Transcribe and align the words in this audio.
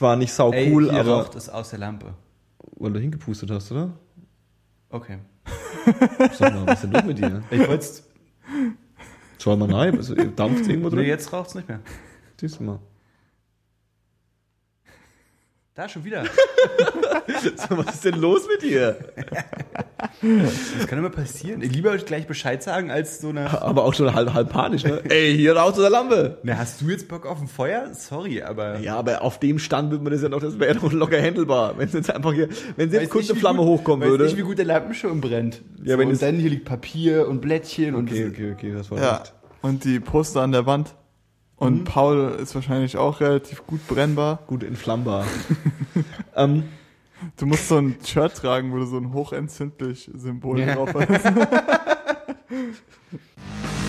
zwar 0.00 0.16
nicht 0.16 0.32
sau 0.32 0.50
Ey, 0.50 0.72
cool, 0.72 0.90
hier 0.90 1.00
aber 1.00 1.18
raucht 1.18 1.34
es 1.34 1.50
aus 1.50 1.68
der 1.70 1.78
Lampe. 1.78 2.14
weil 2.76 2.90
du 2.90 3.00
hingepustet 3.00 3.50
hast, 3.50 3.70
oder? 3.70 3.90
Okay. 4.88 5.18
Sag 6.38 6.54
mal, 6.54 6.66
was 6.66 6.82
ist 6.82 6.84
denn 6.84 6.92
los 6.92 7.04
mit 7.04 7.18
dir? 7.18 7.42
Ich 7.50 7.68
wollte 7.68 7.86
Schau 9.38 9.56
mal 9.56 9.70
rein, 9.74 9.96
also, 9.98 10.14
dampft 10.14 10.66
irgendwo 10.68 10.88
Nee, 10.88 10.96
drin? 10.96 11.06
jetzt 11.06 11.30
raucht 11.34 11.50
es 11.50 11.54
nicht 11.54 11.68
mehr. 11.68 11.80
Siehst 12.40 12.60
du 12.60 12.64
mal. 12.64 12.78
Da 15.74 15.86
schon 15.88 16.02
wieder. 16.04 16.24
So, 17.56 17.78
was 17.78 17.94
ist 17.94 18.04
denn 18.04 18.16
los 18.16 18.46
mit 18.48 18.62
dir? 18.62 18.98
Das 20.22 20.86
kann 20.86 20.98
immer 20.98 21.08
passieren. 21.10 21.62
Ich 21.62 21.72
lieber 21.72 21.96
gleich 21.98 22.26
Bescheid 22.26 22.62
sagen, 22.62 22.90
als 22.90 23.20
so 23.20 23.30
eine. 23.30 23.62
Aber 23.62 23.84
auch 23.84 23.94
schon 23.94 24.14
halb, 24.14 24.34
halb 24.34 24.50
panisch, 24.50 24.84
ne? 24.84 25.00
Ey, 25.08 25.34
hier 25.36 25.56
raus 25.56 25.72
aus 25.72 25.78
der 25.80 25.88
Lampe! 25.90 26.38
Na, 26.42 26.58
hast 26.58 26.80
du 26.82 26.90
jetzt 26.90 27.08
Bock 27.08 27.24
auf 27.26 27.40
ein 27.40 27.48
Feuer? 27.48 27.88
Sorry, 27.94 28.42
aber. 28.42 28.80
Ja, 28.80 28.96
aber 28.96 29.22
auf 29.22 29.38
dem 29.40 29.58
Stand 29.58 29.90
würde 29.90 30.04
man 30.04 30.12
das 30.12 30.20
ja 30.22 30.28
noch, 30.28 30.40
das 30.40 30.58
wäre 30.58 30.74
doch 30.78 30.92
locker 30.92 31.20
handelbar. 31.20 31.78
Wenn 31.78 31.88
es 31.88 31.94
jetzt 31.94 32.10
einfach 32.14 32.34
hier, 32.34 32.48
wenn 32.76 32.90
jetzt 32.90 33.08
kurz 33.10 33.22
nicht, 33.24 33.30
eine 33.32 33.40
Flamme 33.40 33.58
gut- 33.60 33.66
hochkommen 33.80 34.02
weiß 34.02 34.10
würde. 34.10 34.24
nicht, 34.24 34.36
wie 34.36 34.42
gut 34.42 34.58
der 34.58 34.66
Lampenschirm 34.66 35.20
brennt. 35.22 35.62
Ja, 35.82 35.94
so, 35.94 35.98
wenn 35.98 36.08
und 36.08 36.14
es- 36.14 36.20
dann 36.20 36.36
hier 36.36 36.50
liegt 36.50 36.66
Papier 36.66 37.26
und 37.26 37.40
Blättchen 37.40 37.94
und. 37.94 38.10
Okay, 38.10 38.28
okay, 38.28 38.52
okay, 38.52 38.72
das 38.76 38.90
war 38.90 38.98
Ja. 39.00 39.16
recht. 39.16 39.32
Und 39.62 39.84
die 39.84 40.00
Poster 40.00 40.42
an 40.42 40.52
der 40.52 40.66
Wand. 40.66 40.94
Und 41.56 41.84
Paul 41.84 42.36
ist 42.42 42.54
wahrscheinlich 42.54 42.96
auch 42.96 43.20
relativ 43.20 43.66
gut 43.66 43.86
brennbar. 43.86 44.40
Gut 44.46 44.64
entflammbar. 44.64 45.26
ähm, 46.36 46.64
Du 47.36 47.46
musst 47.46 47.68
so 47.68 47.78
ein 47.78 47.96
Shirt 48.04 48.34
tragen, 48.36 48.72
wo 48.72 48.78
du 48.78 48.86
so 48.86 48.96
ein 48.96 49.12
hochentzündlich 49.12 50.10
Symbol 50.14 50.60
Ja. 50.60 50.74
drauf 50.74 50.94
hast. 50.94 51.24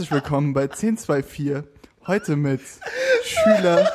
Herzlich 0.00 0.22
willkommen 0.22 0.54
bei 0.54 0.62
1024. 0.62 1.62
Heute 2.06 2.34
mit 2.34 2.62
Schüler, 3.22 3.86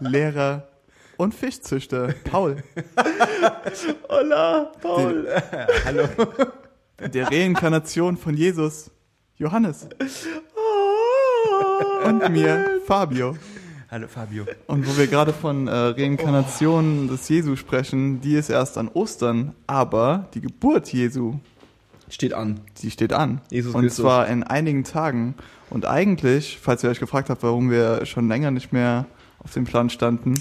Lehrer 0.00 0.66
und 1.18 1.36
Fischzüchter 1.36 2.12
Paul. 2.24 2.64
hola, 4.08 4.72
Paul. 4.80 5.28
Hallo. 5.84 6.08
Der 6.98 7.30
Reinkarnation 7.30 8.16
von 8.16 8.36
Jesus, 8.36 8.90
Johannes. 9.36 9.88
Und 12.04 12.28
mir, 12.32 12.80
Fabio. 12.84 13.36
Hallo, 13.88 14.08
Fabio. 14.08 14.46
Und 14.66 14.84
wo 14.84 14.98
wir 14.98 15.06
gerade 15.06 15.32
von 15.32 15.68
äh, 15.68 15.70
Reinkarnation 15.70 17.06
des 17.06 17.28
Jesu 17.28 17.54
sprechen, 17.54 18.20
die 18.20 18.34
ist 18.34 18.50
erst 18.50 18.76
an 18.76 18.88
Ostern, 18.88 19.54
aber 19.68 20.28
die 20.34 20.40
Geburt 20.40 20.92
Jesu, 20.92 21.38
Steht 22.10 22.34
an. 22.34 22.60
die 22.82 22.90
steht 22.90 23.12
an. 23.12 23.40
Jesus 23.50 23.74
und 23.74 23.82
Christus. 23.82 24.02
zwar 24.02 24.28
in 24.28 24.42
einigen 24.42 24.84
Tagen. 24.84 25.34
Und 25.70 25.86
eigentlich, 25.86 26.58
falls 26.60 26.82
ihr 26.82 26.90
euch 26.90 26.98
gefragt 26.98 27.30
habt, 27.30 27.42
warum 27.44 27.70
wir 27.70 28.04
schon 28.04 28.28
länger 28.28 28.50
nicht 28.50 28.72
mehr 28.72 29.06
auf 29.42 29.54
dem 29.54 29.64
Plan 29.64 29.88
standen, 29.88 30.34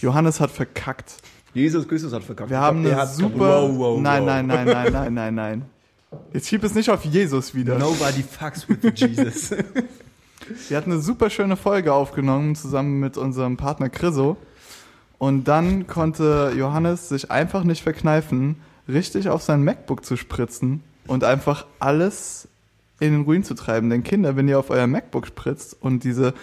Johannes 0.00 0.38
hat 0.38 0.50
verkackt. 0.50 1.16
Jesus 1.54 1.88
Christus 1.88 2.12
hat 2.12 2.22
verkackt. 2.22 2.50
Wir 2.50 2.60
haben 2.60 2.86
eine 2.86 3.06
super. 3.06 3.62
Wow, 3.62 3.78
wow, 3.78 4.00
nein, 4.00 4.20
wow. 4.20 4.26
nein, 4.26 4.46
nein, 4.46 4.66
nein, 4.66 4.92
nein, 4.92 5.14
nein, 5.14 5.34
nein. 5.34 5.62
Jetzt 6.32 6.48
schieb 6.48 6.62
es 6.62 6.74
nicht 6.74 6.90
auf 6.90 7.04
Jesus 7.04 7.54
wieder. 7.54 7.78
Nobody 7.78 8.22
fucks 8.22 8.68
with 8.68 8.78
Jesus. 8.94 9.50
Wir 10.68 10.76
hatten 10.76 10.92
eine 10.92 11.00
super 11.00 11.30
schöne 11.30 11.56
Folge 11.56 11.92
aufgenommen, 11.92 12.54
zusammen 12.54 13.00
mit 13.00 13.16
unserem 13.16 13.56
Partner 13.56 13.88
Chriso. 13.88 14.36
Und 15.16 15.48
dann 15.48 15.86
konnte 15.86 16.52
Johannes 16.54 17.08
sich 17.08 17.30
einfach 17.30 17.64
nicht 17.64 17.82
verkneifen, 17.82 18.56
richtig 18.86 19.30
auf 19.30 19.42
sein 19.42 19.64
MacBook 19.64 20.04
zu 20.04 20.16
spritzen 20.16 20.82
und 21.06 21.24
einfach 21.24 21.66
alles 21.78 22.48
in 23.00 23.12
den 23.12 23.22
Ruin 23.22 23.44
zu 23.44 23.54
treiben. 23.54 23.90
Denn 23.90 24.02
Kinder, 24.02 24.36
wenn 24.36 24.48
ihr 24.48 24.58
auf 24.58 24.70
euer 24.70 24.86
MacBook 24.86 25.26
spritzt 25.26 25.76
und 25.80 26.04
diese, 26.04 26.34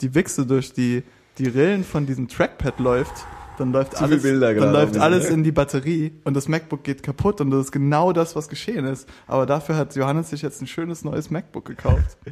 die 0.00 0.14
Wichse 0.14 0.46
durch 0.46 0.72
die, 0.72 1.02
die 1.38 1.48
Rillen 1.48 1.84
von 1.84 2.06
diesem 2.06 2.28
Trackpad 2.28 2.78
läuft, 2.78 3.26
dann 3.58 3.72
läuft 3.72 4.00
alles, 4.00 4.22
dann 4.22 4.72
läuft 4.72 4.96
alles 4.98 5.28
in 5.30 5.42
die 5.44 5.52
Batterie 5.52 6.12
und 6.24 6.34
das 6.34 6.48
MacBook 6.48 6.84
geht 6.84 7.02
kaputt 7.02 7.40
und 7.40 7.50
das 7.50 7.66
ist 7.66 7.72
genau 7.72 8.12
das, 8.12 8.36
was 8.36 8.48
geschehen 8.48 8.84
ist. 8.86 9.08
Aber 9.26 9.46
dafür 9.46 9.76
hat 9.76 9.94
Johannes 9.96 10.30
sich 10.30 10.42
jetzt 10.42 10.60
ein 10.62 10.66
schönes 10.66 11.04
neues 11.04 11.30
MacBook 11.30 11.64
gekauft. 11.64 12.16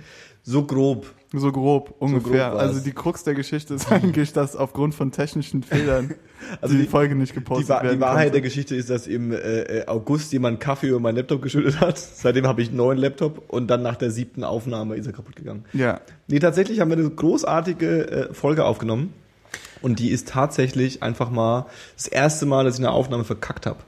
So 0.47 0.63
grob. 0.63 1.07
So 1.33 1.51
grob, 1.53 1.95
ungefähr. 2.01 2.51
grob 2.51 2.59
war's. 2.59 2.69
also 2.69 2.81
die 2.81 2.93
Krux 2.93 3.25
der 3.25 3.33
Geschichte 3.33 3.73
ist 3.73 3.91
eigentlich, 3.91 4.35
dass 4.35 4.55
aufgrund 4.57 4.95
von 4.95 5.11
technischen 5.11 5.63
Fehlern 5.63 6.13
Also 6.61 6.75
die, 6.75 6.83
die- 6.83 6.87
Folge 6.87 7.15
nicht 7.15 7.31
Die, 7.31 7.37
gepostet 7.37 7.71
Wa 7.71 7.83
werden 7.83 7.95
die 7.97 8.01
Wahrheit 8.03 8.25
der 8.25 8.31
konnte. 8.33 8.43
Geschichte 8.43 8.77
ist, 8.77 8.91
dass 8.91 9.07
im 9.07 9.33
äh, 9.33 9.37
äh, 9.37 9.87
August 9.87 10.35
jemand 10.35 10.61
Kaffee 10.61 10.89
über 10.89 11.01
meinen 11.01 11.17
Laptop 11.17 11.41
geschüttet 11.41 11.81
hat. 11.81 11.97
Seitdem 12.15 12.47
habe 12.47 12.61
ich 12.61 12.69
einen 12.69 12.77
neuen 12.77 12.99
Laptop 12.99 13.45
und 13.51 13.69
dann 13.69 13.81
nach 13.81 13.97
der 13.97 14.11
siebten 14.11 14.45
Aufnahme 14.45 14.97
ist 14.97 15.07
er 15.07 15.15
kaputt 15.15 15.35
gegangen. 15.35 15.65
Ja, 15.73 16.03
Nee, 16.29 16.41
tatsächlich 16.41 16.79
haben 16.81 16.91
wir 16.91 16.99
eine 16.99 17.09
großartige 17.09 18.11
äh, 18.11 18.35
Folge 18.35 18.67
aufgenommen. 18.67 19.15
Und 19.85 19.99
die 19.99 20.11
ist 20.11 20.29
tatsächlich 20.29 21.03
einfach 21.03 21.31
mal 21.31 21.67
das 21.97 22.07
erste 22.07 22.47
Mal, 22.47 22.65
dass 22.65 22.75
ich 22.75 22.81
eine 22.81 22.91
Aufnahme 22.91 23.25
verkackt 23.25 23.67
habe. 23.67 23.79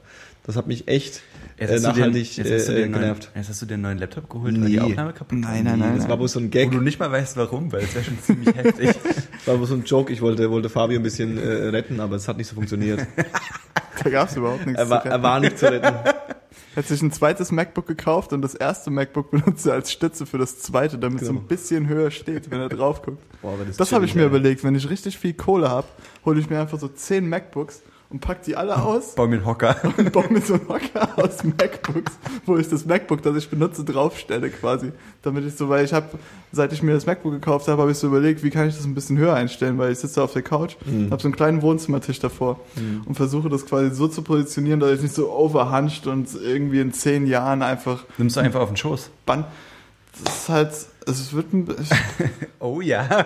Das 0.45 0.55
hat 0.55 0.67
mich 0.67 0.87
echt 0.87 1.21
Jetzt 1.59 1.69
äh, 1.71 1.73
hast 1.73 1.83
du 1.85 1.91
den- 1.91 1.97
nachhaltig 1.99 2.37
jetzt 2.37 2.67
du 2.67 2.71
äh, 2.71 2.75
den 2.75 2.91
neuen- 2.91 3.01
genervt. 3.01 3.31
Jetzt 3.35 3.49
hast 3.49 3.61
du 3.61 3.65
dir 3.65 3.73
einen 3.73 3.83
neuen 3.83 3.97
Laptop 3.97 4.29
geholt, 4.29 4.53
weil 4.53 4.61
Nee. 4.61 4.67
die 4.69 4.79
Aufnahme 4.79 5.11
kaputt 5.13 5.39
Nein, 5.39 5.63
nein, 5.63 5.79
nein. 5.79 5.97
Das 5.97 6.07
war 6.07 6.19
wohl 6.19 6.27
so 6.27 6.39
ein 6.39 6.45
Wo 6.45 6.49
Gag, 6.49 6.71
du 6.71 6.79
nicht 6.81 6.99
mal 6.99 7.11
weißt, 7.11 7.35
warum, 7.35 7.71
weil 7.71 7.81
es 7.83 7.95
wäre 7.95 8.05
schon 8.05 8.19
ziemlich 8.21 8.55
heftig. 8.55 8.87
das 9.03 9.47
war 9.47 9.59
wohl 9.59 9.65
so 9.65 9.73
ein 9.73 9.83
Joke. 9.83 10.13
Ich 10.13 10.21
wollte, 10.21 10.49
wollte 10.51 10.69
Fabio 10.69 10.99
ein 10.99 11.03
bisschen 11.03 11.37
äh, 11.37 11.47
retten, 11.69 11.99
aber 11.99 12.15
es 12.15 12.27
hat 12.27 12.37
nicht 12.37 12.47
so 12.47 12.53
funktioniert. 12.55 13.05
da 14.03 14.09
gab 14.09 14.29
es 14.29 14.35
überhaupt 14.37 14.65
nichts 14.67 14.79
er, 14.79 14.89
war, 14.89 15.01
zu 15.01 15.09
er 15.09 15.23
war 15.23 15.39
nicht 15.39 15.57
zu 15.57 15.65
retten. 15.71 15.95
Er 16.77 16.83
hat 16.83 16.89
sich 16.89 17.01
ein 17.01 17.11
zweites 17.11 17.51
MacBook 17.51 17.87
gekauft 17.87 18.33
und 18.33 18.43
das 18.43 18.53
erste 18.53 18.91
MacBook 18.91 19.31
benutzt 19.31 19.65
er 19.65 19.73
als 19.73 19.91
Stütze 19.91 20.27
für 20.27 20.37
das 20.37 20.59
zweite, 20.59 20.99
damit 20.99 21.23
es 21.23 21.27
Genau. 21.27 21.39
ein 21.39 21.47
bisschen 21.47 21.87
höher 21.87 22.11
steht, 22.11 22.51
wenn 22.51 22.59
er 22.59 22.69
drauf 22.69 23.01
guckt. 23.01 23.17
Boah, 23.41 23.53
aber 23.53 23.65
Das 23.75 23.91
habe 23.91 24.05
ich 24.05 24.13
mir 24.13 24.25
überlegt. 24.27 24.63
Wenn 24.63 24.75
ich 24.75 24.87
richtig 24.87 25.17
viel 25.17 25.33
Kohle 25.33 25.71
habe, 25.71 25.87
hole 26.23 26.39
ich 26.39 26.51
mir 26.51 26.59
einfach 26.61 26.79
so 26.79 26.87
zehn 26.87 27.27
MacBooks 27.27 27.81
und 28.09 28.21
pack 28.21 28.41
die 28.43 28.55
alle 28.55 28.81
aus 28.81 29.15
Bau 29.15 29.27
mir 29.27 29.35
einen 29.37 29.45
Hocker. 29.45 29.75
und 29.97 30.11
baue 30.13 30.27
mir 30.31 30.39
so 30.41 30.53
einen 30.53 30.67
Hocker 30.69 31.09
aus 31.17 31.43
MacBooks, 31.43 32.13
wo 32.45 32.57
ich 32.57 32.69
das 32.69 32.85
MacBook, 32.85 33.21
das 33.21 33.35
ich 33.35 33.49
benutze, 33.49 33.83
draufstelle 33.83 34.49
quasi. 34.49 34.91
Damit 35.23 35.45
ich 35.45 35.55
so, 35.55 35.67
weil 35.67 35.83
ich 35.83 35.91
habe, 35.93 36.07
seit 36.51 36.71
ich 36.71 36.81
mir 36.81 36.93
das 36.93 37.05
MacBook 37.05 37.33
gekauft 37.33 37.67
habe, 37.67 37.81
habe 37.81 37.91
ich 37.91 37.97
so 37.97 38.07
überlegt, 38.07 38.43
wie 38.43 38.49
kann 38.49 38.67
ich 38.69 38.75
das 38.77 38.85
ein 38.85 38.93
bisschen 38.95 39.17
höher 39.17 39.33
einstellen, 39.33 39.77
weil 39.77 39.91
ich 39.91 39.99
sitze 39.99 40.23
auf 40.23 40.31
der 40.33 40.41
Couch, 40.41 40.75
Mhm. 40.85 41.11
habe 41.11 41.21
so 41.21 41.27
einen 41.27 41.35
kleinen 41.35 41.61
Wohnzimmertisch 41.61 42.19
davor 42.19 42.59
und 43.05 43.15
versuche 43.15 43.49
das 43.49 43.65
quasi 43.65 43.93
so 43.93 44.07
zu 44.07 44.21
positionieren, 44.21 44.79
dass 44.79 44.91
ich 44.93 45.01
nicht 45.01 45.13
so 45.15 45.31
overhunched 45.31 46.07
und 46.07 46.29
irgendwie 46.41 46.79
in 46.79 46.93
zehn 46.93 47.27
Jahren 47.27 47.61
einfach 47.61 48.05
Nimmst 48.17 48.35
du 48.37 48.39
einfach 48.39 48.61
auf 48.61 48.69
den 48.69 48.77
Schoß. 48.77 49.09
bann. 49.25 49.43
Das 50.23 50.33
ist 50.35 50.49
halt, 50.49 50.71
es 51.05 51.33
wird 51.33 51.53
ein, 51.53 51.67
Oh 52.59 52.81
ja. 52.81 53.07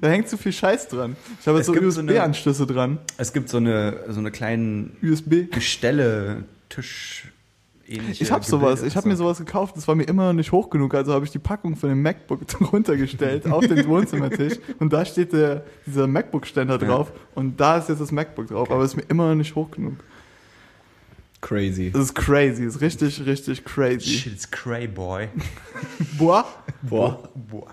da 0.00 0.08
hängt 0.08 0.28
zu 0.28 0.36
viel 0.36 0.52
Scheiß 0.52 0.88
dran. 0.88 1.16
Ich 1.40 1.46
habe 1.46 1.58
jetzt 1.58 1.66
so 1.66 1.72
gibt 1.72 1.90
so 1.92 2.00
USB-Anschlüsse 2.00 2.66
dran. 2.66 2.98
Es 3.16 3.32
gibt 3.32 3.48
so 3.48 3.56
eine, 3.58 4.00
so 4.08 4.20
eine 4.20 4.30
kleinen 4.30 4.96
USB. 5.02 5.50
Gestelle, 5.50 6.44
Tisch, 6.68 7.28
Ich 7.86 8.30
habe 8.30 8.44
sowas, 8.44 8.82
ich 8.82 8.96
habe 8.96 9.08
mir 9.08 9.16
sowas 9.16 9.38
gekauft, 9.38 9.76
das 9.76 9.88
war 9.88 9.94
mir 9.94 10.04
immer 10.04 10.26
noch 10.26 10.32
nicht 10.34 10.52
hoch 10.52 10.68
genug, 10.68 10.94
also 10.94 11.14
habe 11.14 11.24
ich 11.24 11.30
die 11.30 11.38
Packung 11.38 11.74
von 11.76 11.88
dem 11.88 12.02
MacBook 12.02 12.40
runtergestellt 12.72 13.50
auf 13.50 13.66
den 13.66 13.86
Wohnzimmertisch 13.88 14.58
und 14.78 14.92
da 14.92 15.04
steht 15.06 15.32
der, 15.32 15.64
dieser 15.86 16.06
MacBook-Ständer 16.06 16.78
Ja. 16.80 16.86
drauf 16.86 17.12
und 17.34 17.58
da 17.58 17.78
ist 17.78 17.88
jetzt 17.88 18.00
das 18.00 18.12
MacBook 18.12 18.48
drauf, 18.48 18.70
aber 18.70 18.82
es 18.84 18.90
ist 18.92 18.96
mir 18.96 19.04
immer 19.08 19.28
noch 19.28 19.36
nicht 19.36 19.54
hoch 19.54 19.70
genug. 19.70 19.94
Crazy. 21.40 21.90
Das 21.92 22.02
ist 22.02 22.14
crazy, 22.14 22.64
das 22.64 22.74
ist 22.74 22.80
richtig, 22.80 23.24
richtig 23.24 23.64
crazy. 23.64 24.00
Shit, 24.18 24.32
it's 24.34 24.50
cray 24.50 24.86
boy. 24.88 25.28
Boah, 26.18 26.44
Boah. 26.82 27.28
Boah. 27.34 27.68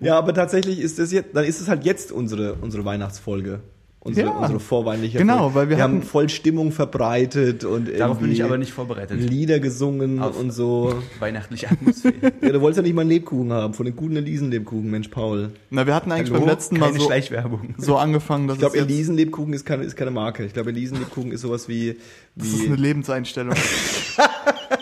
Ja, 0.00 0.18
aber 0.18 0.34
tatsächlich 0.34 0.80
ist 0.80 0.98
das 0.98 1.12
jetzt, 1.12 1.34
dann 1.34 1.44
ist 1.44 1.60
es 1.60 1.68
halt 1.68 1.84
jetzt 1.84 2.12
unsere, 2.12 2.54
unsere 2.60 2.84
Weihnachtsfolge. 2.84 3.60
Unsere, 4.04 4.30
Ja. 4.30 4.32
unsere 4.36 4.58
vorweinliche 4.58 5.16
Genau, 5.18 5.54
weil 5.54 5.68
wir 5.68 5.78
haben 5.80 5.98
hatten- 5.98 6.02
voll 6.02 6.28
Stimmung 6.28 6.72
verbreitet 6.72 7.64
und 7.64 7.88
Darauf 7.96 8.18
bin 8.18 8.32
ich 8.32 8.42
aber 8.42 8.58
nicht 8.58 8.72
vorbereitet. 8.72 9.20
Lieder 9.20 9.60
gesungen 9.60 10.18
Auf- 10.20 10.36
und 10.40 10.50
so. 10.50 10.92
Weihnachtliche 11.20 11.70
Atmosphäre. 11.70 12.14
Ja, 12.42 12.48
du 12.50 12.60
wolltest 12.60 12.78
ja 12.78 12.82
nicht 12.82 12.94
mal 12.94 13.02
einen 13.02 13.10
Lebkuchen 13.10 13.52
haben, 13.52 13.74
von 13.74 13.86
den 13.86 13.94
guten 13.94 14.16
Elisen-Lebkuchen, 14.16 14.90
Mensch, 14.90 15.06
Paul. 15.06 15.50
Na, 15.70 15.86
wir 15.86 15.94
hatten 15.94 16.10
eigentlich 16.10 16.30
Hallo? 16.32 16.40
beim 16.40 16.48
letzten 16.48 16.80
Mal 16.80 16.86
Keine 16.86 16.98
so, 16.98 17.06
Schleichwerbung. 17.06 17.74
so 17.78 17.96
angefangen, 17.96 18.48
dass 18.48 18.56
Ich 18.56 18.60
glaube, 18.62 18.78
Elisen-Lebkuchen 18.78 19.52
ist 19.52 19.64
keine, 19.64 19.84
ist 19.84 19.94
keine 19.94 20.10
Marke. 20.10 20.44
Ich 20.46 20.52
glaube, 20.52 20.70
Elisen-Lebkuchen 20.70 21.30
ist 21.30 21.42
sowas 21.42 21.68
wie, 21.68 21.94
das 22.34 22.48
ist 22.48 22.66
eine 22.66 22.76
wie 22.76 22.80
Lebenseinstellung. 22.82 23.54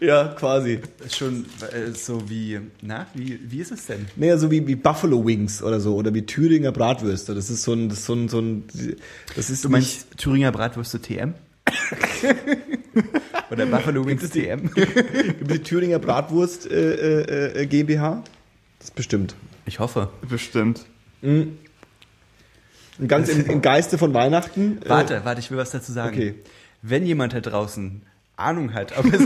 ja, 0.00 0.28
quasi. 0.28 0.80
Ist 1.04 1.16
schon 1.16 1.44
äh, 1.72 1.92
so 1.92 2.28
wie, 2.28 2.60
na, 2.82 3.06
wie, 3.14 3.38
wie 3.42 3.58
ist 3.60 3.70
es 3.70 3.86
denn? 3.86 4.06
Naja, 4.16 4.38
so 4.38 4.50
wie, 4.50 4.66
wie 4.66 4.74
Buffalo 4.74 5.24
Wings 5.24 5.62
oder 5.62 5.80
so, 5.80 5.94
oder 5.94 6.12
wie 6.14 6.24
Thüringer 6.24 6.72
Bratwürste. 6.72 7.34
Das 7.34 7.50
ist 7.50 7.62
so 7.62 7.74
ein, 7.74 7.88
das 7.88 7.98
ist 7.98 8.06
so 8.06 8.14
ein, 8.14 8.28
so 8.28 8.40
ein, 8.40 8.64
das 9.36 9.50
ist 9.50 9.64
Du 9.64 9.68
meinst 9.68 10.16
Thüringer 10.16 10.52
Bratwürste 10.52 11.00
TM? 11.00 11.34
Oder 13.50 13.66
Buffalo 13.66 14.06
Wings 14.06 14.28
TM? 14.30 14.62
nicht, 14.62 14.74
gibt 14.74 15.50
es 15.50 15.58
die 15.58 15.62
Thüringer 15.62 15.98
Bratwurst 15.98 16.70
äh, 16.70 17.20
äh, 17.22 17.62
äh, 17.62 17.66
GmbH? 17.66 18.22
Das 18.78 18.88
ist 18.88 18.94
bestimmt. 18.94 19.34
Ich 19.66 19.78
hoffe. 19.80 20.08
Bestimmt. 20.28 20.86
Und 21.22 21.58
ganz 23.06 23.28
im, 23.28 23.46
im 23.46 23.62
Geiste 23.62 23.98
von 23.98 24.14
Weihnachten. 24.14 24.80
äh, 24.82 24.88
Warte, 24.88 25.20
warte, 25.24 25.40
ich 25.40 25.50
will 25.50 25.58
was 25.58 25.70
dazu 25.70 25.92
sagen. 25.92 26.16
Okay. 26.16 26.34
Wenn 26.82 27.04
jemand 27.04 27.34
da 27.34 27.40
draußen 27.40 28.02
Ahnung 28.40 28.74
hat, 28.74 28.96
ob 28.98 29.06
es 29.12 29.20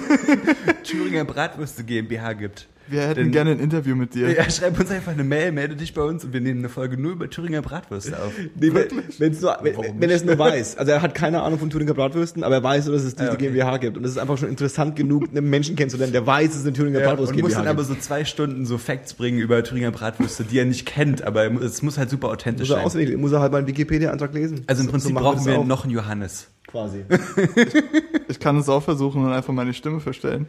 Thüringer 0.84 1.24
Bratwürste 1.24 1.84
GmbH 1.84 2.32
gibt, 2.34 2.68
Wir 2.88 3.00
hätten 3.02 3.14
Denn- 3.14 3.30
gerne 3.32 3.52
ein 3.52 3.60
Interview 3.60 3.96
mit 3.96 4.14
dir. 4.14 4.30
ja, 4.30 4.48
schreib 4.50 4.78
uns 4.78 4.90
einfach 4.90 5.12
eine 5.12 5.24
Mail, 5.24 5.52
melde 5.52 5.74
dich 5.74 5.94
bei 5.94 6.02
uns 6.02 6.22
und 6.24 6.32
wir 6.34 6.40
nehmen 6.42 6.58
eine 6.58 6.68
Folge 6.68 6.98
nur 7.00 7.12
über 7.12 7.30
Thüringer 7.30 7.62
Bratwürste 7.62 8.22
auf. 8.22 8.32
Nee, 8.60 8.74
wenn, 8.74 8.86
wenn's 9.18 9.40
nur, 9.40 9.56
wenn, 9.62 9.76
Warum 9.76 10.00
wenn 10.00 10.10
er 10.10 10.16
es 10.16 10.24
nur 10.24 10.38
weiß. 10.38 10.76
Also 10.76 10.92
er 10.92 11.00
hat 11.00 11.14
keine 11.14 11.42
Ahnung 11.42 11.58
von 11.58 11.70
Thüringer 11.70 11.94
Bratwürsten, 11.94 12.44
aber 12.44 12.56
er 12.56 12.62
weiß, 12.62 12.84
nur, 12.86 12.94
dass 12.94 13.04
es 13.04 13.14
diese 13.14 13.28
Ja, 13.28 13.32
okay. 13.32 13.46
GmbH 13.50 13.78
gibt. 13.78 13.96
Und 13.96 14.04
es 14.04 14.10
ist 14.12 14.18
einfach 14.18 14.36
schon 14.36 14.50
interessant 14.50 14.96
genug, 14.96 15.28
einen 15.30 15.48
Menschen 15.48 15.76
kennenzulernen, 15.76 16.12
der 16.12 16.26
weiß, 16.26 16.48
dass 16.48 16.56
es 16.58 16.64
eine 16.66 16.74
Thüringer 16.74 17.00
Ja, 17.00 17.08
Bratwurst 17.08 17.32
und 17.32 17.40
muss 17.40 17.52
GmbH 17.52 17.64
dann 17.64 17.76
gibt. 17.76 17.88
aber 17.88 17.94
so 17.94 18.00
zwei 18.00 18.24
Stunden 18.26 18.66
so 18.66 18.76
Facts 18.76 19.14
bringen 19.14 19.38
über 19.38 19.62
Thüringer 19.64 19.90
Bratwürste, 19.90 20.44
die 20.44 20.58
er 20.58 20.66
nicht 20.66 20.84
kennt, 20.84 21.22
aber 21.24 21.50
es 21.62 21.80
muss 21.82 21.96
halt 21.96 22.10
super 22.10 22.28
authentisch 22.28 22.68
muss 22.68 22.78
er 22.78 22.90
sein. 22.90 23.16
muss 23.16 23.32
er 23.32 23.40
halt 23.40 23.52
mal 23.52 23.58
einen 23.58 23.66
Wikipedia-Eintrag 23.66 24.34
lesen. 24.34 24.60
Also 24.66 24.80
im 24.82 24.86
So- 24.86 24.90
Prinzip 24.92 25.08
so 25.12 25.18
brauchen 25.18 25.46
wir 25.46 25.64
noch 25.64 25.84
einen 25.84 25.92
Johannes. 25.94 26.48
Quasi. 26.66 27.04
Ich 28.28 28.40
kann 28.40 28.56
es 28.58 28.68
auch 28.68 28.82
versuchen 28.82 29.24
und 29.24 29.32
einfach 29.32 29.52
meine 29.52 29.74
Stimme 29.74 30.00
verstellen. 30.00 30.46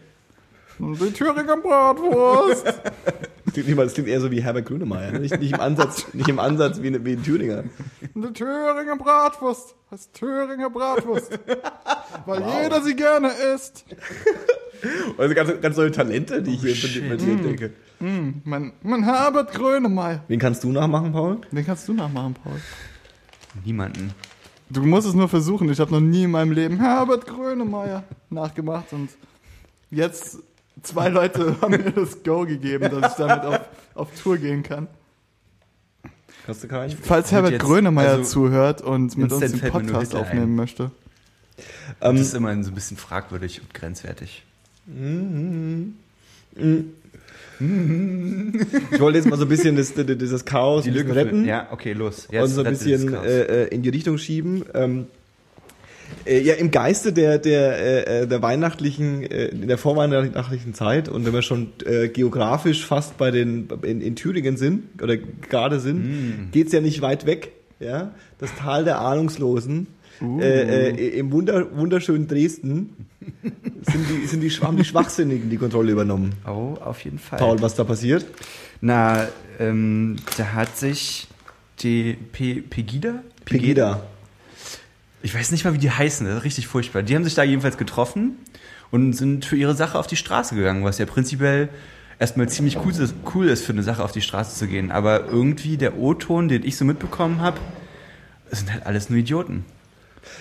Die 0.80 1.12
Thüringer 1.14 1.58
Bratwurst. 1.58 2.66
Das 2.66 3.54
klingt, 3.54 3.78
das 3.80 3.98
eher 3.98 4.20
so 4.20 4.32
wie 4.32 4.42
Herbert 4.42 4.66
Grönemeyer. 4.66 5.12
ne? 5.12 5.20
Nicht, 5.20 5.40
nicht 5.40 5.54
im 5.54 5.60
Ansatz, 5.62 6.06
nicht 6.14 6.28
im 6.28 6.40
Ansatz 6.40 6.82
wie, 6.82 6.88
ein- 6.88 7.06
wie 7.06 7.14
ein 7.14 7.24
Thüringer. 7.24 7.64
Die 8.14 8.34
Thüringer 8.34 8.98
Bratwurst 8.98 9.76
heißt 9.92 10.14
Thüringer 10.14 10.70
Bratwurst. 10.70 11.38
Weil 12.26 12.44
jeder 12.64 12.82
sie 12.82 12.96
gerne 12.96 13.30
isst. 13.54 13.86
Also 15.18 15.36
ganz, 15.36 15.52
ganz 15.62 15.78
neue 15.78 15.92
Talente, 15.92 16.42
die 16.42 16.56
ich 16.56 16.62
hier 16.62 16.76
shit. 16.76 17.08
bei 17.10 17.16
dir 17.16 17.32
entdecke. 17.32 17.74
Hm, 18.00 18.42
mein, 18.44 18.74
mein 18.84 19.04
Herbert 19.04 19.54
Grönemeyer. 19.54 20.24
Wen 20.28 20.40
kannst 20.40 20.64
du 20.64 20.72
nachmachen, 20.72 21.12
Paul? 21.14 21.38
Den 21.52 21.66
kannst 21.66 21.88
du 21.88 21.94
nachmachen, 21.94 22.34
Paul. 22.34 22.60
Niemanden. 23.64 24.12
Du 24.70 24.82
musst 24.84 25.08
es 25.08 25.14
nur 25.14 25.30
versuchen. 25.30 25.70
Ich 25.70 25.80
habe 25.80 25.92
noch 25.92 26.00
nie 26.00 26.24
in 26.24 26.32
meinem 26.32 26.52
Leben 26.52 26.78
Herbert 26.80 27.26
Grönemeyer 27.28 28.04
nachgemacht 28.30 28.92
und 28.94 29.10
jetzt 29.92 30.40
zwei 30.82 31.10
Leute 31.10 31.56
haben 31.62 31.72
mir 31.72 31.92
das 31.92 32.24
Go 32.24 32.46
gegeben, 32.46 32.90
dass 32.90 33.12
ich 33.12 33.18
damit 33.18 33.44
auf, 33.46 33.60
auf 33.94 34.22
Tour 34.22 34.38
gehen 34.38 34.64
kann. 34.64 34.88
Hast 36.48 36.64
du 36.64 36.68
keinen? 36.68 36.92
Falls 36.98 37.32
Herbert 37.32 37.54
jetzt- 37.54 37.64
Grönemeyer 37.64 38.12
also 38.18 38.24
zuhört 38.24 38.82
und 38.82 39.18
mit 39.18 39.32
uns 39.32 39.52
den 39.52 39.72
Podcast 39.72 40.14
aufnehmen 40.16 40.54
ein. 40.54 40.56
möchte. 40.56 40.92
das 42.00 42.10
Ähm, 42.12 42.18
ist 42.18 42.34
immer 42.34 42.64
so 42.64 42.72
ein 42.72 42.76
bisschen 42.76 42.98
fragwürdig 42.98 43.62
und 43.62 43.74
grenzwertig. 43.74 44.44
ich 48.92 49.00
wollte 49.00 49.18
jetzt 49.18 49.30
mal 49.30 49.38
so 49.38 49.46
ein 49.46 49.50
bisschen 49.50 49.76
das, 49.76 49.94
das, 49.94 50.06
das 50.06 50.46
Chaos 50.46 50.86
ein 50.86 50.94
bisschen 50.94 51.12
retten. 51.12 51.46
Ja, 51.46 51.68
okay, 51.72 51.94
los. 51.94 52.28
und 52.32 52.48
so 52.48 52.64
ein 52.64 52.72
bisschen 52.72 53.14
äh, 53.14 53.64
äh, 53.64 53.68
in 53.68 53.82
die 53.82 53.90
Richtung 53.90 54.18
schieben. 54.18 54.66
Ähm, 54.74 55.08
äh, 56.26 56.42
ja, 56.42 56.56
im 56.56 56.72
Geiste 56.72 57.14
der 57.14 57.40
der 57.40 57.78
äh, 57.78 58.22
äh, 58.22 58.28
der 58.28 58.42
weihnachtlichen, 58.42 59.24
äh, 59.24 59.48
in 59.48 59.68
der 59.68 59.78
vorweihnachtlichen 59.78 60.74
Zeit 60.74 61.10
und 61.10 61.26
wenn 61.26 61.34
wir 61.34 61.42
schon 61.42 61.74
äh, 61.86 62.08
geografisch 62.10 62.86
fast 62.86 63.18
bei 63.18 63.32
den 63.32 63.68
in, 63.84 64.02
in 64.02 64.16
Thüringen 64.16 64.58
sind 64.58 65.02
oder 65.02 65.18
gerade 65.18 65.80
sind, 65.80 66.50
geht's 66.52 66.72
ja 66.72 66.82
nicht 66.82 67.02
weit 67.02 67.26
weg. 67.26 67.52
Ja, 67.80 68.14
das 68.40 68.56
Tal 68.56 68.86
der 68.86 69.02
Ahnungslosen. 69.02 69.88
Äh, 70.22 70.90
äh, 70.90 71.20
Im 71.20 71.32
wunder, 71.32 71.76
wunderschönen 71.76 72.28
Dresden 72.28 73.08
sind 73.82 74.06
die, 74.10 74.28
sind 74.28 74.42
die, 74.42 74.50
haben 74.50 74.78
die 74.78 74.86
Schwachsinnigen 74.86 75.50
die 75.50 75.58
Kontrolle 75.58 75.92
übernommen. 75.92 76.34
Oh, 76.48 76.76
auf 76.80 77.04
jeden 77.04 77.20
Fall. 77.20 77.40
Paul, 77.40 77.62
was 77.62 77.76
da 77.76 77.84
passiert? 77.84 78.26
Na, 78.82 79.28
ähm, 79.60 80.16
da 80.38 80.54
hat 80.54 80.78
sich 80.78 81.28
die 81.80 82.18
Pe 82.32 82.62
Pegida? 82.62 83.24
Pegida. 83.44 84.04
Ich 85.22 85.34
weiß 85.34 85.52
nicht 85.52 85.66
mal, 85.66 85.74
wie 85.74 85.80
die 85.80 85.92
heißen, 85.92 86.26
das 86.26 86.38
ist 86.38 86.44
richtig 86.44 86.68
furchtbar. 86.68 87.04
Die 87.04 87.16
haben 87.16 87.24
sich 87.24 87.34
da 87.34 87.44
jedenfalls 87.44 87.78
getroffen 87.78 88.38
und 88.92 89.14
sind 89.14 89.44
für 89.44 89.58
ihre 89.58 89.76
Sache 89.76 89.98
auf 89.98 90.08
die 90.08 90.16
Straße 90.16 90.56
gegangen, 90.56 90.84
was 90.84 90.98
ja 90.98 91.06
prinzipiell 91.06 91.70
erstmal 92.20 92.48
ziemlich 92.48 92.78
cool 92.86 92.92
ist, 92.92 93.16
cool 93.34 93.48
ist 93.48 93.66
für 93.66 93.74
eine 93.74 93.84
Sache 93.84 94.04
auf 94.04 94.12
die 94.12 94.22
Straße 94.22 94.56
zu 94.56 94.68
gehen. 94.68 94.92
Aber 94.92 95.26
irgendwie 95.26 95.78
der 95.78 95.98
O-Ton, 95.98 96.48
den 96.48 96.64
ich 96.64 96.78
so 96.78 96.86
mitbekommen 96.86 97.42
habe, 97.42 97.60
sind 98.52 98.72
halt 98.72 98.86
alles 98.86 99.10
nur 99.10 99.20
Idioten. 99.20 99.66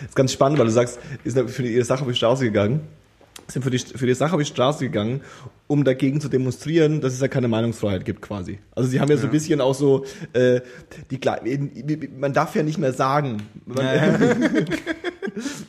Das 0.01 0.09
ist 0.11 0.17
ganz 0.17 0.33
spannend, 0.33 0.59
weil 0.59 0.67
du 0.67 0.73
sagst, 0.73 0.99
ist 1.25 1.39
für 1.51 1.63
die 1.63 1.83
Sache 1.83 2.03
auf 2.03 2.09
die 2.09 2.15
Straße 2.15 2.45
gegangen, 2.45 2.81
sind 3.49 3.63
für 3.63 3.71
die, 3.71 3.79
für 3.79 4.07
die 4.07 4.15
Sache 4.15 4.35
auf 4.35 4.41
die 4.41 4.47
Straße 4.47 4.85
gegangen, 4.85 5.21
um 5.67 5.85
dagegen 5.85 6.21
zu 6.21 6.29
demonstrieren, 6.29 7.01
dass 7.01 7.13
es 7.13 7.21
ja 7.21 7.29
keine 7.29 7.49
Meinungsfreiheit 7.49 8.05
gibt 8.05 8.23
quasi. 8.23 8.59
Also 8.75 8.89
sie 8.89 9.01
haben 9.01 9.11
ja, 9.11 9.17
so 9.17 9.27
ein 9.27 9.31
bisschen 9.31 9.61
auch 9.61 9.75
so, 9.75 10.05
äh, 10.33 10.61
die, 11.11 12.09
man 12.17 12.33
darf 12.33 12.55
ja 12.55 12.63
nicht 12.63 12.79
mehr 12.79 12.93
sagen. 12.93 13.43
Man, 13.67 13.85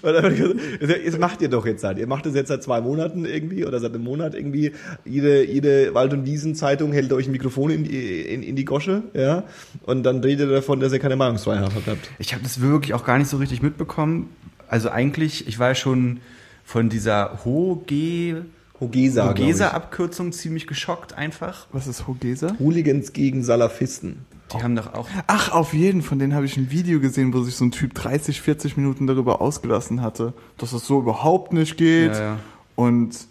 das 0.01 1.17
macht 1.17 1.41
ihr 1.41 1.49
doch 1.49 1.65
jetzt 1.65 1.83
halt. 1.83 1.97
Ihr 1.97 2.07
macht 2.07 2.25
das 2.25 2.35
jetzt 2.35 2.49
seit 2.49 2.63
zwei 2.63 2.81
Monaten 2.81 3.25
irgendwie 3.25 3.65
oder 3.65 3.79
seit 3.79 3.93
einem 3.93 4.03
Monat 4.03 4.35
irgendwie. 4.35 4.71
Jede, 5.05 5.45
jede 5.45 5.93
Wald- 5.93 6.13
und 6.13 6.25
Wiesen-Zeitung 6.25 6.91
hält 6.91 7.11
euch 7.13 7.27
ein 7.27 7.31
Mikrofon 7.31 7.71
in 7.71 7.83
die, 7.83 8.21
in, 8.21 8.43
in 8.43 8.55
die 8.55 8.65
Gosche, 8.65 9.03
ja. 9.13 9.43
Und 9.83 10.03
dann 10.03 10.19
redet 10.19 10.49
ihr 10.49 10.55
davon, 10.55 10.79
dass 10.79 10.93
ihr 10.93 10.99
keine 10.99 11.15
Meinungsfreiheit 11.15 11.71
habt. 11.87 12.09
Ich 12.19 12.33
habe 12.33 12.43
das 12.43 12.61
wirklich 12.61 12.93
auch 12.93 13.05
gar 13.05 13.17
nicht 13.17 13.29
so 13.29 13.37
richtig 13.37 13.61
mitbekommen. 13.61 14.29
Also 14.67 14.89
eigentlich, 14.89 15.47
ich 15.47 15.59
war 15.59 15.69
ja 15.69 15.75
schon 15.75 16.19
von 16.63 16.89
dieser 16.89 17.45
Hoge 17.45 18.45
Hogesa, 18.79 19.23
glaub 19.23 19.37
ich. 19.37 19.43
Hogesa-Abkürzung 19.45 20.31
ziemlich 20.31 20.67
geschockt 20.67 21.13
einfach. 21.13 21.67
Was 21.71 21.87
ist 21.87 22.07
Hogesa? 22.07 22.55
Hooligans 22.59 23.13
gegen 23.13 23.43
Salafisten. 23.43 24.25
Die 24.53 24.61
haben 24.61 24.75
doch 24.75 24.93
auch 24.93 25.07
Ach, 25.27 25.51
auf 25.51 25.73
jeden, 25.73 26.01
von 26.01 26.19
denen 26.19 26.35
habe 26.35 26.45
ich 26.45 26.55
ein 26.57 26.69
Video 26.69 26.99
gesehen, 26.99 27.33
wo 27.33 27.41
sich 27.41 27.55
so 27.55 27.65
ein 27.65 27.71
Typ 27.71 27.93
30, 27.95 28.41
40 28.41 28.77
Minuten 28.77 29.07
darüber 29.07 29.41
ausgelassen 29.41 30.01
hatte, 30.01 30.33
dass 30.57 30.71
das 30.71 30.85
so 30.85 30.99
überhaupt 30.99 31.51
nicht 31.51 31.77
geht. 31.77 32.13
Ja, 32.13 32.19
ja. 32.19 32.39
Und 32.75 33.27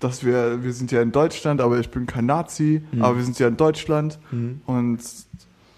dass 0.00 0.24
wir, 0.24 0.62
wir 0.62 0.72
sind 0.72 0.92
ja 0.92 1.02
in 1.02 1.10
Deutschland, 1.10 1.60
aber 1.60 1.80
ich 1.80 1.90
bin 1.90 2.06
kein 2.06 2.26
Nazi, 2.26 2.82
aber 3.00 3.16
wir 3.16 3.24
sind 3.24 3.38
ja 3.38 3.48
in 3.48 3.56
Deutschland. 3.56 4.18
Und 4.66 5.00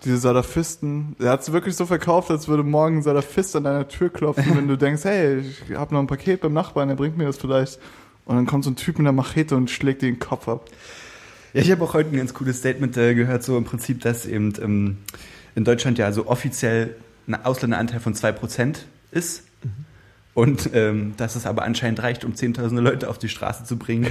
diese 0.04 0.16
Salafisten, 0.18 1.16
er 1.18 1.30
hat 1.30 1.42
es 1.42 1.52
wirklich 1.52 1.76
so 1.76 1.86
verkauft, 1.86 2.30
als 2.30 2.48
würde 2.48 2.62
morgen 2.62 2.98
ein 2.98 3.02
Salafist 3.02 3.54
an 3.56 3.64
deiner 3.64 3.88
Tür 3.88 4.10
klopfen, 4.10 4.56
wenn 4.56 4.68
du 4.68 4.76
denkst, 4.78 5.04
hey, 5.04 5.38
ich 5.38 5.76
habe 5.76 5.94
noch 5.94 6.00
ein 6.00 6.06
Paket 6.06 6.40
beim 6.40 6.52
Nachbarn, 6.52 6.88
der 6.88 6.96
bringt 6.96 7.16
mir 7.16 7.24
das 7.24 7.38
vielleicht. 7.38 7.78
Und 8.26 8.36
dann 8.36 8.46
kommt 8.46 8.64
so 8.64 8.70
ein 8.70 8.76
Typ 8.76 8.98
mit 8.98 9.06
einer 9.06 9.12
Machete 9.12 9.56
und 9.56 9.70
schlägt 9.70 10.02
dir 10.02 10.10
den 10.10 10.18
Kopf 10.18 10.48
ab. 10.48 10.66
Ja, 11.52 11.62
ich 11.62 11.70
habe 11.70 11.82
auch 11.82 11.94
heute 11.94 12.10
ein 12.10 12.16
ganz 12.16 12.34
cooles 12.34 12.58
Statement 12.58 12.96
äh, 12.96 13.14
gehört, 13.14 13.42
so 13.42 13.56
im 13.56 13.64
Prinzip, 13.64 14.00
dass 14.02 14.26
eben 14.26 14.52
ähm, 14.60 14.98
in 15.54 15.64
Deutschland 15.64 15.98
ja 15.98 16.12
so 16.12 16.26
offiziell 16.26 16.94
ein 17.26 17.44
Ausländeranteil 17.44 18.00
von 18.00 18.14
2% 18.14 18.76
ist. 19.10 19.44
Und 20.32 20.70
ähm, 20.74 21.14
dass 21.16 21.34
es 21.34 21.44
aber 21.44 21.64
anscheinend 21.64 22.02
reicht, 22.02 22.24
um 22.24 22.36
zehntausende 22.36 22.80
Leute 22.80 23.10
auf 23.10 23.18
die 23.18 23.28
Straße 23.28 23.64
zu 23.64 23.76
bringen, 23.76 24.06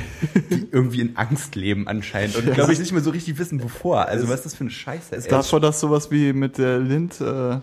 die 0.51 0.67
irgendwie 0.71 0.99
in 0.99 1.15
Angst 1.15 1.55
leben 1.55 1.87
anscheinend. 1.87 2.35
Und 2.35 2.53
glaube 2.53 2.73
ich 2.73 2.79
nicht 2.79 2.91
mehr 2.91 3.01
so 3.01 3.09
richtig 3.11 3.39
wissen, 3.39 3.63
wovor. 3.63 4.05
Also 4.07 4.27
was 4.27 4.43
das 4.43 4.53
für 4.53 4.65
eine 4.65 4.69
Scheiße 4.69 5.15
ist. 5.15 5.31
Davor, 5.31 5.61
dass 5.61 5.79
sowas 5.79 6.11
wie 6.11 6.33
mit 6.33 6.57
der 6.57 6.79
Lind, 6.79 7.21
äh, 7.21 7.59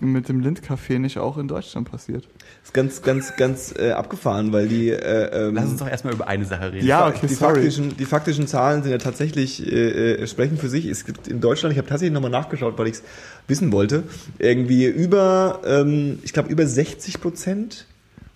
mit 0.00 0.28
dem 0.28 0.40
Lindcafé 0.40 0.98
nicht 0.98 1.18
auch 1.18 1.38
in 1.38 1.48
Deutschland 1.48 1.90
passiert. 1.90 2.24
Das 2.24 2.68
ist 2.68 2.74
ganz, 2.74 3.02
ganz, 3.02 3.36
ganz 3.36 3.74
äh, 3.78 3.92
abgefahren, 3.92 4.52
weil 4.52 4.68
die, 4.68 4.90
äh, 4.90 5.46
ähm, 5.48 5.54
Lass 5.54 5.70
uns 5.70 5.78
doch 5.78 5.88
erstmal 5.88 6.14
über 6.14 6.26
eine 6.26 6.44
Sache 6.44 6.72
reden. 6.72 6.86
Ja, 6.86 7.08
okay, 7.08 7.26
die, 7.28 7.34
sorry. 7.34 7.54
faktischen, 7.54 7.96
die 7.96 8.04
faktischen 8.04 8.46
Zahlen 8.46 8.82
sind 8.82 8.90
ja 8.92 8.98
tatsächlich, 8.98 9.64
äh, 9.66 10.14
äh, 10.14 10.26
sprechen 10.26 10.58
für 10.58 10.68
sich. 10.68 10.86
Es 10.86 11.04
gibt 11.04 11.28
in 11.28 11.40
Deutschland, 11.40 11.72
ich 11.72 11.78
habe 11.78 11.88
tatsächlich 11.88 12.12
nochmal 12.12 12.30
nachgeschaut, 12.30 12.76
weil 12.76 12.88
ich 12.88 12.94
es 12.94 13.02
wissen 13.46 13.72
wollte, 13.72 14.02
irgendwie 14.38 14.86
über, 14.86 15.60
ähm, 15.64 16.18
ich 16.22 16.32
glaube 16.32 16.50
über 16.50 16.66
60 16.66 17.20
Prozent 17.20 17.86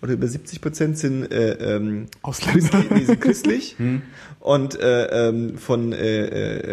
oder 0.01 0.13
über 0.13 0.29
70 0.29 0.61
Prozent 0.61 0.99
sind, 0.99 1.33
äh, 1.33 1.77
ähm, 1.77 2.07
Ausländer. 2.23 2.61
Christi, 2.61 2.95
die 2.95 3.05
sind 3.05 3.21
christlich. 3.21 3.77
Und 4.41 4.81
äh, 4.81 5.29
ähm, 5.29 5.59
von 5.59 5.93
äh, 5.93 6.27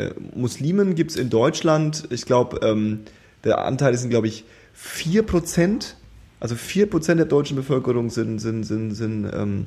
äh, 0.08 0.12
Muslimen 0.36 0.94
gibt's 0.94 1.16
in 1.16 1.32
Deutschland, 1.32 2.04
ich 2.12 2.26
glaube, 2.26 2.60
ähm, 2.62 3.00
der 3.44 3.66
Anteil 3.66 3.98
sind, 3.98 4.12
glaube 4.12 4.28
ich, 4.28 4.46
4 4.76 5.24
Prozent. 5.24 5.96
Also 6.40 6.56
4 6.56 6.90
Prozent 6.90 7.20
der 7.20 7.26
deutschen 7.26 7.56
Bevölkerung 7.56 8.10
sind, 8.10 8.40
sind, 8.40 8.64
sind, 8.64 8.92
sind 8.92 9.30
ähm, 9.34 9.66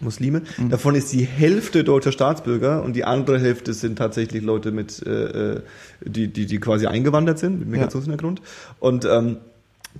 Muslime. 0.00 0.42
Davon 0.70 0.94
ist 0.94 1.12
die 1.12 1.24
Hälfte 1.24 1.84
deutscher 1.84 2.12
Staatsbürger 2.12 2.82
und 2.82 2.94
die 2.94 3.04
andere 3.04 3.38
Hälfte 3.38 3.74
sind 3.74 3.96
tatsächlich 3.96 4.42
Leute 4.42 4.72
mit, 4.72 5.04
äh, 5.06 5.54
äh, 5.56 5.62
die, 6.04 6.28
die, 6.28 6.46
die 6.46 6.58
quasi 6.58 6.86
eingewandert 6.86 7.38
sind, 7.38 7.58
mit 7.60 7.68
Migrationshintergrund. 7.68 8.40
Und 8.80 9.04
ähm, 9.04 9.38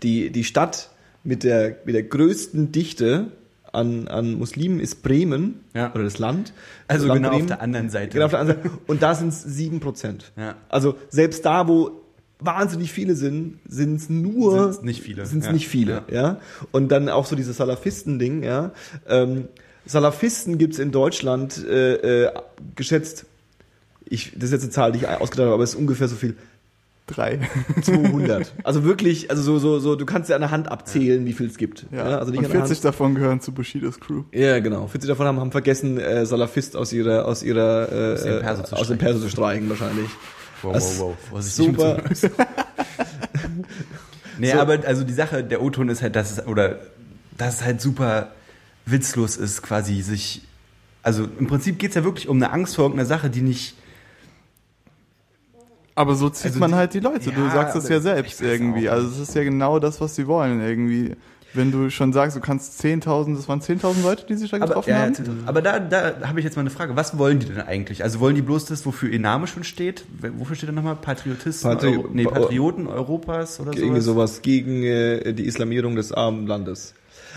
die, 0.02 0.30
die 0.30 0.44
Stadt 0.44 0.90
mit 1.22 1.42
der, 1.44 1.76
mit 1.84 1.94
der 1.94 2.02
größten 2.04 2.72
Dichte 2.72 3.28
an, 3.72 4.08
an 4.08 4.34
Muslimen 4.38 4.78
ist 4.80 5.02
Bremen 5.02 5.60
Ja. 5.74 5.92
oder 5.92 6.04
das 6.04 6.18
Land. 6.18 6.52
Also 6.86 7.06
Land 7.06 7.18
genau 7.18 7.28
auf 7.30 7.34
Bremen. 7.36 7.48
der 7.48 7.60
anderen 7.60 7.90
Seite. 7.90 8.12
Genau 8.12 8.24
auf 8.26 8.30
der 8.30 8.40
anderen 8.40 8.62
Seite. 8.62 8.78
Und 8.86 9.02
da 9.02 9.14
sind 9.14 9.28
es 9.28 9.42
7 9.42 9.80
Prozent. 9.80 10.32
Ja. 10.36 10.54
Also 10.68 10.96
selbst 11.08 11.44
da, 11.44 11.66
wo 11.68 12.03
wahnsinnig 12.44 12.92
viele 12.92 13.14
sind, 13.16 13.58
sind 13.68 13.96
es 13.96 14.08
nur 14.10 14.64
Sind's 14.72 14.82
nicht 14.82 15.02
viele. 15.02 15.26
Sind 15.26 15.40
es 15.40 15.46
Ja. 15.46 15.52
nicht 15.52 15.68
viele, 15.68 16.02
ja. 16.10 16.38
Und 16.72 16.88
dann 16.90 17.08
auch 17.08 17.26
so 17.26 17.36
dieses 17.36 17.56
Salafisten-Ding, 17.56 18.42
ja. 18.42 18.72
Ähm, 19.08 19.48
Salafisten 19.86 20.56
gibt's 20.58 20.78
in 20.78 20.90
Deutschland 20.92 21.64
äh, 21.66 22.24
äh, 22.26 22.32
geschätzt, 22.76 23.26
ich, 24.06 24.32
das 24.34 24.44
ist 24.44 24.52
jetzt 24.52 24.62
eine 24.62 24.70
Zahl, 24.70 24.92
die 24.92 24.98
ich 24.98 25.08
ausgedacht 25.08 25.46
habe, 25.46 25.54
aber 25.54 25.62
es 25.64 25.70
ist 25.70 25.76
ungefähr 25.76 26.08
so 26.08 26.16
viel. 26.16 26.36
Drei. 27.06 27.38
200. 27.82 28.50
Also 28.64 28.82
wirklich, 28.84 29.28
also 29.30 29.42
so, 29.42 29.58
so, 29.58 29.78
so, 29.78 29.94
du 29.94 30.06
kannst 30.06 30.30
ja 30.30 30.36
an 30.36 30.40
der 30.40 30.50
Hand 30.50 30.70
abzählen, 30.70 31.26
wie 31.26 31.34
viel 31.34 31.48
es 31.48 31.58
gibt. 31.58 31.84
Ja. 31.92 32.18
also 32.18 32.30
nicht 32.30 32.38
Und 32.38 32.46
an 32.46 32.50
der 32.52 32.60
40 32.62 32.76
Hand. 32.78 32.84
davon 32.86 33.14
gehören 33.14 33.40
zu 33.42 33.52
Bushidos 33.52 34.00
Crew. 34.00 34.22
Ja, 34.32 34.58
genau. 34.60 34.86
40 34.86 35.08
davon 35.08 35.26
haben, 35.26 35.38
haben 35.38 35.52
vergessen, 35.52 35.98
äh, 35.98 36.24
Salafist 36.24 36.76
aus 36.76 36.94
ihrer, 36.94 37.26
aus 37.26 37.42
ihrer, 37.42 37.92
äh, 37.92 38.42
Aus 38.72 38.88
dem 38.88 38.96
Perso 38.96 39.20
zu 39.20 39.28
streichen. 39.28 39.28
Zu 39.28 39.28
streichen, 39.28 39.68
wahrscheinlich. 39.68 40.08
Wow, 40.64 40.98
wow, 40.98 41.16
wow. 41.30 41.34
Mit 41.36 41.44
Super. 41.44 42.02
Nee, 44.38 44.50
So. 44.52 44.58
aber 44.60 44.84
also 44.86 45.04
die 45.04 45.12
Sache, 45.12 45.44
der 45.44 45.62
O-Ton 45.62 45.88
ist 45.88 46.02
halt, 46.02 46.16
dass 46.16 46.32
es, 46.32 46.46
oder, 46.46 46.80
dass 47.38 47.56
es 47.60 47.64
halt 47.64 47.80
super 47.80 48.32
witzlos 48.84 49.36
ist, 49.36 49.62
quasi 49.62 50.02
sich, 50.02 50.42
also 51.04 51.28
im 51.38 51.46
Prinzip 51.46 51.78
geht's 51.78 51.94
ja 51.94 52.02
wirklich 52.02 52.28
um 52.28 52.36
eine 52.38 52.50
Angst 52.50 52.74
vor 52.74 52.84
irgendeiner 52.86 53.06
Sache, 53.06 53.30
die 53.30 53.42
nicht, 53.42 53.74
Aber 55.94 56.16
so 56.16 56.28
zieht 56.30 56.46
Also 56.46 56.58
man 56.58 56.70
die- 56.72 56.76
halt 56.76 56.94
die 56.94 57.00
Leute. 57.00 57.30
du 57.30 57.40
Ja, 57.40 57.50
sagst 57.50 57.76
es 57.76 57.88
ja 57.88 58.00
selbst 58.00 58.40
irgendwie. 58.40 58.88
Also 58.88 59.06
es 59.08 59.28
ist 59.28 59.34
ja 59.36 59.44
genau 59.44 59.78
das, 59.78 60.00
was 60.00 60.16
sie 60.16 60.26
wollen 60.26 60.60
irgendwie. 60.60 61.14
Wenn 61.54 61.70
du 61.70 61.88
schon 61.90 62.12
sagst, 62.12 62.36
du 62.36 62.40
kannst 62.40 62.84
10.000, 62.84 63.36
das 63.36 63.48
waren 63.48 63.60
10.000 63.60 64.02
Leute, 64.02 64.26
die 64.26 64.34
sich 64.34 64.50
da 64.50 64.56
aber, 64.56 64.66
getroffen 64.66 64.90
ja, 64.90 64.96
haben? 65.02 65.42
aber 65.46 65.62
da, 65.62 65.78
da 65.78 66.14
habe 66.28 66.40
ich 66.40 66.44
jetzt 66.44 66.56
mal 66.56 66.60
eine 66.62 66.70
Frage, 66.70 66.96
was 66.96 67.16
wollen 67.16 67.38
die 67.38 67.46
denn 67.46 67.60
eigentlich? 67.60 68.02
Also 68.02 68.20
wollen 68.20 68.34
die 68.34 68.42
bloß 68.42 68.66
das, 68.66 68.84
wofür 68.84 69.08
ihr 69.08 69.20
Name 69.20 69.46
schon 69.46 69.64
steht? 69.64 70.04
Wofür 70.38 70.56
steht 70.56 70.68
da 70.68 70.72
nochmal? 70.72 70.96
Patriotisten, 70.96 71.70
Patri- 71.70 71.96
Euro, 71.96 72.08
nee, 72.12 72.24
Patrioten 72.24 72.86
Europas 72.88 73.60
oder 73.60 73.72
irgendwie 73.72 74.00
sowas? 74.00 74.30
sowas 74.32 74.42
gegen 74.42 74.82
äh, 74.82 75.32
die 75.32 75.44
Islamierung 75.44 75.96
des 75.96 76.12
armen 76.12 76.46
Landes. 76.46 76.94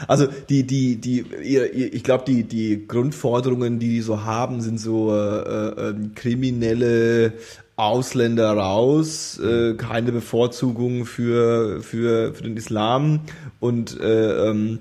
Also 0.07 0.27
die 0.49 0.63
die 0.65 0.97
die 0.97 1.25
ihr, 1.43 1.73
ihr, 1.73 1.93
ich 1.93 2.03
glaube 2.03 2.23
die 2.27 2.43
die 2.43 2.85
Grundforderungen, 2.87 3.79
die 3.79 3.89
die 3.89 4.01
so 4.01 4.23
haben, 4.23 4.61
sind 4.61 4.79
so 4.79 5.11
äh, 5.11 5.17
äh, 5.17 5.89
ähm, 5.89 6.11
kriminelle 6.13 7.33
Ausländer 7.77 8.51
raus, 8.51 9.39
äh, 9.39 9.75
keine 9.75 10.11
Bevorzugung 10.11 11.05
für 11.05 11.81
für 11.81 12.33
für 12.33 12.43
den 12.43 12.57
Islam 12.57 13.21
und 13.59 13.99
äh, 13.99 14.49
ähm, 14.49 14.79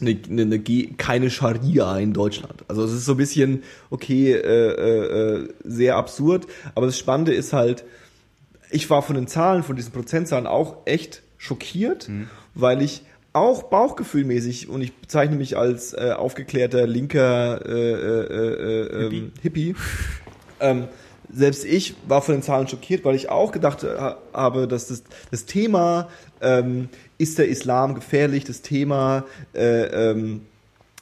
eine, 0.00 0.16
eine, 0.30 0.42
eine, 0.42 0.58
Ge- 0.58 0.94
keine 0.96 1.28
Scharia 1.30 1.98
in 1.98 2.12
Deutschland. 2.14 2.64
Also 2.68 2.84
es 2.84 2.92
ist 2.92 3.04
so 3.04 3.12
ein 3.12 3.18
bisschen 3.18 3.62
okay, 3.90 4.32
äh, 4.32 4.38
äh, 4.38 5.34
äh, 5.42 5.48
sehr 5.64 5.96
absurd. 5.96 6.46
Aber 6.74 6.86
das 6.86 6.98
Spannende 6.98 7.34
ist 7.34 7.52
halt, 7.52 7.84
ich 8.70 8.88
war 8.90 9.02
von 9.02 9.16
den 9.16 9.26
Zahlen, 9.26 9.62
von 9.62 9.76
diesen 9.76 9.92
Prozentzahlen 9.92 10.46
auch 10.46 10.78
echt 10.86 11.22
schockiert, 11.36 12.08
weil 12.54 12.80
ich 12.80 13.02
auch 13.32 13.64
bauchgefühlmäßig 13.64 14.68
und 14.68 14.80
ich 14.82 14.94
bezeichne 14.94 15.36
mich 15.36 15.56
als 15.56 15.92
äh, 15.92 16.12
aufgeklärter 16.16 16.86
linker 16.86 17.60
äh, 17.66 17.92
äh, 17.92 18.24
äh, 18.24 19.06
ähm, 19.06 19.32
Hippie. 19.42 19.74
ähm, 20.60 20.84
selbst 21.32 21.64
ich 21.64 21.94
war 22.06 22.22
von 22.22 22.36
den 22.36 22.42
Zahlen 22.42 22.68
schockiert, 22.68 23.04
weil 23.04 23.14
ich 23.14 23.28
auch 23.28 23.52
gedacht 23.52 23.82
ha 23.84 24.18
habe, 24.32 24.68
dass 24.68 24.88
das, 24.88 25.02
das 25.30 25.44
Thema 25.44 26.08
ähm, 26.40 26.88
ist 27.18 27.38
der 27.38 27.48
Islam 27.48 27.94
gefährlich, 27.94 28.44
das 28.44 28.62
Thema 28.62 29.24
äh, 29.54 30.10
ähm, 30.10 30.42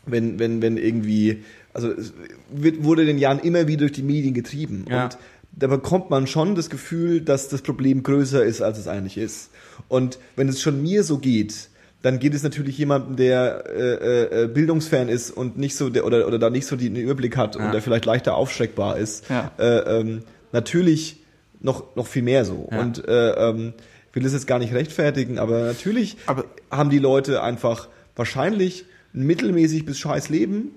wenn, 0.06 0.38
wenn, 0.38 0.62
wenn 0.62 0.76
irgendwie, 0.76 1.42
also 1.74 1.90
es 1.90 2.14
wird, 2.50 2.84
wurde 2.84 3.02
in 3.02 3.08
den 3.08 3.18
Jahren 3.18 3.40
immer 3.40 3.66
wieder 3.66 3.80
durch 3.80 3.92
die 3.92 4.02
Medien 4.02 4.34
getrieben. 4.34 4.86
Ja. 4.88 5.04
Und 5.04 5.18
da 5.52 5.66
bekommt 5.66 6.10
man 6.10 6.26
schon 6.26 6.54
das 6.54 6.70
Gefühl, 6.70 7.20
dass 7.20 7.48
das 7.48 7.62
Problem 7.62 8.02
größer 8.02 8.44
ist, 8.44 8.62
als 8.62 8.78
es 8.78 8.88
eigentlich 8.88 9.18
ist. 9.18 9.50
Und 9.88 10.18
wenn 10.36 10.48
es 10.48 10.62
schon 10.62 10.82
mir 10.82 11.02
so 11.02 11.18
geht, 11.18 11.68
dann 12.06 12.18
geht 12.20 12.34
es 12.34 12.42
natürlich 12.44 12.78
jemandem, 12.78 13.16
der 13.16 13.64
äh, 13.68 14.44
äh, 14.44 14.46
Bildungsfan 14.46 15.08
ist 15.08 15.30
und 15.32 15.58
nicht 15.58 15.74
so 15.76 15.90
der, 15.90 16.06
oder 16.06 16.26
oder 16.28 16.38
da 16.38 16.50
nicht 16.50 16.66
so 16.66 16.76
die, 16.76 16.88
den 16.88 17.02
Überblick 17.02 17.36
hat 17.36 17.56
Ja. 17.56 17.66
und 17.66 17.72
der 17.72 17.82
vielleicht 17.82 18.04
leichter 18.04 18.36
aufschreckbar 18.36 18.96
ist, 18.96 19.28
Ja. 19.28 19.50
äh, 19.58 19.98
ähm, 20.00 20.22
natürlich 20.52 21.20
noch 21.60 21.96
noch 21.96 22.06
viel 22.06 22.22
mehr 22.22 22.44
so. 22.44 22.68
Ja. 22.70 22.80
Und 22.80 23.06
äh, 23.08 23.30
ähm, 23.50 23.72
ich 24.10 24.14
will 24.16 24.22
das 24.22 24.32
jetzt 24.32 24.46
gar 24.46 24.58
nicht 24.58 24.72
rechtfertigen, 24.72 25.38
aber 25.38 25.64
natürlich 25.64 26.16
Aber- 26.26 26.44
haben 26.70 26.90
die 26.90 26.98
Leute 27.00 27.42
einfach 27.42 27.88
wahrscheinlich 28.14 28.84
ein 29.14 29.24
mittelmäßig 29.26 29.84
bis 29.84 29.98
scheiß 29.98 30.28
Leben 30.28 30.70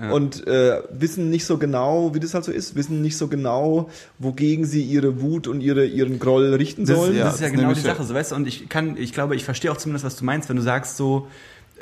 Ja. 0.00 0.10
und 0.12 0.46
äh, 0.46 0.80
wissen 0.90 1.30
nicht 1.30 1.44
so 1.44 1.58
genau, 1.58 2.14
wie 2.14 2.20
das 2.20 2.34
halt 2.34 2.44
so 2.44 2.52
ist, 2.52 2.74
wissen 2.76 3.02
nicht 3.02 3.16
so 3.16 3.28
genau, 3.28 3.90
wogegen 4.18 4.64
sie 4.64 4.82
ihre 4.82 5.20
Wut 5.20 5.46
und 5.48 5.60
ihre, 5.60 5.84
ihren 5.86 6.18
Groll 6.18 6.54
richten 6.54 6.84
Das, 6.86 6.96
sollen. 6.96 7.16
ja, 7.16 7.24
das 7.24 7.34
ist 7.34 7.40
ja 7.40 7.48
das 7.48 7.56
genau 7.56 7.72
die 7.72 7.80
Sache, 7.80 8.04
so 8.04 8.14
weißt 8.14 8.32
du, 8.32 8.36
und 8.36 8.46
ich 8.46 8.68
kann, 8.68 8.96
ich 8.96 9.12
glaube, 9.12 9.34
ich 9.36 9.44
verstehe 9.44 9.72
auch 9.72 9.76
zumindest, 9.76 10.04
was 10.04 10.16
du 10.16 10.24
meinst, 10.24 10.48
wenn 10.48 10.56
du 10.56 10.62
sagst, 10.62 10.96
so, 10.96 11.26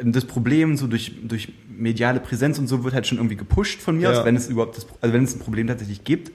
ähm, 0.00 0.12
das 0.12 0.24
Problem 0.24 0.76
so 0.76 0.86
durch, 0.86 1.12
durch 1.22 1.52
mediale 1.68 2.20
Präsenz 2.20 2.58
und 2.58 2.66
so 2.68 2.84
wird 2.84 2.94
halt 2.94 3.06
schon 3.06 3.18
irgendwie 3.18 3.36
gepusht 3.36 3.80
von 3.80 3.96
mir 3.96 4.10
Ja. 4.10 4.18
aus, 4.20 4.24
wenn 4.24 4.36
es 4.36 4.48
überhaupt 4.48 4.76
das, 4.76 4.86
also 5.00 5.12
wenn 5.14 5.24
es 5.24 5.34
ein 5.34 5.40
Problem 5.40 5.66
tatsächlich 5.66 6.04
gibt. 6.04 6.32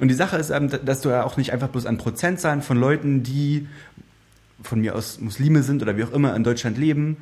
Und 0.00 0.08
die 0.08 0.14
Sache 0.14 0.36
ist, 0.36 0.50
ähm, 0.50 0.68
dass 0.84 1.00
du 1.02 1.10
ja 1.10 1.22
auch 1.24 1.36
nicht 1.36 1.52
einfach 1.52 1.68
bloß 1.68 1.86
an 1.86 1.98
Prozentzahlen 1.98 2.62
von 2.62 2.76
Leuten, 2.76 3.22
die 3.22 3.68
von 4.62 4.80
mir 4.80 4.94
aus 4.96 5.20
Muslime 5.20 5.62
sind 5.62 5.82
oder 5.82 5.96
wie 5.96 6.04
auch 6.04 6.12
immer 6.12 6.34
in 6.34 6.42
Deutschland 6.42 6.78
leben, 6.78 7.18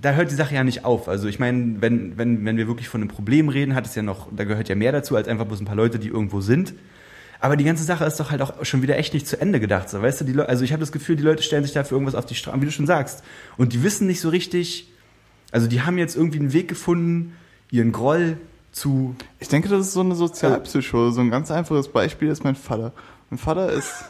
da 0.00 0.12
hört 0.12 0.30
die 0.30 0.34
Sache 0.34 0.54
ja 0.54 0.64
nicht 0.64 0.84
auf. 0.84 1.08
Also 1.08 1.28
ich 1.28 1.38
meine, 1.38 1.76
wenn, 1.80 2.18
wenn, 2.18 2.44
wenn 2.44 2.56
wir 2.56 2.68
wirklich 2.68 2.88
von 2.88 3.00
einem 3.00 3.08
Problem 3.08 3.48
reden, 3.48 3.74
hat 3.74 3.86
es 3.86 3.94
ja 3.94 4.02
noch, 4.02 4.28
da 4.34 4.44
gehört 4.44 4.68
ja 4.68 4.74
mehr 4.74 4.92
dazu, 4.92 5.16
als 5.16 5.28
einfach 5.28 5.46
bloß 5.46 5.60
ein 5.60 5.66
paar 5.66 5.76
Leute, 5.76 5.98
die 5.98 6.08
irgendwo 6.08 6.40
sind. 6.40 6.74
Aber 7.40 7.56
die 7.56 7.64
ganze 7.64 7.84
Sache 7.84 8.04
ist 8.04 8.18
doch 8.18 8.30
halt 8.30 8.40
auch 8.42 8.64
schon 8.64 8.82
wieder 8.82 8.96
echt 8.96 9.14
nicht 9.14 9.26
zu 9.26 9.40
Ende 9.40 9.60
gedacht. 9.60 9.90
So, 9.90 10.00
weißt 10.00 10.20
du, 10.20 10.24
die 10.24 10.38
also 10.40 10.64
ich 10.64 10.72
habe 10.72 10.80
das 10.80 10.92
Gefühl, 10.92 11.16
die 11.16 11.22
Leute 11.22 11.42
stellen 11.42 11.64
sich 11.64 11.72
da 11.72 11.84
für 11.84 11.94
irgendwas 11.94 12.14
auf 12.14 12.26
die 12.26 12.34
Straße, 12.34 12.60
wie 12.60 12.66
du 12.66 12.72
schon 12.72 12.86
sagst. 12.86 13.22
Und 13.56 13.72
die 13.72 13.82
wissen 13.82 14.06
nicht 14.06 14.20
so 14.20 14.30
richtig, 14.30 14.90
also 15.50 15.66
die 15.66 15.82
haben 15.82 15.98
jetzt 15.98 16.16
irgendwie 16.16 16.38
einen 16.38 16.52
Weg 16.52 16.68
gefunden, 16.68 17.34
ihren 17.70 17.92
Groll 17.92 18.38
zu. 18.72 19.16
Ich 19.38 19.48
denke, 19.48 19.68
das 19.68 19.88
ist 19.88 19.92
so 19.92 20.00
eine 20.00 20.14
Sozialpsychose. 20.14 21.14
So 21.14 21.20
ein 21.20 21.30
ganz 21.30 21.50
einfaches 21.50 21.88
Beispiel 21.88 22.28
ist 22.28 22.44
mein 22.44 22.54
Vater. 22.54 22.92
Mein 23.30 23.38
Vater 23.38 23.72
ist. 23.72 24.04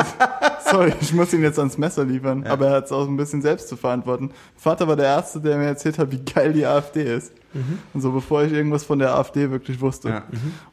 Sorry, 0.70 0.92
ich 1.00 1.12
muss 1.12 1.32
ihn 1.32 1.42
jetzt 1.42 1.58
ans 1.58 1.76
Messer 1.78 2.04
liefern, 2.04 2.44
aber 2.46 2.68
er 2.68 2.72
hat 2.76 2.86
es 2.86 2.92
auch 2.92 3.06
ein 3.06 3.16
bisschen 3.16 3.42
selbst 3.42 3.68
zu 3.68 3.76
verantworten. 3.76 4.26
Mein 4.26 4.34
Vater 4.56 4.88
war 4.88 4.96
der 4.96 5.06
Erste, 5.06 5.40
der 5.40 5.58
mir 5.58 5.66
erzählt 5.66 5.98
hat, 5.98 6.10
wie 6.10 6.24
geil 6.24 6.52
die 6.52 6.64
AfD 6.66 7.02
ist. 7.16 7.32
Und 7.94 8.02
so 8.02 8.12
bevor 8.12 8.42
ich 8.42 8.52
irgendwas 8.52 8.84
von 8.84 8.98
der 8.98 9.14
AfD 9.14 9.50
wirklich 9.50 9.80
wusste. 9.80 10.08
Ja. 10.10 10.22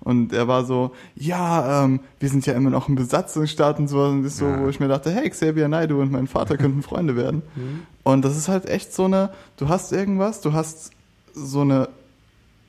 Und 0.02 0.34
er 0.34 0.50
war 0.50 0.66
so, 0.66 0.92
ja, 1.16 1.84
ähm, 1.86 2.02
wir 2.20 2.28
sind 2.28 2.46
ja 2.46 2.54
immer 2.56 2.70
noch 2.70 2.90
ein 2.90 2.96
Besatzungsstaat 2.96 3.80
und 3.80 3.88
so. 3.88 4.02
Und 4.04 4.24
das 4.24 4.34
ist 4.34 4.40
so, 4.40 4.48
Ja. 4.48 4.60
wo 4.62 4.68
ich 4.68 4.82
mir 4.82 4.90
dachte, 4.90 5.10
hey, 5.12 5.30
Xavier 5.30 5.70
Naidoo 5.70 6.02
und 6.02 6.12
mein 6.12 6.28
Vater 6.28 6.58
könnten 6.58 6.82
Freunde 6.84 7.16
werden. 7.16 7.42
Und 8.04 8.26
das 8.26 8.36
ist 8.36 8.50
halt 8.50 8.66
echt 8.68 8.94
so 8.94 9.06
eine, 9.06 9.30
du 9.56 9.70
hast 9.70 9.94
irgendwas, 9.94 10.42
du 10.42 10.52
hast 10.52 10.92
so 11.34 11.62
eine 11.62 11.88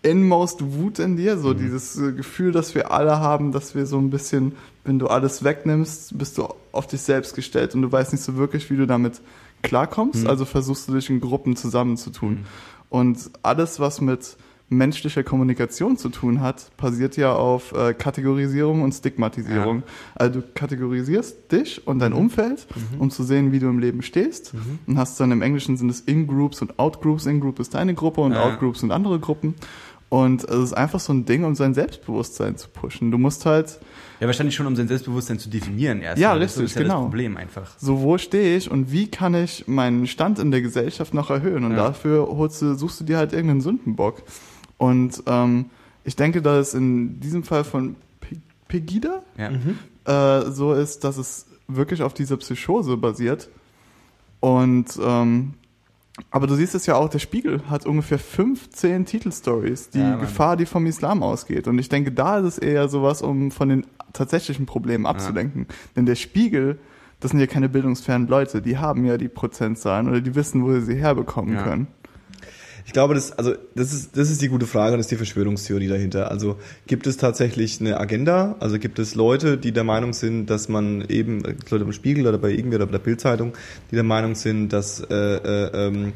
inmost 0.04 0.62
Wut 0.75 0.99
in 0.99 1.16
dir, 1.16 1.38
so 1.38 1.54
dieses 1.54 1.96
äh, 1.99 2.12
Gefühl, 2.12 2.52
das 2.52 2.75
wir 2.75 2.92
alle 2.92 3.18
haben, 3.18 3.52
dass 3.52 3.75
wir 3.75 3.87
so 3.87 3.99
ein 3.99 4.11
bisschen, 4.11 4.52
wenn 4.84 4.99
du 4.99 5.06
alles 5.08 5.42
wegnimmst, 5.42 6.16
bist 6.18 6.38
du 6.38 6.49
auf 6.73 6.87
dich 6.87 7.00
selbst 7.00 7.34
gestellt 7.34 7.75
und 7.75 7.82
du 7.82 7.90
weißt 7.90 8.12
nicht 8.12 8.23
so 8.23 8.37
wirklich, 8.37 8.70
wie 8.70 8.76
du 8.76 8.87
damit 8.87 9.20
klarkommst, 9.62 10.26
also 10.26 10.44
versuchst 10.44 10.88
du 10.88 10.94
dich 10.94 11.08
in 11.11 11.20
Gruppen 11.20 11.56
zusammenzutun. 11.56 12.44
Und 12.90 13.30
alles, 13.42 13.80
was 13.80 14.00
mit 14.00 14.37
menschlicher 14.70 15.23
Kommunikation 15.23 15.96
zu 15.96 16.08
tun 16.08 16.40
hat, 16.40 16.70
basiert 16.76 17.16
ja 17.16 17.34
auf 17.34 17.73
äh, 17.73 17.92
Kategorisierung 17.94 18.82
und 18.82 18.92
Stigmatisierung. 18.92 19.82
Also 20.14 20.40
du 20.40 20.46
kategorisierst 20.54 21.52
dich 21.52 21.87
und 21.87 21.99
dein 21.99 22.12
Umfeld, 22.12 22.66
um 22.99 23.11
zu 23.11 23.23
sehen, 23.25 23.52
wie 23.52 23.58
du 23.58 23.68
im 23.68 23.78
Leben 23.78 24.02
stehst. 24.02 24.54
Und 24.87 24.99
hast 24.99 25.20
dann 25.20 25.32
im 25.32 25.42
Englischen 25.42 25.76
sind 25.76 25.90
es 25.90 26.00
In-Groups 26.00 26.62
und 26.62 26.78
Out-Groups. 26.78 27.26
In-Group 27.26 27.58
ist 27.61 27.75
deine 27.75 27.94
Gruppe 27.94 28.23
und 28.23 28.32
Ja. 28.32 28.42
Out-Groups 28.44 28.80
sind 28.80 28.90
andere 28.90 29.18
Gruppen. 29.18 29.54
Und 30.14 30.44
es 30.44 30.56
ist 30.66 30.73
einfach 30.75 31.00
so 31.00 31.12
ein 31.12 31.25
Ding, 31.25 31.42
um 31.42 31.56
sein 31.56 31.75
Selbstbewusstsein 31.75 32.56
zu 32.56 32.68
pushen. 32.68 33.11
Du 33.11 33.18
musst 33.18 33.47
halt 33.47 33.80
Ja, 34.21 34.28
wahrscheinlich 34.28 34.54
schon, 34.54 34.66
um 34.66 34.76
sein 34.76 34.87
Selbstbewusstsein 34.87 35.40
zu 35.40 35.49
definieren 35.49 36.02
erst. 36.02 36.21
Ja, 36.23 36.35
das 36.38 36.52
richtig, 36.52 36.64
ist 36.66 36.75
ja 36.76 36.83
genau. 36.83 36.94
das 36.94 37.02
Problem 37.06 37.37
einfach. 37.37 37.73
so, 37.78 38.00
wo 38.00 38.16
stehe 38.16 38.56
ich 38.56 38.71
und 38.71 38.92
wie 38.92 39.09
kann 39.09 39.35
ich 39.35 39.66
meinen 39.66 40.06
Stand 40.06 40.38
in 40.38 40.52
der 40.52 40.62
Gesellschaft 40.62 41.14
noch 41.14 41.30
erhöhen? 41.30 41.64
Und 41.64 41.73
Ja. 41.73 41.78
dafür 41.88 42.28
holst 42.28 42.62
du, 42.62 42.75
suchst 42.75 43.00
du 43.00 43.04
dir 43.04 43.16
halt 43.18 43.33
irgendeinen 43.33 43.61
Sündenbock. 43.61 44.23
Und 44.78 45.21
ähm, 45.26 45.66
ich 46.04 46.14
denke, 46.14 46.42
dass 46.42 46.68
es 46.68 46.75
in 46.75 47.18
diesem 47.18 47.42
Fall 47.42 47.64
von 47.64 47.97
Pe- 48.21 48.37
Pegida 48.68 49.23
Ja. 49.37 49.50
äh, 50.44 50.50
so 50.52 50.75
ist, 50.75 51.02
dass 51.02 51.16
es 51.16 51.47
wirklich 51.66 52.02
auf 52.02 52.14
dieser 52.14 52.37
Psychose 52.37 52.97
basiert. 52.97 53.49
Und 54.38 54.87
ähm, 55.02 55.54
aber 56.30 56.47
du 56.47 56.54
siehst 56.54 56.75
es 56.75 56.87
ja 56.87 56.94
auch, 56.94 57.09
der 57.09 57.18
Spiegel 57.18 57.62
hat 57.68 57.87
ungefähr 57.87 58.18
15 58.18 59.04
Titelstories, 59.04 59.90
die 59.90 59.99
Ja. 59.99 60.16
Gefahr, 60.16 60.56
die 60.56 60.66
vom 60.66 60.87
Islam 60.87 61.23
ausgeht. 61.23 61.66
Und 61.68 61.78
ich 61.78 61.88
denke, 61.88 62.12
da 62.12 62.38
ist 62.38 62.44
es 62.44 62.59
eher 62.59 62.88
sowas, 62.88 63.21
um 63.23 63.50
von 63.50 63.68
den 63.68 63.87
tatsächlichen 64.12 64.66
Problemen 64.66 65.06
abzulenken. 65.06 65.66
Denn 65.97 66.06
der 66.06 66.14
Spiegel, 66.14 66.78
das 67.21 67.33
sind 67.33 67.40
ja 67.40 67.47
keine 67.47 67.68
bildungsfernen 67.68 68.28
Leute, 68.28 68.62
die 68.62 68.78
haben 68.78 69.04
ja 69.04 69.16
die 69.18 69.28
Prozentzahlen 69.28 70.09
oder 70.09 70.21
die 70.21 70.35
wissen, 70.35 70.62
wo 70.64 70.73
sie 70.73 70.83
sie 70.83 70.94
herbekommen 70.97 71.54
Ja. 71.54 71.62
können. 71.62 71.87
Ich 72.87 72.93
glaube, 72.93 73.14
das, 73.14 73.33
also, 73.33 73.55
das 73.75 73.93
ist, 73.93 74.17
das 74.17 74.31
ist 74.31 74.43
die 74.43 74.49
gute 74.49 74.67
Frage, 74.67 74.97
das 74.97 75.07
ist 75.07 75.11
die 75.11 75.17
Verschwörungstheorie 75.17 75.88
dahinter. 75.88 76.31
Also, 76.31 76.59
gibt 76.87 77.07
es 77.07 77.17
tatsächlich 77.17 77.81
eine 77.81 77.99
Agenda? 77.99 78.57
Also, 78.61 78.79
gibt 78.79 78.99
es 78.99 79.14
Leute, 79.14 79.57
die 79.57 79.73
der 79.73 79.85
Meinung 79.85 80.12
sind, 80.12 80.47
dass 80.47 80.69
man 80.69 81.03
eben, 81.09 81.45
äh, 81.45 81.55
Leute 81.71 81.85
im 81.85 81.93
Spiegel 81.93 82.26
oder 82.26 82.38
bei 82.38 82.50
irgendwie 82.50 82.76
oder 82.76 82.87
bei 82.87 82.93
der 82.93 82.99
Bildzeitung, 82.99 83.55
die 83.91 83.95
der 83.95 84.05
Meinung 84.05 84.35
sind, 84.35 84.69
dass, 84.71 85.00
äh, 85.00 85.14
äh, 85.14 85.87
ähm, 85.87 86.12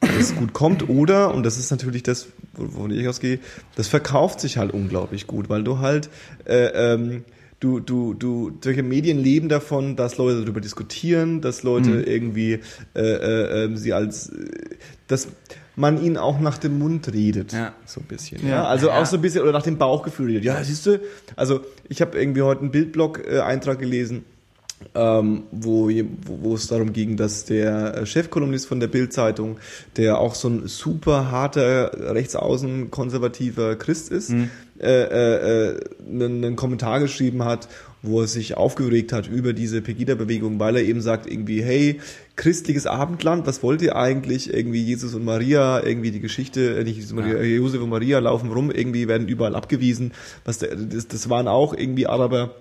das 0.00 0.34
gut 0.34 0.52
kommt 0.52 0.88
oder, 0.88 1.34
und 1.34 1.44
das 1.44 1.58
ist 1.58 1.70
natürlich 1.70 2.02
das, 2.02 2.26
wovon 2.54 2.90
ich 2.90 3.06
ausgehe, 3.06 3.38
das 3.76 3.88
verkauft 3.88 4.40
sich 4.40 4.58
halt 4.58 4.72
unglaublich 4.72 5.26
gut, 5.26 5.48
weil 5.48 5.62
du 5.62 5.78
halt, 5.78 6.10
äh, 6.44 6.94
ähm, 6.94 7.24
du, 7.60 7.78
du, 7.78 8.14
du, 8.14 8.58
solche 8.62 8.82
Medien 8.82 9.18
leben 9.18 9.48
davon, 9.48 9.94
dass 9.94 10.18
Leute 10.18 10.40
darüber 10.40 10.60
diskutieren, 10.60 11.40
dass 11.40 11.62
Leute 11.62 12.02
irgendwie 12.02 12.60
äh, 12.94 13.00
äh, 13.00 13.64
äh, 13.64 13.76
sie 13.76 13.92
als, 13.92 14.30
äh, 14.30 14.76
dass 15.06 15.28
man 15.76 16.02
ihnen 16.02 16.16
auch 16.18 16.38
nach 16.40 16.58
dem 16.58 16.78
Mund 16.78 17.12
redet, 17.12 17.52
Ja. 17.52 17.72
so 17.86 18.00
ein 18.00 18.06
bisschen. 18.06 18.42
Ja. 18.42 18.48
Ja. 18.48 18.64
Also 18.64 18.88
Ja. 18.88 19.00
auch 19.00 19.06
so 19.06 19.16
ein 19.16 19.22
bisschen, 19.22 19.42
oder 19.42 19.52
nach 19.52 19.62
dem 19.62 19.78
Bauchgefühl 19.78 20.26
redet. 20.28 20.44
Ja, 20.44 20.62
siehst 20.62 20.84
du, 20.86 21.00
also 21.36 21.60
ich 21.88 22.00
habe 22.00 22.18
irgendwie 22.18 22.42
heute 22.42 22.60
einen 22.62 22.70
Bildblog-Eintrag 22.70 23.78
gelesen, 23.78 24.24
ähm, 24.96 25.44
wo, 25.52 25.88
wo, 26.26 26.54
es 26.56 26.66
darum 26.66 26.92
ging, 26.92 27.16
dass 27.16 27.44
der 27.44 27.98
äh, 27.98 28.06
Chefkolumnist 28.06 28.66
von 28.66 28.80
der 28.80 28.88
Bild-Zeitung, 28.88 29.58
der 29.96 30.18
auch 30.18 30.34
so 30.34 30.48
ein 30.48 30.66
super 30.66 31.30
harter, 31.30 32.14
rechtsaußen 32.14 32.90
konservativer 32.90 33.76
Christ 33.76 34.10
ist, 34.10 34.30
Mhm. 34.30 34.50
äh, 34.80 34.86
äh, 35.04 35.68
äh, 35.76 35.80
einen, 36.08 36.44
einen 36.44 36.56
Kommentar 36.56 36.98
geschrieben 36.98 37.44
hat, 37.44 37.68
wo 38.02 38.20
er 38.20 38.26
sich 38.26 38.56
aufgeregt 38.56 39.12
hat 39.12 39.28
über 39.28 39.52
diese 39.52 39.80
Pegida-Bewegung, 39.80 40.58
weil 40.58 40.76
er 40.76 40.82
eben 40.82 41.00
sagt 41.00 41.30
irgendwie, 41.30 41.62
hey, 41.62 42.00
christliches 42.34 42.86
Abendland, 42.86 43.46
was 43.46 43.62
wollt 43.62 43.80
ihr 43.82 43.94
eigentlich? 43.94 44.52
Irgendwie 44.52 44.82
Jesus 44.82 45.14
und 45.14 45.24
Maria, 45.24 45.84
irgendwie 45.84 46.10
die 46.10 46.18
Geschichte, 46.20 46.76
äh, 46.78 46.82
nicht 46.84 46.96
Jesus 46.96 47.12
Maria, 47.12 47.36
Ja. 47.36 47.42
Josef 47.42 47.80
und 47.80 47.90
Maria 47.90 48.18
laufen 48.18 48.50
rum, 48.50 48.70
irgendwie 48.72 49.06
werden 49.06 49.28
überall 49.28 49.54
abgewiesen. 49.54 50.12
Was 50.44 50.58
das, 50.58 51.06
das 51.08 51.28
waren 51.28 51.46
auch 51.46 51.74
irgendwie 51.74 52.06
Araber. 52.08 52.56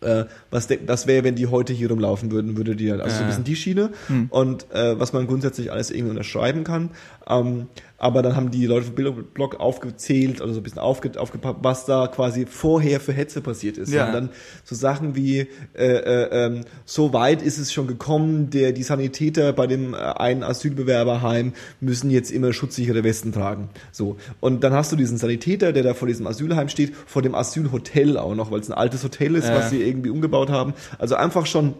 Äh, 0.00 0.26
was 0.52 0.68
das 0.86 1.08
wäre, 1.08 1.24
wenn 1.24 1.34
die 1.34 1.48
heute 1.48 1.72
hier 1.72 1.88
rumlaufen 1.90 2.30
würden, 2.30 2.56
würde 2.56 2.76
die 2.76 2.92
halt, 2.92 3.00
also 3.00 3.16
so 3.16 3.22
ein 3.22 3.24
Ja. 3.24 3.28
bisschen 3.30 3.44
die 3.44 3.56
Schiene. 3.56 3.90
Und 4.28 4.70
äh, 4.72 5.00
was 5.00 5.12
man 5.12 5.26
grundsätzlich 5.26 5.72
alles 5.72 5.90
irgendwie 5.90 6.10
unterschreiben 6.10 6.62
kann. 6.62 6.90
Ähm, 7.28 7.66
aber 8.00 8.22
dann 8.22 8.36
haben 8.36 8.52
die 8.52 8.64
Leute 8.66 8.86
vom 8.86 8.94
Bildblog 8.94 9.58
aufgezählt 9.58 10.40
oder 10.40 10.52
so 10.52 10.60
ein 10.60 10.62
bisschen 10.62 10.78
aufge, 10.78 11.20
aufgepappt, 11.20 11.64
was 11.64 11.84
da 11.84 12.06
quasi 12.06 12.46
vorher 12.46 13.00
für 13.00 13.12
Hetze 13.12 13.40
passiert 13.40 13.76
ist. 13.76 13.92
Ja. 13.92 14.06
Und 14.06 14.12
dann 14.12 14.28
so 14.62 14.76
Sachen 14.76 15.16
wie, 15.16 15.48
äh, 15.74 15.84
äh, 15.84 16.46
ähm, 16.46 16.60
so 16.84 17.12
weit 17.12 17.42
ist 17.42 17.58
es 17.58 17.72
schon 17.72 17.88
gekommen, 17.88 18.50
der, 18.50 18.70
die 18.70 18.84
Sanitäter 18.84 19.52
bei 19.52 19.66
dem 19.66 19.94
äh, 19.94 19.96
einen 19.96 20.44
Asylbewerberheim 20.44 21.52
müssen 21.80 22.10
jetzt 22.10 22.30
immer 22.30 22.52
schutzsichere 22.52 23.02
Westen 23.02 23.32
tragen. 23.32 23.68
So. 23.90 24.16
Und 24.38 24.62
dann 24.62 24.72
hast 24.72 24.92
du 24.92 24.96
diesen 24.96 25.18
Sanitäter, 25.18 25.72
der 25.72 25.82
da 25.82 25.94
vor 25.94 26.06
diesem 26.06 26.28
Asylheim 26.28 26.68
steht, 26.68 26.94
vor 27.06 27.22
dem 27.22 27.34
Asylhotel 27.34 28.16
auch 28.16 28.36
noch, 28.36 28.52
weil 28.52 28.60
es 28.60 28.70
ein 28.70 28.78
altes 28.78 29.02
Hotel 29.02 29.34
ist, 29.34 29.48
Ja. 29.48 29.56
was 29.56 29.70
sie 29.70 29.82
irgendwie 29.82 30.10
umgebaut 30.10 30.50
haben. 30.50 30.74
Also 30.98 31.16
einfach 31.16 31.46
schon 31.46 31.74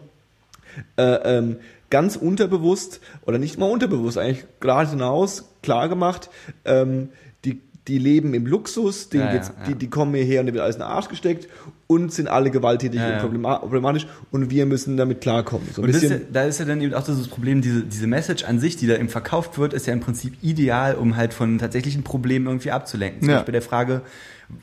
äh, 0.97 1.37
ähm, 1.37 1.57
ganz 1.89 2.15
unterbewusst 2.15 2.99
oder 3.25 3.37
nicht 3.37 3.57
mal 3.57 3.69
unterbewusst, 3.69 4.17
eigentlich 4.17 4.45
gerade 4.59 4.89
hinaus 4.89 5.48
klar 5.61 5.89
gemacht, 5.89 6.29
ähm, 6.65 7.09
die, 7.45 7.61
die 7.87 7.97
leben 7.97 8.33
im 8.33 8.45
Luxus, 8.45 9.09
denen 9.09 9.25
Ja, 9.25 9.31
geht's, 9.31 9.47
ja, 9.49 9.53
ja. 9.59 9.65
Die, 9.67 9.75
die 9.75 9.89
kommen 9.89 10.13
hierher 10.13 10.39
und 10.41 10.45
denen 10.45 10.55
wird 10.55 10.63
alles 10.63 10.75
in 10.75 10.81
den 10.81 10.87
Arsch 10.87 11.09
gesteckt 11.09 11.47
und 11.87 12.13
sind 12.13 12.27
alle 12.27 12.51
gewalttätig 12.51 13.01
und 13.01 13.17
problematisch 13.17 14.05
und 14.31 14.51
wir 14.51 14.65
müssen 14.67 14.95
damit 14.95 15.21
klarkommen. 15.21 15.67
So 15.73 15.81
ein 15.81 15.87
Und 15.89 15.95
ist 15.95 16.13
da 16.31 16.43
ist 16.43 16.59
ja 16.59 16.65
dann 16.65 16.81
eben 16.81 16.93
auch 16.93 17.03
das 17.03 17.27
Problem, 17.27 17.61
diese, 17.61 17.81
diese 17.81 18.05
Message 18.05 18.43
an 18.43 18.59
sich, 18.59 18.77
die 18.77 18.85
da 18.85 18.95
eben 18.95 19.09
verkauft 19.09 19.57
wird, 19.57 19.73
ist 19.73 19.87
ja 19.87 19.93
im 19.93 19.99
Prinzip 20.01 20.35
ideal, 20.43 20.95
um 20.95 21.15
halt 21.15 21.33
von 21.33 21.57
tatsächlichen 21.57 22.03
Problemen 22.03 22.45
irgendwie 22.45 22.71
abzulenken. 22.71 23.27
Zum. 23.27 23.35
Beispiel 23.35 23.53
der 23.53 23.61
Frage, 23.63 24.01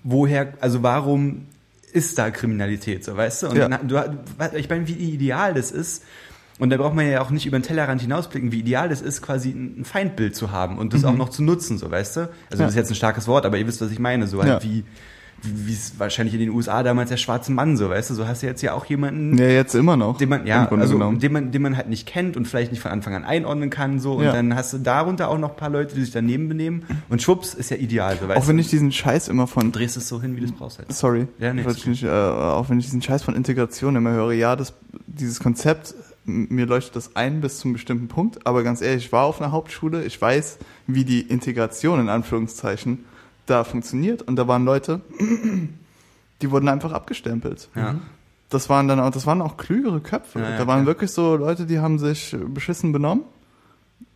woher, 0.04 0.52
also 0.60 0.82
warum 0.82 1.46
ist 1.92 2.18
da 2.18 2.30
Kriminalität, 2.30 3.04
so 3.04 3.16
weißt 3.16 3.42
du? 3.42 3.46
Und 3.48 3.56
Ja. 3.56 3.68
du, 3.78 3.96
ich 4.54 4.68
meine, 4.68 4.86
wie 4.86 4.92
ideal 4.92 5.54
das 5.54 5.72
ist, 5.72 6.04
und 6.58 6.70
da 6.70 6.76
braucht 6.76 6.94
man 6.94 7.06
ja 7.08 7.20
auch 7.20 7.30
nicht 7.30 7.46
über 7.46 7.58
den 7.58 7.62
Tellerrand 7.62 8.00
hinausblicken, 8.00 8.50
wie 8.52 8.60
ideal 8.60 8.88
das 8.88 9.02
ist, 9.02 9.22
quasi 9.22 9.50
ein 9.50 9.84
Feindbild 9.84 10.34
zu 10.34 10.50
haben 10.52 10.78
und 10.78 10.94
das 10.94 11.04
auch 11.04 11.14
noch 11.16 11.28
zu 11.28 11.42
nutzen, 11.42 11.78
so 11.78 11.90
weißt 11.90 12.16
du? 12.16 12.20
Also 12.20 12.30
Ja. 12.50 12.56
das 12.66 12.70
ist 12.70 12.76
jetzt 12.76 12.90
ein 12.90 12.94
starkes 12.96 13.26
Wort, 13.28 13.44
aber 13.46 13.58
ihr 13.58 13.66
wisst, 13.66 13.80
was 13.80 13.90
ich 13.90 13.98
meine, 13.98 14.26
so 14.26 14.40
halt 14.42 14.62
Ja. 14.62 14.62
wie 14.62 14.84
wie 15.42 15.74
es 15.74 15.92
wahrscheinlich 15.98 16.32
in 16.34 16.40
den 16.40 16.48
USA 16.48 16.82
damals 16.82 17.10
der 17.10 17.18
schwarze 17.18 17.52
Mann, 17.52 17.76
so 17.76 17.90
weißt 17.90 18.08
du, 18.08 18.14
so 18.14 18.26
hast 18.26 18.42
du 18.42 18.46
jetzt 18.46 18.62
ja 18.62 18.72
auch 18.72 18.86
jemanden, 18.86 19.36
Ja, 19.36 19.44
jetzt 19.46 19.74
immer 19.74 19.94
noch. 19.94 20.16
den 20.16 20.30
man, 20.30 20.40
im 20.40 20.46
ja, 20.46 20.64
Grunde 20.64 20.84
also 20.84 20.94
genommen. 20.94 21.18
den 21.20 21.30
man, 21.30 21.52
den 21.52 21.60
man 21.60 21.76
halt 21.76 21.90
nicht 21.90 22.06
kennt 22.08 22.38
und 22.38 22.48
vielleicht 22.48 22.72
nicht 22.72 22.80
von 22.80 22.90
Anfang 22.90 23.14
an 23.14 23.22
einordnen 23.22 23.68
kann, 23.68 24.00
so. 24.00 24.14
Und 24.14 24.24
Ja. 24.24 24.32
dann 24.32 24.54
hast 24.56 24.72
du 24.72 24.78
darunter 24.78 25.28
auch 25.28 25.36
noch 25.38 25.50
ein 25.50 25.56
paar 25.56 25.68
Leute, 25.68 25.94
die 25.94 26.00
sich 26.00 26.10
daneben 26.10 26.48
benehmen. 26.48 26.84
Und 27.10 27.20
schwupps, 27.20 27.52
ist 27.52 27.70
ja 27.70 27.76
ideal, 27.76 28.16
so 28.18 28.26
weißt 28.26 28.38
Auch 28.40 28.48
wenn 28.48 28.56
du. 28.56 28.62
ich 28.62 28.70
diesen 28.70 28.90
Scheiß 28.90 29.28
immer 29.28 29.46
von 29.46 29.64
Du 29.70 29.78
drehst 29.78 29.98
es 29.98 30.08
so 30.08 30.22
hin, 30.22 30.36
wie 30.36 30.40
du 30.40 30.46
es 30.46 30.52
brauchst 30.52 30.78
halt. 30.78 30.90
Sorry. 30.90 31.28
Ja, 31.38 31.52
nee, 31.52 31.62
nicht, 31.64 32.02
äh, 32.02 32.08
auch 32.08 32.70
wenn 32.70 32.78
ich 32.78 32.86
diesen 32.86 33.02
Scheiß 33.02 33.22
von 33.22 33.34
Integration 33.36 33.94
immer 33.94 34.12
höre, 34.12 34.32
ja, 34.32 34.56
das, 34.56 34.72
dieses 35.06 35.38
Konzept, 35.38 35.94
mir 36.26 36.66
leuchtet 36.66 36.96
das 36.96 37.16
ein 37.16 37.40
bis 37.40 37.58
zum 37.58 37.72
bestimmten 37.72 38.08
Punkt, 38.08 38.46
aber 38.46 38.62
ganz 38.62 38.82
ehrlich, 38.82 39.06
ich 39.06 39.12
war 39.12 39.24
auf 39.24 39.40
einer 39.40 39.52
Hauptschule, 39.52 40.04
ich 40.04 40.20
weiß, 40.20 40.58
wie 40.86 41.04
die 41.04 41.20
Integration 41.22 42.00
in 42.00 42.08
Anführungszeichen 42.08 43.04
da 43.46 43.64
funktioniert 43.64 44.22
und 44.22 44.36
da 44.36 44.48
waren 44.48 44.64
Leute, 44.64 45.00
die 46.42 46.50
wurden 46.50 46.68
einfach 46.68 46.92
abgestempelt. 46.92 47.68
Ja. 47.74 47.96
Das 48.50 48.68
waren 48.68 48.86
dann 48.88 49.00
auch, 49.00 49.10
das 49.10 49.26
waren 49.26 49.40
auch 49.42 49.56
klügere 49.56 50.00
Köpfe. 50.00 50.38
Ja, 50.40 50.50
ja, 50.50 50.58
da 50.58 50.66
waren 50.66 50.86
wirklich 50.86 51.10
so 51.10 51.36
Leute, 51.36 51.66
die 51.66 51.78
haben 51.80 51.98
sich 51.98 52.36
beschissen 52.48 52.92
benommen. 52.92 53.24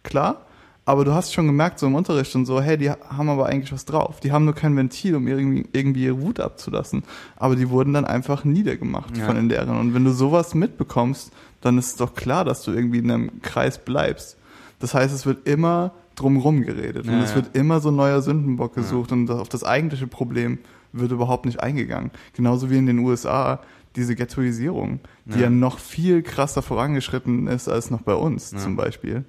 Klar. 0.02 0.42
Aber 0.86 1.04
du 1.04 1.12
hast 1.12 1.32
schon 1.32 1.46
gemerkt, 1.46 1.78
so 1.78 1.86
im 1.86 1.94
Unterricht 1.94 2.34
und 2.34 2.46
so, 2.46 2.60
hey, 2.60 2.76
die 2.76 2.90
haben 2.90 3.28
aber 3.28 3.46
eigentlich 3.46 3.72
was 3.72 3.84
drauf. 3.84 4.18
Die 4.18 4.32
haben 4.32 4.44
nur 4.44 4.54
kein 4.54 4.76
Ventil, 4.76 5.14
um 5.14 5.28
irgendwie, 5.28 5.66
irgendwie 5.72 6.04
ihre 6.04 6.20
Wut 6.20 6.40
abzulassen. 6.40 7.04
Aber 7.36 7.54
die 7.54 7.70
wurden 7.70 7.92
dann 7.92 8.04
einfach 8.04 8.44
niedergemacht 8.44 9.16
Ja. 9.16 9.26
von 9.26 9.36
den 9.36 9.48
Lehrern. 9.48 9.78
Und 9.78 9.94
wenn 9.94 10.04
du 10.04 10.12
sowas 10.12 10.54
mitbekommst, 10.54 11.32
dann 11.60 11.78
ist 11.78 11.86
es 11.88 11.96
doch 11.96 12.14
klar, 12.14 12.44
dass 12.44 12.62
du 12.62 12.72
irgendwie 12.72 12.98
in 12.98 13.10
einem 13.10 13.42
Kreis 13.42 13.78
bleibst. 13.78 14.36
Das 14.78 14.94
heißt, 14.94 15.14
es 15.14 15.26
wird 15.26 15.46
immer 15.46 15.92
drumrum 16.14 16.62
geredet. 16.62 17.06
und 17.06 17.12
Ja, 17.12 17.22
es 17.22 17.30
ja. 17.30 17.36
wird 17.36 17.54
immer 17.56 17.80
so 17.80 17.90
ein 17.90 17.96
neuer 17.96 18.22
Sündenbock 18.22 18.74
gesucht. 18.74 19.12
Und 19.12 19.30
auf 19.30 19.48
das 19.48 19.64
eigentliche 19.64 20.06
Problem 20.06 20.58
wird 20.92 21.12
überhaupt 21.12 21.44
nicht 21.46 21.60
eingegangen. 21.60 22.10
Genauso 22.34 22.70
wie 22.70 22.78
in 22.78 22.86
den 22.86 22.98
USA 23.00 23.60
diese 23.96 24.14
Ghettoisierung, 24.14 25.00
die 25.24 25.38
ja, 25.38 25.44
Ja. 25.44 25.50
noch 25.50 25.78
viel 25.78 26.22
krasser 26.22 26.62
vorangeschritten 26.62 27.46
ist 27.48 27.68
als 27.68 27.90
noch 27.90 28.02
bei 28.02 28.14
uns 28.14 28.52
Ja. 28.52 28.58
zum 28.58 28.76
Beispiel. 28.76 29.24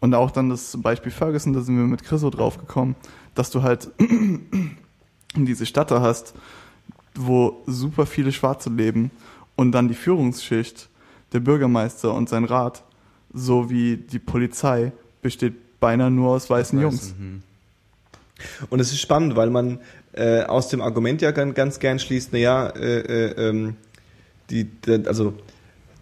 Und 0.00 0.14
auch 0.14 0.30
dann 0.30 0.50
das 0.50 0.76
Beispiel 0.80 1.12
Ferguson, 1.12 1.52
da 1.52 1.60
sind 1.60 1.76
wir 1.76 1.84
mit 1.84 2.02
Chriso 2.04 2.30
drauf 2.30 2.58
gekommen, 2.58 2.94
dass 3.34 3.50
du 3.50 3.62
halt 3.62 3.90
diese 5.36 5.66
Stadt 5.66 5.90
da 5.90 6.00
hast, 6.00 6.34
wo 7.14 7.62
super 7.66 8.06
viele 8.06 8.32
Schwarze 8.32 8.70
leben 8.70 9.10
und 9.56 9.72
dann 9.72 9.88
die 9.88 9.94
Führungsschicht, 9.94 10.88
der 11.34 11.40
Bürgermeister 11.40 12.14
und 12.14 12.28
sein 12.28 12.44
Rat, 12.44 12.84
sowie 13.32 13.96
die 13.96 14.18
Polizei 14.18 14.92
besteht 15.20 15.80
beinahe 15.80 16.10
nur 16.10 16.30
aus 16.30 16.48
weißen 16.48 16.80
Jungs. 16.80 17.14
Mhm. 17.18 17.42
Und 18.70 18.80
es 18.80 18.92
ist 18.92 19.00
spannend, 19.00 19.36
weil 19.36 19.50
man 19.50 19.80
äh, 20.12 20.42
aus 20.42 20.68
dem 20.68 20.80
Argument 20.80 21.20
ja 21.20 21.32
ganz, 21.32 21.54
ganz 21.54 21.78
gern 21.78 21.98
schließt, 21.98 22.32
naja, 22.32 22.68
äh, 22.68 23.00
äh, 23.00 23.48
ähm, 23.48 23.76
die, 24.50 24.64
die, 24.64 25.06
also 25.06 25.34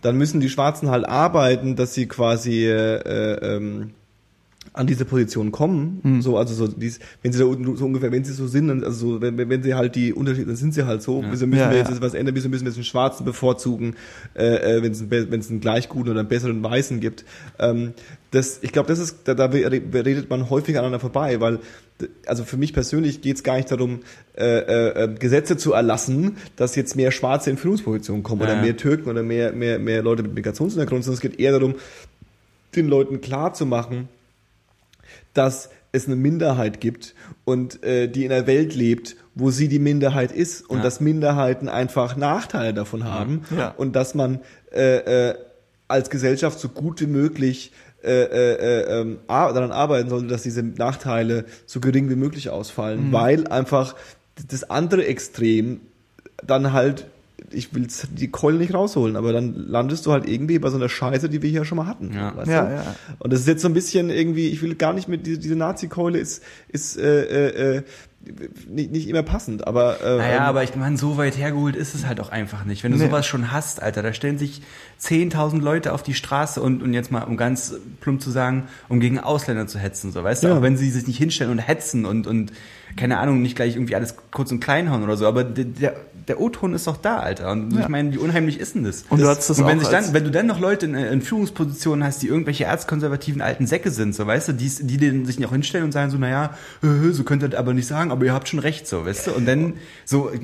dann 0.03 0.19
müssen 0.19 0.41
die 0.41 0.51
Schwarzen 0.51 0.91
halt 0.91 1.07
arbeiten, 1.07 1.77
dass 1.77 1.95
sie 1.95 2.07
quasi 2.07 2.67
äh, 2.67 2.97
äh, 2.97 3.57
ähm, 3.57 3.95
an 4.75 4.87
diese 4.87 5.05
Position 5.05 5.53
kommen, 5.53 6.01
Hm. 6.03 6.23
so 6.23 6.39
also 6.39 6.55
so 6.55 6.67
dies, 6.67 6.99
wenn 7.23 7.33
sie 7.33 7.39
da 7.41 7.45
unten 7.45 7.77
so 7.77 7.85
ungefähr, 7.85 8.11
wenn 8.11 8.25
sie 8.25 8.33
so 8.33 8.47
sind, 8.47 8.71
also 8.85 9.15
so, 9.17 9.21
wenn, 9.21 9.37
wenn 9.37 9.63
sie 9.63 9.75
halt 9.75 9.95
die 9.97 10.15
Unterschiede, 10.15 10.47
dann 10.47 10.57
sind 10.57 10.73
sie 10.73 10.87
halt 10.87 11.03
so. 11.03 11.21
Ja. 11.23 11.29
Wieso 11.31 11.47
müssen 11.47 11.61
Ja, 11.61 11.71
wir 11.71 11.79
ja. 11.79 11.89
jetzt 11.89 12.01
was 12.01 12.15
ändern? 12.15 12.35
Wieso 12.35 12.49
müssen 12.49 12.65
wir 12.65 12.71
jetzt 12.71 12.79
einen 12.79 12.85
Schwarzen 12.85 13.25
bevorzugen, 13.27 13.97
äh, 14.35 14.77
äh, 14.79 14.83
wenn 14.83 14.93
es 14.93 15.01
einen, 15.01 15.11
be- 15.11 15.31
wenn 15.31 15.41
es 15.41 15.51
einen 15.51 15.61
gleich 15.61 15.89
guten 15.91 16.09
oder 16.09 16.21
einen 16.21 16.29
besseren 16.29 16.63
Weißen 16.65 17.01
gibt? 17.01 17.25
Ähm, 17.59 17.93
das, 18.31 18.61
ich 18.63 18.73
glaube, 18.73 18.89
das 18.89 18.99
ist, 18.99 19.19
da, 19.25 19.35
da 19.35 19.45
redet 19.45 20.31
man 20.31 20.49
häufig 20.49 20.75
aneinander 20.77 21.01
vorbei, 21.01 21.39
weil 21.41 21.59
also 22.27 22.43
für 22.45 22.57
mich 22.57 22.73
persönlich 22.73 23.21
geht 23.21 23.37
es 23.37 23.43
gar 23.43 23.57
nicht 23.57 23.71
darum, 23.71 24.01
äh, 24.37 24.43
äh, 24.59 25.05
äh, 25.05 25.15
Gesetze 25.19 25.59
zu 25.59 25.75
erlassen, 25.75 26.39
dass 26.57 26.75
jetzt 26.77 26.97
mehr 26.97 27.11
Schwarze 27.11 27.51
in 27.51 27.59
Führungspositionen 27.59 28.23
kommen 28.23 28.41
oder 28.41 28.57
mehr 28.61 28.77
Türken 28.77 29.11
oder 29.11 29.23
mehr, 29.23 29.53
mehr, 29.53 29.79
mehr 29.79 30.03
Leute 30.03 30.23
mit 30.23 30.35
Migrationshintergrund, 30.35 31.05
sondern 31.05 31.17
es 31.17 31.21
geht 31.21 31.39
eher 31.39 31.53
darum, 31.53 31.75
den 32.75 32.89
Leuten 32.89 33.21
klar 33.21 33.53
zu 33.53 33.67
machen, 33.67 34.09
dass 35.35 35.71
es 35.93 36.07
eine 36.07 36.17
Minderheit 36.17 36.81
gibt 36.81 37.15
und 37.45 37.83
äh, 37.85 38.09
die 38.09 38.25
in 38.25 38.33
einer 38.33 38.47
Welt 38.47 38.75
lebt, 38.75 39.17
wo 39.35 39.51
sie 39.51 39.69
die 39.69 39.79
Minderheit 39.79 40.33
ist 40.33 40.69
und 40.69 40.79
Ja. 40.79 40.83
dass 40.85 41.01
Minderheiten 41.01 41.69
einfach 41.69 42.17
Nachteile 42.17 42.73
davon 42.75 43.05
haben 43.05 43.43
Ja. 43.57 43.69
und 43.77 43.95
dass 43.97 44.15
man 44.15 44.41
äh, 44.73 45.31
äh, 45.31 45.35
als 45.89 46.09
Gesellschaft 46.11 46.59
so 46.59 46.69
gut 46.69 47.01
wie 47.01 47.07
möglich 47.07 47.73
äh, 48.03 48.11
äh, 48.11 48.55
äh, 48.55 49.01
ähm, 49.01 49.19
ar- 49.29 49.53
daran 49.53 49.71
arbeiten 49.71 50.09
sollte, 50.09 50.27
dass 50.27 50.43
diese 50.43 50.63
Nachteile 50.63 51.45
so 51.67 51.79
gering 51.79 52.09
wie 52.11 52.17
möglich 52.17 52.49
ausfallen, 52.51 53.09
Mhm. 53.09 53.13
weil 53.13 53.47
einfach 53.47 53.95
das 54.49 54.69
andere 54.71 55.07
Extrem 55.07 55.81
dann 56.45 56.73
halt, 56.73 57.07
ich 57.51 57.75
will 57.75 57.87
die 58.13 58.31
Keule 58.31 58.59
nicht 58.59 58.75
rausholen, 58.75 59.17
aber 59.17 59.33
dann 59.33 59.55
landest 59.55 60.07
du 60.07 60.13
halt 60.13 60.29
irgendwie 60.29 60.59
bei 60.59 60.71
so 60.71 60.77
einer 60.77 60.89
Scheiße, 60.89 61.29
die 61.29 61.43
wir 61.43 61.51
hier 61.51 61.65
schon 61.65 61.77
mal 61.77 61.87
hatten. 61.87 62.13
Ja. 62.15 62.37
weißt 62.37 62.51
Ja, 62.51 62.65
du? 62.65 62.75
ja. 62.75 62.97
Und 63.19 63.33
das 63.33 63.41
ist 63.41 63.49
jetzt 63.49 63.63
so 63.63 63.69
ein 63.69 63.75
bisschen 63.75 64.11
irgendwie, 64.11 64.49
ich 64.49 64.63
will 64.63 64.75
gar 64.75 64.93
nicht 64.93 65.09
mit, 65.09 65.27
diese, 65.27 65.39
diese 65.39 65.57
Nazi-Keule 65.57 66.19
ist, 66.19 66.43
ist 66.69 66.97
äh, 66.99 67.23
äh, 67.49 67.77
äh, 67.79 67.83
nicht, 68.69 68.93
nicht 68.93 69.09
immer 69.09 69.23
passend, 69.23 69.67
aber 69.67 70.01
äh, 70.01 70.17
Naja, 70.19 70.37
ähm, 70.37 70.43
aber 70.43 70.63
ich 70.63 70.75
meine, 70.77 70.97
so 70.97 71.17
weit 71.17 71.37
hergeholt 71.37 71.77
ist 71.77 71.95
es 71.95 72.07
halt 72.07 72.21
auch 72.21 72.31
einfach 72.31 72.65
nicht. 72.65 72.85
Wenn 72.85 72.93
du 72.93 72.99
Nee. 72.99 73.07
sowas 73.07 73.27
schon 73.27 73.53
hast, 73.53 73.83
Alter, 73.83 74.03
da 74.03 74.13
stellen 74.13 74.39
sich 74.39 74.63
10.000 75.01 75.61
Leute 75.61 75.93
auf 75.93 76.03
die 76.03 76.15
Straße 76.15 76.61
und, 76.63 76.83
und 76.83 76.95
jetzt 76.95 77.11
mal, 77.11 77.23
um 77.25 77.37
ganz 77.37 77.75
plump 78.01 78.23
zu 78.23 78.31
sagen, 78.31 78.65
um 78.89 79.01
gegen 79.01 79.19
Ausländer 79.19 79.67
zu 79.67 79.79
hetzen, 79.79 80.13
so, 80.13 80.23
weißt 80.23 80.45
du? 80.45 80.49
Ja. 80.49 80.57
Auch 80.59 80.63
wenn 80.63 80.77
sie 80.77 80.91
sich 80.91 81.07
nicht 81.07 81.19
hinstellen 81.19 81.51
und 81.51 81.59
hetzen 81.59 82.05
und, 82.07 82.27
und, 82.27 82.53
keine 82.97 83.19
Ahnung, 83.19 83.41
nicht 83.41 83.57
gleich 83.57 83.75
irgendwie 83.75 83.97
alles 83.97 84.17
kurz 84.31 84.53
und 84.53 84.61
klein 84.61 84.91
hauen 84.91 85.03
oder 85.03 85.17
so, 85.17 85.27
aber 85.27 85.45
der, 85.45 85.95
der, 86.29 86.41
O-Ton 86.41 86.75
ist 86.75 86.87
doch 86.87 86.99
da, 86.99 87.17
Alter. 87.21 87.51
Und 87.51 87.73
Ja. 87.73 87.81
ich 87.81 87.89
meine, 87.89 88.13
wie 88.13 88.19
unheimlich 88.19 88.61
ist 88.61 88.75
denn 88.75 88.85
das? 88.85 89.05
Und 89.09 89.21
du 89.23 89.27
hattest 89.29 89.49
das 89.49 89.59
und 89.59 89.67
wenn, 89.67 89.79
auch 89.79 89.83
sich 89.83 89.91
dann, 89.91 90.13
wenn 90.13 90.25
du 90.25 90.31
dann 90.31 90.47
noch 90.47 90.61
Leute 90.61 90.85
in, 90.87 90.95
in 90.95 91.23
Führungspositionen 91.23 92.05
hast, 92.05 92.23
die 92.23 92.29
irgendwelche 92.29 92.65
erzkonservativen 92.65 93.41
alten 93.41 93.67
Säcke 93.67 93.91
sind, 93.91 94.15
so 94.15 94.27
weißt 94.27 94.49
du, 94.49 94.53
die, 94.53 94.69
die 94.69 95.25
sich 95.25 95.39
nicht 95.39 95.49
auch 95.49 95.53
hinstellen 95.53 95.87
und 95.87 95.93
sagen 95.93 96.11
so, 96.11 96.19
naja, 96.19 96.51
äh, 96.83 97.11
so 97.13 97.25
könnt 97.25 97.43
ihr 97.43 97.49
das 97.49 97.59
aber 97.59 97.73
nicht 97.73 97.87
sagen, 97.87 98.11
aber 98.13 98.27
ihr 98.27 98.33
habt 98.33 98.49
schon 98.49 98.59
recht, 98.59 98.87
so, 98.87 99.05
weißt 99.05 99.29
du? 99.29 99.33
Und 99.33 99.47
dann 99.47 99.75
so, 100.05 100.31
äh, 100.31 100.39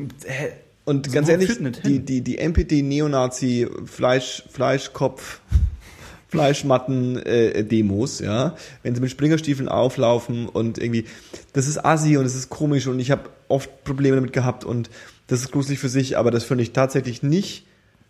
Und 0.84 1.06
So, 1.06 1.12
ganz 1.12 1.28
ehrlich, 1.28 1.50
die, 1.84 2.00
die, 2.00 2.22
die 2.22 2.38
NPD 2.38 2.82
Neonazi 2.82 3.68
Fleisch, 3.84 4.42
Fleischkopf, 4.50 5.40
Fleischmatten 6.28 7.18
äh, 7.18 7.64
Demos, 7.64 8.20
ja, 8.20 8.56
wenn 8.82 8.94
sie 8.94 9.00
mit 9.00 9.10
Springerstiefeln 9.10 9.68
auflaufen 9.68 10.48
und 10.48 10.78
irgendwie, 10.78 11.04
das 11.52 11.68
ist 11.68 11.84
assi 11.84 12.16
und 12.16 12.24
es 12.24 12.34
ist 12.34 12.50
komisch 12.50 12.86
und 12.86 12.98
ich 13.00 13.10
habe 13.10 13.28
oft 13.48 13.84
Probleme 13.84 14.16
damit 14.16 14.32
gehabt 14.32 14.64
und 14.64 14.90
das 15.26 15.40
ist 15.40 15.52
gruselig 15.52 15.78
für 15.78 15.88
sich, 15.88 16.16
aber 16.18 16.30
das 16.30 16.44
finde 16.44 16.62
ich 16.62 16.72
tatsächlich 16.72 17.22
nicht 17.22 17.66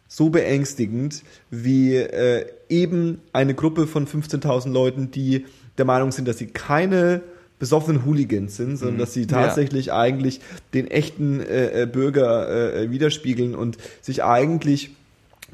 so 0.09 0.31
beängstigend 0.31 1.23
wie 1.51 1.97
äh, 1.97 2.47
eben 2.69 3.21
eine 3.33 3.55
Gruppe 3.55 3.87
von 3.87 4.07
15.000 4.07 4.71
Leuten, 4.71 5.11
die 5.11 5.47
der 5.77 5.85
Meinung 5.85 6.13
sind, 6.13 6.27
dass 6.27 6.39
sie 6.39 6.47
keine 6.47 7.23
besoffenen 7.59 8.05
Hooligans 8.05 8.57
sind, 8.57 8.77
sondern 8.77 8.99
dass 8.99 9.13
sie 9.15 9.27
tatsächlich 9.27 9.93
eigentlich 9.93 10.41
den 10.75 10.89
echten 10.89 11.41
äh, 11.41 11.83
äh, 11.83 11.87
Bürger 11.87 12.75
äh, 12.75 12.91
widerspiegeln 12.91 13.55
und 13.55 13.79
sich 14.01 14.23
eigentlich 14.25 14.91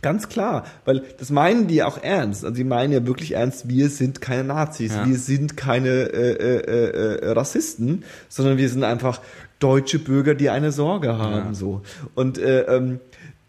Ganz 0.03 0.29
klar, 0.29 0.67
weil 0.85 1.03
das 1.19 1.31
meinen 1.31 1.67
die 1.67 1.83
auch 1.83 1.97
ernst. 2.03 2.45
Also 2.45 2.55
die 2.55 2.65
meinen 2.65 2.93
ja 2.93 3.07
wirklich 3.07 3.33
ernst, 3.33 3.71
wir 3.71 3.89
sind 3.89 4.21
keine 4.21 4.45
Nazis, 4.45 4.93
Ja. 4.93 5.09
wir 5.09 5.17
sind 5.17 5.57
keine 5.57 5.89
äh, 5.89 6.33
äh, 6.33 7.21
äh, 7.25 7.31
Rassisten, 7.31 8.05
sondern 8.29 8.59
wir 8.59 8.69
sind 8.69 8.85
einfach 8.85 9.23
deutsche 9.61 9.99
Bürger, 9.99 10.35
die 10.35 10.51
eine 10.51 10.73
Sorge 10.73 11.17
haben. 11.17 11.47
Ja. 11.47 11.55
So. 11.55 11.81
Und 12.15 12.37
äh, 12.37 12.65
ähm, 12.65 13.01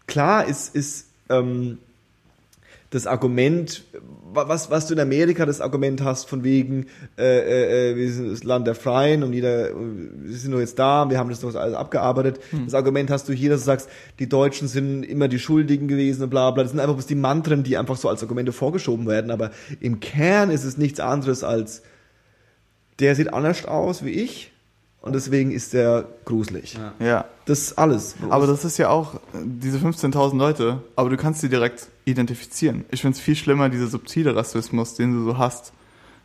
klar 0.06 0.46
ist, 0.46 0.74
ist 0.74 1.08
ähm, 1.28 1.76
das 2.88 3.06
Argument, 3.06 3.82
was, 4.36 4.70
was 4.70 4.86
du 4.86 4.94
in 4.94 5.00
Amerika 5.00 5.46
das 5.46 5.60
Argument 5.60 6.02
hast, 6.02 6.28
von 6.28 6.44
wegen, 6.44 6.86
äh, 7.18 7.22
äh, 7.22 7.90
äh, 7.92 7.96
wir 7.96 8.12
sind 8.12 8.30
das 8.30 8.44
Land 8.44 8.66
der 8.66 8.74
Freien 8.74 9.22
und 9.22 9.32
jeder, 9.32 9.70
wir 9.74 10.36
sind 10.36 10.50
nur 10.50 10.60
jetzt 10.60 10.78
da, 10.78 11.08
wir 11.08 11.18
haben 11.18 11.30
das 11.30 11.40
doch 11.40 11.54
alles 11.54 11.74
abgearbeitet. 11.74 12.40
Das 12.64 12.74
Argument 12.74 13.10
hast 13.10 13.28
du 13.28 13.32
hier, 13.32 13.50
dass 13.50 13.60
du 13.60 13.66
sagst, 13.66 13.88
die 14.18 14.28
Deutschen 14.28 14.68
sind 14.68 15.02
immer 15.02 15.28
die 15.28 15.38
Schuldigen 15.38 15.88
gewesen 15.88 16.24
und 16.24 16.30
bla 16.30 16.50
bla. 16.50 16.62
Das 16.62 16.72
sind 16.72 16.80
einfach 16.80 16.94
bloß 16.94 17.06
die 17.06 17.14
Mantren, 17.14 17.62
die 17.62 17.76
einfach 17.76 17.96
so 17.96 18.08
als 18.08 18.22
Argumente 18.22 18.52
vorgeschoben 18.52 19.06
werden. 19.06 19.30
Aber 19.30 19.50
im 19.80 20.00
Kern 20.00 20.50
ist 20.50 20.64
es 20.64 20.76
nichts 20.76 21.00
anderes 21.00 21.44
als, 21.44 21.82
der 22.98 23.14
sieht 23.14 23.32
anders 23.32 23.66
aus 23.66 24.04
wie 24.04 24.10
ich 24.10 24.52
und 25.06 25.14
deswegen 25.14 25.52
ist 25.52 25.72
der 25.72 26.06
gruselig. 26.24 26.74
Ja. 26.74 27.06
Ja. 27.06 27.24
Das 27.46 27.60
ist 27.60 27.78
alles. 27.78 28.16
Aber 28.28 28.48
das 28.48 28.64
ist 28.64 28.76
ja 28.76 28.88
auch 28.88 29.14
äh, 29.14 29.18
diese 29.44 29.78
15.000 29.78 30.36
Leute, 30.36 30.82
aber 30.96 31.10
du 31.10 31.16
kannst 31.16 31.40
sie 31.40 31.48
direkt 31.48 31.88
identifizieren. 32.04 32.84
Ich 32.90 33.02
finde 33.02 33.16
es 33.16 33.20
viel 33.20 33.36
schlimmer, 33.36 33.68
dieser 33.68 33.86
subtile 33.86 34.34
Rassismus, 34.34 34.94
den 34.94 35.12
du 35.12 35.24
so 35.24 35.38
hast, 35.38 35.72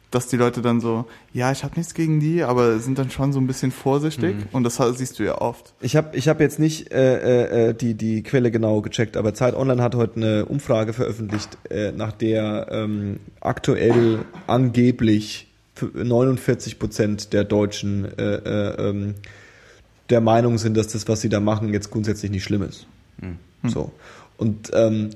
dass 0.09 0.27
die 0.27 0.35
Leute 0.35 0.61
dann 0.61 0.81
so, 0.81 1.05
ja, 1.31 1.51
ich 1.51 1.63
habe 1.63 1.75
nichts 1.77 1.93
gegen 1.93 2.19
die, 2.19 2.43
aber 2.43 2.79
sind 2.79 2.99
dann 2.99 3.09
schon 3.09 3.31
so 3.31 3.39
ein 3.39 3.47
bisschen 3.47 3.71
vorsichtig 3.71 4.35
und 4.51 4.63
das 4.63 4.81
siehst 4.97 5.19
du 5.19 5.23
ja 5.23 5.39
oft. 5.39 5.73
Ich 5.79 5.95
habe 5.95 6.17
ich 6.17 6.27
hab 6.27 6.41
jetzt 6.41 6.59
nicht 6.59 6.91
äh, 6.91 7.69
äh, 7.69 7.73
die, 7.73 7.93
die 7.93 8.21
Quelle 8.21 8.51
genau 8.51 8.81
gecheckt, 8.81 9.15
aber 9.15 9.33
Zeit 9.33 9.55
Online 9.55 9.81
hat 9.81 9.95
heute 9.95 10.17
eine 10.17 10.45
Umfrage 10.45 10.91
veröffentlicht, 10.93 11.57
äh, 11.69 11.93
nach 11.93 12.11
der 12.11 12.67
ähm, 12.71 13.21
aktuell 13.39 14.19
angeblich 14.47 15.50
49 15.93 16.79
Prozent 16.79 17.33
der 17.33 17.43
Deutschen 17.43 18.05
äh, 18.17 18.35
äh, 18.35 18.89
ähm, 18.89 19.15
der 20.09 20.21
Meinung 20.21 20.57
sind, 20.57 20.75
dass 20.75 20.87
das, 20.89 21.07
was 21.07 21.21
sie 21.21 21.29
da 21.29 21.39
machen, 21.39 21.73
jetzt 21.73 21.89
grundsätzlich 21.91 22.31
nicht 22.31 22.43
schlimm 22.43 22.63
ist. 22.63 22.85
So. 23.63 23.91
Und 24.37 24.71
ähm, 24.73 25.11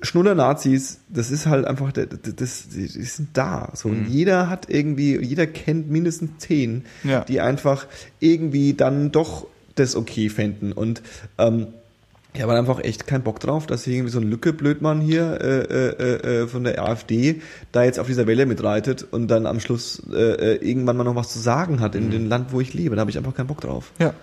Schnuller-Nazis, 0.00 1.00
das 1.08 1.30
ist 1.30 1.46
halt 1.46 1.64
einfach, 1.66 1.92
das, 1.92 2.06
das, 2.36 2.68
die 2.68 2.86
sind 2.86 3.28
da. 3.34 3.70
So. 3.74 3.88
Und 3.88 4.06
jeder 4.08 4.48
hat 4.48 4.68
irgendwie, 4.68 5.18
jeder 5.22 5.46
kennt 5.46 5.90
mindestens 5.90 6.30
zehn, 6.38 6.84
Ja. 7.04 7.20
die 7.24 7.40
einfach 7.40 7.86
irgendwie 8.18 8.74
dann 8.74 9.12
doch 9.12 9.46
das 9.74 9.94
okay 9.94 10.28
fänden. 10.28 10.72
Und 10.72 11.02
ähm, 11.38 11.68
ich 12.34 12.40
habe 12.40 12.54
einfach 12.54 12.82
echt 12.82 13.06
keinen 13.06 13.22
Bock 13.22 13.40
drauf, 13.40 13.66
dass 13.66 13.84
hier 13.84 13.94
irgendwie 13.94 14.10
so 14.10 14.18
ein 14.18 14.28
Lücke-Blödmann 14.28 15.02
hier 15.02 15.38
äh, 15.40 15.60
äh, 15.60 16.42
äh, 16.42 16.46
von 16.48 16.64
der 16.64 16.82
AfD 16.82 17.42
da 17.72 17.84
jetzt 17.84 17.98
auf 17.98 18.06
dieser 18.06 18.26
Welle 18.26 18.46
mitreitet 18.46 19.06
und 19.10 19.28
dann 19.28 19.44
am 19.44 19.60
Schluss 19.60 20.02
äh, 20.10 20.54
äh, 20.54 20.66
irgendwann 20.66 20.96
mal 20.96 21.04
noch 21.04 21.14
was 21.14 21.30
zu 21.30 21.38
sagen 21.38 21.80
hat 21.80 21.94
in 21.94 22.10
dem 22.10 22.26
Land, 22.26 22.52
wo 22.52 22.60
ich 22.60 22.72
lebe. 22.72 22.96
Da 22.96 23.00
habe 23.00 23.10
ich 23.10 23.18
einfach 23.18 23.34
keinen 23.34 23.48
Bock 23.48 23.60
drauf. 23.60 23.92
Ja. 23.98 24.14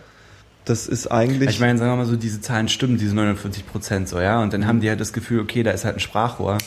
Das 0.66 0.88
ist 0.88 1.08
eigentlich. 1.08 1.50
Ich 1.50 1.60
meine, 1.60 1.78
sagen 1.78 1.92
wir 1.92 1.98
mal 1.98 2.06
so, 2.06 2.16
diese 2.16 2.42
Zahlen 2.42 2.68
stimmen, 2.68 2.98
diese 2.98 3.14
49 3.14 3.68
Prozent 3.68 4.10
so, 4.10 4.20
ja. 4.20 4.42
Und 4.42 4.54
dann 4.54 4.66
haben 4.66 4.82
die 4.82 4.90
halt 4.90 5.00
das 5.00 5.14
Gefühl, 5.14 5.40
okay, 5.42 5.62
da 5.62 5.72
ist 5.72 5.86
halt 5.86 5.98
ein 5.98 6.00
Sprachrohr, 6.00 6.58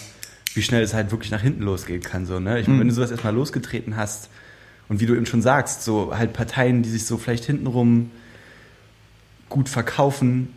wie 0.54 0.62
schnell 0.62 0.82
es 0.82 0.94
halt 0.94 1.10
wirklich 1.10 1.32
nach 1.32 1.42
hinten 1.42 1.62
losgehen 1.62 2.02
kann, 2.02 2.24
so, 2.24 2.38
ne? 2.38 2.60
Ich 2.60 2.68
meine, 2.68 2.80
wenn 2.80 2.88
du 2.88 2.94
sowas 2.94 3.10
erstmal 3.10 3.34
losgetreten 3.34 3.96
hast 3.96 4.28
und 4.88 5.00
wie 5.00 5.06
du 5.06 5.14
eben 5.14 5.26
schon 5.26 5.42
sagst, 5.42 5.82
so 5.84 6.16
halt 6.16 6.32
Parteien, 6.32 6.82
die 6.82 6.88
sich 6.88 7.04
so 7.04 7.16
vielleicht 7.16 7.44
hintenrum 7.44 8.10
gut 9.48 9.68
verkaufen, 9.68 10.48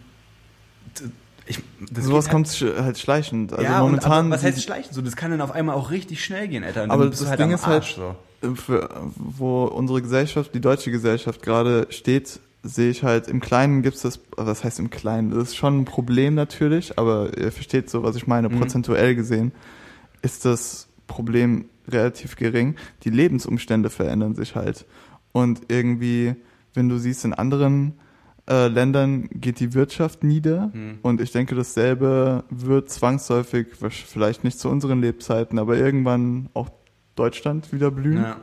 ich, 1.47 1.59
das 1.91 2.05
Sowas 2.05 2.25
geht 2.25 2.31
kommt 2.33 2.47
halt 2.47 2.97
schleichend. 2.97 3.53
Also 3.53 3.63
ja, 3.63 3.79
und, 3.81 3.91
momentan. 3.91 4.11
aber 4.27 4.29
was 4.35 4.43
heißt 4.43 4.57
die- 4.57 4.61
schleichen? 4.61 4.93
So, 4.93 5.01
das 5.01 5.15
kann 5.15 5.31
dann 5.31 5.41
auf 5.41 5.51
einmal 5.51 5.75
auch 5.75 5.91
richtig 5.91 6.23
schnell 6.23 6.47
gehen, 6.47 6.63
Alter. 6.63 6.83
Und 6.83 6.91
Aber 6.91 7.09
das 7.09 7.25
halt 7.27 7.39
Ding 7.39 7.51
ist 7.51 7.65
halt- 7.67 7.83
so. 7.83 8.15
für, 8.55 8.89
wo 9.15 9.65
unsere 9.65 10.01
Gesellschaft, 10.01 10.53
die 10.55 10.61
deutsche 10.61 10.91
Gesellschaft 10.91 11.41
gerade 11.41 11.87
steht, 11.89 12.39
sehe 12.63 12.89
ich 12.89 13.03
halt, 13.03 13.27
im 13.27 13.41
Kleinen 13.41 13.83
gibt's 13.83 14.01
das, 14.01 14.19
also 14.37 14.49
was 14.49 14.63
heißt 14.63 14.79
im 14.79 14.89
Kleinen, 14.89 15.29
das 15.31 15.49
ist 15.49 15.55
schon 15.55 15.81
ein 15.81 15.85
Problem 15.85 16.33
natürlich, 16.33 16.97
aber 16.97 17.37
ihr 17.37 17.51
versteht 17.51 17.89
so, 17.91 18.01
was 18.01 18.15
ich 18.15 18.25
meine, 18.25 18.49
Mhm. 18.49 18.59
prozentuell 18.59 19.13
gesehen 19.15 19.51
ist 20.23 20.45
das 20.45 20.87
Problem 21.05 21.65
relativ 21.87 22.35
gering. 22.35 22.75
Die 23.03 23.11
Lebensumstände 23.11 23.91
verändern 23.91 24.33
sich 24.33 24.55
halt. 24.55 24.85
Und 25.31 25.61
irgendwie, 25.67 26.33
wenn 26.73 26.89
du 26.89 26.97
siehst, 26.97 27.23
in 27.25 27.33
anderen 27.35 27.93
äh, 28.47 28.67
Ländern 28.67 29.27
geht 29.31 29.59
die 29.59 29.73
Wirtschaft 29.73 30.23
nieder 30.23 30.71
Mhm. 30.73 30.99
und 31.01 31.19
ich 31.21 31.31
denke, 31.31 31.55
dasselbe 31.55 32.43
wird 32.49 32.89
zwangsläufig, 32.89 33.67
vielleicht 33.79 34.43
nicht 34.43 34.59
zu 34.59 34.69
unseren 34.69 35.01
Lebzeiten, 35.01 35.57
aber 35.59 35.77
irgendwann 35.77 36.49
auch 36.53 36.69
Deutschland 37.15 37.71
wieder 37.73 37.89
blühen. 37.91 38.21
Ja. 38.23 38.37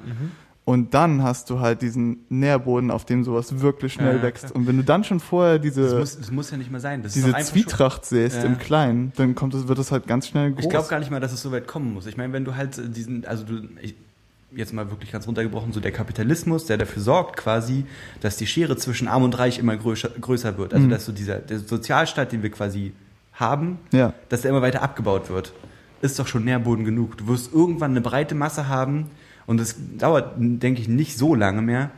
Und 0.64 0.94
dann 0.94 1.24
hast 1.24 1.50
du 1.50 1.58
halt 1.58 1.82
diesen 1.82 2.20
Nährboden, 2.28 2.92
auf 2.92 3.04
dem 3.04 3.24
sowas 3.24 3.60
wirklich 3.60 3.94
schnell 3.94 4.16
Ja, 4.18 4.22
wächst. 4.22 4.44
klar. 4.46 4.56
Und 4.56 4.66
wenn 4.68 4.76
du 4.76 4.84
dann 4.84 5.02
schon 5.02 5.18
vorher 5.18 5.58
Das 5.58 5.62
diese, 5.74 5.98
muss, 5.98 6.16
das 6.18 6.30
muss 6.30 6.50
ja 6.52 6.56
nicht 6.56 6.70
mal 6.70 6.78
sein. 6.80 7.02
Das 7.02 7.14
diese 7.14 7.26
einfach 7.26 7.40
schon- 7.40 7.48
Zwietracht 7.48 8.04
säst 8.04 8.36
Ja. 8.38 8.44
im 8.44 8.58
Kleinen, 8.58 9.12
dann 9.16 9.34
kommt 9.34 9.54
es, 9.54 9.66
wird 9.66 9.78
es 9.80 9.90
halt 9.90 10.06
ganz 10.06 10.28
schnell 10.28 10.52
groß. 10.52 10.62
Ich 10.64 10.70
glaube 10.70 10.88
gar 10.88 11.00
nicht 11.00 11.10
mal, 11.10 11.18
dass 11.18 11.32
es 11.32 11.42
so 11.42 11.50
weit 11.50 11.66
kommen 11.66 11.92
muss. 11.92 12.06
Ich 12.06 12.16
meine, 12.16 12.32
wenn 12.32 12.44
du 12.44 12.54
halt 12.54 12.80
diesen, 12.96 13.24
also 13.24 13.42
du, 13.44 13.62
ich, 13.80 13.96
jetzt 14.56 14.72
mal 14.72 14.90
wirklich 14.90 15.10
ganz 15.12 15.26
runtergebrochen, 15.26 15.72
so 15.72 15.80
der 15.80 15.92
Kapitalismus, 15.92 16.66
der 16.66 16.76
dafür 16.78 17.02
sorgt 17.02 17.36
quasi, 17.36 17.84
dass 18.20 18.36
die 18.36 18.46
Schere 18.46 18.76
zwischen 18.76 19.08
Arm 19.08 19.22
und 19.22 19.38
Reich 19.38 19.58
immer 19.58 19.76
größer, 19.76 20.10
größer 20.20 20.58
wird. 20.58 20.74
Also 20.74 20.86
dass 20.88 21.04
so 21.06 21.12
dieser 21.12 21.36
der 21.36 21.58
Sozialstaat, 21.58 22.32
den 22.32 22.42
wir 22.42 22.50
quasi 22.50 22.92
haben, 23.32 23.78
Ja. 23.92 24.12
dass 24.28 24.42
der 24.42 24.50
immer 24.50 24.62
weiter 24.62 24.82
abgebaut 24.82 25.30
wird, 25.30 25.52
ist 26.02 26.18
doch 26.18 26.26
schon 26.26 26.44
Nährboden 26.44 26.84
genug. 26.84 27.16
Du 27.16 27.28
wirst 27.28 27.52
irgendwann 27.52 27.92
eine 27.92 28.00
breite 28.00 28.34
Masse 28.34 28.68
haben 28.68 29.06
und 29.46 29.60
es 29.60 29.76
dauert, 29.98 30.34
denke 30.38 30.80
ich, 30.80 30.88
nicht 30.88 31.16
so 31.16 31.34
lange 31.34 31.62
mehr, 31.62 31.90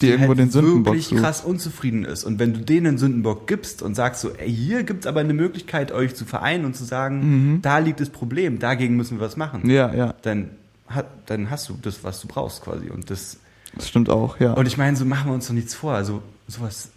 Die 0.00 0.10
irgendwo 0.10 0.34
den 0.34 0.50
Sündenbock 0.50 0.94
wirklich 0.94 1.06
sucht. 1.08 1.20
krass 1.20 1.40
unzufrieden 1.44 2.04
ist. 2.04 2.24
Und 2.24 2.38
wenn 2.38 2.52
du 2.52 2.60
denen 2.60 2.86
einen 2.86 2.98
Sündenbock 2.98 3.46
gibst 3.46 3.80
und 3.82 3.94
sagst 3.94 4.20
so, 4.20 4.30
ey, 4.36 4.52
hier 4.52 4.82
gibt's 4.82 5.06
aber 5.06 5.20
eine 5.20 5.32
Möglichkeit, 5.34 5.90
euch 5.92 6.14
zu 6.14 6.24
vereinen 6.24 6.64
und 6.66 6.76
zu 6.76 6.84
sagen, 6.84 7.60
da 7.62 7.78
liegt 7.78 8.00
das 8.00 8.10
Problem, 8.10 8.58
dagegen 8.58 8.96
müssen 8.96 9.18
wir 9.18 9.26
was 9.26 9.36
machen, 9.36 9.68
Ja, 9.70 9.92
ja. 9.94 10.14
dann 10.22 10.50
hat, 10.88 11.06
dann 11.30 11.50
hast 11.50 11.68
du 11.68 11.78
das, 11.80 12.02
was 12.04 12.20
du 12.20 12.28
brauchst 12.28 12.62
quasi. 12.62 12.90
Und 12.90 13.10
das 13.10 13.38
Das 13.76 13.88
stimmt 13.88 14.08
auch, 14.10 14.40
ja. 14.40 14.52
und 14.54 14.66
ich 14.66 14.76
meine, 14.76 14.96
so 14.96 15.04
machen 15.04 15.28
wir 15.30 15.34
uns 15.34 15.46
doch 15.46 15.54
nichts 15.54 15.74
vor. 15.74 15.92
Also 15.92 16.22
sowas 16.46 16.90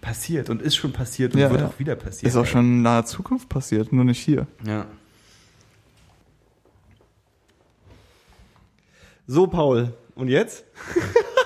passiert 0.00 0.48
und 0.50 0.62
ist 0.62 0.76
schon 0.76 0.92
passiert 0.92 1.34
und 1.34 1.40
Ja, 1.40 1.50
wird 1.50 1.60
ja. 1.60 1.66
auch 1.68 1.78
wieder 1.78 1.94
passieren. 1.96 2.28
ist 2.30 2.36
auch 2.36 2.46
schon 2.46 2.60
in 2.64 2.82
naher 2.82 3.04
Zukunft 3.04 3.48
passiert, 3.48 3.92
nur 3.92 4.04
nicht 4.04 4.20
hier. 4.20 4.46
Ja. 4.66 4.86
So, 9.26 9.46
Paul. 9.46 9.92
Und 10.14 10.28
jetzt? 10.28 10.64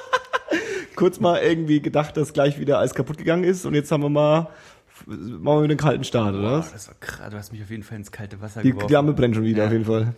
Kurz 0.96 1.20
mal 1.20 1.38
irgendwie 1.42 1.80
gedacht, 1.80 2.16
dass 2.16 2.32
gleich 2.32 2.58
wieder 2.58 2.78
alles 2.78 2.94
kaputt 2.94 3.18
gegangen 3.18 3.44
ist 3.44 3.66
und 3.66 3.74
jetzt 3.74 3.90
haben 3.90 4.02
wir 4.02 4.08
mal, 4.08 4.48
machen 5.06 5.42
wir 5.44 5.64
einen 5.64 5.76
kalten 5.76 6.04
Start, 6.04 6.34
oder 6.34 6.60
Boah, 6.60 6.68
das 6.72 6.86
war 6.88 6.94
krass. 7.00 7.30
Du 7.30 7.36
hast 7.36 7.52
mich 7.52 7.62
auf 7.62 7.70
jeden 7.70 7.82
Fall 7.82 7.98
ins 7.98 8.12
kalte 8.12 8.40
Wasser 8.40 8.62
Die 8.62 8.70
geworfen. 8.70 8.88
Flamme 8.88 9.12
brennt 9.12 9.34
schon 9.34 9.44
wieder 9.44 9.62
Ja. 9.62 9.66
auf 9.66 9.72
jeden 9.72 9.84
Fall. 9.84 10.14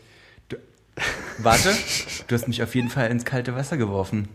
Warte, 1.38 1.70
du 2.26 2.34
hast 2.34 2.48
mich 2.48 2.62
auf 2.62 2.74
jeden 2.74 2.88
Fall 2.88 3.10
ins 3.10 3.24
kalte 3.24 3.54
Wasser 3.54 3.76
geworfen. 3.76 4.28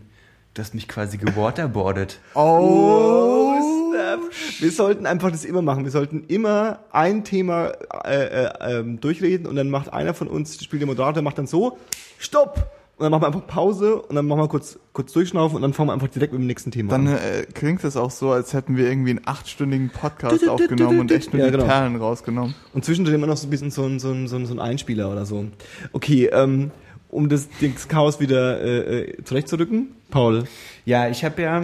Du 0.54 0.62
hast 0.62 0.76
mich 0.76 0.88
quasi 0.88 1.18
gewaterboardet. 1.18 2.20
Oh, 2.36 3.54
snap. 3.90 4.20
Wir 4.60 4.72
sollten 4.72 5.06
einfach 5.06 5.32
das 5.32 5.46
immer 5.46 5.62
machen. 5.62 5.86
Wir 5.86 5.92
sollten 5.92 6.26
immer 6.28 6.80
ein 6.92 7.24
Thema 7.24 7.72
äh, 8.04 8.46
äh, 8.46 8.80
ähm, 8.80 9.00
durchreden 9.00 9.48
und 9.48 9.56
dann 9.56 9.70
macht 9.70 9.92
einer 9.94 10.14
von 10.14 10.28
uns, 10.28 10.62
spielt 10.62 10.82
der 10.82 10.88
Moderator, 10.88 11.24
macht 11.24 11.38
dann 11.38 11.48
so, 11.48 11.78
stopp! 12.20 12.81
Und 13.02 13.06
dann 13.06 13.12
machen 13.14 13.24
wir 13.24 13.28
einfach 13.30 13.48
Pause 13.48 13.96
und 14.00 14.16
dann 14.16 14.28
machen 14.28 14.42
wir 14.42 14.48
kurz, 14.48 14.78
kurz 14.94 15.12
durchschnaufen 15.12 15.56
und 15.56 15.64
dann 15.64 15.74
fangen 15.74 15.90
wir 15.90 15.94
einfach 15.94 16.10
direkt 16.10 16.34
mit 16.34 16.40
dem 16.40 16.46
nächsten 16.46 16.70
Thema 16.70 16.92
Dann 16.92 17.08
an. 17.08 17.16
äh, 17.16 17.48
klingt 17.52 17.84
es 17.84 17.98
auch 17.98 18.12
so, 18.12 18.30
als 18.30 18.54
hätten 18.54 18.78
wir 18.78 18.88
irgendwie 18.88 19.10
einen 19.10 19.22
achtstündigen 19.26 19.90
Podcast 19.90 20.48
aufgenommen 20.48 21.00
und 21.00 21.12
echt 21.12 21.34
nur 21.34 21.40
Ja, 21.40 21.48
die 21.48 21.54
genau. 21.54 21.66
Perlen 21.66 21.96
rausgenommen. 21.96 22.54
Und 22.76 22.86
zwischendrin 22.86 23.16
immer 23.16 23.26
noch 23.26 23.38
so 23.38 23.48
ein 23.48 23.50
bisschen 23.50 23.72
so 23.72 23.86
ein, 23.86 24.00
so 24.00 24.12
ein, 24.12 24.28
so 24.28 24.36
ein, 24.36 24.46
so 24.46 24.54
ein 24.54 24.60
Einspieler 24.60 25.12
oder 25.12 25.26
so. 25.26 25.48
Okay, 25.94 26.28
ähm, 26.28 26.70
um 27.10 27.28
das, 27.28 27.50
das 27.60 27.88
Chaos 27.88 28.20
wieder 28.20 28.62
äh, 28.62 29.00
äh, 29.00 29.24
zurechtzurücken, 29.24 29.88
Paul. 30.12 30.44
Ja, 30.86 31.08
ich 31.10 31.26
habe 31.26 31.42
ja 31.42 31.64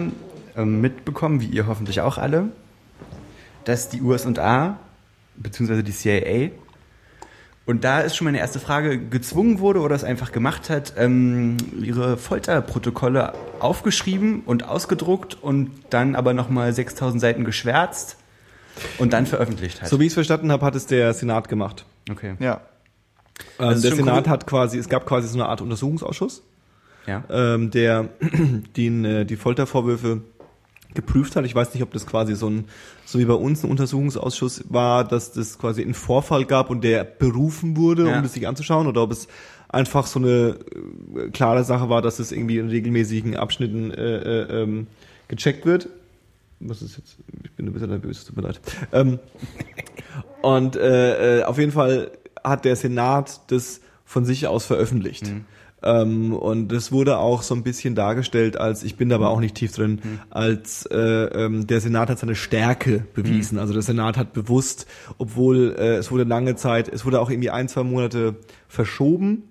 ähm, 0.56 0.80
mitbekommen, 0.80 1.40
wie 1.40 1.46
ihr 1.46 1.68
hoffentlich 1.68 2.00
auch 2.00 2.18
alle, 2.18 2.48
dass 3.62 3.88
die 3.90 4.02
USA, 4.02 4.76
beziehungsweise 5.36 5.84
die 5.84 5.92
CIA, 5.92 6.50
und 7.68 7.84
da 7.84 8.00
ist 8.00 8.16
schon 8.16 8.24
meine 8.24 8.38
erste 8.38 8.60
Frage, 8.60 8.98
gezwungen 8.98 9.58
wurde 9.58 9.80
oder 9.80 9.94
es 9.94 10.02
einfach 10.02 10.32
gemacht 10.32 10.70
hat, 10.70 10.94
ähm, 10.96 11.58
ihre 11.78 12.16
Folterprotokolle 12.16 13.34
aufgeschrieben 13.60 14.40
und 14.46 14.66
ausgedruckt 14.66 15.36
und 15.42 15.70
dann 15.90 16.16
aber 16.16 16.32
nochmal 16.32 16.72
6000 16.72 17.20
Seiten 17.20 17.44
geschwärzt 17.44 18.16
und 18.96 19.12
dann 19.12 19.26
veröffentlicht 19.26 19.82
hat. 19.82 19.88
So 19.90 20.00
wie 20.00 20.04
ich 20.04 20.08
es 20.08 20.14
verstanden 20.14 20.50
habe, 20.50 20.64
hat 20.64 20.76
es 20.76 20.86
der 20.86 21.12
Senat 21.12 21.50
gemacht. 21.50 21.84
okay. 22.10 22.36
Ja. 22.38 22.62
Ähm, 23.58 23.82
der 23.82 23.94
Senat 23.94 24.24
cool. 24.24 24.30
hat 24.32 24.46
quasi, 24.46 24.78
es 24.78 24.88
gab 24.88 25.04
quasi 25.04 25.28
so 25.28 25.34
eine 25.38 25.46
Art 25.50 25.60
Untersuchungsausschuss, 25.60 26.42
Ja. 27.06 27.22
ähm, 27.28 27.70
der 27.70 28.08
den, 28.78 29.04
äh, 29.04 29.26
die 29.26 29.36
Foltervorwürfe 29.36 30.22
geprüft 30.94 31.36
hat. 31.36 31.44
Ich 31.44 31.54
weiß 31.54 31.74
nicht, 31.74 31.82
ob 31.82 31.92
das 31.92 32.06
quasi 32.06 32.34
so 32.34 32.48
ein, 32.48 32.64
so 33.04 33.18
wie 33.18 33.24
bei 33.24 33.34
uns 33.34 33.62
ein 33.62 33.70
Untersuchungsausschuss 33.70 34.64
war, 34.68 35.04
dass 35.04 35.32
das 35.32 35.58
quasi 35.58 35.82
einen 35.82 35.94
Vorfall 35.94 36.44
gab 36.44 36.70
und 36.70 36.82
der 36.82 37.04
berufen 37.04 37.76
wurde, 37.76 38.08
Ja. 38.08 38.16
um 38.16 38.22
das 38.22 38.32
sich 38.32 38.48
anzuschauen, 38.48 38.86
oder 38.86 39.02
ob 39.02 39.12
es 39.12 39.28
einfach 39.68 40.06
so 40.06 40.18
eine 40.18 40.56
äh, 41.16 41.28
klare 41.30 41.62
Sache 41.64 41.88
war, 41.90 42.00
dass 42.02 42.18
es 42.18 42.32
irgendwie 42.32 42.58
in 42.58 42.68
regelmäßigen 42.68 43.36
Abschnitten 43.36 43.90
äh, 43.90 44.16
äh, 44.42 44.62
ähm, 44.62 44.86
gecheckt 45.28 45.66
wird. 45.66 45.88
Was 46.60 46.82
ist 46.82 46.96
jetzt? 46.96 47.16
Ich 47.44 47.52
bin 47.52 47.66
ein 47.66 47.72
bisschen 47.72 47.90
nervös, 47.90 48.24
tut 48.24 48.36
mir 48.36 48.42
leid. 48.42 48.60
Ähm, 48.92 49.18
und 50.42 50.74
äh, 50.76 51.40
äh, 51.40 51.44
auf 51.44 51.58
jeden 51.58 51.72
Fall 51.72 52.10
hat 52.42 52.64
der 52.64 52.76
Senat 52.76 53.40
das 53.48 53.80
von 54.04 54.24
sich 54.24 54.46
aus 54.46 54.64
veröffentlicht. 54.64 55.30
Ähm, 55.82 56.32
und 56.32 56.72
es 56.72 56.90
wurde 56.90 57.18
auch 57.18 57.42
so 57.42 57.54
ein 57.54 57.62
bisschen 57.62 57.94
dargestellt 57.94 58.56
als, 58.58 58.82
ich 58.82 58.96
bin 58.96 59.08
da 59.08 59.16
aber 59.16 59.30
auch 59.30 59.40
nicht 59.40 59.54
tief 59.54 59.72
drin, 59.72 60.00
als 60.30 60.86
äh, 60.86 60.96
ähm, 60.96 61.66
der 61.66 61.80
Senat 61.80 62.10
hat 62.10 62.18
seine 62.18 62.34
Stärke 62.34 63.04
bewiesen. 63.14 63.58
Also 63.58 63.72
der 63.72 63.82
Senat 63.82 64.16
hat 64.16 64.32
bewusst, 64.32 64.86
obwohl 65.18 65.76
äh, 65.78 65.96
es 65.96 66.10
wurde 66.10 66.24
lange 66.24 66.56
Zeit, 66.56 66.88
es 66.88 67.04
wurde 67.04 67.20
auch 67.20 67.30
irgendwie 67.30 67.50
ein, 67.50 67.68
zwei 67.68 67.84
Monate 67.84 68.36
verschoben, 68.66 69.44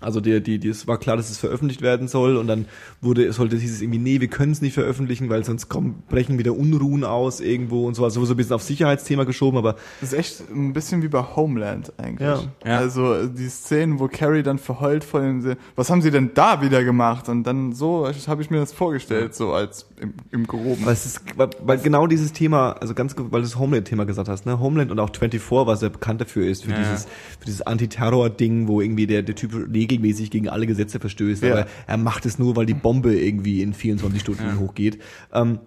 also 0.00 0.20
die, 0.20 0.40
die, 0.40 0.58
die, 0.58 0.68
es 0.68 0.86
war 0.86 0.96
klar, 0.98 1.16
dass 1.16 1.28
es 1.28 1.38
veröffentlicht 1.38 1.82
werden 1.82 2.06
soll 2.06 2.36
und 2.36 2.46
dann 2.46 2.66
wurde, 3.00 3.24
es 3.24 3.36
sollte, 3.36 3.56
hieß 3.56 3.72
es 3.72 3.82
irgendwie, 3.82 3.98
nee, 3.98 4.20
wir 4.20 4.28
können 4.28 4.52
es 4.52 4.62
nicht 4.62 4.74
veröffentlichen, 4.74 5.28
weil 5.28 5.44
sonst 5.44 5.68
kommen, 5.68 6.04
brechen 6.08 6.38
wieder 6.38 6.52
Unruhen 6.52 7.02
aus 7.02 7.40
irgendwo 7.40 7.86
und 7.86 7.94
so, 7.94 8.04
also 8.04 8.24
so 8.24 8.34
ein 8.34 8.36
bisschen 8.36 8.54
auf 8.54 8.62
Sicherheitsthema 8.62 9.24
geschoben, 9.24 9.58
aber 9.58 9.74
Das 10.00 10.12
ist 10.12 10.18
echt 10.18 10.50
ein 10.50 10.72
bisschen 10.72 11.02
wie 11.02 11.08
bei 11.08 11.20
Homeland 11.20 11.92
eigentlich. 11.98 12.28
Ja. 12.28 12.44
Ja. 12.64 12.78
Also 12.78 13.26
die 13.26 13.48
Szenen, 13.48 13.98
wo 13.98 14.06
Carrie 14.06 14.44
dann 14.44 14.58
verheult 14.58 15.02
vor 15.02 15.20
dem 15.20 15.40
See, 15.42 15.56
was 15.74 15.90
haben 15.90 16.00
sie 16.00 16.12
denn 16.12 16.30
da 16.34 16.62
wieder 16.62 16.84
gemacht? 16.84 17.28
Und 17.28 17.42
dann 17.44 17.72
so 17.72 18.06
habe 18.06 18.42
ich 18.42 18.50
mir 18.50 18.58
das 18.58 18.72
vorgestellt, 18.72 19.34
so 19.34 19.52
als 19.52 19.86
im, 20.00 20.14
im 20.30 20.46
Groben. 20.46 20.84
weil 20.84 20.92
es 20.92 21.06
ist, 21.06 21.20
weil, 21.36 21.50
weil 21.60 21.78
genau 21.78 22.06
dieses 22.06 22.32
Thema, 22.32 22.72
also 22.72 22.94
ganz, 22.94 23.16
weil 23.16 23.40
du 23.40 23.46
das 23.46 23.58
Homeland-Thema 23.58 24.04
gesagt 24.04 24.28
hast, 24.28 24.46
ne, 24.46 24.60
Homeland 24.60 24.92
und 24.92 25.00
auch 25.00 25.10
24, 25.10 25.66
was 25.66 25.82
ja 25.82 25.88
bekannt 25.88 26.20
dafür 26.20 26.46
ist, 26.46 26.64
für 26.64 26.70
Ja, 26.70 26.78
dieses, 26.78 27.04
für 27.38 27.46
dieses 27.46 27.62
Antiterror-Ding, 27.62 28.68
wo 28.68 28.80
irgendwie 28.80 29.06
der, 29.06 29.22
der 29.22 29.34
Typ 29.34 29.52
regelmäßig 29.88 30.30
gegen 30.30 30.48
alle 30.48 30.66
Gesetze 30.66 31.00
verstößt, 31.00 31.42
Ja. 31.42 31.52
aber 31.52 31.66
er 31.86 31.96
macht 31.96 32.26
es 32.26 32.38
nur, 32.38 32.56
weil 32.56 32.66
die 32.66 32.74
Bombe 32.74 33.14
irgendwie 33.18 33.62
in 33.62 33.72
24 33.74 34.20
Stunden 34.20 34.46
Ja. 34.46 34.56
hochgeht. 34.58 34.98
Ähm, 35.32 35.60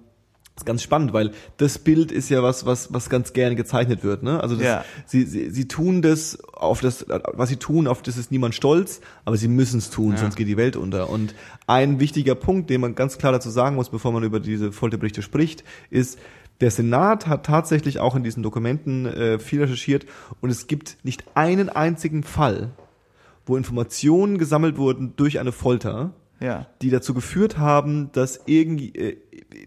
ist 0.56 0.66
ganz 0.66 0.84
spannend, 0.84 1.14
weil 1.14 1.32
das 1.58 1.80
Bild 1.80 2.12
ist 2.12 2.30
ja 2.30 2.44
was, 2.44 2.66
was, 2.66 2.94
was 2.94 3.10
ganz 3.10 3.32
gerne 3.34 3.56
gezeichnet 3.56 4.04
wird, 4.04 4.22
ne? 4.22 4.42
Also 4.44 4.56
das, 4.56 4.66
Ja. 4.66 4.86
sie, 5.06 5.24
sie, 5.24 5.50
sie 5.50 5.68
tun 5.68 6.02
das 6.02 6.38
auf 6.54 6.82
das, 6.82 7.06
was 7.08 7.50
sie 7.50 7.56
tun, 7.56 7.88
auf 7.88 8.02
das 8.04 8.18
ist 8.18 8.32
niemand 8.32 8.54
stolz, 8.54 9.00
aber 9.26 9.38
sie 9.38 9.48
müssen 9.48 9.78
es 9.80 9.90
tun, 9.90 10.12
Ja. 10.12 10.18
sonst 10.18 10.36
geht 10.36 10.48
die 10.48 10.58
Welt 10.58 10.76
unter. 10.76 11.10
Und 11.10 11.34
ein 11.68 12.00
wichtiger 12.00 12.36
Punkt, 12.36 12.70
den 12.70 12.82
man 12.82 12.96
ganz 12.96 13.18
klar 13.18 13.32
dazu 13.32 13.50
sagen 13.50 13.76
muss, 13.78 13.90
bevor 13.90 14.12
man 14.12 14.24
über 14.24 14.40
diese 14.42 14.72
Folterberichte 14.72 15.22
spricht, 15.22 15.64
ist, 15.90 16.20
der 16.60 16.70
Senat 16.70 17.26
hat 17.26 17.46
tatsächlich 17.46 18.00
auch 18.00 18.16
in 18.16 18.24
diesen 18.24 18.44
Dokumenten 18.44 19.08
äh, 19.08 19.40
viel 19.40 19.62
recherchiert 19.62 20.06
und 20.42 20.52
es 20.52 20.68
gibt 20.68 20.98
nicht 21.04 21.24
einen 21.34 21.70
einzigen 21.70 22.22
Fall, 22.22 22.70
wo 23.46 23.58
Informationen 23.58 24.38
gesammelt 24.38 24.78
wurden 24.78 25.14
durch 25.16 25.40
eine 25.40 25.52
Folter, 25.52 26.14
ja. 26.40 26.68
die 26.82 26.90
dazu 26.90 27.14
geführt 27.14 27.58
haben, 27.58 28.10
dass 28.14 28.42
irgendwie, 28.46 28.94
äh, 28.96 29.18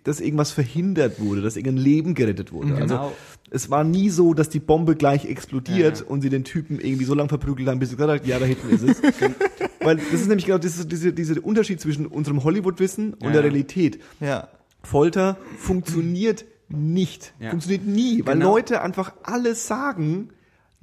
dass 0.05 0.21
irgendwas 0.21 0.51
verhindert 0.53 1.21
wurde, 1.21 1.43
dass 1.43 1.57
irgendein 1.57 1.85
Leben 1.85 2.15
gerettet 2.15 2.53
wurde. 2.53 2.75
Also 2.75 2.95
Genau. 2.97 3.13
es 3.51 3.71
war 3.71 3.85
nie 3.85 4.11
so, 4.11 4.35
dass 4.35 4.49
die 4.49 4.61
Bombe 4.61 4.97
gleich 4.97 5.25
explodiert 5.27 6.01
Ja. 6.01 6.07
und 6.07 6.21
sie 6.23 6.31
den 6.31 6.45
Typen 6.45 6.81
irgendwie 6.81 7.05
so 7.05 7.15
lange 7.15 7.29
verprügelt 7.29 7.69
haben, 7.69 7.79
bis 7.79 7.91
sie 7.91 7.97
gesagt 7.97 8.21
hat, 8.23 8.27
ja, 8.29 8.39
da 8.39 8.45
hinten 8.47 8.71
ist 8.71 8.83
es. 8.83 9.03
Weil 9.81 9.97
das 9.97 10.13
ist 10.13 10.29
nämlich 10.29 10.47
genau 10.47 10.59
dieser 10.59 10.85
diese, 10.87 11.13
diese 11.13 11.41
Unterschied 11.43 11.81
zwischen 11.81 12.07
unserem 12.07 12.43
Hollywood-Wissen 12.43 13.15
und 13.15 13.25
Ja. 13.25 13.31
der 13.33 13.45
Realität. 13.45 13.99
Ja. 14.21 14.49
Folter 14.83 15.37
funktioniert 15.59 16.45
nicht. 16.69 17.35
Ja. 17.41 17.51
Funktioniert 17.51 17.87
nie, 17.87 18.23
weil 18.25 18.35
Genau. 18.37 18.55
Leute 18.55 18.81
einfach 18.83 19.13
alles 19.23 19.67
sagen, 19.67 20.31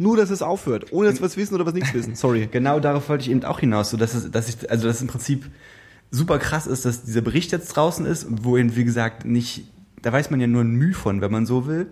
nur 0.02 0.18
dass 0.18 0.30
es 0.30 0.42
aufhört, 0.42 0.92
ohne 0.92 1.10
dass 1.10 1.20
wir 1.20 1.26
was 1.26 1.38
wissen 1.38 1.56
oder 1.56 1.66
was 1.66 1.74
nichts 1.74 1.94
wissen. 1.94 2.16
Sorry. 2.16 2.50
Genau 2.52 2.80
darauf 2.80 3.08
wollte 3.08 3.24
ich 3.24 3.32
eben 3.32 3.44
auch 3.44 3.60
hinaus, 3.60 3.92
so 3.92 3.98
dass 3.98 4.16
es, 4.16 4.32
dass 4.32 4.50
ich, 4.50 4.70
also 4.70 4.88
dass 4.88 5.02
im 5.02 5.08
Prinzip 5.08 5.46
super 6.10 6.40
krass 6.40 6.68
ist, 6.68 6.86
dass 6.86 7.04
dieser 7.04 7.22
Bericht 7.22 7.52
jetzt 7.52 7.70
draußen 7.70 8.06
ist, 8.06 8.28
wohin, 8.30 8.76
wie 8.76 8.84
gesagt, 8.84 9.26
nicht, 9.26 9.66
da 10.02 10.12
weiß 10.12 10.32
man 10.32 10.42
ja 10.42 10.48
nur 10.48 10.64
ein 10.64 10.72
Mühe 10.72 10.94
von, 10.94 11.22
wenn 11.22 11.32
man 11.32 11.46
so 11.46 11.68
will. 11.68 11.88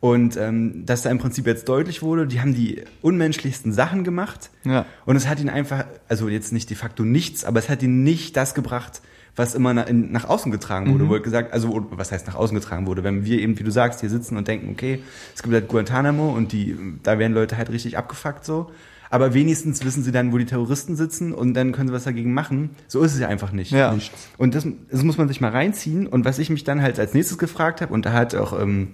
Und 0.00 0.36
ähm, 0.36 0.84
dass 0.86 1.02
da 1.02 1.10
im 1.10 1.18
Prinzip 1.18 1.46
jetzt 1.46 1.68
deutlich 1.68 2.02
wurde, 2.02 2.26
die 2.26 2.40
haben 2.40 2.54
die 2.54 2.82
unmenschlichsten 3.00 3.72
Sachen 3.72 4.04
gemacht. 4.04 4.50
Ja. 4.64 4.86
Und 5.06 5.16
es 5.16 5.26
hat 5.26 5.40
ihn 5.40 5.48
einfach, 5.48 5.86
also 6.08 6.28
jetzt 6.28 6.52
nicht 6.52 6.68
de 6.70 6.76
facto 6.76 7.04
nichts, 7.04 7.44
aber 7.44 7.58
es 7.58 7.68
hat 7.68 7.82
ihn 7.82 8.02
nicht 8.02 8.36
das 8.36 8.54
gebracht, 8.54 9.00
was 9.36 9.54
immer 9.54 9.74
nach, 9.74 9.86
in, 9.86 10.12
nach 10.12 10.24
außen 10.28 10.52
getragen 10.52 10.92
wurde. 10.92 11.08
Wurde 11.08 11.22
gesagt, 11.22 11.52
also 11.52 11.86
was 11.90 12.12
heißt 12.12 12.26
nach 12.26 12.36
außen 12.36 12.54
getragen 12.54 12.86
wurde, 12.86 13.02
wenn 13.02 13.24
wir 13.24 13.38
eben, 13.40 13.58
wie 13.58 13.64
du 13.64 13.70
sagst, 13.70 14.00
hier 14.00 14.10
sitzen 14.10 14.36
und 14.36 14.46
denken, 14.46 14.70
okay, 14.70 15.02
es 15.34 15.42
gibt 15.42 15.54
halt 15.54 15.68
Guantanamo 15.68 16.32
und 16.32 16.52
die, 16.52 16.76
da 17.02 17.18
werden 17.18 17.32
Leute 17.32 17.56
halt 17.56 17.70
richtig 17.70 17.98
abgefuckt 17.98 18.44
so. 18.44 18.70
Aber 19.10 19.32
wenigstens 19.32 19.84
wissen 19.84 20.02
sie 20.02 20.10
dann, 20.10 20.32
wo 20.32 20.38
die 20.38 20.44
Terroristen 20.44 20.96
sitzen 20.96 21.32
und 21.32 21.54
dann 21.54 21.72
können 21.72 21.88
sie 21.88 21.94
was 21.94 22.04
dagegen 22.04 22.34
machen. 22.34 22.70
So 22.88 23.02
ist 23.02 23.14
es 23.14 23.20
ja 23.20 23.28
einfach 23.28 23.52
nicht. 23.52 23.70
Ja. 23.70 23.96
Und 24.38 24.54
das, 24.54 24.66
das 24.90 25.02
muss 25.04 25.18
man 25.18 25.28
sich 25.28 25.40
mal 25.40 25.50
reinziehen. 25.50 26.06
Und 26.06 26.24
was 26.24 26.40
ich 26.40 26.50
mich 26.50 26.64
dann 26.64 26.82
halt 26.82 26.98
als 26.98 27.14
nächstes 27.14 27.38
gefragt 27.38 27.80
habe, 27.80 27.92
und 27.92 28.06
da 28.06 28.12
hat 28.12 28.34
auch, 28.34 28.58
ähm, 28.60 28.88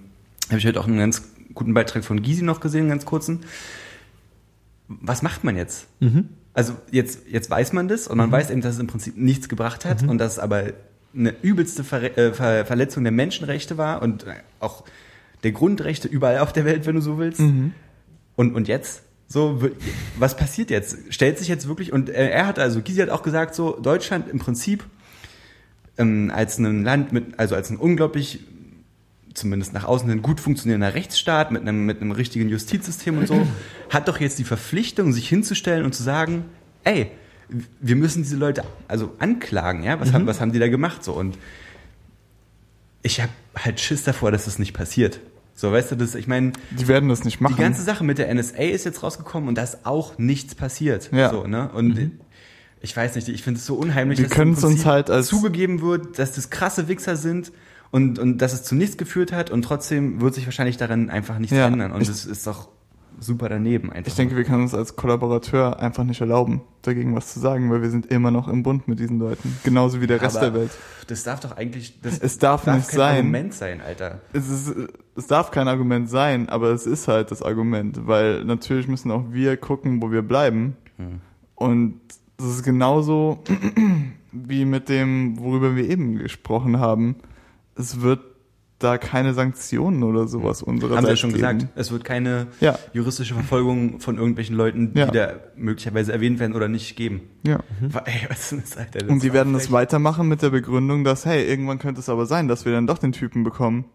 habe 0.49 0.59
ich 0.59 0.65
heute 0.65 0.79
auch 0.79 0.87
einen 0.87 0.99
ganz 0.99 1.23
guten 1.55 1.73
Beitrag 1.73 2.03
von 2.03 2.21
Gysi 2.21 2.43
noch 2.43 2.59
gesehen, 2.59 2.81
einen 2.81 2.89
ganz 2.89 3.05
kurzen. 3.05 3.39
Was 4.87 5.21
macht 5.21 5.43
man 5.43 5.55
jetzt? 5.57 5.87
Also 6.53 6.73
jetzt, 6.91 7.21
jetzt 7.29 7.49
weiß 7.49 7.73
man 7.73 7.87
das 7.87 8.07
und 8.07 8.17
man 8.17 8.31
weiß 8.31 8.49
eben, 8.49 8.61
dass 8.61 8.75
es 8.75 8.79
im 8.79 8.87
Prinzip 8.87 9.15
nichts 9.17 9.47
gebracht 9.47 9.85
hat 9.85 10.03
und 10.03 10.17
dass 10.17 10.33
es 10.33 10.39
aber 10.39 10.73
eine 11.15 11.33
übelste 11.41 11.83
Ver 11.83 12.17
äh, 12.17 12.33
Ver 12.33 12.65
Verletzung 12.65 13.03
der 13.03 13.11
Menschenrechte 13.11 13.77
war 13.77 14.01
und 14.01 14.23
äh, 14.25 14.33
auch 14.59 14.83
der 15.43 15.51
Grundrechte 15.51 16.07
überall 16.07 16.39
auf 16.39 16.53
der 16.53 16.65
Welt, 16.65 16.85
wenn 16.85 16.95
du 16.95 17.01
so 17.01 17.17
willst. 17.17 17.39
Und, 18.35 18.53
und 18.55 18.67
jetzt? 18.67 19.03
So, 19.27 19.61
was 20.17 20.35
passiert 20.35 20.69
jetzt? 20.69 20.97
Stellt 21.09 21.39
sich 21.39 21.47
jetzt 21.47 21.67
wirklich, 21.67 21.93
und 21.93 22.09
äh, 22.09 22.29
er 22.29 22.47
hat 22.47 22.59
also, 22.59 22.81
Gysi 22.81 22.99
hat 22.99 23.09
auch 23.09 23.23
gesagt, 23.23 23.55
so, 23.55 23.79
Deutschland 23.79 24.27
im 24.27 24.39
Prinzip 24.39 24.83
ähm, 25.97 26.31
als 26.33 26.57
ein 26.57 26.83
Land 26.83 27.13
mit, 27.13 27.39
also 27.39 27.55
als 27.55 27.69
ein 27.69 27.77
unglaublich, 27.77 28.41
zumindest 29.33 29.73
nach 29.73 29.83
außen 29.85 30.09
ein 30.09 30.21
gut 30.21 30.39
funktionierender 30.39 30.93
Rechtsstaat 30.93 31.51
mit 31.51 31.61
einem, 31.61 31.85
mit 31.85 32.01
einem 32.01 32.11
richtigen 32.11 32.49
Justizsystem 32.49 33.17
und 33.17 33.27
so, 33.27 33.47
hat 33.89 34.07
doch 34.07 34.19
jetzt 34.19 34.39
die 34.39 34.43
Verpflichtung, 34.43 35.13
sich 35.13 35.27
hinzustellen 35.29 35.85
und 35.85 35.93
zu 35.95 36.03
sagen, 36.03 36.45
ey, 36.83 37.11
wir 37.81 37.95
müssen 37.97 38.23
diese 38.23 38.37
Leute 38.37 38.63
also 38.87 39.13
anklagen, 39.19 39.83
ja? 39.83 39.99
Was, 39.99 40.13
haben, 40.13 40.25
was 40.27 40.39
haben 40.39 40.51
die 40.53 40.59
da 40.59 40.69
gemacht 40.69 41.03
so? 41.03 41.13
Und 41.13 41.37
ich 43.03 43.19
habe 43.21 43.31
halt 43.57 43.79
Schiss 43.79 44.03
davor, 44.03 44.31
dass 44.31 44.45
das 44.45 44.59
nicht 44.59 44.73
passiert. 44.73 45.19
So, 45.53 45.71
weißt 45.71 45.91
du, 45.91 45.95
das, 45.95 46.15
ich 46.15 46.27
meine, 46.27 46.53
Die 46.71 46.87
werden 46.87 47.09
das 47.09 47.23
nicht 47.23 47.41
machen. 47.41 47.55
die 47.55 47.61
ganze 47.61 47.83
Sache 47.83 48.03
mit 48.03 48.17
der 48.17 48.33
NSA 48.33 48.57
ist 48.63 48.85
jetzt 48.85 49.03
rausgekommen 49.03 49.49
und 49.49 49.55
da 49.55 49.63
ist 49.63 49.85
auch 49.85 50.17
nichts 50.17 50.55
passiert. 50.55 51.09
Ja. 51.11 51.29
So, 51.29 51.45
ne? 51.45 51.69
Und 51.73 52.11
ich 52.81 52.95
weiß 52.95 53.15
nicht, 53.15 53.27
ich 53.27 53.43
finde 53.43 53.59
es 53.59 53.65
so 53.65 53.75
unheimlich, 53.75 54.19
Wir 54.19 54.27
dass 54.29 54.63
uns 54.63 54.85
halt 54.85 55.09
als- 55.09 55.27
zugegeben 55.27 55.81
wird, 55.81 56.17
dass 56.19 56.31
das 56.33 56.49
krasse 56.49 56.87
Wichser 56.87 57.15
sind 57.15 57.51
und, 57.91 58.19
und 58.19 58.37
dass 58.39 58.53
es 58.53 58.63
zu 58.63 58.75
nichts 58.75 58.97
geführt 58.97 59.31
hat 59.31 59.51
und 59.51 59.63
trotzdem 59.63 60.21
wird 60.21 60.33
sich 60.33 60.45
wahrscheinlich 60.45 60.77
daran 60.77 61.09
einfach 61.09 61.37
nichts 61.39 61.55
Ja, 61.55 61.67
ändern. 61.67 61.91
Und 61.91 62.07
das 62.07 62.25
ist 62.25 62.47
doch 62.47 62.69
super 63.19 63.49
daneben 63.49 63.91
einfach. 63.91 64.07
Ich 64.07 64.15
denke, 64.15 64.35
wir 64.35 64.43
können 64.43 64.63
uns 64.63 64.73
als 64.73 64.95
Kollaborateur 64.95 65.79
einfach 65.79 66.03
nicht 66.03 66.21
erlauben, 66.21 66.61
dagegen 66.81 67.15
was 67.15 67.33
zu 67.33 67.39
sagen, 67.39 67.69
weil 67.69 67.81
wir 67.81 67.89
sind 67.89 68.07
immer 68.07 68.31
noch 68.31 68.47
im 68.47 68.63
Bund 68.63 68.87
mit 68.87 68.99
diesen 68.99 69.19
Leuten. 69.19 69.57
Genauso 69.63 70.01
wie 70.01 70.07
der 70.07 70.21
Rest 70.21 70.37
Aber 70.37 70.49
der 70.49 70.59
Welt. 70.61 70.71
Das 71.07 71.23
darf 71.23 71.41
doch 71.41 71.55
eigentlich, 71.55 72.01
das 72.01 72.17
Es 72.19 72.37
darf 72.39 72.65
nicht 72.65 72.87
kein 72.87 72.97
sein. 72.97 73.17
Argument 73.17 73.53
sein, 73.53 73.81
Alter. 73.81 74.21
Es, 74.33 74.49
ist, 74.49 74.73
es 75.15 75.27
darf 75.27 75.51
kein 75.51 75.67
Argument 75.67 76.09
sein, 76.09 76.49
aber 76.49 76.71
es 76.71 76.87
ist 76.87 77.07
halt 77.07 77.29
das 77.31 77.43
Argument, 77.43 78.07
weil 78.07 78.43
natürlich 78.45 78.87
müssen 78.87 79.11
auch 79.11 79.25
wir 79.31 79.57
gucken, 79.57 80.01
wo 80.01 80.11
wir 80.11 80.21
bleiben. 80.21 80.77
Und 81.55 81.99
das 82.37 82.47
ist 82.47 82.63
genauso 82.63 83.43
wie 84.31 84.65
mit 84.65 84.89
dem, 84.89 85.37
worüber 85.39 85.75
wir 85.75 85.87
eben 85.89 86.17
gesprochen 86.17 86.79
haben. 86.79 87.17
Es 87.75 88.01
wird 88.01 88.19
da 88.79 88.97
keine 88.97 89.35
Sanktionen 89.35 90.01
oder 90.01 90.27
sowas 90.27 90.63
unsererseits 90.63 90.97
Haben 90.97 91.05
sie 91.05 91.09
ja 91.11 91.15
schon 91.15 91.29
geben. 91.33 91.59
gesagt. 91.59 91.67
Es 91.77 91.91
wird 91.91 92.03
keine 92.03 92.47
Ja. 92.61 92.79
juristische 92.93 93.35
Verfolgung 93.35 93.99
von 93.99 94.17
irgendwelchen 94.17 94.55
Leuten, 94.55 94.93
die 94.95 94.99
Ja. 94.99 95.05
da 95.11 95.33
möglicherweise 95.55 96.11
erwähnt 96.11 96.39
werden 96.39 96.53
oder 96.55 96.67
nicht 96.67 96.95
geben. 96.95 97.21
Ja. 97.45 97.59
Ey, 98.05 98.25
was 98.27 98.51
ist 98.51 98.71
das, 98.71 98.77
Alter? 98.77 98.99
Das 98.99 99.09
Und 99.09 99.21
die 99.21 99.33
werden 99.33 99.53
das 99.53 99.71
weitermachen 99.71 100.27
mit 100.27 100.41
der 100.41 100.49
Begründung, 100.49 101.03
dass, 101.03 101.25
hey, 101.27 101.45
irgendwann 101.45 101.77
könnte 101.77 101.99
es 102.01 102.09
aber 102.09 102.25
sein, 102.25 102.47
dass 102.47 102.65
wir 102.65 102.71
dann 102.71 102.87
doch 102.87 102.97
den 102.97 103.11
Typen 103.11 103.43
bekommen, 103.43 103.85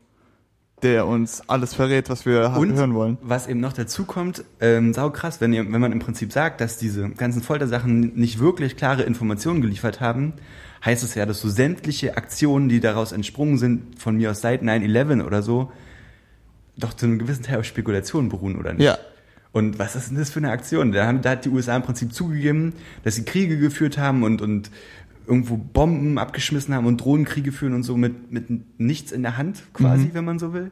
der 0.82 1.06
uns 1.08 1.42
alles 1.48 1.74
verrät, 1.74 2.08
was 2.08 2.24
wir 2.24 2.54
Und 2.56 2.74
hören 2.74 2.94
wollen. 2.94 3.18
was 3.22 3.48
eben 3.48 3.58
noch 3.58 3.72
dazu 3.72 4.04
kommt, 4.04 4.44
ähm, 4.60 4.92
sau 4.94 5.10
krass, 5.10 5.40
wenn, 5.40 5.52
ihr, 5.52 5.64
wenn 5.72 5.80
man 5.80 5.90
im 5.90 5.98
Prinzip 5.98 6.32
sagt, 6.32 6.60
dass 6.60 6.78
diese 6.78 7.08
ganzen 7.10 7.42
Foltersachen 7.42 8.14
nicht 8.14 8.38
wirklich 8.38 8.76
klare 8.76 9.02
Informationen 9.02 9.62
geliefert 9.62 10.00
haben, 10.00 10.34
heißt 10.86 11.02
es 11.02 11.14
ja, 11.14 11.26
dass 11.26 11.40
so 11.40 11.48
sämtliche 11.48 12.16
Aktionen, 12.16 12.68
die 12.68 12.80
daraus 12.80 13.12
entsprungen 13.12 13.58
sind, 13.58 13.98
von 13.98 14.16
mir 14.16 14.30
aus 14.30 14.40
seit 14.40 14.62
9-11 14.62 15.24
oder 15.24 15.42
so, 15.42 15.72
doch 16.76 16.94
zu 16.94 17.06
einem 17.06 17.18
gewissen 17.18 17.42
Teil 17.42 17.58
auf 17.58 17.64
Spekulationen 17.64 18.30
beruhen, 18.30 18.56
oder 18.56 18.72
nicht? 18.72 18.84
Ja. 18.84 18.98
Und 19.52 19.78
was 19.78 19.96
ist 19.96 20.10
denn 20.10 20.18
das 20.18 20.30
für 20.30 20.38
eine 20.38 20.50
Aktion? 20.50 20.92
Da, 20.92 21.06
haben, 21.06 21.22
da 21.22 21.30
hat 21.30 21.44
die 21.44 21.48
USA 21.48 21.76
im 21.76 21.82
Prinzip 21.82 22.12
zugegeben, 22.12 22.74
dass 23.04 23.14
sie 23.14 23.24
Kriege 23.24 23.58
geführt 23.58 23.98
haben 23.98 24.22
und, 24.22 24.42
und 24.42 24.70
irgendwo 25.26 25.56
Bomben 25.56 26.18
abgeschmissen 26.18 26.74
haben 26.74 26.86
und 26.86 26.98
Drohnenkriege 26.98 27.52
führen 27.52 27.72
und 27.74 27.82
so 27.82 27.96
mit, 27.96 28.30
mit 28.30 28.78
nichts 28.78 29.12
in 29.12 29.22
der 29.22 29.36
Hand 29.36 29.62
quasi, 29.72 30.10
wenn 30.12 30.24
man 30.24 30.38
so 30.38 30.52
will. 30.52 30.70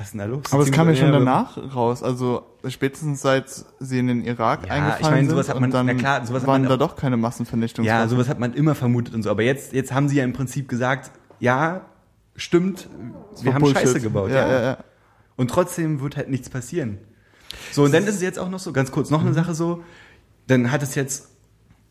Was 0.00 0.06
ist 0.06 0.12
denn 0.14 0.20
da 0.20 0.24
los? 0.24 0.44
Aber 0.50 0.62
es 0.62 0.70
kam 0.72 0.88
ja 0.88 0.96
schon 0.96 1.12
danach 1.12 1.58
raus. 1.76 2.02
Also 2.02 2.42
spätestens 2.66 3.20
seit 3.20 3.50
sie 3.80 3.98
in 3.98 4.06
den 4.06 4.24
Irak 4.24 4.60
Ja, 4.60 4.64
ich 4.66 4.72
eingefallen 4.72 5.14
meine, 5.14 5.28
sowas 5.30 5.44
sind 5.46 5.54
hat 5.56 5.60
man- 5.60 5.70
dann 5.70 5.86
na 5.86 5.92
klar, 5.94 6.26
sowas 6.26 6.40
hat 6.40 6.48
waren 6.48 6.62
man 6.62 6.70
da 6.70 6.76
doch 6.78 6.96
keine 6.96 7.18
Massenvernichtungswaffen. 7.18 8.00
Ja, 8.00 8.08
sowas 8.08 8.26
hat 8.26 8.38
man 8.38 8.54
immer 8.54 8.74
vermutet 8.74 9.14
und 9.14 9.22
so. 9.22 9.30
Aber 9.30 9.42
jetzt, 9.42 9.74
jetzt 9.74 9.92
haben 9.92 10.08
sie 10.08 10.16
ja 10.16 10.24
im 10.24 10.32
Prinzip 10.32 10.68
gesagt, 10.70 11.10
ja, 11.38 11.82
stimmt, 12.34 12.88
wir 13.42 13.46
war 13.48 13.54
haben 13.56 13.60
Bullshit. 13.60 13.82
Scheiße 13.82 14.00
gebaut. 14.00 14.30
Ja, 14.30 14.48
ja, 14.48 14.62
ja. 14.62 14.78
Und 15.36 15.50
trotzdem 15.50 16.00
wird 16.00 16.16
halt 16.16 16.30
nichts 16.30 16.48
passieren. 16.48 16.96
So, 17.70 17.82
und 17.84 17.92
dann 17.92 18.04
ist 18.06 18.14
es 18.14 18.22
jetzt 18.22 18.38
auch 18.38 18.48
noch 18.48 18.58
so, 18.58 18.72
ganz 18.72 18.90
kurz 18.92 19.10
noch 19.10 19.20
Mhm. 19.20 19.26
eine 19.26 19.34
Sache 19.34 19.54
so, 19.54 19.82
dann 20.46 20.72
hat 20.72 20.82
es 20.82 20.94
jetzt, 20.94 21.28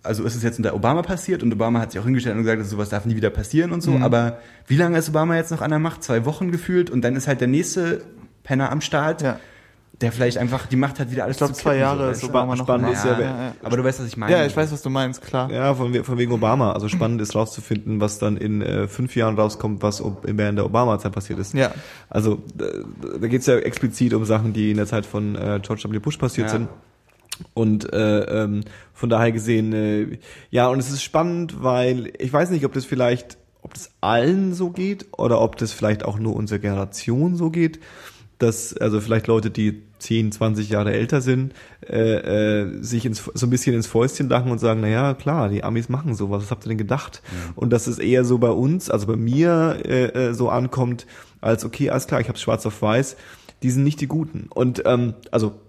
also 0.03 0.23
ist 0.23 0.35
es 0.35 0.43
jetzt 0.43 0.57
unter 0.57 0.73
Obama 0.73 1.01
passiert 1.01 1.43
und 1.43 1.51
Obama 1.53 1.79
hat 1.79 1.91
sich 1.91 1.99
auch 1.99 2.05
hingestellt 2.05 2.35
und 2.37 2.43
gesagt, 2.43 2.61
dass 2.61 2.69
sowas 2.69 2.89
darf 2.89 3.05
nie 3.05 3.15
wieder 3.15 3.29
passieren 3.29 3.71
und 3.71 3.81
so, 3.81 3.91
Mhm. 3.91 4.03
aber 4.03 4.39
wie 4.67 4.77
lange 4.77 4.97
ist 4.97 5.09
Obama 5.09 5.35
jetzt 5.35 5.51
noch 5.51 5.61
an 5.61 5.69
der 5.71 5.79
Macht? 5.79 6.03
Zwei 6.03 6.25
Wochen 6.25 6.51
gefühlt 6.51 6.89
und 6.89 7.01
dann 7.01 7.15
ist 7.15 7.27
halt 7.27 7.41
der 7.41 7.47
nächste 7.49 8.01
Penner 8.43 8.71
am 8.71 8.79
Start, 8.81 9.21
Ja. 9.21 9.39
der 9.99 10.13
vielleicht 10.13 10.37
einfach 10.37 10.67
die 10.67 10.77
Macht 10.77 10.97
hat, 11.01 11.11
wieder 11.11 11.25
alles 11.25 11.35
Ich 11.35 11.39
glaube, 11.39 11.51
zu 11.53 11.59
zwei 11.61 11.71
kippen, 11.71 11.81
Jahre 11.81 12.05
so, 12.05 12.11
ist? 12.11 12.23
Obama 12.23 12.55
noch 12.55 12.63
spannend 12.63 12.93
ist 12.93 13.03
ja, 13.03 13.19
ja, 13.19 13.25
ja. 13.25 13.51
Aber 13.61 13.75
du 13.75 13.83
weißt, 13.83 13.99
was 13.99 14.07
ich 14.07 14.15
meine. 14.15 14.31
ja, 14.31 14.45
ich 14.45 14.55
weiß, 14.55 14.71
was 14.71 14.81
du 14.81 14.89
meinst, 14.89 15.21
klar. 15.21 15.51
Ja, 15.51 15.73
von, 15.75 15.93
von 16.05 16.17
wegen 16.17 16.31
Obama. 16.31 16.71
Also 16.71 16.87
spannend 16.87 17.19
ist 17.21 17.35
rauszufinden, 17.35 17.99
was 17.99 18.17
dann 18.17 18.37
in 18.37 18.61
äh, 18.61 18.87
fünf 18.87 19.17
Jahren 19.17 19.35
rauskommt, 19.37 19.83
was 19.83 20.01
während 20.23 20.57
der 20.57 20.65
Obama-Zeit 20.65 21.11
passiert 21.11 21.39
ist. 21.39 21.53
Ja. 21.53 21.71
Also 22.09 22.41
äh, 22.59 23.17
da 23.19 23.27
geht 23.27 23.41
es 23.41 23.47
ja 23.47 23.57
explizit 23.57 24.13
um 24.13 24.23
Sachen, 24.23 24.53
die 24.53 24.71
in 24.71 24.77
der 24.77 24.85
Zeit 24.85 25.05
von 25.05 25.35
äh, 25.35 25.59
George 25.61 25.83
W. 25.91 25.99
Bush 25.99 26.15
passiert 26.15 26.47
Ja. 26.47 26.53
sind. 26.53 26.69
Und 27.53 27.91
äh, 27.93 28.43
ähm, 28.43 28.61
von 28.93 29.09
daher 29.09 29.31
gesehen, 29.31 29.73
äh, 29.73 30.17
ja, 30.49 30.67
und 30.67 30.79
es 30.79 30.89
ist 30.89 31.03
spannend, 31.03 31.63
weil 31.63 32.11
ich 32.19 32.31
weiß 32.31 32.49
nicht, 32.49 32.65
ob 32.65 32.73
das 32.73 32.85
vielleicht, 32.85 33.37
ob 33.61 33.73
das 33.73 33.91
allen 34.01 34.53
so 34.53 34.69
geht 34.69 35.07
oder 35.17 35.41
ob 35.41 35.57
das 35.57 35.71
vielleicht 35.71 36.05
auch 36.05 36.19
nur 36.19 36.35
unserer 36.35 36.59
Generation 36.59 37.35
so 37.35 37.49
geht, 37.49 37.79
dass 38.39 38.75
also 38.75 39.01
vielleicht 39.01 39.27
Leute, 39.27 39.51
die 39.51 39.83
10, 39.99 40.31
20 40.31 40.69
Jahre 40.69 40.93
älter 40.93 41.19
sind, 41.21 41.53
äh, 41.85 42.61
äh, 42.61 42.81
sich 42.81 43.05
ins, 43.05 43.29
so 43.33 43.45
ein 43.45 43.49
bisschen 43.49 43.75
ins 43.75 43.85
Fäustchen 43.85 44.29
lachen 44.29 44.49
und 44.49 44.59
sagen, 44.59 44.79
na 44.81 44.87
ja, 44.87 45.13
klar, 45.13 45.49
die 45.49 45.63
Amis 45.63 45.89
machen 45.89 46.15
sowas, 46.15 46.43
was 46.43 46.51
habt 46.51 46.65
ihr 46.65 46.69
denn 46.69 46.77
gedacht? 46.77 47.21
Und 47.55 47.71
dass 47.71 47.87
es 47.87 47.99
eher 47.99 48.23
so 48.23 48.37
bei 48.37 48.49
uns, 48.49 48.89
also 48.89 49.07
bei 49.07 49.17
mir 49.17 49.79
äh, 49.83 50.05
äh, 50.05 50.33
so 50.33 50.49
ankommt, 50.49 51.05
als 51.41 51.65
okay, 51.65 51.89
alles 51.89 52.07
klar, 52.07 52.21
ich 52.21 52.29
hab's 52.29 52.41
schwarz 52.41 52.65
auf 52.65 52.81
weiß, 52.81 53.17
die 53.61 53.71
sind 53.71 53.83
nicht 53.83 53.99
die 53.99 54.07
Guten. 54.07 54.47
Und 54.49 54.83
ähm, 54.85 55.15
also 55.31 55.59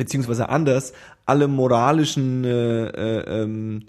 beziehungsweise 0.00 0.48
anders, 0.48 0.94
alle 1.26 1.46
moralischen 1.46 2.42
äh, 2.42 2.86
äh, 2.86 3.42
ähm, 3.42 3.82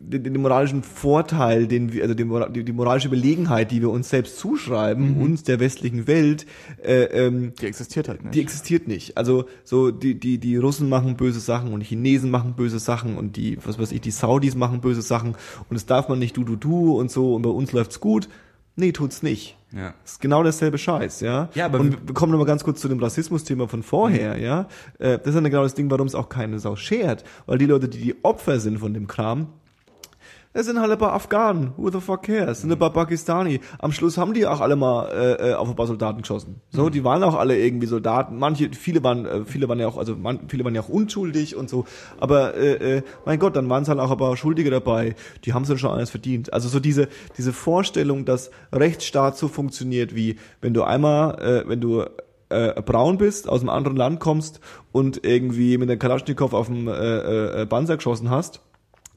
den, 0.00 0.22
den 0.22 0.40
moralischen 0.42 0.82
Vorteil, 0.82 1.66
den 1.66 1.94
wir, 1.94 2.02
also 2.02 2.14
den, 2.14 2.30
die, 2.52 2.62
die 2.62 2.72
moralische 2.72 3.08
Überlegenheit, 3.08 3.70
die 3.70 3.80
wir 3.80 3.88
uns 3.88 4.10
selbst 4.10 4.38
zuschreiben, 4.38 5.16
uns 5.16 5.44
der 5.44 5.60
westlichen 5.60 6.06
Welt, 6.06 6.44
äh, 6.84 7.04
ähm, 7.04 7.54
Die 7.58 7.66
existiert 7.66 8.08
halt 8.08 8.22
nicht. 8.22 8.34
die 8.34 8.40
existiert 8.42 8.86
nicht. 8.86 9.16
Also 9.16 9.46
so 9.64 9.90
die 9.90 10.14
die 10.14 10.36
die 10.36 10.58
Russen 10.58 10.90
machen 10.90 11.16
böse 11.16 11.40
Sachen 11.40 11.72
und 11.72 11.80
die 11.80 11.86
Chinesen 11.86 12.30
machen 12.30 12.52
böse 12.54 12.78
Sachen 12.78 13.16
und 13.16 13.36
die 13.36 13.56
was 13.64 13.78
weiß 13.78 13.92
ich 13.92 14.02
die 14.02 14.10
Saudis 14.10 14.54
machen 14.54 14.82
böse 14.82 15.02
Sachen 15.02 15.30
und 15.70 15.74
das 15.74 15.86
darf 15.86 16.08
man 16.10 16.18
nicht 16.18 16.36
du 16.36 16.44
du 16.44 16.56
du 16.56 16.98
und 16.98 17.10
so 17.10 17.34
und 17.34 17.42
bei 17.42 17.50
uns 17.50 17.72
läuft's 17.72 17.98
gut. 17.98 18.28
Nee, 18.78 18.92
tut's 18.92 19.24
nicht. 19.24 19.56
Ja. 19.76 19.92
Ist 20.04 20.20
genau 20.20 20.44
dasselbe 20.44 20.78
Scheiß, 20.78 21.20
ja. 21.20 21.48
Ja, 21.54 21.66
aber 21.66 21.80
und 21.80 22.06
wir 22.06 22.14
kommen 22.14 22.30
nochmal 22.30 22.46
ganz 22.46 22.62
kurz 22.62 22.80
zu 22.80 22.88
dem 22.88 23.00
Rassismus-Thema 23.00 23.66
von 23.66 23.82
vorher, 23.82 24.38
ja. 24.38 24.68
Äh, 25.00 25.18
Das 25.18 25.34
ist 25.34 25.34
ja 25.34 25.40
genau 25.40 25.64
das 25.64 25.74
Ding, 25.74 25.90
warum 25.90 26.06
es 26.06 26.14
auch 26.14 26.28
keine 26.28 26.60
Sau 26.60 26.76
schert, 26.76 27.24
weil 27.46 27.58
die 27.58 27.66
Leute, 27.66 27.88
die 27.88 27.98
die 27.98 28.24
Opfer 28.24 28.60
sind 28.60 28.78
von 28.78 28.94
dem 28.94 29.08
Kram, 29.08 29.48
das 30.52 30.66
sind 30.66 30.80
halt 30.80 30.90
ein 30.90 30.98
paar 30.98 31.12
Afghanen. 31.12 31.72
Who 31.76 31.90
the 31.90 32.00
fuck 32.00 32.22
cares? 32.24 32.46
Das 32.46 32.60
sind 32.62 32.72
ein 32.72 32.78
paar 32.78 32.92
Pakistani. 32.92 33.60
Am 33.78 33.92
Schluss 33.92 34.18
haben 34.18 34.34
die 34.34 34.46
auch 34.46 34.60
alle 34.60 34.76
mal 34.76 35.08
äh, 35.08 35.50
äh, 35.50 35.54
auf 35.54 35.68
ein 35.68 35.76
paar 35.76 35.86
Soldaten 35.86 36.22
geschossen. 36.22 36.60
So, 36.70 36.90
die 36.90 37.04
waren 37.04 37.22
auch 37.22 37.34
alle 37.34 37.58
irgendwie 37.58 37.86
Soldaten. 37.86 38.38
Manche, 38.38 38.70
viele 38.72 39.02
waren, 39.04 39.26
äh, 39.26 39.44
viele 39.44 39.68
waren 39.68 39.78
ja 39.78 39.86
auch, 39.86 39.98
also 39.98 40.16
man, 40.16 40.48
viele 40.48 40.64
waren 40.64 40.74
ja 40.74 40.80
auch 40.80 40.88
unschuldig 40.88 41.56
und 41.56 41.68
so. 41.68 41.84
Aber 42.18 42.54
äh, 42.54 42.96
äh, 42.98 43.02
mein 43.24 43.38
Gott, 43.38 43.56
dann 43.56 43.68
waren 43.68 43.82
es 43.82 43.88
halt 43.88 44.00
auch 44.00 44.10
ein 44.10 44.18
paar 44.18 44.36
Schuldige 44.36 44.70
dabei. 44.70 45.14
Die 45.44 45.52
haben 45.52 45.62
es 45.62 45.68
dann 45.68 45.78
schon 45.78 45.90
alles 45.90 46.10
verdient. 46.10 46.52
Also 46.52 46.68
so 46.68 46.80
diese 46.80 47.08
diese 47.36 47.52
Vorstellung, 47.52 48.24
dass 48.24 48.50
Rechtsstaat 48.72 49.36
so 49.36 49.48
funktioniert, 49.48 50.14
wie 50.14 50.36
wenn 50.60 50.74
du 50.74 50.82
einmal, 50.82 51.38
äh, 51.40 51.68
wenn 51.68 51.80
du 51.80 52.04
äh, 52.48 52.80
braun 52.82 53.18
bist, 53.18 53.48
aus 53.48 53.60
einem 53.60 53.70
anderen 53.70 53.96
Land 53.96 54.20
kommst 54.20 54.60
und 54.92 55.24
irgendwie 55.24 55.78
mit 55.78 55.88
der 55.88 55.98
Kalaschnikow 55.98 56.52
auf 56.52 56.66
dem 56.66 56.88
äh, 56.88 57.62
äh, 57.62 57.66
Banzer 57.66 57.96
geschossen 57.96 58.30
hast, 58.30 58.60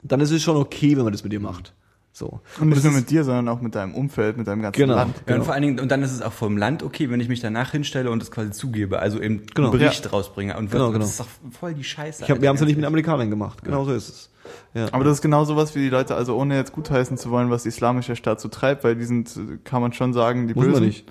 dann 0.02 0.20
ist 0.20 0.30
es 0.30 0.42
schon 0.42 0.56
okay, 0.56 0.96
wenn 0.96 1.04
man 1.04 1.12
das 1.12 1.22
mit 1.24 1.32
dir 1.32 1.40
macht. 1.40 1.74
So. 2.14 2.40
und 2.60 2.68
nicht 2.68 2.76
das 2.76 2.84
nur 2.84 2.92
mit 2.92 3.08
dir, 3.08 3.24
sondern 3.24 3.48
auch 3.48 3.62
mit 3.62 3.74
deinem 3.74 3.94
Umfeld, 3.94 4.36
mit 4.36 4.46
deinem 4.46 4.60
ganzen 4.60 4.78
Genau. 4.78 4.96
Land. 4.96 5.16
Ja, 5.16 5.22
Genau. 5.24 5.38
und 5.38 5.44
vor 5.46 5.54
allen 5.54 5.62
Dingen, 5.62 5.80
und 5.80 5.90
dann 5.90 6.02
ist 6.02 6.12
es 6.12 6.20
auch 6.20 6.32
vom 6.34 6.58
Land 6.58 6.82
okay, 6.82 7.08
wenn 7.08 7.20
ich 7.20 7.28
mich 7.28 7.40
danach 7.40 7.70
hinstelle 7.70 8.10
und 8.10 8.22
es 8.22 8.30
quasi 8.30 8.50
zugebe, 8.50 8.98
also 8.98 9.18
eben 9.18 9.46
Genau. 9.54 9.70
einen 9.70 9.78
Bericht 9.78 10.12
rausbringe. 10.12 10.54
Und 10.58 10.70
Genau, 10.70 10.88
das 10.88 10.92
genau. 10.92 11.04
ist 11.06 11.20
doch 11.20 11.26
voll 11.58 11.72
die 11.72 11.84
Scheiße. 11.84 12.24
Ich 12.24 12.30
hab, 12.30 12.42
wir 12.42 12.50
haben 12.50 12.56
es 12.56 12.60
ja 12.60 12.66
nicht 12.66 12.76
mit 12.76 12.84
Alter, 12.84 12.88
Amerikanern 12.92 13.30
gemacht. 13.30 13.64
Genau 13.64 13.86
so 13.86 13.92
ist 13.94 14.10
es. 14.10 14.30
Ja. 14.74 14.88
Aber 14.92 15.04
das 15.04 15.14
ist 15.14 15.22
genau 15.22 15.44
sowas, 15.46 15.74
wie 15.74 15.78
die 15.80 15.88
Leute, 15.88 16.14
also 16.14 16.36
ohne 16.36 16.54
jetzt 16.56 16.72
gutheißen 16.72 17.16
zu 17.16 17.30
wollen, 17.30 17.48
was 17.48 17.62
die 17.62 17.70
islamische 17.70 18.14
Staat 18.14 18.42
so 18.42 18.48
treibt, 18.48 18.84
weil 18.84 18.94
die 18.94 19.04
sind, 19.04 19.34
kann 19.64 19.80
man 19.80 19.94
schon 19.94 20.12
sagen, 20.12 20.48
die 20.48 20.54
Muss 20.54 20.64
man 20.64 20.72
Bösen. 20.72 20.86
nicht. 20.86 21.10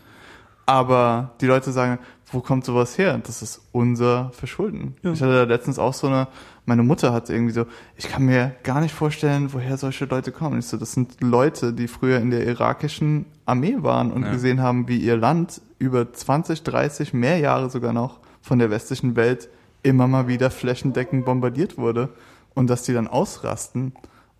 Aber 0.67 1.31
die 1.41 1.47
Leute 1.47 1.71
sagen, 1.71 1.97
wo 2.31 2.41
kommt 2.41 2.63
sowas 2.63 2.97
her? 2.97 3.19
Das 3.25 3.41
ist 3.41 3.61
unser 3.71 4.29
Verschulden. 4.33 4.95
Ja. 5.01 5.11
Ich 5.13 5.21
hatte 5.21 5.33
da 5.33 5.43
letztens 5.43 5.79
auch 5.79 5.93
so 5.93 6.07
eine, 6.07 6.27
meine 6.65 6.83
Mutter 6.83 7.11
hat 7.11 7.29
irgendwie 7.29 7.53
so, 7.53 7.65
ich 7.97 8.07
kann 8.09 8.23
mir 8.25 8.55
gar 8.63 8.81
nicht 8.81 8.93
vorstellen, 8.93 9.51
woher 9.53 9.77
solche 9.77 10.05
Leute 10.05 10.31
kommen. 10.31 10.59
Ich 10.59 10.67
so, 10.67 10.77
das 10.77 10.91
sind 10.93 11.19
Leute, 11.21 11.73
die 11.73 11.87
früher 11.87 12.19
in 12.19 12.29
der 12.31 12.45
irakischen 12.45 13.25
Armee 13.45 13.77
waren 13.79 14.11
und 14.11 14.23
Ja. 14.23 14.31
gesehen 14.31 14.61
haben, 14.61 14.87
wie 14.87 14.97
ihr 14.97 15.17
Land 15.17 15.61
über 15.79 16.13
20, 16.13 16.63
30, 16.63 17.13
mehr 17.13 17.37
Jahre 17.39 17.69
sogar 17.69 17.93
noch 17.93 18.19
von 18.41 18.59
der 18.59 18.69
westlichen 18.69 19.15
Welt 19.15 19.49
immer 19.83 20.07
mal 20.07 20.27
wieder 20.27 20.51
flächendeckend 20.51 21.25
bombardiert 21.25 21.77
wurde 21.77 22.09
und 22.53 22.69
dass 22.69 22.83
die 22.83 22.93
dann 22.93 23.07
ausrasten 23.07 23.93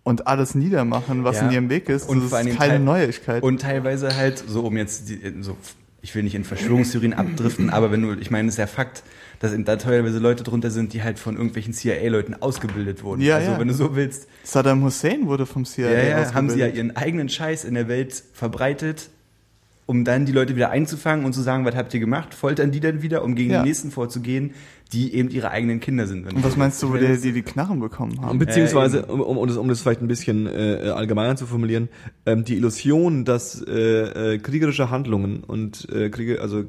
und 0.04 0.26
alles 0.28 0.54
niedermachen, 0.54 1.24
was 1.24 1.36
Ja. 1.40 1.46
in 1.46 1.52
ihrem 1.52 1.68
Weg 1.70 1.88
ist. 1.88 2.08
Und 2.08 2.18
das 2.18 2.26
ist 2.26 2.32
keine 2.32 2.56
Teil- 2.56 2.78
Neuigkeit. 2.78 3.42
Und 3.42 3.60
teilweise 3.60 4.16
halt, 4.16 4.38
so 4.46 4.62
um 4.66 4.76
jetzt 4.76 5.08
die, 5.08 5.20
so 5.40 5.56
ich 6.02 6.14
will 6.14 6.24
nicht 6.24 6.34
in 6.34 6.44
Verschwörungstheorien 6.44 7.14
abdriften, 7.14 7.70
aber 7.70 7.92
wenn 7.92 8.02
du, 8.02 8.14
ich 8.14 8.30
meine, 8.30 8.48
es 8.48 8.54
ist 8.54 8.58
ja 8.58 8.66
Fakt, 8.66 9.04
dass 9.38 9.52
da 9.56 9.76
teilweise 9.76 10.18
Leute 10.18 10.42
drunter 10.42 10.70
sind, 10.70 10.92
die 10.92 11.02
halt 11.02 11.18
von 11.18 11.36
irgendwelchen 11.36 11.72
CIA-Leuten 11.72 12.34
ausgebildet 12.34 13.02
wurden. 13.02 13.22
Ja, 13.22 13.36
also 13.36 13.52
ja. 13.52 13.60
wenn 13.60 13.68
du 13.68 13.74
so 13.74 13.94
willst, 13.94 14.28
Saddam 14.42 14.82
Hussein 14.82 15.26
wurde 15.26 15.46
vom 15.46 15.64
CIA 15.64 15.86
ja, 15.86 15.92
ja, 15.92 16.00
ausgebildet. 16.00 16.34
haben 16.34 16.50
sie 16.50 16.58
ja 16.58 16.66
ihren 16.66 16.96
eigenen 16.96 17.28
Scheiß 17.28 17.64
in 17.64 17.74
der 17.74 17.88
Welt 17.88 18.22
verbreitet, 18.32 19.10
um 19.86 20.04
dann 20.04 20.26
die 20.26 20.32
Leute 20.32 20.54
wieder 20.56 20.70
einzufangen 20.70 21.24
und 21.24 21.32
zu 21.32 21.42
sagen, 21.42 21.64
was 21.64 21.74
habt 21.74 21.92
ihr 21.92 22.00
gemacht? 22.00 22.34
Foltern 22.34 22.70
die 22.70 22.80
dann 22.80 23.02
wieder, 23.02 23.24
um 23.24 23.34
gegen 23.34 23.50
Ja. 23.50 23.62
die 23.62 23.68
nächsten 23.68 23.90
vorzugehen, 23.90 24.52
die 24.92 25.14
eben 25.14 25.30
ihre 25.30 25.50
eigenen 25.50 25.80
Kinder 25.80 26.06
sind. 26.06 26.32
Und 26.32 26.44
was 26.44 26.56
meinst 26.56 26.82
du, 26.82 26.90
wo 26.92 26.96
die, 26.96 27.16
die 27.18 27.32
die 27.32 27.42
Knarren 27.42 27.80
bekommen 27.80 28.20
haben? 28.20 28.38
Beziehungsweise, 28.38 29.06
um, 29.06 29.20
um, 29.20 29.38
um, 29.38 29.48
das, 29.48 29.56
um 29.56 29.66
das 29.68 29.80
vielleicht 29.80 30.02
ein 30.02 30.08
bisschen 30.08 30.46
äh, 30.46 30.92
allgemeiner 30.94 31.34
zu 31.34 31.46
formulieren, 31.46 31.88
ähm, 32.26 32.44
die 32.44 32.56
Illusion, 32.56 33.24
dass 33.24 33.62
äh, 33.66 34.34
äh, 34.34 34.38
kriegerische 34.38 34.90
Handlungen 34.90 35.44
und 35.44 35.88
äh, 35.90 36.10
Kriege, 36.10 36.40
also 36.42 36.64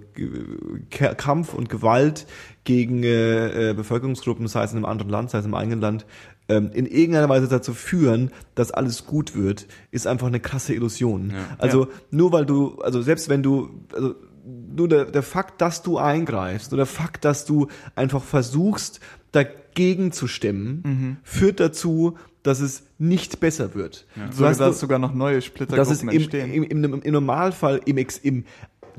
K 0.89 1.14
Kampf 1.16 1.53
und 1.53 1.70
Gewalt 1.70 2.26
gegen 2.64 3.03
äh, 3.03 3.72
äh, 3.72 3.74
Bevölkerungsgruppen, 3.74 4.47
sei 4.47 4.64
es 4.64 4.72
in 4.72 4.78
einem 4.78 4.86
anderen 4.86 5.11
Land, 5.11 5.30
sei 5.32 5.39
es 5.39 5.45
im 5.45 5.53
eigenen 5.53 5.82
Land, 5.82 6.05
ähm, 6.50 6.72
in 6.74 6.86
irgendeiner 6.86 7.30
Weise 7.30 7.48
dazu 7.48 7.74
führen, 7.74 8.32
dass 8.56 8.72
alles 8.72 9.06
gut 9.06 9.36
wird, 9.36 9.68
ist 9.91 10.08
einfach 10.08 10.28
eine 10.28 10.39
krasse 10.39 10.74
Illusion. 10.74 11.32
Ja. 11.32 11.38
Also 11.58 11.88
nur 12.12 12.32
weil 12.32 12.46
du, 12.46 12.80
also 12.82 13.02
selbst 13.02 13.30
wenn 13.30 13.44
du, 13.44 13.70
also 13.94 14.16
nur 14.46 14.89
der, 14.89 15.06
der 15.06 15.24
Fakt, 15.24 15.62
dass 15.62 15.84
du 15.84 15.98
eingreifst, 15.98 16.72
nur 16.72 16.78
der 16.78 16.86
Fakt, 16.86 17.24
dass 17.26 17.46
du 17.46 17.68
einfach 17.96 18.24
versuchst, 18.24 19.00
dagegen 19.32 20.12
zu 20.12 20.28
stemmen, 20.28 21.18
führt 21.24 21.60
dazu, 21.60 22.18
dass 22.44 22.60
es 22.60 22.84
nicht 22.98 23.39
besser 23.39 23.74
wird. 23.74 24.06
Du 24.16 24.38
so 24.38 24.46
hast 24.46 24.60
dass 24.60 24.80
sogar 24.80 25.00
noch 25.00 25.14
neue 25.14 25.36
dass 25.36 25.46
es 25.46 25.48
Splittergruppen 25.48 26.10
im, 26.10 26.16
entstehen. 26.16 26.54
im, 26.54 26.84
im, 26.84 27.02
im 27.02 27.14
Normalfall 27.14 27.82
im, 27.86 27.98
im 27.98 28.46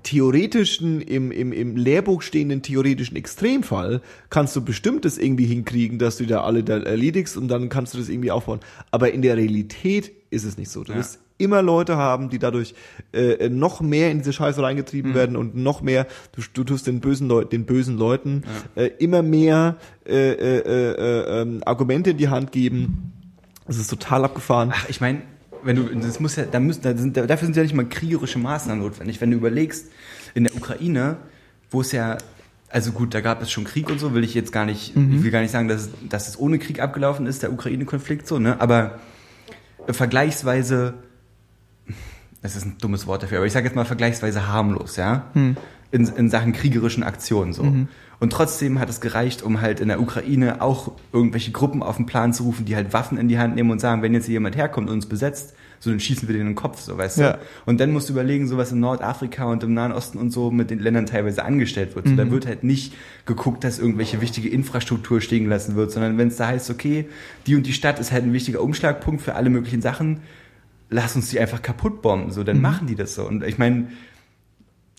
theoretischen, 0.05 1.01
im, 1.01 1.33
im, 1.33 1.53
im 1.53 1.77
Lehrbuch 1.77 2.23
stehenden 2.23 2.63
theoretischen 2.63 3.17
Extremfall 3.17 4.01
kannst 4.31 4.55
du 4.55 4.65
bestimmt 4.65 5.05
das 5.05 5.19
irgendwie 5.19 5.47
hinkriegen, 5.47 5.99
dass 5.99 6.19
du 6.19 6.27
da 6.27 6.43
alle 6.43 6.63
da 6.63 6.79
erledigst 6.79 7.37
und 7.37 7.49
dann 7.49 7.69
kannst 7.69 7.95
du 7.95 7.99
das 7.99 8.09
irgendwie 8.09 8.31
aufbauen. 8.31 8.61
Aber 8.93 9.13
in 9.13 9.23
der 9.23 9.37
Realität 9.37 10.13
ist 10.31 10.45
es 10.45 10.57
nicht 10.57 10.71
so. 10.71 10.85
Du 10.85 10.93
Ja. 10.93 10.99
wirst 10.99 11.19
immer 11.37 11.63
Leute 11.63 11.97
haben, 11.97 12.31
die 12.31 12.39
dadurch 12.39 12.75
äh, 13.13 13.49
noch 13.49 13.81
mehr 13.81 14.13
in 14.13 14.19
diese 14.19 14.33
Scheiße 14.33 14.63
reingetrieben 14.63 15.11
Mhm. 15.11 15.15
werden 15.17 15.37
und 15.37 15.57
noch 15.57 15.83
mehr, 15.83 16.07
du, 16.33 16.43
du 16.53 16.63
tust 16.63 16.87
den 16.87 17.01
bösen, 17.01 17.27
Leu 17.29 17.45
den 17.45 17.65
bösen 17.67 17.99
Leuten 17.99 18.45
äh, 18.77 18.87
immer 18.99 19.23
mehr 19.23 19.77
äh, 20.07 20.13
äh, 20.33 20.59
äh, 20.61 21.41
ähm, 21.43 21.63
Argumente 21.67 22.11
in 22.11 22.19
die 22.19 22.29
Hand 22.29 22.53
geben. 22.53 23.11
Das 23.67 23.79
ist 23.79 23.89
total 23.91 24.25
abgefahren. 24.25 24.71
Ach, 24.73 24.89
ich 24.89 25.01
meine, 25.01 25.23
wenn 25.65 25.77
du, 25.77 25.83
das 25.97 26.21
muss 26.21 26.37
ja, 26.37 26.45
da 26.45 26.61
müssen, 26.61 26.83
da 26.83 26.97
sind, 26.97 27.17
dafür 27.17 27.47
sind 27.47 27.57
ja 27.57 27.63
nicht 27.63 27.75
mal 27.75 27.87
kriegerische 27.89 28.39
Maßnahmen 28.39 28.83
notwendig. 28.83 29.21
Wenn 29.21 29.31
du 29.31 29.37
überlegst, 29.37 29.87
in 30.35 30.45
der 30.45 30.55
Ukraine, 30.57 31.17
wo 31.71 31.81
es 31.81 31.93
ja, 31.93 32.19
also 32.69 32.93
gut, 32.93 33.15
da 33.15 33.21
gab 33.21 33.41
es 33.43 33.51
schon 33.51 33.65
Krieg 33.65 33.89
und 33.89 33.99
so, 34.01 34.15
will 34.15 34.25
ich 34.25 34.35
jetzt 34.35 34.53
gar 34.53 34.67
nicht, 34.67 34.97
ich 34.97 35.23
will 35.25 35.31
gar 35.31 35.41
nicht 35.41 35.51
sagen, 35.53 35.69
dass, 35.69 35.83
es- 35.83 35.91
dass 36.09 36.29
es 36.29 36.39
ohne 36.39 36.59
Krieg 36.59 36.81
abgelaufen 36.81 37.27
ist, 37.27 37.43
der 37.43 37.53
Ukraine-Konflikt 37.53 38.27
so, 38.27 38.39
ne, 38.39 38.61
aber 38.61 38.99
äh, 39.87 39.93
vergleichsweise, 39.93 40.95
das 42.43 42.57
ist 42.57 42.65
ein 42.67 42.77
dummes 42.81 43.07
Wort 43.07 43.23
dafür, 43.23 43.39
aber 43.39 43.47
ich 43.47 43.53
sage 43.53 43.67
jetzt 43.67 43.75
mal 43.77 43.85
vergleichsweise 43.85 44.49
harmlos, 44.49 44.97
ja, 44.97 45.31
in, 45.91 46.07
in 46.09 46.31
Sachen 46.31 46.53
kriegerischen 46.53 47.03
Aktionen 47.05 47.53
so. 47.53 47.63
Und 48.25 48.31
trotzdem 48.31 48.79
hat 48.79 48.89
es 48.89 49.03
gereicht, 49.03 49.43
um 49.43 49.61
halt 49.61 49.81
in 49.81 49.89
der 49.89 50.01
Ukraine 50.01 50.63
auch 50.63 50.93
irgendwelche 51.13 51.53
Gruppen 51.53 51.83
auf 51.83 51.97
den 51.99 52.07
Plan 52.07 52.33
zu 52.33 52.45
rufen, 52.45 52.65
die 52.65 52.75
halt 52.75 52.95
Waffen 52.95 53.19
in 53.19 53.29
die 53.29 53.39
Hand 53.39 53.55
nehmen 53.55 53.71
und 53.71 53.83
sagen, 53.83 54.01
wenn 54.01 54.15
jetzt 54.15 54.25
hier 54.25 54.33
jemand 54.33 54.57
herkommt 54.57 54.89
und 54.89 54.95
uns 54.95 55.05
besetzt, 55.05 55.53
so 55.79 55.91
dann 55.91 56.01
schießen 56.01 56.27
wir 56.27 56.33
den 56.33 56.41
in 56.41 56.47
den 56.49 56.55
Kopf, 56.55 56.81
so 56.81 56.97
weißt 56.97 57.19
Ja. 57.19 57.33
du. 57.35 57.39
Und 57.67 57.81
dann 57.81 57.93
musst 57.93 58.09
du 58.09 58.15
überlegen, 58.15 58.49
so 58.49 58.57
was 58.57 58.73
in 58.73 58.81
Nordafrika 58.81 59.45
und 59.45 59.63
im 59.63 59.75
Nahen 59.75 59.93
Osten 59.93 60.17
und 60.17 60.31
so 60.31 60.51
mit 60.51 60.71
den 60.71 60.79
Ländern 60.79 61.05
teilweise 61.05 61.45
angestellt 61.45 61.95
wird. 61.97 62.09
So, 62.09 62.17
Da 62.17 62.31
wird 62.31 62.47
halt 62.47 62.65
nicht 62.65 62.95
geguckt, 63.27 63.63
dass 63.63 63.79
irgendwelche 63.79 64.23
wichtige 64.23 64.49
Infrastruktur 64.49 65.21
stehen 65.21 65.45
gelassen 65.45 65.77
wird, 65.77 65.93
sondern 65.93 66.17
wenn 66.17 66.29
es 66.29 66.37
da 66.37 66.47
heißt, 66.47 66.71
okay, 66.71 67.05
die 67.47 67.57
und 67.57 67.67
die 67.67 67.75
Stadt 67.75 67.99
ist 67.99 68.11
halt 68.11 68.25
ein 68.25 68.33
wichtiger 68.33 68.63
Umschlagpunkt 68.63 69.21
für 69.21 69.35
alle 69.35 69.51
möglichen 69.51 69.83
Sachen, 69.83 70.21
lass 70.89 71.15
uns 71.15 71.29
die 71.29 71.39
einfach 71.41 71.61
kaputt 71.61 72.01
bomben. 72.01 72.31
So, 72.31 72.43
dann 72.43 72.63
machen 72.63 72.87
die 72.87 72.95
das 72.95 73.17
so. 73.17 73.29
Und 73.29 73.45
ich 73.45 73.59
meine, 73.59 73.89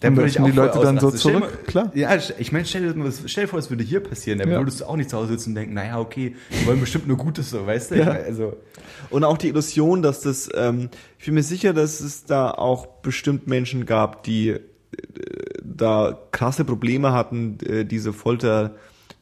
Und 0.03 0.15
lassen 0.17 0.43
die 0.45 0.51
Leute 0.51 0.79
dann 0.79 0.99
so 0.99 1.09
zurück? 1.09 1.39
mal- 1.39 1.49
Klar. 1.67 1.91
Ja, 1.95 2.15
ich 2.37 2.51
meine, 2.51 2.65
stell 2.65 2.81
dir, 2.81 2.93
mal- 2.95 3.11
stell 3.25 3.45
dir 3.45 3.47
vor, 3.47 3.59
es 3.59 3.69
würde 3.69 3.83
hier 3.83 4.01
passieren. 4.01 4.39
Dann 4.39 4.49
Ja. 4.51 4.59
würdest 4.59 4.81
du 4.81 4.85
auch 4.85 4.97
nicht 4.97 5.09
zu 5.09 5.17
Hause 5.17 5.29
sitzen 5.33 5.51
und 5.51 5.55
denken, 5.55 5.73
naja, 5.73 5.99
okay, 5.99 6.35
die 6.51 6.67
wollen 6.67 6.79
bestimmt 6.81 7.07
nur 7.07 7.17
Gutes 7.17 7.49
so, 7.49 7.65
weißt 7.65 7.91
du? 7.91 7.95
Ja. 7.99 8.09
Also, 8.11 8.57
Und 9.09 9.23
auch 9.23 9.37
die 9.37 9.47
Illusion, 9.49 10.01
dass 10.01 10.21
das, 10.21 10.49
ähm, 10.55 10.89
ich 11.19 11.25
bin 11.25 11.35
mir 11.35 11.43
sicher, 11.43 11.73
dass 11.73 12.01
es 12.01 12.25
da 12.25 12.51
auch 12.51 12.87
bestimmt 13.01 13.47
Menschen 13.47 13.85
gab, 13.85 14.23
die 14.23 14.49
äh, 14.49 14.59
da 15.63 16.17
krasse 16.31 16.63
Probleme 16.65 17.11
hatten, 17.13 17.57
äh, 17.65 17.85
diese 17.85 18.13
Folter 18.13 18.75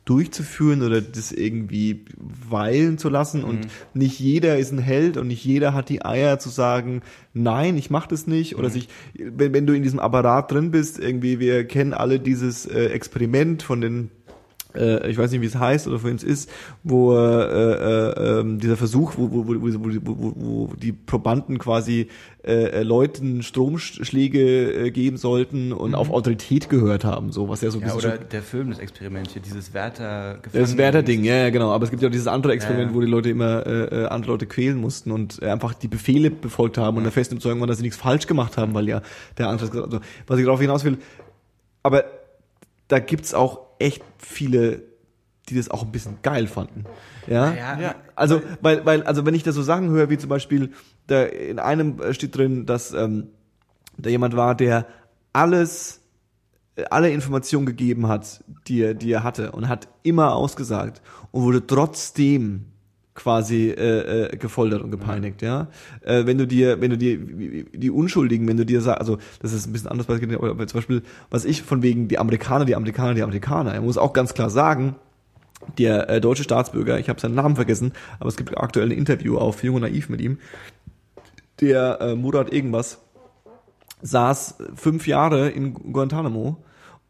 durchzuführen 0.05 0.81
oder 0.81 1.01
das 1.01 1.31
irgendwie 1.31 2.05
weilen 2.17 2.97
zu 2.97 3.09
lassen. 3.09 3.43
Und 3.43 3.67
nicht 3.93 4.19
jeder 4.19 4.57
ist 4.57 4.71
ein 4.71 4.79
Held 4.79 5.17
und 5.17 5.27
nicht 5.27 5.45
jeder 5.45 5.73
hat 5.73 5.89
die 5.89 6.03
Eier 6.03 6.39
zu 6.39 6.49
sagen, 6.49 7.01
nein, 7.33 7.77
ich 7.77 7.89
mach 7.89 8.07
das 8.07 8.27
nicht. 8.27 8.57
Oder 8.57 8.69
sich, 8.69 8.89
wenn, 9.13 9.53
wenn 9.53 9.65
du 9.65 9.73
in 9.73 9.83
diesem 9.83 9.99
Apparat 9.99 10.51
drin 10.51 10.71
bist, 10.71 10.99
irgendwie, 10.99 11.39
wir 11.39 11.65
kennen 11.65 11.93
alle 11.93 12.19
dieses 12.19 12.65
äh, 12.65 12.87
Experiment 12.87 13.63
von 13.63 13.79
den 13.79 14.11
äh, 14.75 15.09
ich 15.09 15.17
weiß 15.17 15.31
nicht, 15.31 15.41
wie 15.41 15.45
es 15.45 15.55
heißt 15.55 15.87
oder 15.87 15.99
für 15.99 16.09
es 16.09 16.23
ist, 16.23 16.49
wo 16.83 17.15
äh, 17.15 17.19
äh, 17.19 18.39
ähm, 18.39 18.59
dieser 18.59 18.77
Versuch, 18.77 19.13
wo, 19.17 19.31
wo, 19.31 19.47
wo, 19.47 19.55
wo, 19.55 19.89
wo, 20.03 20.33
wo, 20.35 20.73
die 20.75 20.91
Probanden 20.91 21.59
quasi 21.59 22.07
äh, 22.45 22.81
äh, 22.81 22.83
Leuten 22.83 23.41
Stromschläge 23.41 24.87
äh, 24.87 24.91
geben 24.91 25.17
sollten 25.17 25.71
und 25.71 25.95
auf 25.95 26.09
Autorität 26.09 26.69
gehört 26.69 27.05
haben, 27.05 27.31
so 27.31 27.47
was 27.47 27.61
ja 27.61 27.71
so 27.71 27.79
ein 27.79 27.87
ja, 27.87 27.93
bisschen 27.93 28.11
oder 28.11 28.17
der 28.17 28.41
Film, 28.41 28.69
das 28.69 28.79
Experiment 28.79 29.31
hier, 29.31 29.41
dieses 29.41 29.73
Werther 29.73 30.39
das 30.51 30.77
Werther-Ding, 30.77 31.23
ja, 31.23 31.35
ja, 31.35 31.49
genau. 31.51 31.71
Aber 31.71 31.85
es 31.85 31.89
gibt 31.89 32.01
ja 32.01 32.09
auch 32.09 32.11
dieses 32.11 32.27
andere 32.27 32.53
Experiment, 32.53 32.91
Ja, 32.91 32.95
wo 32.95 32.99
die 32.99 33.07
Leute 33.07 33.29
immer 33.29 33.65
äh, 33.65 34.03
äh, 34.03 34.05
andere 34.07 34.33
Leute 34.33 34.45
quälen 34.45 34.77
mussten 34.77 35.11
und 35.11 35.41
äh, 35.41 35.49
einfach 35.49 35.73
die 35.73 35.87
Befehle 35.87 36.31
befolgt 36.31 36.77
haben 36.77 36.97
und 36.97 37.03
der 37.03 37.13
festen 37.13 37.35
Überzeugung 37.35 37.61
waren, 37.61 37.69
dass 37.69 37.77
sie 37.77 37.83
nichts 37.83 37.97
falsch 37.97 38.27
gemacht 38.27 38.57
haben, 38.57 38.73
weil 38.73 38.89
ja 38.89 39.01
der 39.37 39.47
andere 39.47 39.69
gesagt 39.69 39.87
hat. 39.87 39.93
Also, 39.93 40.05
was 40.27 40.37
ich 40.37 40.45
darauf 40.45 40.59
hinaus 40.59 40.83
will, 40.83 40.97
aber 41.81 42.03
da 42.87 42.99
gibt's 42.99 43.33
auch 43.33 43.61
echt 43.83 44.03
viele, 44.17 44.81
die 45.49 45.55
das 45.55 45.69
auch 45.69 45.83
ein 45.83 45.91
bisschen 45.91 46.19
geil 46.21 46.47
fanden. 46.47 46.85
Ja, 47.27 47.53
Ja, 47.53 47.79
Ja. 47.79 47.95
also, 48.15 48.41
weil, 48.61 48.85
weil, 48.85 49.03
also 49.03 49.25
wenn 49.25 49.35
ich 49.35 49.43
da 49.43 49.51
so 49.51 49.61
Sachen 49.61 49.89
höre, 49.89 50.09
wie 50.09 50.17
zum 50.17 50.29
Beispiel, 50.29 50.71
da 51.07 51.23
in 51.23 51.59
einem 51.59 51.99
äh, 52.01 52.13
steht 52.13 52.35
drin, 52.37 52.65
dass 52.65 52.93
ähm, 52.93 53.27
da 53.97 54.09
jemand 54.09 54.35
war, 54.35 54.55
der 54.55 54.87
alles, 55.33 56.01
äh, 56.75 56.85
alle 56.89 57.09
Informationen 57.11 57.65
gegeben 57.65 58.07
hat, 58.07 58.43
die 58.67 58.81
er, 58.81 58.93
die 58.93 59.11
er 59.11 59.23
hatte 59.23 59.51
und 59.51 59.67
hat 59.67 59.89
immer 60.03 60.33
ausgesagt 60.33 61.01
und 61.31 61.43
wurde 61.43 61.67
trotzdem 61.67 62.65
quasi 63.15 63.69
äh, 63.69 64.33
äh, 64.33 64.37
gefoltert 64.37 64.81
und 64.81 64.91
gepeinigt, 64.91 65.41
ja. 65.41 65.67
Äh, 66.01 66.25
wenn 66.25 66.37
du 66.37 66.47
dir, 66.47 66.81
wenn 66.81 66.89
du 66.89 66.97
dir 66.97 67.19
die 67.19 67.91
Unschuldigen, 67.91 68.47
wenn 68.47 68.57
du 68.57 68.65
dir 68.65 68.81
sagst, 68.81 68.99
also 68.99 69.17
das 69.39 69.53
ist 69.53 69.67
ein 69.67 69.73
bisschen 69.73 69.89
anders, 69.89 70.07
aber 70.09 70.67
zum 70.67 70.77
Beispiel, 70.77 71.03
was 71.29 71.45
ich 71.45 71.61
von 71.61 71.83
wegen 71.83 72.07
die 72.07 72.17
Amerikaner, 72.17 72.65
die 72.65 72.75
Amerikaner, 72.75 73.13
die 73.13 73.21
Amerikaner, 73.21 73.73
er 73.73 73.81
muss 73.81 73.97
auch 73.97 74.13
ganz 74.13 74.33
klar 74.33 74.49
sagen, 74.49 74.95
der 75.77 76.09
äh, 76.09 76.21
deutsche 76.21 76.43
Staatsbürger, 76.43 76.99
ich 76.99 77.07
habe 77.07 77.19
seinen 77.19 77.35
Namen 77.35 77.55
vergessen, 77.55 77.93
aber 78.19 78.29
es 78.29 78.35
gibt 78.35 78.57
aktuell 78.57 78.87
ein 78.87 78.97
Interview 78.97 79.37
auf 79.37 79.63
Jung 79.63 79.75
und 79.75 79.81
Naiv 79.81 80.09
mit 80.09 80.19
ihm, 80.19 80.39
der 81.61 82.01
äh, 82.01 82.15
Murat 82.15 82.51
irgendwas 82.51 82.99
saß 84.01 84.57
fünf 84.75 85.07
Jahre 85.07 85.49
in 85.49 85.73
Guantanamo 85.73 86.57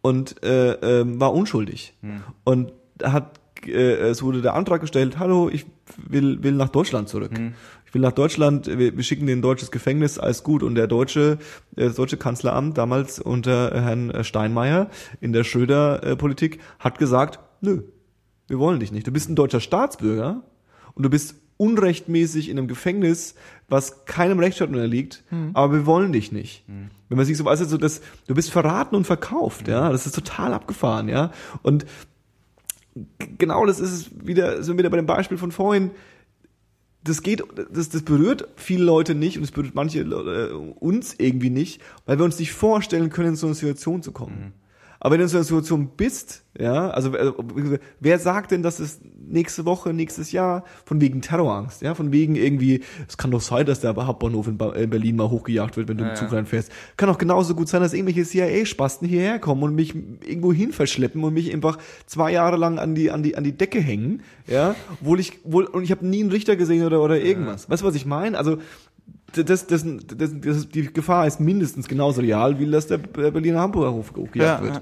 und 0.02 0.44
äh, 0.44 0.74
ähm, 0.74 1.20
war 1.20 1.34
unschuldig 1.34 1.96
und 2.44 2.72
hat 3.02 3.40
äh, 3.68 4.10
es 4.10 4.24
wurde 4.24 4.42
der 4.42 4.54
Antrag 4.54 4.82
gestellt, 4.82 5.20
hallo, 5.20 5.50
ich 5.52 5.66
will 5.98 6.44
will 6.44 6.54
nach 6.54 6.70
Deutschland 6.70 7.10
zurück. 7.10 7.32
Ich 7.86 7.94
will 7.94 8.02
nach 8.02 8.12
Deutschland, 8.12 8.68
wir, 8.68 8.96
wir 8.96 9.04
schicken 9.04 9.28
den 9.28 9.42
deutsches 9.42 9.70
Gefängnis, 9.70 10.18
alles 10.18 10.44
gut. 10.44 10.64
Und 10.64 10.76
der 10.76 10.88
deutsche, 10.88 11.38
äh, 11.76 11.86
das 11.86 11.96
deutsche 11.96 12.18
Kanzleramt 12.18 12.78
damals 12.78 13.20
unter 13.20 13.72
Herrn 13.82 14.24
Steinmeier 14.24 14.90
in 15.22 15.34
der 15.34 15.44
Schröder-Politik 15.44 16.60
hat 16.80 16.98
gesagt, 16.98 17.40
nö, 17.62 17.84
wir 18.48 18.60
wollen 18.60 18.80
dich 18.80 18.92
nicht. 18.92 19.08
Du 19.08 19.12
bist 19.12 19.30
ein 19.30 19.36
deutscher 19.36 19.60
Staatsbürger 19.60 20.44
und 20.96 21.04
du 21.04 21.10
bist 21.10 21.36
unrechtmäßig 21.58 22.50
in 22.50 22.58
einem 22.58 22.68
Gefängnis, 22.68 23.36
was 23.70 24.06
keinem 24.06 24.40
Rechtsstaat 24.40 24.70
unterliegt, 24.70 25.24
aber 25.54 25.74
wir 25.74 25.86
wollen 25.86 26.12
dich 26.12 26.32
nicht. 26.32 26.64
Wenn 27.10 27.18
man 27.18 27.26
sich 27.26 27.38
so 27.38 27.46
weiß, 27.46 27.60
so 27.60 27.78
dass 27.78 28.02
du 28.28 28.34
bist 28.34 28.52
verraten 28.52 28.96
und 28.96 29.06
verkauft, 29.06 29.68
ja, 29.68 29.90
das 29.90 30.06
ist 30.06 30.16
total 30.16 30.54
abgefahren, 30.54 31.08
ja. 31.10 31.32
Und 31.62 31.86
genau 33.38 33.66
das 33.66 33.80
ist 33.80 33.92
es 33.92 34.26
wieder, 34.26 34.64
sind 34.64 34.76
wir 34.76 34.80
wieder 34.80 34.90
bei 34.90 34.98
dem 34.98 35.06
Beispiel 35.06 35.38
von 35.38 35.52
vorhin. 35.52 35.92
Das 37.04 37.22
geht, 37.22 37.44
das, 37.72 37.90
das 37.90 38.04
berührt 38.04 38.48
viele 38.56 38.86
Leute 38.86 39.14
nicht 39.14 39.38
und 39.38 39.44
es 39.44 39.52
berührt 39.52 39.76
manche 39.76 40.00
äh, 40.02 40.54
uns 40.54 41.16
irgendwie 41.18 41.50
nicht, 41.50 41.82
weil 42.06 42.18
wir 42.18 42.24
uns 42.24 42.40
nicht 42.40 42.54
vorstellen 42.54 43.10
können, 43.10 43.30
in 43.30 43.36
so 43.36 43.48
eine 43.48 43.56
Situation 43.56 44.02
zu 44.02 44.14
kommen. 44.14 44.54
Aber 45.04 45.12
wenn 45.12 45.20
du 45.20 45.24
in 45.24 45.30
so 45.30 45.38
einer 45.38 45.44
Situation 45.44 45.90
bist, 45.98 46.46
ja, 46.58 46.90
also 46.92 47.14
äh, 47.14 47.34
wer 48.00 48.20
sagt 48.20 48.52
denn, 48.52 48.64
dass 48.64 48.80
es 48.80 49.02
nächste 49.28 49.66
Woche, 49.66 49.92
nächstes 49.92 50.32
Jahr 50.32 50.64
von 50.86 51.02
wegen 51.02 51.22
Terrorangst, 51.22 51.82
ja, 51.82 51.94
von 51.94 52.14
wegen 52.14 52.36
irgendwie, 52.36 52.84
es 53.06 53.18
kann 53.18 53.30
doch 53.30 53.42
sein, 53.42 53.66
dass 53.66 53.82
der 53.82 53.94
Hauptbahnhof 53.96 54.48
in 54.48 54.58
Berlin 54.58 55.18
mal 55.18 55.30
hochgejagt 55.30 55.76
wird, 55.76 55.90
wenn 55.90 55.98
du 55.98 56.06
Ja, 56.06 56.12
im 56.12 56.16
Zug 56.16 56.30
ja. 56.32 56.38
reinfährst. 56.38 56.72
Kann 56.96 57.10
auch 57.10 57.18
genauso 57.18 57.54
gut 57.54 57.68
sein, 57.68 57.82
dass 57.82 57.94
irgendwelche 57.94 58.24
CIA-Spasten 58.24 59.06
hierher 59.06 59.40
kommen 59.40 59.64
und 59.64 59.76
mich 59.76 59.94
irgendwo 59.94 60.54
hin 60.54 60.72
verschleppen 60.72 61.22
und 61.22 61.34
mich 61.34 61.54
einfach 61.54 61.80
zwei 62.06 62.32
Jahre 62.32 62.56
lang 62.56 62.80
an 62.80 62.96
die 62.96 63.12
an 63.12 63.24
die 63.24 63.36
an 63.36 63.44
die 63.44 63.58
Decke 63.58 63.82
hängen, 63.82 64.22
ja, 64.48 64.74
obwohl 65.02 65.20
ich 65.20 65.40
wohl 65.44 65.66
und 65.66 65.84
ich 65.84 65.92
habe 65.92 66.08
nie 66.08 66.22
einen 66.22 66.32
Richter 66.32 66.56
gesehen 66.56 66.86
oder 66.86 67.02
oder 67.02 67.20
irgendwas. 67.20 67.70
Weißt 67.70 67.82
du, 67.82 67.88
was 67.88 67.96
ich 67.96 68.06
meine? 68.06 68.38
Also 68.38 68.60
das, 69.34 69.46
das, 69.46 69.68
das, 69.68 69.84
das, 70.42 70.70
die 70.70 70.94
Gefahr 70.94 71.26
ist 71.26 71.40
mindestens 71.40 71.88
genauso 71.88 72.22
real, 72.22 72.60
wie 72.60 72.70
dass 72.70 72.88
der 72.88 72.98
Berliner 73.00 73.60
Hamburgerhof 73.62 74.12
hochgejagt 74.16 74.36
Ja, 74.60 74.62
wird. 74.62 74.76
ja. 74.76 74.82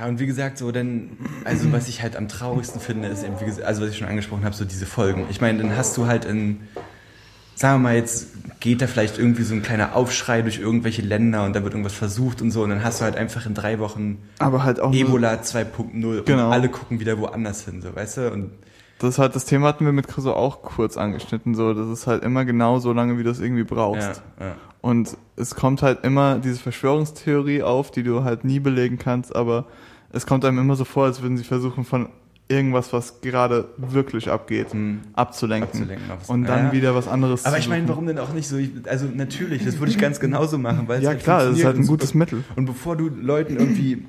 Ja, 0.00 0.08
und 0.08 0.18
wie 0.18 0.24
gesagt, 0.26 0.56
so 0.56 0.72
dann, 0.72 1.10
also 1.44 1.70
was 1.70 1.88
ich 1.88 2.00
halt 2.02 2.16
am 2.16 2.26
traurigsten 2.26 2.80
finde, 2.80 3.08
ist 3.08 3.22
eben, 3.22 3.38
wie 3.38 3.44
gesagt, 3.44 3.66
also 3.66 3.82
was 3.82 3.90
ich 3.90 3.98
schon 3.98 4.08
angesprochen 4.08 4.42
habe, 4.44 4.54
so 4.54 4.64
diese 4.64 4.86
Folgen. 4.86 5.26
Ich 5.28 5.42
meine, 5.42 5.58
dann 5.58 5.76
hast 5.76 5.94
du 5.98 6.06
halt 6.06 6.24
in, 6.24 6.60
sagen 7.54 7.82
wir 7.82 7.90
mal, 7.90 7.94
jetzt 7.96 8.28
geht 8.60 8.80
da 8.80 8.86
vielleicht 8.86 9.18
irgendwie 9.18 9.42
so 9.42 9.54
ein 9.54 9.62
kleiner 9.62 9.94
Aufschrei 9.94 10.40
durch 10.40 10.58
irgendwelche 10.58 11.02
Länder 11.02 11.44
und 11.44 11.54
da 11.54 11.62
wird 11.62 11.74
irgendwas 11.74 11.92
versucht 11.92 12.40
und 12.40 12.50
so 12.50 12.62
und 12.62 12.70
dann 12.70 12.82
hast 12.82 13.00
du 13.00 13.04
halt 13.04 13.16
einfach 13.16 13.44
in 13.44 13.52
drei 13.52 13.78
Wochen 13.78 14.16
Aber 14.38 14.64
halt 14.64 14.78
Ebola 14.78 15.34
2.0 15.34 16.22
Genau. 16.22 16.46
und 16.46 16.52
alle 16.52 16.70
gucken 16.70 16.98
wieder 16.98 17.18
woanders 17.18 17.66
hin, 17.66 17.82
so, 17.82 17.94
weißt 17.94 18.16
du? 18.16 18.30
Und 18.32 18.52
Das 19.04 19.14
ist 19.14 19.18
halt, 19.18 19.34
das 19.36 19.44
Thema 19.44 19.68
hatten 19.68 19.84
wir 19.84 19.92
mit 19.92 20.08
Chriso 20.08 20.32
auch 20.32 20.62
kurz 20.62 20.96
angeschnitten, 20.96 21.54
so, 21.54 21.74
das 21.74 21.88
ist 21.88 22.06
halt 22.06 22.22
immer 22.24 22.44
genau 22.44 22.78
so 22.78 22.92
lange, 22.92 23.18
wie 23.18 23.22
du 23.22 23.30
es 23.30 23.40
irgendwie 23.40 23.64
brauchst. 23.64 24.22
ja, 24.40 24.46
ja. 24.46 24.54
Und 24.80 25.16
es 25.36 25.54
kommt 25.54 25.80
halt 25.82 26.04
immer 26.04 26.38
diese 26.38 26.58
Verschwörungstheorie 26.58 27.62
auf, 27.62 27.90
die 27.90 28.02
du 28.02 28.22
halt 28.24 28.44
nie 28.44 28.60
belegen 28.60 28.98
kannst, 28.98 29.34
aber 29.34 29.64
es 30.12 30.26
kommt 30.26 30.44
einem 30.44 30.58
immer 30.58 30.76
so 30.76 30.84
vor, 30.84 31.04
als 31.06 31.22
würden 31.22 31.36
sie 31.38 31.44
versuchen, 31.44 31.84
von 31.84 32.08
irgendwas, 32.48 32.92
was 32.92 33.22
gerade 33.22 33.68
wirklich 33.78 34.30
abgeht, 34.30 34.72
Hm. 34.72 35.00
abzulenken. 35.14 35.68
Abzulenken 35.80 36.10
und 36.28 36.44
dann 36.44 36.66
Ja. 36.66 36.72
wieder 36.72 36.94
was 36.94 37.08
anderes 37.08 37.46
Aber 37.46 37.56
ich 37.58 37.68
meine, 37.68 37.88
warum 37.88 38.06
denn 38.06 38.18
auch 38.18 38.34
nicht 38.34 38.46
so? 38.46 38.56
Ich- 38.58 38.70
Also 38.86 39.06
natürlich, 39.06 39.64
das 39.64 39.78
würde 39.78 39.90
ich 39.92 39.98
ganz 39.98 40.20
genauso 40.20 40.58
machen, 40.58 40.86
weil 40.86 40.98
es 40.98 41.04
Ja, 41.04 41.10
halt 41.10 41.22
klar, 41.22 41.44
das 41.46 41.56
ist 41.58 41.64
halt 41.64 41.76
ein 41.78 41.86
gutes 41.86 42.12
Mittel. 42.12 42.44
Und 42.56 42.66
bevor 42.66 42.96
du 42.96 43.08
Leuten 43.08 43.56
irgendwie 43.56 44.04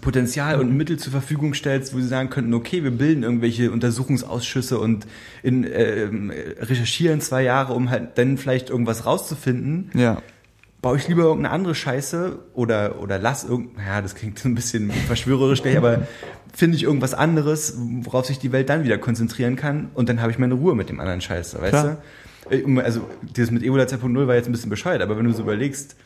Potenzial 0.00 0.60
und 0.60 0.76
Mittel 0.76 0.98
zur 0.98 1.10
Verfügung 1.10 1.52
stellst, 1.54 1.92
wo 1.94 1.98
sie 1.98 2.06
sagen 2.06 2.30
könnten, 2.30 2.54
okay, 2.54 2.84
wir 2.84 2.92
bilden 2.92 3.24
irgendwelche 3.24 3.72
Untersuchungsausschüsse 3.72 4.78
und 4.78 5.06
in, 5.42 5.64
ähm, 5.72 6.30
recherchieren 6.60 7.20
zwei 7.20 7.42
Jahre, 7.42 7.72
um 7.72 7.90
halt 7.90 8.16
dann 8.16 8.38
vielleicht 8.38 8.70
irgendwas 8.70 9.04
rauszufinden, 9.04 9.90
Ja. 9.94 10.22
baue 10.80 10.96
ich 10.96 11.08
lieber 11.08 11.24
irgendeine 11.24 11.52
andere 11.52 11.74
Scheiße 11.74 12.38
oder, 12.54 13.02
oder 13.02 13.18
lass 13.18 13.42
irgend, 13.44 13.70
ja, 13.84 14.00
das 14.00 14.14
klingt 14.14 14.44
ein 14.44 14.54
bisschen 14.54 14.90
verschwörerisch 15.08 15.62
gleich, 15.62 15.76
aber 15.76 16.06
finde 16.54 16.76
ich 16.76 16.84
irgendwas 16.84 17.12
anderes, 17.12 17.74
worauf 17.76 18.26
sich 18.26 18.38
die 18.38 18.52
Welt 18.52 18.68
dann 18.68 18.84
wieder 18.84 18.96
konzentrieren 18.98 19.56
kann 19.56 19.90
und 19.94 20.08
dann 20.08 20.20
habe 20.22 20.30
ich 20.30 20.38
meine 20.38 20.54
Ruhe 20.54 20.76
mit 20.76 20.88
dem 20.88 21.00
anderen 21.00 21.20
Scheiße, 21.20 21.60
weißt 21.60 21.70
Klar. 21.70 21.96
du? 22.48 22.54
Äh, 22.56 22.80
Also, 22.80 23.08
dieses 23.36 23.50
mit 23.50 23.64
Ebola 23.64 23.84
2.0 23.84 24.26
war 24.28 24.36
jetzt 24.36 24.46
ein 24.48 24.52
bisschen 24.52 24.70
bescheuert, 24.70 25.02
aber 25.02 25.16
wenn 25.18 25.24
du 25.24 25.32
so 25.32 25.42
überlegst, 25.42 25.96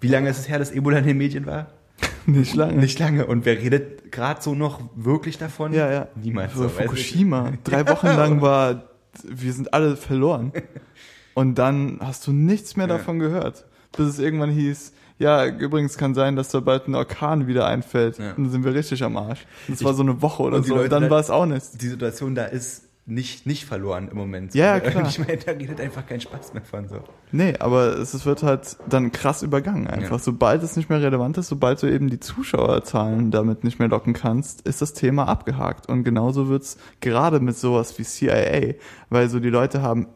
wie 0.00 0.08
lange 0.08 0.30
ist 0.30 0.38
es 0.38 0.48
her, 0.48 0.58
dass 0.58 0.70
Ebola 0.72 0.98
in 0.98 1.06
den 1.06 1.18
Medien 1.18 1.44
war? 1.44 1.66
Nicht 2.26 2.54
lange. 2.54 2.74
Nicht 2.74 2.98
lange. 2.98 3.26
Und 3.26 3.44
wer 3.44 3.58
redet 3.60 4.10
gerade 4.12 4.42
so 4.42 4.54
noch 4.54 4.80
wirklich 4.94 5.38
davon? 5.38 5.72
Ja, 5.72 5.90
ja. 5.90 6.08
Niemals. 6.16 6.54
So, 6.54 6.64
weißt 6.64 6.78
du? 6.78 6.82
Fukushima. 6.84 7.52
Drei 7.64 7.86
Wochen 7.88 8.06
lang 8.08 8.40
war, 8.42 8.84
wir 9.24 9.52
sind 9.52 9.72
alle 9.72 9.96
verloren. 9.96 10.52
Und 11.34 11.56
dann 11.56 11.98
hast 12.00 12.26
du 12.26 12.32
nichts 12.32 12.76
mehr 12.76 12.88
Ja. 12.88 12.96
davon 12.96 13.18
gehört. 13.18 13.64
Bis 13.96 14.06
es 14.08 14.18
irgendwann 14.18 14.50
hieß, 14.50 14.92
ja, 15.18 15.46
übrigens 15.46 15.96
kann 15.96 16.14
sein, 16.14 16.34
dass 16.36 16.48
da 16.50 16.60
bald 16.60 16.88
ein 16.88 16.94
Orkan 16.94 17.46
wieder 17.46 17.66
einfällt. 17.66 18.18
Ja. 18.18 18.30
Und 18.32 18.44
dann 18.44 18.50
sind 18.50 18.64
wir 18.64 18.74
richtig 18.74 19.02
am 19.02 19.16
Arsch. 19.16 19.46
Das 19.68 19.82
war 19.84 19.94
so 19.94 20.02
eine 20.02 20.20
Woche 20.22 20.42
oder 20.42 20.62
so. 20.62 20.74
Leute 20.74 20.84
Und 20.84 20.92
dann 20.92 21.02
da- 21.04 21.10
war 21.10 21.20
es 21.20 21.30
auch 21.30 21.46
nichts. 21.46 21.72
Die 21.72 21.88
Situation 21.88 22.34
da 22.34 22.44
ist 22.46 22.85
nicht, 23.08 23.46
nicht 23.46 23.64
verloren 23.66 24.08
im 24.10 24.16
Moment. 24.16 24.54
Ja, 24.54 24.80
klar. 24.80 25.06
Ich 25.08 25.18
meine, 25.20 25.36
da 25.36 25.52
redet 25.52 25.80
einfach 25.80 26.04
kein 26.06 26.20
Spaß 26.20 26.54
mehr 26.54 26.64
von 26.64 26.88
so. 26.88 27.00
Nee, 27.32 27.54
aber 27.60 27.96
es, 27.98 28.14
es 28.14 28.26
wird 28.26 28.42
halt 28.42 28.76
dann 28.88 29.12
krass 29.12 29.42
übergangen 29.42 29.86
einfach. 29.86 30.10
Ja. 30.12 30.18
Sobald 30.18 30.62
es 30.64 30.76
nicht 30.76 30.90
mehr 30.90 31.00
relevant 31.00 31.38
ist, 31.38 31.48
sobald 31.48 31.80
du 31.82 31.86
eben 31.86 32.10
die 32.10 32.18
Zuschauerzahlen 32.18 33.30
damit 33.30 33.62
nicht 33.64 33.78
mehr 33.78 33.88
locken 33.88 34.12
kannst, 34.12 34.62
ist 34.62 34.82
das 34.82 34.92
Thema 34.92 35.28
abgehakt. 35.28 35.88
Und 35.88 36.02
genauso 36.04 36.48
wird's 36.48 36.78
gerade 37.00 37.38
mit 37.40 37.56
sowas 37.56 37.96
wie 37.98 38.02
CIA, 38.02 38.74
weil 39.08 39.28
so 39.28 39.38
die 39.40 39.50
Leute 39.50 39.82
haben 39.82 40.08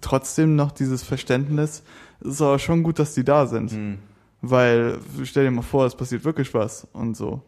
trotzdem 0.00 0.54
noch 0.56 0.72
dieses 0.72 1.02
Verständnis, 1.02 1.82
es 2.20 2.26
ist 2.28 2.42
aber 2.42 2.58
schon 2.58 2.82
gut, 2.82 2.98
dass 2.98 3.14
die 3.14 3.24
da 3.24 3.46
sind. 3.46 3.72
Hm. 3.72 3.98
Weil, 4.42 4.98
stell 5.24 5.44
dir 5.44 5.50
mal 5.50 5.62
vor, 5.62 5.86
es 5.86 5.94
passiert 5.96 6.24
wirklich 6.24 6.52
was 6.54 6.86
und 6.92 7.16
so. 7.16 7.42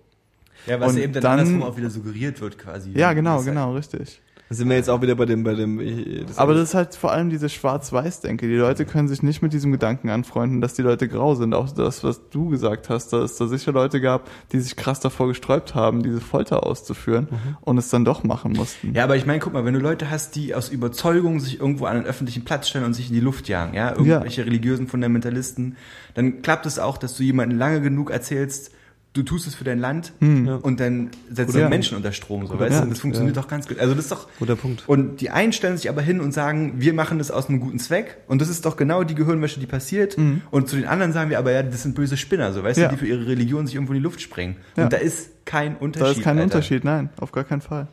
Ja, 0.67 0.81
was 0.81 0.93
Und 0.93 0.99
eben 0.99 1.13
dann, 1.13 1.23
dann- 1.23 1.39
andersrum 1.41 1.63
auch 1.63 1.77
wieder 1.77 1.91
suggeriert 1.91 2.41
wird 2.41 2.59
quasi. 2.59 2.91
Ja, 2.93 3.13
genau, 3.13 3.35
Das 3.37 3.43
ist 3.43 3.47
genau, 3.49 3.75
richtig. 3.75 4.21
Da 4.49 4.55
sind 4.55 4.69
wir 4.71 4.77
jetzt 4.77 4.89
auch 4.89 5.03
wieder 5.03 5.15
bei 5.15 5.27
dem, 5.27 5.45
bei 5.45 5.55
dem. 5.55 5.79
ich- 5.79 6.25
Das 6.27 6.39
Aber 6.39 6.55
das 6.55 6.71
ist 6.71 6.75
halt 6.75 6.95
vor 6.95 7.13
allem 7.13 7.29
diese 7.29 7.51
Schwarz-Weiß-Denke. 7.51 8.49
Die 8.49 8.55
Leute 8.57 8.87
können 8.87 9.07
sich 9.07 9.23
nicht 9.23 9.43
mit 9.43 9.53
diesem 9.53 9.73
Gedanken 9.73 10.09
anfreunden, 10.09 10.61
dass 10.63 10.73
die 10.75 10.81
Leute 10.81 11.07
grau 11.07 11.35
sind. 11.35 11.53
Auch 11.55 11.71
das, 11.71 12.03
was 12.03 12.29
du 12.31 12.49
gesagt 12.49 12.89
hast, 12.89 13.13
dass 13.13 13.33
es 13.33 13.37
da 13.37 13.47
sicher 13.47 13.73
Leute 13.73 14.01
gab, 14.01 14.29
die 14.53 14.61
sich 14.61 14.75
krass 14.77 15.01
davor 15.01 15.29
gesträubt 15.29 15.75
haben, 15.75 16.03
diese 16.03 16.21
Folter 16.21 16.65
auszuführen 16.65 17.29
und 17.61 17.77
es 17.77 17.91
dann 17.91 18.07
doch 18.07 18.25
machen 18.25 18.53
mussten. 18.53 18.95
Ja, 18.95 19.05
aber 19.05 19.17
ich 19.17 19.27
meine, 19.27 19.39
guck 19.39 19.53
mal, 19.53 19.67
wenn 19.67 19.75
du 19.75 19.81
Leute 19.81 20.11
hast, 20.11 20.35
die 20.35 20.55
aus 20.55 20.71
Überzeugung 20.71 21.41
sich 21.41 21.61
irgendwo 21.61 21.85
an 21.85 21.97
einen 21.99 22.07
öffentlichen 22.07 22.45
Platz 22.45 22.69
stellen 22.71 22.87
und 22.87 22.95
sich 22.95 23.09
in 23.09 23.15
die 23.15 23.21
Luft 23.21 23.49
jagen, 23.49 23.75
ja, 23.75 23.91
irgendwelche 23.91 24.47
religiösen 24.47 24.87
Fundamentalisten, 24.89 25.77
dann 26.15 26.41
klappt 26.43 26.65
es 26.65 26.79
auch, 26.79 26.97
dass 26.97 27.17
du 27.17 27.23
jemanden 27.23 27.59
lange 27.59 27.81
genug 27.83 28.11
erzählst, 28.11 28.71
du 29.19 29.25
tust 29.25 29.47
es 29.47 29.55
für 29.55 29.65
dein 29.65 29.79
Land 29.81 30.13
und 30.21 30.79
dann 30.81 31.11
setzt 31.31 31.55
du. 31.55 31.69
Menschen 31.69 31.97
unter 31.97 32.13
Strom, 32.13 32.47
so, 32.47 32.59
weißt 32.59 32.85
du? 32.85 32.89
Das 32.89 33.01
funktioniert 33.01 33.35
ja. 33.37 33.43
doch 33.43 33.49
ganz 33.49 33.67
gut. 33.69 33.79
Also 33.79 33.95
das 33.95 34.05
ist 34.05 34.13
doch 34.13 34.29
Guter 34.39 34.57
Punkt. 34.57 34.85
Und 34.89 35.21
die 35.21 35.31
einen 35.31 35.53
stellen 35.53 35.77
sich 35.77 35.89
aber 35.91 36.01
hin 36.03 36.21
und 36.21 36.33
sagen, 36.33 36.75
wir 36.79 36.95
machen 36.95 37.19
das 37.19 37.31
aus 37.31 37.49
einem 37.49 37.61
guten 37.61 37.79
Zweck. 37.79 38.19
Und 38.29 38.41
das 38.41 38.49
ist 38.49 38.65
doch 38.65 38.77
genau 38.77 39.03
die 39.05 39.15
Gehirnwäsche, 39.15 39.59
die 39.61 39.67
passiert. 39.67 40.17
Und 40.51 40.69
zu 40.69 40.77
den 40.77 40.87
anderen 40.87 41.13
sagen 41.13 41.31
wir 41.31 41.39
aber, 41.39 41.53
ja, 41.53 41.63
das 41.63 41.83
sind 41.83 41.95
böse 41.95 42.17
Spinner, 42.17 42.53
so, 42.53 42.63
weißt 42.63 42.79
Mhm. 42.79 42.83
Ja. 42.83 42.89
du, 42.91 42.95
die 42.95 43.01
für 43.01 43.07
ihre 43.09 43.27
Religion 43.27 43.67
sich 43.67 43.75
irgendwo 43.75 43.93
in 43.93 43.99
die 43.99 44.05
Luft 44.05 44.21
sprengen. 44.21 44.57
Ja. 44.77 44.85
Und 44.85 44.93
da 44.93 44.97
ist 44.99 45.31
kein 45.45 45.77
Unterschied. 45.77 46.07
Da 46.17 46.19
ist 46.19 46.23
kein 46.23 46.39
Alter. 46.39 46.45
Unterschied, 46.45 46.85
nein, 46.85 47.11
auf 47.21 47.33
gar 47.33 47.45
keinen 47.45 47.61
Fall. 47.61 47.89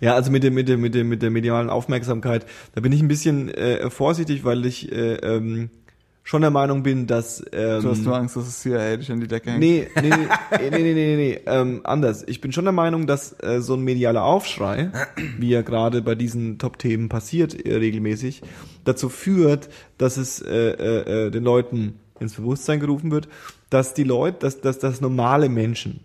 Ja, 0.00 0.14
also 0.14 0.30
mit 0.30 0.42
dem, 0.42 0.54
mit 0.54 0.68
dem, 0.68 0.80
mit 0.80 0.94
dem, 0.94 1.08
mit 1.08 1.22
der 1.22 1.30
medialen 1.30 1.70
Aufmerksamkeit, 1.70 2.46
da 2.74 2.80
bin 2.80 2.90
ich 2.92 3.00
ein 3.00 3.08
bisschen 3.08 3.48
äh, 3.48 3.88
vorsichtig, 3.90 4.44
weil 4.44 4.66
ich 4.66 4.90
äh, 4.92 5.14
ähm, 5.16 5.70
schon 6.24 6.40
der 6.40 6.50
Meinung 6.50 6.82
bin, 6.82 7.06
dass 7.06 7.44
ähm, 7.52 7.82
Du 7.82 7.90
hast 7.90 8.02
nur 8.02 8.16
Angst, 8.16 8.34
dass 8.34 8.48
es 8.48 8.60
CIA 8.60 8.96
dich 8.96 9.12
an 9.12 9.20
die 9.20 9.28
Decke 9.28 9.50
hängt. 9.50 9.60
Nee, 9.60 9.86
nee, 9.94 10.08
nee, 10.08 10.16
nee, 10.58 10.70
nee, 10.70 10.80
nee, 10.80 10.94
nee, 10.94 11.16
nee, 11.16 11.40
ähm, 11.46 11.82
anders. 11.84 12.24
Ich 12.26 12.40
bin 12.40 12.50
schon 12.50 12.64
der 12.64 12.72
Meinung, 12.72 13.06
dass 13.06 13.36
äh, 13.42 13.60
so 13.60 13.74
ein 13.74 13.82
medialer 13.82 14.24
Aufschrei, 14.24 14.90
wie 15.38 15.50
ja 15.50 15.62
gerade 15.62 16.00
bei 16.02 16.14
diesen 16.14 16.58
Top-Themen 16.58 17.10
passiert, 17.10 17.54
äh, 17.54 17.76
regelmäßig, 17.76 18.42
dazu 18.84 19.10
führt, 19.10 19.68
dass 19.98 20.16
es 20.16 20.40
äh, 20.40 20.70
äh, 20.70 21.26
äh, 21.26 21.30
den 21.30 21.44
Leuten 21.44 22.00
ins 22.18 22.34
Bewusstsein 22.34 22.80
gerufen 22.80 23.10
wird, 23.10 23.28
dass 23.68 23.92
die 23.92 24.04
Leute, 24.04 24.38
dass, 24.40 24.60
dass, 24.60 24.78
dass 24.78 25.02
normale 25.02 25.50
Menschen, 25.50 26.00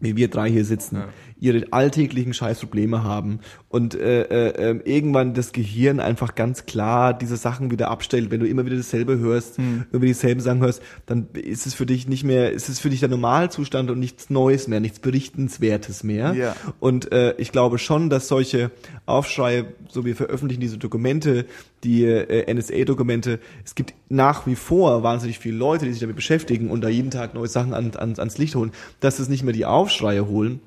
wie 0.00 0.16
wir 0.16 0.28
drei 0.28 0.50
hier 0.50 0.64
sitzen, 0.64 1.04
ihre 1.38 1.72
alltäglichen 1.72 2.32
Scheißprobleme 2.32 3.02
haben 3.02 3.40
und 3.68 3.94
äh, 3.94 4.22
äh, 4.22 4.70
äh, 4.70 4.80
irgendwann 4.84 5.34
das 5.34 5.52
Gehirn 5.52 6.00
einfach 6.00 6.34
ganz 6.34 6.64
klar 6.64 7.12
diese 7.12 7.36
Sachen 7.36 7.70
wieder 7.70 7.90
abstellt. 7.90 8.30
Wenn 8.30 8.40
du 8.40 8.48
immer 8.48 8.64
wieder 8.64 8.76
dasselbe 8.76 9.18
hörst, 9.18 9.58
immer 9.58 10.06
dieselben 10.06 10.40
Sachen 10.40 10.60
hörst, 10.60 10.82
dann 11.04 11.28
ist 11.34 11.66
es 11.66 11.74
für 11.74 11.84
dich 11.84 12.08
nicht 12.08 12.24
mehr, 12.24 12.52
ist 12.52 12.68
es 12.68 12.80
für 12.80 12.88
dich 12.88 13.00
der 13.00 13.10
Normalzustand 13.10 13.90
und 13.90 14.00
nichts 14.00 14.30
Neues 14.30 14.66
mehr, 14.66 14.80
nichts 14.80 14.98
Berichtenswertes 14.98 16.04
mehr. 16.04 16.32
Ja. 16.34 16.56
Und 16.80 17.12
äh, 17.12 17.34
ich 17.36 17.52
glaube 17.52 17.78
schon, 17.78 18.08
dass 18.08 18.28
solche 18.28 18.70
Aufschreie, 19.04 19.66
so 19.88 20.04
wir 20.04 20.16
veröffentlichen 20.16 20.60
diese 20.60 20.78
Dokumente, 20.78 21.44
die 21.84 22.04
äh, 22.04 22.52
NSA-Dokumente, 22.52 23.40
es 23.64 23.74
gibt 23.74 23.94
nach 24.08 24.46
wie 24.46 24.56
vor 24.56 25.02
wahnsinnig 25.02 25.38
viele 25.38 25.56
Leute, 25.56 25.84
die 25.84 25.92
sich 25.92 26.00
damit 26.00 26.16
beschäftigen 26.16 26.70
und 26.70 26.80
da 26.80 26.88
jeden 26.88 27.10
Tag 27.10 27.34
neue 27.34 27.48
Sachen 27.48 27.74
an, 27.74 27.94
an, 27.96 28.14
ans 28.18 28.38
Licht 28.38 28.54
holen, 28.54 28.72
dass 29.00 29.18
es 29.18 29.28
nicht 29.28 29.44
mehr 29.44 29.52
die 29.52 29.66
Aufschreie 29.66 30.26
holen, 30.26 30.60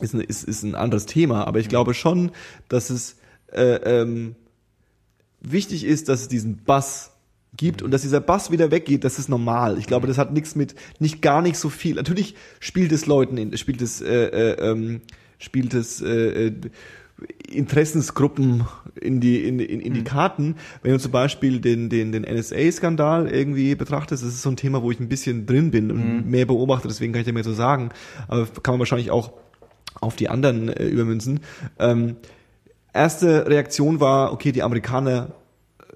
ist, 0.00 0.14
ein- 0.14 0.20
ist, 0.20 0.44
ist 0.44 0.62
ein 0.62 0.74
anderes 0.74 1.06
Thema. 1.06 1.46
Aber 1.46 1.58
ich 1.60 1.68
glaube 1.68 1.94
schon, 1.94 2.30
dass 2.68 2.90
es 2.90 3.16
äh, 3.52 3.76
ähm, 4.02 4.34
wichtig 5.40 5.84
ist, 5.84 6.08
dass 6.08 6.22
es 6.22 6.28
diesen 6.28 6.58
Bass 6.64 7.12
gibt 7.56 7.82
und 7.82 7.90
dass 7.90 8.02
dieser 8.02 8.20
Bass 8.20 8.50
wieder 8.50 8.70
weggeht, 8.70 9.04
das 9.04 9.18
ist 9.18 9.28
normal. 9.28 9.78
Ich 9.78 9.86
glaube, 9.86 10.06
das 10.06 10.18
hat 10.18 10.32
nichts 10.32 10.54
mit, 10.54 10.74
nicht 10.98 11.22
gar 11.22 11.42
nicht 11.42 11.56
so 11.56 11.68
viel. 11.70 11.94
Natürlich 11.96 12.34
spielt 12.60 12.92
es 12.92 13.06
Leuten, 13.06 13.36
in, 13.38 13.56
spielt 13.56 13.80
es, 13.82 14.00
äh, 14.00 14.26
äh, 14.26 14.70
ähm, 14.70 15.00
spielt 15.38 15.74
es 15.74 16.00
äh, 16.02 16.46
äh, 16.48 16.52
Interessensgruppen 17.50 18.64
in 19.00 19.20
die 19.20 19.42
in, 19.44 19.58
in, 19.58 19.80
in 19.80 19.94
die 19.94 20.04
Karten. 20.04 20.54
Wenn 20.82 20.92
du 20.92 20.98
zum 21.00 21.10
Beispiel 21.10 21.60
den 21.60 21.88
den 21.88 22.12
den 22.12 22.22
NSA-Skandal 22.22 23.28
irgendwie 23.28 23.74
betrachtest, 23.74 24.22
das 24.22 24.30
ist 24.34 24.42
so 24.42 24.50
ein 24.50 24.56
Thema, 24.56 24.82
wo 24.82 24.90
ich 24.90 25.00
ein 25.00 25.08
bisschen 25.08 25.46
drin 25.46 25.70
bin 25.70 25.90
und 25.90 26.26
mehr 26.28 26.46
beobachte. 26.46 26.86
Deswegen 26.86 27.12
kann 27.12 27.20
ich 27.20 27.26
dir 27.26 27.32
mehr 27.32 27.42
so 27.44 27.52
sagen. 27.52 27.88
Aber 28.28 28.46
kann 28.62 28.74
man 28.74 28.78
wahrscheinlich 28.80 29.10
auch 29.10 29.32
auf 30.00 30.16
die 30.16 30.28
anderen 30.28 30.68
äh, 30.68 30.86
übermünzen. 30.86 31.40
Ähm, 31.78 32.16
erste 32.92 33.46
Reaktion 33.46 34.00
war, 34.00 34.32
okay, 34.32 34.52
die 34.52 34.62
Amerikaner 34.62 35.32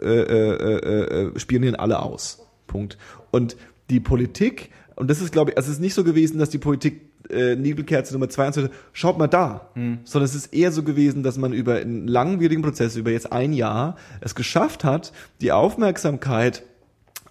äh, 0.00 0.06
äh, 0.06 0.76
äh, 0.76 1.26
äh, 1.26 1.38
spionieren 1.38 1.74
alle 1.74 2.00
aus. 2.00 2.46
Punkt. 2.66 2.96
Und 3.30 3.56
die 3.90 4.00
Politik, 4.00 4.70
und 4.96 5.10
das 5.10 5.20
ist, 5.20 5.32
glaube 5.32 5.50
ich, 5.50 5.56
also 5.56 5.68
es 5.68 5.76
ist 5.76 5.82
nicht 5.82 5.94
so 5.94 6.04
gewesen, 6.04 6.38
dass 6.38 6.50
die 6.50 6.58
Politik 6.58 7.12
äh, 7.30 7.56
Nebelkerze 7.56 8.12
Nummer 8.12 8.28
zwei 8.28 8.46
und 8.46 8.54
so, 8.54 8.68
schaut 8.92 9.18
mal 9.18 9.26
da. 9.26 9.70
Sondern 10.04 10.24
es 10.24 10.34
ist 10.34 10.54
eher 10.54 10.72
so 10.72 10.82
gewesen, 10.82 11.22
dass 11.22 11.36
man 11.36 11.52
über 11.52 11.76
einen 11.76 12.08
langwierigen 12.08 12.62
Prozess, 12.62 12.96
über 12.96 13.10
jetzt 13.10 13.32
ein 13.32 13.52
Jahr, 13.52 13.96
es 14.20 14.34
geschafft 14.34 14.84
hat, 14.84 15.12
die 15.40 15.52
Aufmerksamkeit 15.52 16.62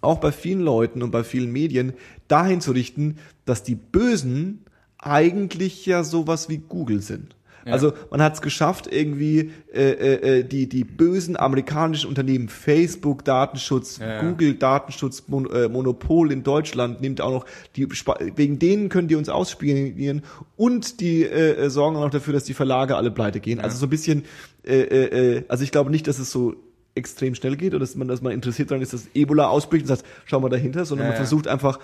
auch 0.01 0.20
bei 0.20 0.32
vielen 0.32 0.62
Leuten 0.62 1.03
und 1.03 1.12
bei 1.12 1.24
vielen 1.24 1.51
Medien 1.51 1.93
dahin 2.28 2.62
zu 2.62 2.72
richten, 2.72 3.18
dass 3.45 3.64
die 3.64 3.76
Bösen 3.76 4.66
eigentlich 5.01 5.85
ja 5.85 6.03
sowas 6.03 6.49
wie 6.49 6.57
Google 6.57 7.01
sind. 7.01 7.35
Also 7.63 7.93
man 8.09 8.23
hat 8.23 8.33
es 8.33 8.41
geschafft, 8.41 8.87
irgendwie 8.91 9.51
äh, 9.71 9.91
äh, 9.91 10.39
äh, 10.39 10.43
die 10.43 10.67
die 10.67 10.83
bösen 10.83 11.37
amerikanischen 11.37 12.09
Unternehmen, 12.09 12.49
Facebook 12.49 13.23
Datenschutz, 13.23 13.99
Ja, 13.99 14.07
ja. 14.15 14.21
Google 14.23 14.55
Datenschutz 14.55 15.25
Mon 15.27 15.47
äh, 15.51 15.67
Monopol 15.69 16.31
in 16.31 16.41
Deutschland 16.41 17.01
nimmt 17.01 17.21
auch 17.21 17.31
noch 17.31 17.45
die 17.75 17.87
wegen 18.35 18.57
denen 18.57 18.89
können 18.89 19.07
die 19.07 19.15
uns 19.15 19.29
ausspionieren 19.29 20.23
und 20.57 21.01
die 21.01 21.23
äh, 21.23 21.65
äh, 21.65 21.69
sorgen 21.69 21.97
auch 21.97 22.01
noch 22.01 22.09
dafür, 22.09 22.33
dass 22.33 22.45
die 22.45 22.55
Verlage 22.55 22.95
alle 22.95 23.11
pleite 23.11 23.39
gehen. 23.39 23.59
Also 23.59 23.77
so 23.77 23.85
ein 23.85 23.91
bisschen, 23.91 24.23
äh, 24.63 24.81
äh, 24.81 25.35
äh, 25.35 25.43
also 25.47 25.63
ich 25.63 25.71
glaube 25.71 25.91
nicht, 25.91 26.07
dass 26.07 26.17
es 26.17 26.31
so 26.31 26.55
extrem 26.95 27.35
schnell 27.35 27.57
geht 27.57 27.73
oder 27.73 27.81
dass 27.81 27.95
man, 27.95 28.07
dass 28.07 28.21
man 28.23 28.33
interessiert 28.33 28.71
daran 28.71 28.81
ist, 28.81 28.93
dass 28.93 29.07
Ebola 29.13 29.47
ausbricht 29.47 29.83
und 29.83 29.87
sagt, 29.87 30.03
schau 30.25 30.39
mal 30.39 30.49
dahinter, 30.49 30.83
sondern 30.85 31.05
Ja, 31.05 31.09
man 31.11 31.15
ja. 31.15 31.21
versucht 31.23 31.47
einfach 31.47 31.79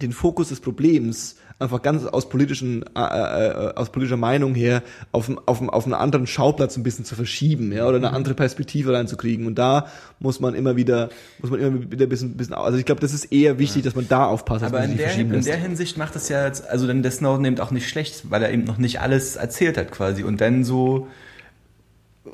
den 0.00 0.12
Fokus 0.12 0.48
des 0.48 0.60
Problems 0.60 1.36
einfach 1.62 1.80
ganz 1.82 2.04
aus 2.04 2.28
politischen 2.28 2.84
äh, 2.94 3.00
äh, 3.00 3.74
aus 3.74 3.90
politischer 3.90 4.16
Meinung 4.18 4.54
her 4.54 4.82
auf 5.12 5.28
einen- 5.28 5.38
auf 5.46 5.62
auf 5.68 5.84
einen 5.84 5.94
anderen 5.94 6.26
Schauplatz 6.26 6.76
ein 6.76 6.82
bisschen 6.82 7.04
zu 7.04 7.14
verschieben, 7.14 7.72
ja, 7.72 7.86
oder 7.86 7.96
eine 7.96 8.08
Mhm. 8.10 8.14
andere 8.16 8.34
Perspektive 8.34 8.92
reinzukriegen 8.92 9.46
und 9.46 9.56
da 9.56 9.86
muss 10.20 10.40
man 10.40 10.54
immer 10.54 10.76
wieder 10.76 11.08
muss 11.40 11.50
man 11.50 11.60
immer 11.60 11.90
wieder 11.90 12.06
ein 12.06 12.08
bisschen, 12.08 12.36
bisschen 12.36 12.54
also 12.54 12.76
ich 12.78 12.84
glaube, 12.84 13.00
das 13.00 13.14
ist 13.14 13.26
eher 13.32 13.58
wichtig, 13.58 13.82
dass 13.84 13.94
man 13.94 14.06
da 14.08 14.26
aufpasst, 14.26 14.64
Aber 14.64 14.84
in 14.84 14.96
der, 14.96 15.14
in 15.16 15.42
der 15.42 15.56
Hinsicht 15.56 15.96
macht 15.96 16.14
es 16.16 16.28
ja, 16.28 16.44
jetzt, 16.46 16.68
also 16.68 16.86
dann 16.86 17.02
der 17.02 17.12
Snowden 17.12 17.44
eben 17.46 17.58
auch 17.60 17.70
nicht 17.70 17.88
schlecht, 17.88 18.30
weil 18.30 18.42
er 18.42 18.52
eben 18.52 18.64
noch 18.64 18.76
nicht 18.78 19.00
alles 19.00 19.36
erzählt 19.36 19.78
hat 19.78 19.90
quasi 19.92 20.22
und 20.24 20.40
dann 20.40 20.64
so 20.64 21.06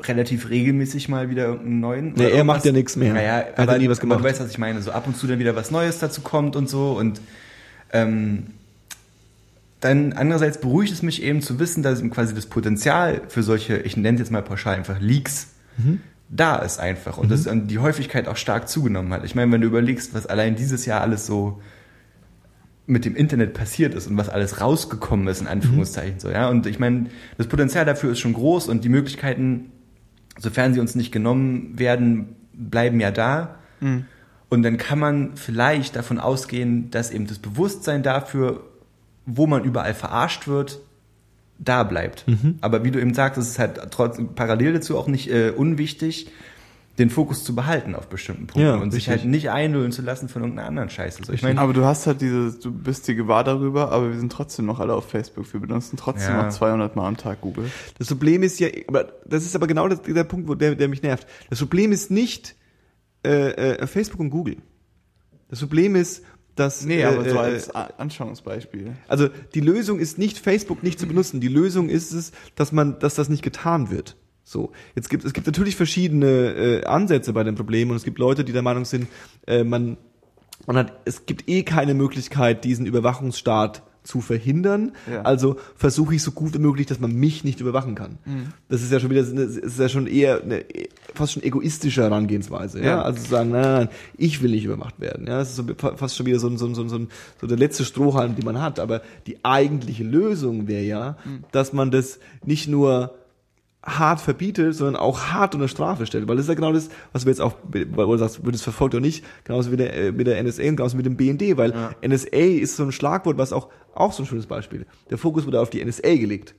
relativ 0.03 0.51
regelmäßig 0.51 1.09
mal 1.09 1.31
wieder 1.31 1.45
irgendeinen 1.47 1.81
neuen. 1.81 2.13
Nee, 2.15 2.31
er 2.31 2.45
macht 2.45 2.65
ja 2.65 2.73
nichts 2.73 2.95
mehr. 2.97 3.15
Naja, 3.15 3.39
Er 3.39 3.47
hat 3.53 3.59
aber 3.61 3.73
ja 3.73 3.79
nie 3.79 3.89
was 3.89 4.01
gemacht. 4.01 4.21
Man 4.21 4.31
weiß, 4.31 4.39
was 4.41 4.51
ich 4.51 4.59
meine. 4.59 4.83
So 4.83 4.91
ab 4.93 5.07
und 5.07 5.17
zu 5.17 5.27
dann 5.27 5.39
wieder 5.39 5.57
was 5.57 5.71
Neues 5.71 5.99
dazu 5.99 6.21
kommt 6.21 6.57
und 6.57 6.69
so 6.69 6.93
und 6.93 7.21
ähm, 7.93 8.49
dann 9.81 10.13
andererseits 10.13 10.59
beruhigt 10.59 10.93
es 10.93 11.03
mich 11.03 11.23
eben 11.23 11.41
zu 11.41 11.59
wissen, 11.59 11.83
dass 11.83 12.01
eben 12.01 12.11
quasi 12.11 12.35
das 12.35 12.47
Potenzial 12.47 13.23
für 13.29 13.43
solche, 13.43 13.77
ich 13.79 13.97
nenne 13.97 14.17
es 14.17 14.21
jetzt 14.21 14.33
mal 14.33 14.43
pauschal 14.43 14.75
einfach 14.77 15.01
Leaks, 15.01 15.49
Mhm. 15.77 16.01
da 16.29 16.57
ist 16.57 16.81
einfach 16.81 17.19
und 17.19 17.31
dass 17.31 17.45
dann 17.45 17.69
die 17.69 17.79
Häufigkeit 17.79 18.27
auch 18.27 18.37
stark 18.37 18.69
zugenommen 18.69 19.13
hat. 19.13 19.25
Ich 19.25 19.37
meine, 19.37 19.53
wenn 19.53 19.61
du 19.61 19.69
überlegst, 19.69 20.13
was 20.13 20.27
allein 20.27 20.57
dieses 20.57 20.87
Jahr 20.87 21.01
alles 21.03 21.25
so 21.27 21.63
mit 22.87 23.05
dem 23.05 23.15
Internet 23.15 23.55
passiert 23.55 23.95
ist 23.95 24.09
und 24.09 24.17
was 24.17 24.29
alles 24.29 24.61
rausgekommen 24.61 25.29
ist, 25.29 25.41
in 25.41 25.47
Anführungszeichen 25.47 26.19
so, 26.19 26.31
ja. 26.31 26.49
Und 26.49 26.67
ich 26.67 26.79
meine, 26.81 27.07
das 27.37 27.47
Potenzial 27.47 27.85
dafür 27.85 28.11
ist 28.13 28.19
schon 28.19 28.33
groß 28.33 28.69
und 28.69 28.83
die 28.83 28.89
Möglichkeiten, 28.89 29.71
sofern 30.39 30.75
sie 30.75 30.81
uns 30.81 30.95
nicht 30.95 31.13
genommen 31.13 31.79
werden, 31.79 32.35
bleiben 32.55 32.99
ja 32.99 33.11
da. 33.11 33.57
Und 34.49 34.63
dann 34.63 34.79
kann 34.79 34.99
man 34.99 35.37
vielleicht 35.37 35.95
davon 35.95 36.19
ausgehen, 36.19 36.91
dass 36.91 37.11
eben 37.11 37.27
das 37.27 37.39
Bewusstsein 37.39 38.03
dafür, 38.03 38.68
wo 39.31 39.47
man 39.47 39.63
überall 39.65 39.93
verarscht 39.95 40.49
wird, 40.49 40.81
da 41.59 41.83
bleibt. 41.83 42.25
Aber 42.61 42.85
wie 42.85 42.91
du 42.91 43.01
eben 43.01 43.13
sagst, 43.15 43.39
es 43.39 43.49
ist 43.49 43.59
halt 43.59 43.79
trotzdem 43.91 44.35
parallel 44.35 44.73
dazu 44.75 44.97
auch 44.97 45.07
nicht 45.09 45.29
äh, 45.31 45.51
unwichtig, 45.51 46.29
den 46.99 47.11
Fokus 47.11 47.45
zu 47.45 47.55
behalten 47.55 47.95
auf 47.95 48.09
bestimmten 48.09 48.47
Punkten 48.49 48.61
Ja, 48.69 48.75
und 48.77 48.91
sich 48.91 49.09
richtig. 49.09 49.23
halt 49.23 49.31
nicht 49.31 49.51
einlullen 49.51 49.93
zu 49.93 50.03
lassen 50.03 50.29
von 50.29 50.43
irgendeiner 50.43 50.67
anderen 50.69 50.91
Scheiße. 50.91 51.25
So, 51.25 51.33
ich 51.33 51.43
meine, 51.43 51.61
Aber 51.61 51.73
du 51.73 51.85
hast 51.85 52.07
halt 52.09 52.21
dieses, 52.21 52.59
du 52.59 52.73
bist 52.73 53.07
dir 53.07 53.15
gewahr 53.15 53.45
darüber, 53.45 53.93
aber 53.93 54.11
wir 54.13 54.19
sind 54.19 54.33
trotzdem 54.33 54.67
noch 54.67 54.81
alle 54.81 54.95
auf 54.95 55.09
Facebook. 55.09 55.53
Wir 55.53 55.61
benutzen 55.61 55.97
trotzdem 55.97 56.35
Ja. 56.35 56.43
noch 56.45 56.49
200 56.51 56.97
Mal 56.97 57.07
am 57.07 57.17
Tag 57.17 57.41
Google. 57.41 57.71
Das 57.99 58.09
Problem 58.09 58.43
ist 58.43 58.59
ja, 58.59 58.69
aber 58.89 59.13
das 59.27 59.45
ist 59.45 59.55
aber 59.55 59.67
genau 59.69 59.87
das, 59.89 60.03
der 60.03 60.25
Punkt, 60.25 60.49
wo 60.49 60.55
der, 60.57 60.75
der 60.75 60.89
mich 60.89 61.03
nervt. 61.03 61.27
Das 61.51 61.59
Problem 61.61 61.93
ist 61.93 62.11
nicht 62.11 62.57
äh, 63.25 63.51
äh, 63.51 63.87
Facebook 63.87 64.19
und 64.21 64.31
Google. 64.31 64.57
Das 65.51 65.61
Problem 65.61 65.95
ist, 65.95 66.25
dass 66.59 66.85
Nee, 66.85 67.05
aber 67.05 67.25
äh, 67.27 67.31
so 67.31 67.39
als 67.39 67.71
Anschauungsbeispiel. 67.71 68.93
also 69.07 69.29
die 69.55 69.61
Lösung 69.61 69.99
ist 69.99 70.19
nicht 70.19 70.39
Facebook 70.39 70.83
nicht 70.83 70.99
zu 70.99 71.07
benutzen. 71.07 71.41
Die 71.41 71.49
Lösung 71.49 71.89
ist 71.89 72.13
es, 72.13 72.33
dass 72.55 72.73
man, 72.73 72.99
dass 72.99 73.15
das 73.15 73.29
nicht 73.29 73.43
getan 73.43 73.91
wird. 73.91 74.17
So, 74.45 74.73
jetzt 74.95 75.11
gibt 75.11 75.25
es 75.25 75.35
gibt 75.35 75.47
natürlich 75.47 75.77
verschiedene 75.77 76.27
äh, 76.27 76.85
Ansätze 76.85 77.33
bei 77.33 77.45
dem 77.45 77.55
Problem 77.55 77.91
und 77.91 77.97
es 77.97 78.05
gibt 78.05 78.19
Leute, 78.19 78.45
die 78.45 78.53
der 78.53 78.63
Meinung 78.63 78.87
sind, 78.87 79.09
äh, 79.47 79.63
man 79.63 79.99
man 80.67 80.77
hat 80.77 81.01
es 81.05 81.27
gibt 81.27 81.49
eh 81.49 81.63
keine 81.63 81.95
Möglichkeit, 81.95 82.65
diesen 82.65 82.87
Überwachungsstaat 82.87 83.83
zu 84.09 84.23
verhindern. 84.23 84.93
Ja. 85.13 85.21
Also 85.23 85.57
versuche 85.77 86.15
ich 86.15 86.23
so 86.23 86.31
gut 86.33 86.55
wie 86.55 86.59
möglich, 86.59 86.87
dass 86.87 86.99
man 86.99 87.13
mich 87.15 87.45
nicht 87.45 87.61
überwachen 87.61 87.95
kann. 87.95 88.19
Das 88.71 88.81
ist 88.83 88.91
ja 88.91 88.99
schon 89.01 89.11
wieder, 89.11 89.23
das 89.23 89.31
ist 89.57 89.79
ja 89.79 89.89
schon 89.91 90.07
eher 90.07 90.43
eine 90.43 90.65
fast 91.15 91.35
schon 91.35 91.43
egoistische 91.43 92.03
Herangehensweise. 92.03 92.79
Ja, 92.81 92.87
Ja. 92.87 93.03
also 93.03 93.23
zu 93.23 93.29
sagen, 93.29 93.51
nein, 93.51 93.63
nein, 93.63 93.75
nein, 93.85 93.89
ich 94.17 94.43
will 94.43 94.51
nicht 94.53 94.65
überwacht 94.65 94.99
werden. 94.99 95.27
Ja, 95.27 95.39
das 95.39 95.51
ist 95.51 95.57
so, 95.57 95.65
fast 95.97 96.17
schon 96.17 96.25
wieder 96.27 96.39
so, 96.39 96.49
ein- 96.49 96.57
so, 96.57 96.67
ein- 96.67 96.75
so, 96.75 96.83
ein- 96.83 96.89
so, 96.89 96.99
so 97.43 97.47
der 97.47 97.59
letzte 97.59 97.85
Strohhalm, 97.85 98.35
den 98.35 98.45
man 98.47 98.61
hat. 98.63 98.81
Aber 98.81 99.03
die 99.27 99.45
eigentliche 99.45 100.05
Lösung 100.05 100.69
wäre 100.69 100.85
ja, 100.85 101.19
dass 101.53 101.73
man 101.75 101.91
das 101.91 102.19
nicht 102.47 102.67
nur 102.67 103.15
hart 103.89 104.21
verbietet, 104.21 104.75
sondern 104.75 104.97
auch 104.97 105.27
hart 105.27 105.55
unter 105.55 105.69
Strafe 105.69 106.07
stellt. 106.07 106.29
Weil 106.29 106.37
das 106.37 106.45
ist 106.45 106.49
ja 106.49 106.55
genau 106.55 106.73
das, 106.73 106.89
was 107.13 107.25
wir 107.25 107.31
jetzt 107.31 107.41
auch, 107.41 107.55
weil 107.65 107.85
du 107.85 108.17
sagst, 108.17 108.45
wird 108.45 108.55
es 108.55 108.63
verfolgt 108.63 108.95
oder 108.95 109.01
nicht, 109.01 109.25
genauso 109.45 109.73
wie 109.73 109.77
der, 109.77 109.95
äh, 109.95 110.13
mit 110.13 110.27
der 110.27 110.43
NSA 110.43 110.63
und 110.65 110.77
genauso 110.77 110.97
mit 110.97 111.07
dem 111.07 111.17
BND, 111.17 111.57
weil 111.57 111.73
NSA 112.07 112.37
ist 112.37 112.77
so 112.77 112.85
ein 112.85 112.93
Schlagwort, 112.93 113.39
was 113.39 113.53
auch, 113.53 113.69
auch 113.95 114.13
so 114.13 114.23
ein 114.23 114.27
schönes 114.27 114.47
Beispiel. 114.47 114.87
Der 115.11 115.19
Fokus 115.19 115.47
wurde 115.47 115.61
auf 115.61 115.71
die 115.71 115.85
NSA 115.85 116.17
gelegt. 116.17 116.55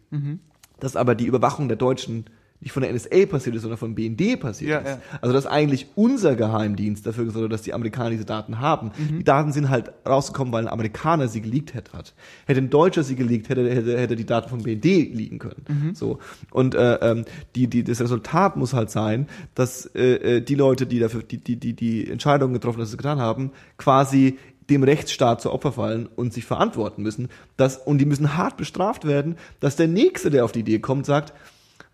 Dass 0.80 0.95
aber 0.95 1.13
die 1.15 1.25
Überwachung 1.25 1.67
der 1.67 1.77
Deutschen 1.77 2.25
nicht 2.62 2.74
von 2.74 2.84
der 2.84 2.91
NSA 2.93 3.26
passiert 3.26 3.55
ist, 3.55 3.62
sondern 3.62 3.78
vom 3.78 3.95
BND 3.95 4.38
passiert 4.39 4.70
Ja, 4.72 4.78
ist. 4.80 4.88
ja. 4.88 5.20
Also 5.22 5.34
dass 5.34 5.45
eigentlich 5.45 5.88
unser 5.95 6.36
Geheimdienst 6.36 7.05
dafür 7.05 7.24
gesorgt 7.26 7.45
hat, 7.45 7.53
dass 7.53 7.62
die 7.62 7.74
Amerikaner 7.74 8.10
diese 8.10 8.26
Daten 8.26 8.60
haben. 8.60 8.91
Die 9.18 9.24
Daten 9.24 9.51
sind 9.53 9.70
halt 9.70 9.91
rausgekommen, 10.05 10.51
weil 10.51 10.66
ein 10.66 10.72
Amerikaner 10.74 11.28
sie 11.30 11.41
geleakt 11.41 11.74
hätte. 11.74 11.93
Hat. 11.93 12.14
Hätte 12.45 12.60
ein 12.60 12.70
Deutscher 12.70 13.03
sie 13.03 13.16
geleakt, 13.16 13.47
hätte, 13.49 13.70
hätte, 13.70 13.97
hätte 13.97 14.16
die 14.18 14.26
Daten 14.26 14.49
vom 14.49 14.62
BND 14.62 14.84
liegen 14.84 15.39
können. 15.39 15.91
So. 15.93 16.20
Und 16.51 16.76
äh, 16.76 16.95
ähm, 16.95 17.26
die, 17.55 17.68
die, 17.68 17.84
das 17.84 18.01
Resultat 18.01 18.57
muss 18.57 18.74
halt 18.74 18.89
sein, 18.89 19.28
dass 19.55 19.86
äh, 19.95 20.38
äh, 20.38 20.41
die 20.41 20.55
Leute, 20.55 20.86
die 20.86 20.99
dafür 20.99 21.24
die, 21.24 21.38
die, 21.38 21.55
die, 21.55 21.74
die 21.74 22.10
Entscheidung 22.10 22.51
getroffen, 22.51 22.80
dass 22.80 22.89
sie 22.89 22.95
es 22.95 22.97
getan 22.97 23.20
haben, 23.20 23.51
quasi 23.78 24.38
dem 24.70 24.84
Rechtsstaat 24.84 25.41
zu 25.41 25.51
Opfer 25.51 25.72
fallen 25.72 26.07
und 26.16 26.34
sich 26.34 26.45
verantworten 26.45 27.01
müssen. 27.03 27.30
Dass, 27.57 27.78
und 27.78 27.99
die 27.99 28.05
müssen 28.05 28.38
hart 28.38 28.57
bestraft 28.57 29.05
werden, 29.05 29.36
dass 29.62 29.76
der 29.78 29.88
Nächste, 29.88 30.30
der 30.30 30.45
auf 30.45 30.51
die 30.51 30.60
Idee 30.60 30.80
kommt, 30.80 31.05
sagt, 31.05 31.34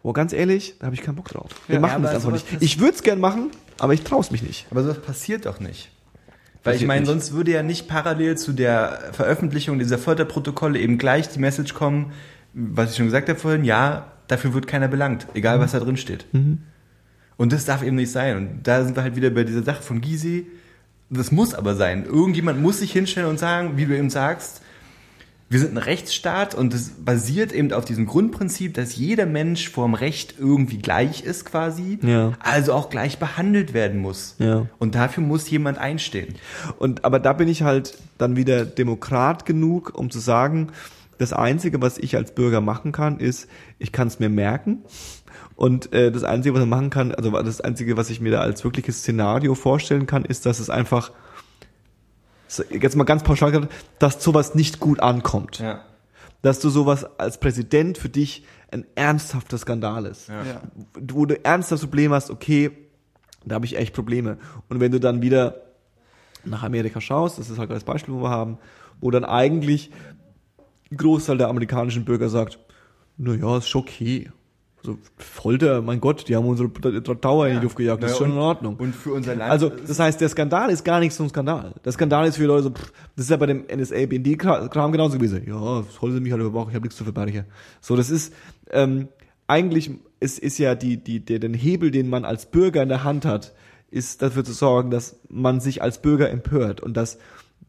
Boah, 0.06 0.14
ganz 0.14 0.34
ehrlich, 0.34 0.76
da 0.78 0.86
habe 0.86 0.96
ich 0.96 1.02
keinen 1.02 1.16
Bock 1.16 1.30
drauf. 1.30 1.50
Wir 1.66 1.78
Ja, 1.78 1.82
machen 1.82 2.04
das 2.04 2.14
einfach 2.14 2.32
nicht. 2.32 2.46
Ich 2.60 2.80
würde 2.80 2.94
es 2.94 3.02
gern 3.02 3.20
machen, 3.20 3.50
aber 3.80 3.96
ich 3.96 4.04
traue 4.04 4.22
es 4.22 4.30
mich 4.30 4.44
nicht. 4.44 4.68
Aber 4.70 4.84
sowas 4.84 5.02
passiert 5.02 5.48
doch 5.48 5.60
nicht. 5.60 5.90
Weil 6.64 6.74
Passiert 6.74 6.82
ich 6.82 6.88
meine, 6.88 7.08
sonst 7.08 7.34
würde 7.34 7.50
ja 7.50 7.64
nicht 7.64 7.88
parallel 7.88 8.38
zu 8.38 8.54
der 8.54 9.00
Veröffentlichung 9.14 9.80
dieser 9.80 9.98
Folterprotokolle 9.98 10.78
eben 10.80 11.00
gleich 11.00 11.30
die 11.30 11.40
Message 11.40 11.74
kommen, 11.74 12.14
was 12.54 12.92
ich 12.92 12.98
schon 12.98 13.08
gesagt 13.08 13.30
habe 13.30 13.40
vorhin, 13.40 13.64
ja, 13.64 14.12
dafür 14.28 14.54
wird 14.54 14.68
keiner 14.68 14.90
belangt, 14.90 15.26
egal 15.34 15.60
was 15.60 15.72
da 15.72 15.80
drin 15.80 15.98
steht. 15.98 16.28
Und 17.38 17.52
das 17.52 17.66
darf 17.66 17.82
eben 17.82 17.96
nicht 17.96 18.12
sein. 18.12 18.38
Und 18.38 18.60
da 18.62 18.84
sind 18.84 18.96
wir 18.96 19.02
halt 19.02 19.16
wieder 19.16 19.32
bei 19.32 19.44
dieser 19.44 19.64
Sache 19.64 19.82
von 19.82 20.02
Gysi. 20.02 20.46
Das 21.10 21.32
muss 21.32 21.56
aber 21.56 21.74
sein. 21.74 22.06
Irgendjemand 22.06 22.62
muss 22.62 22.78
sich 22.78 22.92
hinstellen 22.92 23.28
und 23.28 23.40
sagen, 23.40 23.76
wie 23.78 23.88
du 23.88 23.98
eben 23.98 24.12
sagst, 24.12 24.62
wir 25.48 25.60
sind 25.60 25.74
ein 25.74 25.78
Rechtsstaat 25.78 26.56
und 26.56 26.74
das 26.74 26.90
basiert 26.90 27.52
eben 27.52 27.72
auf 27.72 27.86
diesem 27.86 28.08
Grundprinzip, 28.08 28.74
dass 28.74 28.96
jeder 28.96 29.26
Mensch 29.28 29.70
vorm 29.70 29.94
Recht 29.94 30.36
irgendwie 30.40 30.80
gleich 30.80 31.22
ist 31.24 31.46
quasi, 31.46 32.00
Ja. 32.02 32.34
also 32.40 32.74
auch 32.74 32.90
gleich 32.90 33.20
behandelt 33.20 33.74
werden 33.74 34.02
muss. 34.02 34.36
Ja. 34.40 34.66
Und 34.80 34.96
dafür 34.96 35.22
muss 35.24 35.50
jemand 35.50 35.78
einstehen. 35.78 36.36
Und 36.80 37.06
aber 37.06 37.20
da 37.20 37.34
bin 37.34 37.48
ich 37.48 37.62
halt 37.62 37.98
dann 38.18 38.36
wieder 38.36 38.66
Demokrat 38.66 39.46
genug, 39.46 39.94
um 39.96 40.10
zu 40.10 40.20
sagen, 40.20 40.70
das 41.20 41.32
Einzige, 41.32 41.82
was 41.82 41.98
ich 41.98 42.16
als 42.16 42.34
Bürger 42.34 42.60
machen 42.60 42.92
kann, 42.92 43.20
ist, 43.20 43.48
ich 43.80 43.92
kann 43.92 44.08
es 44.08 44.20
mir 44.20 44.30
merken. 44.30 44.80
Und 45.56 45.94
äh, 45.94 46.12
das 46.12 46.24
Einzige, 46.24 46.54
was 46.56 46.60
man 46.62 46.70
machen 46.70 46.90
kann, 46.90 47.14
also 47.14 47.32
das 47.32 47.62
Einzige, 47.62 47.96
was 47.96 48.10
ich 48.10 48.20
mir 48.20 48.32
da 48.32 48.42
als 48.42 48.64
wirkliches 48.64 48.98
Szenario 49.00 49.56
vorstellen 49.56 50.08
kann, 50.08 50.26
ist, 50.26 50.46
dass 50.46 50.60
es 50.60 50.70
einfach, 50.70 51.12
jetzt 52.70 52.96
mal 52.96 53.04
ganz 53.04 53.24
pauschal 53.24 53.52
gesagt, 53.52 53.74
dass 54.00 54.24
sowas 54.24 54.56
nicht 54.56 54.80
gut 54.80 55.00
ankommt. 55.00 55.60
Ja. 55.60 55.82
Dass 56.42 56.60
du 56.60 56.70
sowas 56.70 57.06
als 57.20 57.40
Präsident 57.40 57.98
für 57.98 58.10
dich 58.10 58.46
ein 58.72 58.86
ernsthafter 58.96 59.58
Skandal 59.58 60.06
ist. 60.06 60.28
Ja. 60.28 60.62
wo 61.00 61.26
du 61.26 61.44
ernsthaft 61.44 61.82
das 61.82 61.88
Problem 61.90 62.12
hast, 62.12 62.30
okay, 62.30 62.72
da 63.46 63.56
habe 63.56 63.66
ich 63.66 63.78
echt 63.78 63.94
Probleme. 63.94 64.38
Und 64.70 64.80
wenn 64.80 64.92
du 64.92 65.00
dann 65.00 65.22
wieder 65.22 65.62
nach 66.44 66.64
Amerika 66.64 67.02
schaust, 67.02 67.40
das 67.40 67.50
ist 67.50 67.58
halt 67.58 67.72
das 67.72 67.84
Beispiel, 67.84 68.14
wo 68.14 68.24
wir 68.24 68.30
haben, 68.30 68.58
wo 69.02 69.12
dann 69.12 69.26
eigentlich 69.26 69.92
ein 70.92 70.98
Großteil 70.98 71.38
der 71.38 71.48
amerikanischen 71.48 72.06
Bürger 72.06 72.30
sagt, 72.30 72.60
na 73.18 73.34
ja, 73.34 73.58
ist 73.58 73.70
schon 73.70 73.82
okay. 73.82 74.32
Also 74.88 75.00
Folter, 75.18 75.82
mein 75.82 76.00
Gott, 76.00 76.28
die 76.28 76.36
haben 76.36 76.46
unsere 76.46 76.72
Tower 77.20 77.48
in 77.48 77.58
die 77.58 77.64
Luft 77.64 77.76
gejagt, 77.76 78.04
das 78.04 78.12
ist 78.12 78.18
schon 78.18 78.32
in 78.32 78.38
Ordnung. 78.38 78.76
Und 78.76 78.96
für 78.96 79.14
unser 79.14 79.36
Land. 79.36 79.52
Also, 79.52 79.70
das 79.70 80.00
heißt, 80.00 80.22
der 80.22 80.30
Skandal 80.30 80.70
ist 80.70 80.84
gar 80.84 81.00
nicht 81.00 81.14
so 81.14 81.24
ein 81.24 81.30
Skandal. 81.30 81.74
Der 81.84 81.92
Skandal 81.92 82.28
ist 82.28 82.38
für 82.38 82.46
Leute 82.46 82.64
so, 82.64 82.70
pff, 82.70 82.92
das 83.16 83.26
ist 83.26 83.32
ja 83.32 83.38
bei 83.38 83.48
dem 83.48 83.66
NSA-BND-Kram 83.66 84.92
genauso 84.92 85.18
gewesen. 85.18 85.44
Ja, 85.48 85.82
das 85.82 86.02
holen 86.02 86.14
sie 86.14 86.20
mich 86.20 86.32
halt 86.32 86.42
überwachen, 86.42 86.70
ich 86.70 86.76
habe 86.76 86.84
nichts 86.84 86.98
zu 86.98 87.04
verbergen. 87.04 87.46
So, 87.82 87.96
das 87.96 88.10
ist, 88.10 88.34
ähm, 88.70 89.08
eigentlich 89.48 89.92
ist, 90.20 90.40
ist 90.40 90.58
ja 90.60 90.76
die, 90.76 90.98
die, 90.98 91.20
der, 91.20 91.40
den 91.40 91.54
Hebel, 91.54 91.92
den 91.92 92.10
man 92.10 92.26
als 92.26 92.46
Bürger 92.46 92.84
in 92.84 92.90
der 92.90 93.04
Hand 93.04 93.26
hat, 93.26 93.54
ist 93.90 94.22
dafür 94.22 94.44
zu 94.44 94.54
sorgen, 94.54 94.92
dass 94.92 95.20
man 95.30 95.60
sich 95.60 95.82
als 95.82 96.02
Bürger 96.02 96.30
empört 96.30 96.82
und 96.82 96.96
dass 96.96 97.18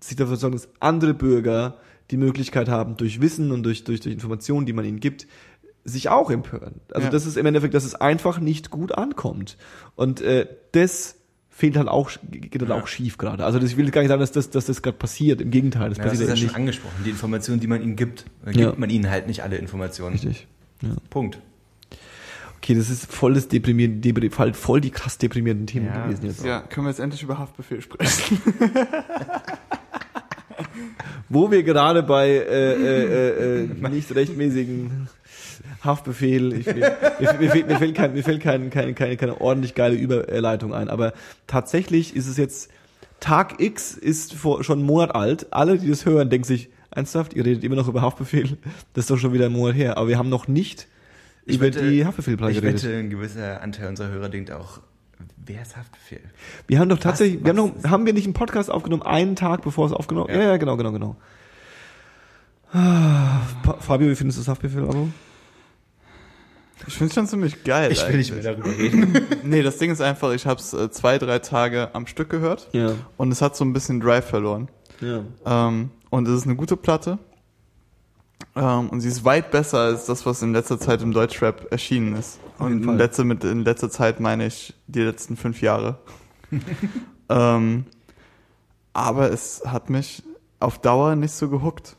sich 0.01 0.17
dafür 0.17 0.37
sorgen, 0.37 0.57
dass 0.57 0.69
andere 0.81 1.15
Bürger 1.15 1.77
die 2.11 2.17
Möglichkeit 2.17 2.69
haben, 2.69 2.97
durch 2.97 3.21
Wissen 3.21 3.51
und 3.51 3.63
durch, 3.63 3.85
durch, 3.85 4.01
durch 4.01 4.13
Informationen, 4.13 4.67
die 4.67 4.73
man 4.73 4.85
ihnen 4.85 5.01
gibt, 5.01 5.27
sich 5.87 6.09
auch 6.11 6.31
empören. 6.31 6.81
Also 6.93 7.07
Ja. 7.07 7.11
das 7.11 7.25
ist 7.27 7.37
im 7.37 7.47
Endeffekt, 7.47 7.73
dass 7.75 7.85
es 7.85 7.95
einfach 7.95 8.39
nicht 8.41 8.71
gut 8.71 8.93
ankommt. 8.93 9.57
Und 9.95 10.21
äh, 10.21 10.47
das 10.73 11.17
fehlt 11.49 11.77
halt 11.79 11.89
auch, 11.89 12.11
geht 12.31 12.61
halt 12.61 12.71
auch 12.73 12.87
schief 12.87 13.17
gerade. 13.17 13.45
Also 13.45 13.59
das, 13.59 13.71
ich 13.71 13.77
will 13.79 13.91
gar 13.91 14.03
nicht 14.03 14.09
sagen, 14.11 14.21
dass 14.21 14.33
das, 14.33 14.51
dass 14.51 14.67
das 14.67 14.83
gerade 14.83 14.99
passiert. 14.99 15.41
Im 15.41 15.51
Gegenteil, 15.51 15.89
das 15.89 15.99
ja, 15.99 16.05
das 16.05 16.13
ist 16.15 16.19
passiert 16.21 16.29
ja 16.29 16.35
eben 16.35 16.39
schon 16.39 16.47
nicht. 16.49 16.57
angesprochen, 16.57 17.03
die 17.07 17.11
Informationen, 17.11 17.61
die 17.61 17.67
man 17.67 17.83
ihnen 17.83 17.97
gibt. 17.97 18.27
Da 18.45 18.51
gibt 18.53 18.63
Ja. 18.65 18.75
man 18.77 18.91
ihnen 18.91 19.09
halt 19.11 19.27
nicht 19.27 19.43
alle 19.43 19.57
Informationen. 19.57 20.13
Richtig. 20.15 20.47
Ja. 20.83 20.91
Punkt. 21.09 21.39
Okay, 22.59 22.75
das 22.75 22.91
ist 22.91 23.11
voll 23.13 23.35
das 23.35 23.49
deprimierende, 23.49 24.01
depri 24.01 24.29
voll- 24.29 24.53
voll 24.55 24.81
die 24.81 24.91
krass 24.91 25.19
deprimierenden 25.19 25.67
Themen 25.69 25.87
Ja, 25.87 26.05
gewesen 26.07 26.27
jetzt. 26.27 26.45
Ja, 26.45 26.61
können 26.63 26.87
wir 26.87 26.91
jetzt 26.91 26.99
endlich 27.01 27.23
über 27.23 27.39
Haftbefehl 27.39 27.81
sprechen? 27.81 28.43
Wo 31.29 31.51
wir 31.51 31.63
gerade 31.63 32.03
bei 32.03 32.29
äh, 32.29 32.73
äh, 32.73 33.05
äh, 33.05 33.65
äh, 33.65 33.89
nicht 33.91 34.15
rechtmäßigen 34.15 35.09
Haftbefehl, 35.85 36.53
ich, 36.53 36.67
mir, 36.67 36.97
mir, 37.41 37.51
fehlt, 37.51 37.67
mir 37.69 37.77
fällt, 37.79 37.95
kein, 37.95 38.13
mir 38.15 38.23
fällt 38.23 38.43
kein, 38.43 38.71
keine, 38.71 38.95
keine, 38.95 39.17
keine 39.17 39.41
ordentlich 39.41 39.75
geile 39.75 39.95
Überleitung 39.97 40.75
ein, 40.75 40.89
aber 40.89 41.13
tatsächlich 41.47 42.15
ist 42.17 42.27
es 42.27 42.37
jetzt, 42.37 42.71
Tag 43.21 43.61
X 43.61 43.95
ist 43.95 44.35
vor, 44.35 44.63
schon 44.65 44.79
einen 44.81 44.87
Monat 44.87 45.15
alt, 45.15 45.47
alle, 45.53 45.79
die 45.79 45.89
das 45.89 46.05
hören, 46.07 46.29
denken 46.31 46.47
sich, 46.47 46.69
ernsthaft, 46.91 47.35
ihr 47.35 47.45
redet 47.45 47.65
immer 47.65 47.77
noch 47.77 47.89
über 47.89 48.03
Haftbefehl, 48.03 48.57
das 48.95 49.05
ist 49.05 49.11
doch 49.11 49.19
schon 49.19 49.33
wieder 49.33 49.47
ein 49.47 49.53
Monat 49.53 49.75
her, 49.77 49.97
aber 49.97 50.09
wir 50.09 50.19
haben 50.19 50.29
noch 50.29 50.49
nicht 50.49 50.87
Ich 51.45 51.57
über 51.57 51.67
wette- 51.67 51.89
die 51.91 52.05
Haftbefehlplage 52.05 52.53
Ich 52.53 52.61
geredet. 52.61 52.83
wette, 52.85 52.97
ein 52.97 53.11
gewisser 53.11 53.63
Anteil 53.63 53.89
unserer 53.89 54.09
Hörer 54.11 54.29
denkt 54.29 54.51
auch, 54.51 54.81
wer 55.47 55.63
ist 55.63 55.77
Haftbefehl? 55.77 56.21
Wir 56.67 56.79
haben 56.79 56.89
doch 56.89 56.99
tatsächlich, 56.99 57.43
wir 57.45 57.51
haben 57.55 57.73
was 57.75 57.83
noch, 57.85 57.91
haben 57.91 58.05
wir 58.07 58.13
nicht 58.13 58.25
einen 58.25 58.35
Podcast 58.35 58.71
aufgenommen, 58.71 59.03
einen 59.03 59.37
Tag 59.37 59.63
bevor 59.63 59.87
es 59.87 59.93
aufgenommen, 59.93 60.29
ja, 60.31 60.37
Ja. 60.37 60.43
ja, 60.53 60.57
genau, 60.59 60.77
genau, 60.77 60.93
genau. 60.93 61.17
Ah, 62.73 63.41
Fabio, 63.81 64.09
wie 64.11 64.17
findest 64.17 64.39
du 64.39 64.41
das 64.43 64.49
Haftbefehl-Abo? 64.49 65.09
Ich 66.87 66.95
finde 66.95 67.09
es 67.09 67.15
schon 67.15 67.27
ziemlich 67.27 67.65
geil. 67.65 67.91
Ich 67.93 68.07
will 68.07 68.17
nicht 68.17 68.33
mehr 68.33 68.43
darüber 68.43 68.69
reden. 68.71 69.27
Nee, 69.43 69.63
das 69.63 69.79
Ding 69.79 69.91
ist 69.91 70.01
einfach, 70.01 70.33
ich 70.33 70.47
habe 70.47 70.61
es 70.61 70.73
äh, 70.73 70.91
zwei, 70.91 71.19
drei 71.19 71.39
Tage 71.39 71.91
am 71.95 72.07
Stück 72.07 72.31
gehört 72.31 72.69
Ja, 72.73 72.93
und 73.17 73.31
es 73.33 73.43
hat 73.43 73.57
so 73.57 73.65
ein 73.65 73.73
bisschen 73.73 74.01
Drive 74.01 74.27
verloren. 74.29 74.69
ja. 75.01 75.23
Ähm, 75.45 75.91
und 76.11 76.29
es 76.29 76.35
ist 76.35 76.45
eine 76.47 76.57
gute 76.57 76.77
Platte. 76.77 77.19
Ähm, 78.55 78.89
und 78.91 79.01
sie 79.01 79.09
ist 79.09 79.25
weit 79.25 79.51
besser 79.51 79.79
als 79.79 80.07
das, 80.07 80.25
was 80.25 80.41
in 80.43 80.53
letzter 80.53 80.79
Zeit 80.79 81.03
im 81.03 81.13
Deutschrap 81.13 81.67
erschienen 81.71 82.17
ist. 82.17 82.39
Und 82.59 82.85
in 82.85 82.97
letzter, 82.97 83.25
mit, 83.25 83.45
in 83.45 83.65
letzter 83.65 83.91
Zeit 83.91 84.21
meine 84.21 84.47
ich 84.47 84.73
die 84.87 85.03
letzten 85.03 85.37
fünf 85.37 85.61
Jahre. 85.61 85.99
ähm, 87.29 87.85
aber 88.93 89.31
es 89.31 89.63
hat 89.67 89.91
mich 89.91 90.23
auf 90.59 90.79
Dauer 90.79 91.17
nicht 91.17 91.33
so 91.33 91.49
gehuckt. 91.51 91.97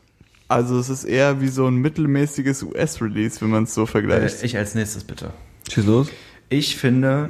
Also 0.48 0.78
es 0.78 0.88
ist 0.88 1.04
eher 1.04 1.40
wie 1.40 1.48
so 1.48 1.66
ein 1.66 1.76
mittelmäßiges 1.76 2.62
US-Release, 2.62 3.40
wenn 3.42 3.50
man 3.50 3.64
es 3.64 3.74
so 3.74 3.84
vergleicht. 3.84 4.42
Äh, 4.42 4.46
ich 4.46 4.56
als 4.56 4.74
nächstes 4.74 5.04
bitte. 5.04 5.32
Schieß 5.70 5.84
los. 5.84 6.08
Ich 6.48 6.76
finde 6.76 7.28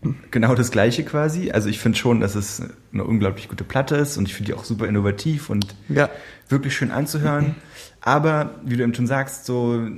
genau 0.30 0.54
das 0.54 0.70
gleiche 0.70 1.04
quasi. 1.04 1.50
Also 1.50 1.68
ich 1.68 1.80
finde 1.80 1.98
schon, 1.98 2.20
dass 2.20 2.36
es 2.36 2.62
eine 2.92 3.04
unglaublich 3.04 3.48
gute 3.48 3.64
Platte 3.64 3.96
ist 3.96 4.16
und 4.16 4.28
ich 4.28 4.34
finde 4.34 4.52
die 4.52 4.58
auch 4.58 4.64
super 4.64 4.86
innovativ 4.86 5.50
und 5.50 5.74
ja. 5.88 6.08
wirklich 6.48 6.76
schön 6.76 6.92
anzuhören. 6.92 7.56
Aber 8.00 8.60
wie 8.64 8.76
du 8.76 8.84
eben 8.84 8.94
schon 8.94 9.08
sagst, 9.08 9.46
so 9.46 9.88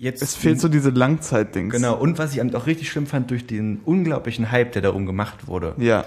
jetzt 0.00 0.22
Es 0.22 0.34
fehlt 0.34 0.58
so 0.60 0.68
diese 0.68 0.88
Langzeit-Dings. 0.90 1.74
genau. 1.74 1.94
Und 1.96 2.18
was 2.18 2.32
ich 2.32 2.40
eben 2.40 2.54
auch 2.54 2.66
richtig 2.66 2.90
schlimm 2.90 3.06
fand, 3.06 3.30
durch 3.30 3.46
den 3.46 3.80
unglaublichen 3.84 4.50
Hype, 4.50 4.72
der 4.72 4.80
darum 4.82 5.04
gemacht 5.04 5.46
wurde. 5.46 5.74
Ja. 5.78 6.04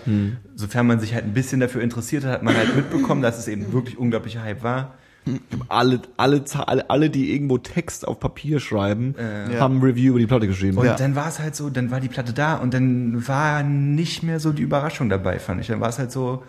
Sofern 0.56 0.88
man 0.88 1.00
sich 1.00 1.14
halt 1.14 1.26
ein 1.26 1.34
bisschen 1.34 1.60
dafür 1.60 1.82
interessiert 1.82 2.26
hat, 2.26 2.32
hat 2.32 2.44
man 2.44 2.58
halt 2.58 2.76
mitbekommen, 2.76 3.22
dass 3.22 3.38
es 3.38 3.48
eben 3.48 3.72
wirklich 3.72 3.98
unglaublicher 3.98 4.42
Hype 4.42 4.64
war. 4.64 4.96
Alle, 5.70 6.02
alle, 6.18 6.44
alle, 6.68 6.90
alle, 6.90 7.10
die 7.10 7.34
irgendwo 7.34 7.58
Text 7.58 8.06
auf 8.06 8.20
Papier 8.20 8.60
schreiben, 8.60 9.16
Äh. 9.18 9.58
haben 9.58 9.78
ein 9.78 9.82
Review 9.82 10.10
über 10.10 10.20
die 10.20 10.26
Platte 10.28 10.48
geschrieben. 10.48 10.78
Und 10.80 10.86
Ja. 10.86 10.96
dann 10.96 11.16
war 11.16 11.30
es 11.30 11.40
halt 11.40 11.56
so, 11.56 11.70
dann 11.70 11.92
war 11.92 12.02
die 12.02 12.10
Platte 12.10 12.34
da 12.34 12.56
und 12.58 12.74
dann 12.74 13.26
war 13.28 13.64
nicht 13.64 14.24
mehr 14.24 14.42
so 14.42 14.52
die 14.52 14.64
Überraschung 14.64 15.08
dabei, 15.08 15.40
fand 15.40 15.62
ich. 15.62 15.68
Dann 15.68 15.80
war 15.80 15.88
es 15.90 15.98
halt 16.00 16.12
so, 16.12 16.44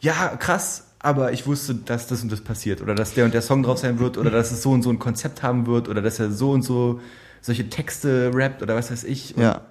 ja, 0.00 0.34
krass, 0.38 0.86
aber 1.00 1.32
ich 1.32 1.46
wusste, 1.46 1.74
dass 1.74 2.06
das 2.06 2.22
und 2.22 2.30
das 2.30 2.42
passiert 2.42 2.82
oder 2.82 2.94
dass 2.94 3.14
der 3.14 3.24
und 3.24 3.34
der 3.34 3.42
Song 3.42 3.62
drauf 3.62 3.78
sein 3.78 3.98
wird 3.98 4.18
oder 4.18 4.30
dass 4.30 4.52
es 4.52 4.62
so 4.62 4.70
und 4.70 4.82
so 4.82 4.90
ein 4.90 4.98
Konzept 4.98 5.42
haben 5.42 5.66
wird 5.66 5.88
oder 5.88 6.02
dass 6.02 6.18
er 6.20 6.30
so 6.30 6.52
und 6.52 6.62
so 6.62 7.00
solche 7.40 7.68
Texte 7.70 8.30
rappt 8.34 8.62
oder 8.62 8.76
was 8.76 8.90
weiß 8.90 9.04
ich. 9.04 9.36
Und 9.36 9.42
Ja. 9.42 9.62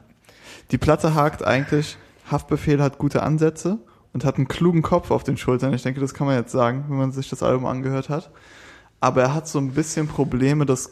Die 0.72 0.78
Platte 0.78 1.16
hakt 1.16 1.44
eigentlich, 1.46 1.98
Haftbefehl 2.30 2.82
hat 2.82 2.98
gute 2.98 3.24
Ansätze 3.24 3.78
und 4.14 4.26
hat 4.26 4.38
einen 4.38 4.48
klugen 4.48 4.82
Kopf 4.82 5.12
auf 5.12 5.24
den 5.24 5.38
Schultern. 5.38 5.74
Ich 5.74 5.84
denke, 5.84 6.00
das 6.00 6.14
kann 6.14 6.28
man 6.28 6.36
jetzt 6.36 6.52
sagen, 6.52 6.86
wenn 6.90 6.98
man 6.98 7.12
sich 7.12 7.30
das 7.30 7.44
Album 7.44 7.66
angehört 7.66 8.10
hat. 8.10 8.32
Aber 9.00 9.22
er 9.22 9.34
hat 9.34 9.48
so 9.48 9.60
ein 9.60 9.72
bisschen 9.72 10.08
Probleme, 10.08 10.66
das 10.66 10.92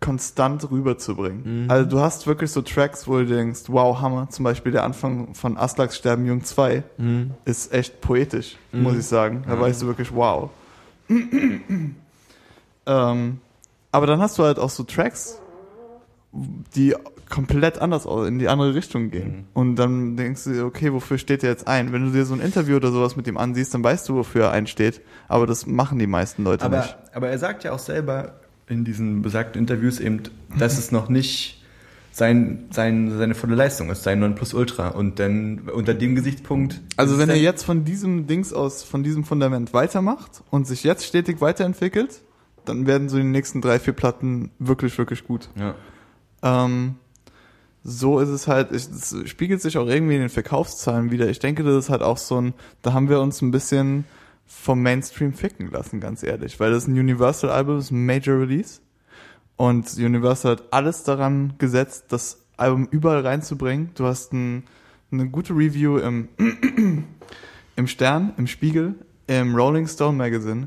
konstant 0.00 0.70
rüberzubringen. 0.70 1.70
Also 1.70 1.88
du 1.88 2.00
hast 2.00 2.26
wirklich 2.26 2.50
so 2.50 2.62
Tracks, 2.62 3.06
wo 3.06 3.18
du 3.18 3.26
denkst, 3.26 3.64
wow, 3.68 4.00
Hammer. 4.00 4.28
Zum 4.30 4.44
Beispiel 4.44 4.72
der 4.72 4.84
Anfang 4.84 5.34
von 5.34 5.56
Aslaks 5.56 5.96
Sterben 5.96 6.24
Jung 6.26 6.42
2 6.42 6.82
ist 7.44 7.72
echt 7.72 8.00
poetisch, 8.00 8.56
muss 8.72 8.96
ich 8.96 9.06
sagen. 9.06 9.44
Da 9.46 9.60
weißt 9.60 9.82
du 9.82 9.86
wirklich, 9.86 10.14
wow. 10.14 10.50
ähm, 12.86 13.38
aber 13.92 14.06
dann 14.06 14.20
hast 14.20 14.38
du 14.38 14.44
halt 14.44 14.58
auch 14.58 14.70
so 14.70 14.84
Tracks, 14.84 15.38
die 16.32 16.94
komplett 17.28 17.78
anders 17.78 18.06
aus, 18.06 18.28
in 18.28 18.38
die 18.38 18.48
andere 18.48 18.74
Richtung 18.74 19.10
gehen. 19.10 19.46
Und 19.54 19.76
dann 19.76 20.16
denkst 20.16 20.44
du 20.44 20.52
dir, 20.52 20.64
okay, 20.64 20.92
wofür 20.92 21.18
steht 21.18 21.42
der 21.42 21.50
jetzt 21.50 21.66
ein? 21.66 21.92
Wenn 21.92 22.06
du 22.06 22.10
dir 22.12 22.24
so 22.24 22.34
ein 22.34 22.40
Interview 22.40 22.76
oder 22.76 22.90
sowas 22.90 23.16
mit 23.16 23.26
ihm 23.26 23.36
ansiehst, 23.36 23.72
dann 23.74 23.84
weißt 23.84 24.08
du, 24.08 24.16
wofür 24.16 24.46
er 24.46 24.50
einsteht. 24.50 25.00
Aber 25.28 25.46
das 25.46 25.66
machen 25.66 25.98
die 25.98 26.06
meisten 26.06 26.44
Leute 26.44 26.64
aber, 26.64 26.78
nicht. 26.78 26.96
aber 27.12 27.28
er 27.28 27.38
sagt 27.38 27.64
ja 27.64 27.72
auch 27.72 27.78
selber 27.78 28.39
in 28.70 28.84
diesen 28.84 29.22
besagten 29.22 29.60
Interviews 29.60 30.00
eben, 30.00 30.22
dass 30.58 30.78
es 30.78 30.92
noch 30.92 31.08
nicht 31.08 31.62
sein, 32.12 32.66
sein, 32.70 33.16
seine 33.16 33.34
volle 33.34 33.54
Leistung 33.54 33.90
ist, 33.90 34.02
sein 34.02 34.18
Nonplusultra. 34.20 34.88
Und 34.88 35.18
dann 35.18 35.68
unter 35.72 35.94
dem 35.94 36.14
Gesichtspunkt. 36.14 36.80
Also 36.96 37.18
wenn 37.18 37.28
er 37.28 37.36
sein- 37.36 37.44
jetzt 37.44 37.64
von 37.64 37.84
diesem 37.84 38.26
Dings 38.26 38.52
aus, 38.52 38.82
von 38.82 39.02
diesem 39.02 39.24
Fundament 39.24 39.72
weitermacht 39.72 40.42
und 40.50 40.66
sich 40.66 40.82
jetzt 40.84 41.04
stetig 41.04 41.40
weiterentwickelt, 41.40 42.20
dann 42.64 42.86
werden 42.86 43.08
so 43.08 43.16
die 43.16 43.24
nächsten 43.24 43.60
drei, 43.60 43.78
vier 43.78 43.92
Platten 43.94 44.50
wirklich, 44.58 44.96
wirklich 44.98 45.24
gut. 45.24 45.48
Ja. 45.56 45.74
Ähm, 46.42 46.96
so 47.82 48.20
ist 48.20 48.28
es 48.28 48.46
halt, 48.46 48.72
es 48.72 49.14
spiegelt 49.24 49.62
sich 49.62 49.78
auch 49.78 49.86
irgendwie 49.86 50.14
in 50.14 50.20
den 50.20 50.28
Verkaufszahlen 50.28 51.10
wieder. 51.10 51.28
Ich 51.30 51.38
denke, 51.38 51.62
das 51.62 51.84
ist 51.84 51.90
halt 51.90 52.02
auch 52.02 52.18
so 52.18 52.38
ein, 52.40 52.54
da 52.82 52.92
haben 52.92 53.08
wir 53.08 53.20
uns 53.20 53.40
ein 53.40 53.50
bisschen 53.50 54.04
vom 54.50 54.82
Mainstream 54.82 55.32
ficken 55.32 55.70
lassen, 55.70 56.00
ganz 56.00 56.24
ehrlich, 56.24 56.58
weil 56.58 56.72
das 56.72 56.82
ist 56.82 56.88
ein 56.88 56.98
Universal-Album, 56.98 57.76
das 57.76 57.84
ist 57.86 57.90
ein 57.92 58.04
Major 58.04 58.40
Release. 58.40 58.80
Und 59.56 59.96
Universal 59.96 60.52
hat 60.52 60.64
alles 60.72 61.04
daran 61.04 61.54
gesetzt, 61.58 62.06
das 62.08 62.42
Album 62.56 62.88
überall 62.90 63.24
reinzubringen. 63.24 63.90
Du 63.94 64.06
hast 64.06 64.32
ein, 64.32 64.64
eine 65.12 65.28
gute 65.28 65.54
Review 65.54 65.98
im, 65.98 66.28
im 67.76 67.86
Stern, 67.86 68.32
im 68.38 68.48
Spiegel, 68.48 68.96
im 69.28 69.54
Rolling 69.54 69.86
Stone 69.86 70.16
Magazine, 70.16 70.66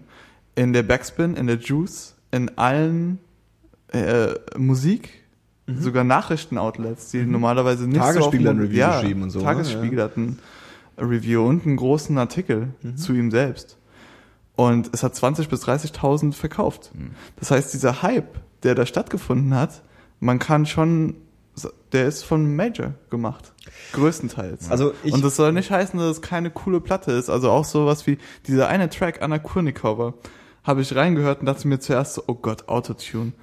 in 0.55 0.71
der 0.71 0.83
Backspin, 0.83 1.35
in 1.35 1.47
der 1.47 1.57
Juice, 1.57 2.15
in 2.31 2.57
allen 2.57 3.19
äh, 3.89 4.33
Musik, 4.57 5.09
sogar 5.67 6.03
Nachrichtenoutlets, 6.03 7.11
die 7.11 7.25
normalerweise 7.25 7.85
nicht 7.87 7.97
Tagesspiegel 7.97 8.45
so 8.45 8.49
hat 8.49 8.55
auf 8.55 8.61
ein 8.61 8.65
Review 8.65 8.79
ja, 8.79 9.01
geschrieben 9.01 9.23
und 9.23 9.29
so, 9.29 9.39
ne? 9.39 9.45
Tagesspiegel 9.45 10.01
hat 10.01 10.17
ein 10.17 10.39
Review 10.97 11.45
und 11.47 11.65
einen 11.65 11.77
großen 11.77 12.17
Artikel 12.17 12.73
zu 12.95 13.13
ihm 13.13 13.31
selbst. 13.31 13.77
Und 14.55 14.89
es 14.93 15.01
hat 15.03 15.15
20 15.15 15.49
bis 15.49 15.65
30.000 15.65 16.33
verkauft. 16.33 16.91
Das 17.37 17.51
heißt, 17.51 17.73
dieser 17.73 18.03
Hype, 18.03 18.39
der 18.61 18.75
da 18.75 18.85
stattgefunden 18.85 19.55
hat, 19.55 19.81
man 20.19 20.39
kann 20.39 20.65
schon, 20.65 21.15
der 21.91 22.07
ist 22.07 22.23
von 22.23 22.55
Major 22.55 22.93
gemacht. 23.09 23.53
Größtenteils. 23.93 24.69
Also 24.69 24.93
ich- 25.03 25.13
und 25.13 25.23
das 25.23 25.35
soll 25.35 25.53
nicht 25.53 25.71
heißen, 25.71 25.99
dass 25.99 26.17
es 26.17 26.21
keine 26.21 26.51
coole 26.51 26.81
Platte 26.81 27.11
ist. 27.11 27.29
Also 27.29 27.49
auch 27.49 27.65
sowas 27.65 28.05
wie 28.05 28.17
dieser 28.47 28.67
eine 28.67 28.89
Track 28.89 29.21
Anna 29.21 29.39
Kurnikova 29.39 30.13
habe 30.63 30.81
ich 30.81 30.95
reingehört 30.95 31.41
und 31.41 31.47
dachte 31.47 31.67
mir 31.67 31.79
zuerst 31.79 32.13
so, 32.13 32.23
oh 32.27 32.35
Gott, 32.35 32.69
Autotune. 32.69 33.33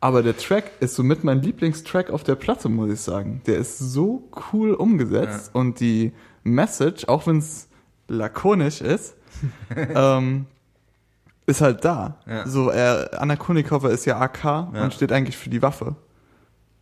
Aber 0.00 0.22
der 0.22 0.36
Track 0.36 0.70
ist 0.78 0.94
somit 0.94 1.24
mein 1.24 1.42
Lieblingstrack 1.42 2.10
auf 2.10 2.22
der 2.22 2.36
Platte, 2.36 2.68
muss 2.68 2.92
ich 2.92 3.00
sagen. 3.00 3.40
Der 3.46 3.56
ist 3.58 3.78
so 3.78 4.28
cool 4.52 4.74
umgesetzt 4.74 5.50
und 5.54 5.80
die 5.80 6.12
Message, 6.42 7.06
auch 7.08 7.26
wenn 7.26 7.38
es 7.38 7.68
lakonisch 8.08 8.80
ist, 8.80 9.14
ähm, 9.76 10.46
ist 11.46 11.60
halt 11.60 11.84
da. 11.84 12.16
Ja. 12.26 12.46
So, 12.46 12.68
er, 12.70 13.20
Anna 13.20 13.36
Konikova 13.36 13.88
ist 13.90 14.04
ja 14.04 14.18
AK 14.20 14.44
Ja. 14.44 14.64
und 14.84 14.92
steht 14.94 15.12
eigentlich 15.12 15.36
für 15.36 15.50
die 15.50 15.62
Waffe. 15.62 15.96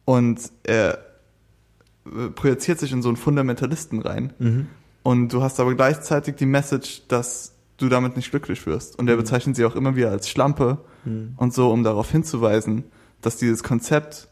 Und 0.04 0.40
er 0.64 0.98
äh, 2.06 2.28
projiziert 2.34 2.78
sich 2.78 2.92
in 2.92 3.02
so 3.02 3.08
einen 3.08 3.16
Fundamentalisten 3.16 4.00
rein. 4.00 4.32
Mhm. 4.38 4.66
Und 5.02 5.32
du 5.32 5.42
hast 5.42 5.60
aber 5.60 5.74
gleichzeitig 5.74 6.36
die 6.36 6.46
Message, 6.46 7.02
dass 7.08 7.52
du 7.76 7.88
damit 7.88 8.16
nicht 8.16 8.30
glücklich 8.30 8.66
wirst. 8.66 8.98
Und 8.98 9.08
er 9.08 9.16
bezeichnet 9.16 9.54
sie 9.54 9.64
auch 9.64 9.76
immer 9.76 9.94
wieder 9.96 10.10
als 10.10 10.28
Schlampe 10.28 10.78
und 11.36 11.54
so, 11.54 11.70
um 11.70 11.84
darauf 11.84 12.10
hinzuweisen, 12.10 12.82
dass 13.20 13.36
dieses 13.36 13.62
Konzept 13.62 14.26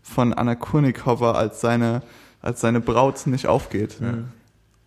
von 0.00 0.32
Anna 0.32 0.54
Kurnikova 0.54 1.32
als 1.32 1.60
seine, 1.60 2.02
als 2.40 2.60
seine 2.60 2.80
Braut 2.80 3.26
nicht 3.26 3.48
aufgeht. 3.48 3.96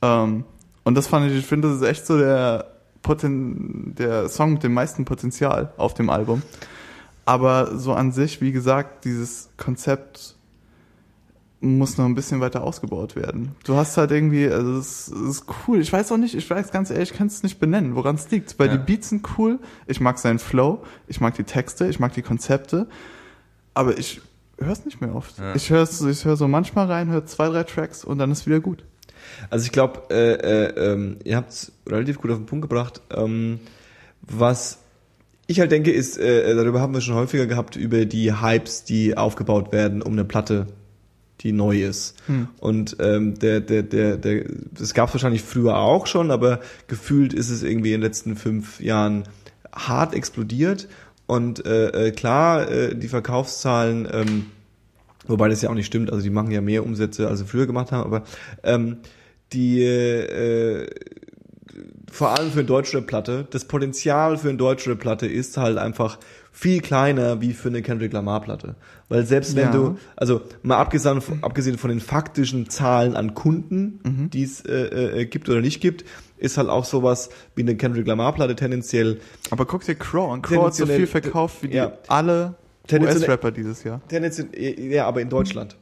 Ähm, 0.04 0.44
und 0.84 0.96
das 0.96 1.08
fand 1.08 1.32
ich, 1.32 1.38
ich 1.38 1.46
finde, 1.46 1.70
das 1.70 1.78
ist 1.78 1.88
echt 1.88 2.06
so 2.06 2.18
der, 2.18 2.74
Poten 3.04 3.94
der 3.96 4.30
Song 4.30 4.54
mit 4.54 4.64
dem 4.64 4.74
meisten 4.74 5.06
Potenzial 5.06 5.74
auf 5.78 5.94
dem 5.94 6.10
Album. 6.10 6.42
Aber 7.26 7.78
so 7.78 7.94
an 7.94 8.12
sich, 8.12 8.42
wie 8.42 8.52
gesagt, 8.52 9.06
dieses 9.06 9.50
Konzept 9.58 10.36
muss 11.62 11.98
noch 11.98 12.06
ein 12.06 12.16
bisschen 12.16 12.42
weiter 12.42 12.64
ausgebaut 12.64 13.16
werden. 13.16 13.56
Du 13.64 13.76
hast 13.76 13.96
halt 13.96 14.12
irgendwie, 14.12 14.50
also 14.50 14.78
es 14.78 15.08
ist 15.08 15.46
cool. 15.68 15.80
Ich 15.80 15.94
weiß 15.94 16.12
auch 16.12 16.18
nicht, 16.18 16.36
ich 16.36 16.50
weiß 16.50 16.72
ganz 16.72 16.90
ehrlich, 16.90 17.12
ich 17.12 17.18
kann 17.18 17.28
es 17.28 17.44
nicht 17.44 17.60
benennen, 17.60 17.96
woran 17.96 18.16
es 18.16 18.30
liegt. 18.32 18.60
Weil 18.60 18.68
Ja. 18.68 18.78
die 18.78 18.84
Beats 18.84 19.10
sind 19.10 19.26
cool, 19.38 19.60
ich 19.88 20.02
mag 20.02 20.18
seinen 20.18 20.40
Flow, 20.40 20.84
ich 21.08 21.22
mag 21.22 21.36
die 21.36 21.46
Texte, 21.46 21.88
ich 21.88 22.00
mag 22.02 22.14
die 22.14 22.22
Konzepte, 22.22 22.88
aber 23.74 23.98
ich 23.98 24.22
höre 24.60 24.74
es 24.74 24.84
nicht 24.84 25.00
mehr 25.00 25.16
oft. 25.16 25.40
Ja. 25.40 25.56
Ich 25.56 25.70
höre 25.70 25.84
ich 25.84 26.26
hör 26.26 26.36
so 26.36 26.50
manchmal 26.50 26.88
rein, 26.88 27.10
höre 27.10 27.26
zwei, 27.26 27.48
drei 27.48 27.64
Tracks 27.64 28.04
und 28.04 28.18
dann 28.18 28.32
ist 28.32 28.46
wieder 28.46 28.60
gut. 28.60 28.84
Also 29.50 29.66
ich 29.66 29.72
glaube, 29.72 30.04
äh, 30.10 30.34
äh, 30.34 30.92
ähm, 30.92 31.18
ihr 31.24 31.38
habt 31.38 31.52
es 31.52 31.72
relativ 31.88 32.20
gut 32.20 32.32
auf 32.32 32.38
den 32.38 32.46
Punkt 32.46 32.64
gebracht. 32.64 33.02
Ähm, 33.16 33.60
was 34.22 34.80
ich 35.48 35.60
halt 35.60 35.72
denke, 35.72 35.92
ist, 35.92 36.18
äh, 36.18 36.56
darüber 36.56 36.80
haben 36.80 36.94
wir 36.94 37.02
schon 37.02 37.16
häufiger 37.16 37.46
gehabt, 37.46 37.76
über 37.76 38.06
die 38.06 38.34
Hypes, 38.34 38.84
die 38.84 39.18
aufgebaut 39.18 39.72
werden 39.72 40.02
um 40.02 40.14
eine 40.14 40.26
Platte, 40.26 40.68
die 41.42 41.52
neu 41.52 41.84
ist. 41.84 42.16
Und 42.60 42.96
ähm, 43.00 43.38
der, 43.38 43.60
der, 43.60 43.84
der, 43.84 44.18
der, 44.18 44.46
das 44.72 44.94
gab 44.94 45.10
es 45.10 45.16
wahrscheinlich 45.16 45.42
früher 45.42 45.78
auch 45.78 46.08
schon, 46.08 46.32
aber 46.32 46.62
gefühlt 46.88 47.34
ist 47.34 47.50
es 47.50 47.64
irgendwie 47.64 47.94
in 47.94 48.00
den 48.00 48.08
letzten 48.08 48.36
fünf 48.36 48.80
Jahren 48.80 49.24
hart 49.74 50.14
explodiert. 50.14 50.88
Und 51.26 51.66
äh, 51.66 52.08
äh, 52.08 52.12
klar, 52.12 52.70
äh, 52.70 52.96
die 52.96 53.08
Verkaufszahlen 53.08 54.08
ähm, 54.12 54.46
Wobei 55.26 55.48
das 55.50 55.62
ja 55.62 55.70
auch 55.70 55.74
nicht 55.74 55.86
stimmt, 55.86 56.12
also 56.12 56.24
die 56.24 56.30
machen 56.30 56.52
ja 56.52 56.62
mehr 56.62 56.84
Umsätze, 56.86 57.28
als 57.28 57.40
sie 57.40 57.46
früher 57.46 57.66
gemacht 57.68 57.92
haben, 57.92 58.04
aber 58.04 58.24
ähm, 58.64 58.98
die 59.54 59.82
äh, 59.84 60.88
vor 62.12 62.30
allem 62.38 62.52
für 62.52 62.60
eine 62.60 62.68
Deutschrap-Platte, 62.68 63.48
das 63.50 63.66
Potenzial 63.66 64.38
für 64.38 64.50
eine 64.50 64.58
Deutschrap-Platte 64.58 65.26
ist 65.26 65.58
halt 65.58 65.78
einfach 65.80 66.20
viel 66.52 66.82
kleiner 66.82 67.42
wie 67.42 67.54
für 67.54 67.70
eine 67.70 67.82
Kendrick 67.82 68.14
Lamar-Platte. 68.14 68.76
Weil 69.10 69.26
selbst 69.26 69.56
wenn 69.56 69.64
Ja. 69.66 69.72
du, 69.72 69.98
also 70.16 70.42
mal 70.62 70.78
abgesehen, 70.78 71.22
von- 71.22 71.44
abgesehen 71.44 71.80
von 71.80 71.90
den 71.90 72.00
faktischen 72.00 72.70
Zahlen 72.70 73.16
an 73.16 73.34
Kunden, 73.34 74.30
die 74.32 74.44
es 74.44 74.62
äh, 74.66 75.22
äh, 75.22 75.26
gibt 75.26 75.50
oder 75.50 75.62
nicht 75.62 75.82
gibt, 75.82 76.06
ist 76.38 76.58
halt 76.58 76.70
auch 76.70 76.86
sowas 76.86 77.30
wie 77.56 77.64
eine 77.64 77.76
Kendrick 77.76 78.06
Lamar-Platte 78.06 78.56
tendenziell 78.56 79.20
Aber 79.50 79.66
guck 79.66 79.84
dir 79.84 79.96
Crow 79.96 80.32
an. 80.32 80.44
Crow 80.44 80.66
hat 80.68 80.76
so 80.76 80.86
viel 80.86 81.08
verkauft 81.08 81.64
wie 81.64 81.70
die 81.70 81.78
Ja. 81.78 81.94
alle 82.08 82.54
US-Rapper 82.92 83.52
dieses 83.52 83.84
Jahr. 83.84 84.02
tendenziell, 84.08 84.48
ja, 84.92 85.06
aber 85.08 85.22
in 85.22 85.30
Deutschland. 85.30 85.78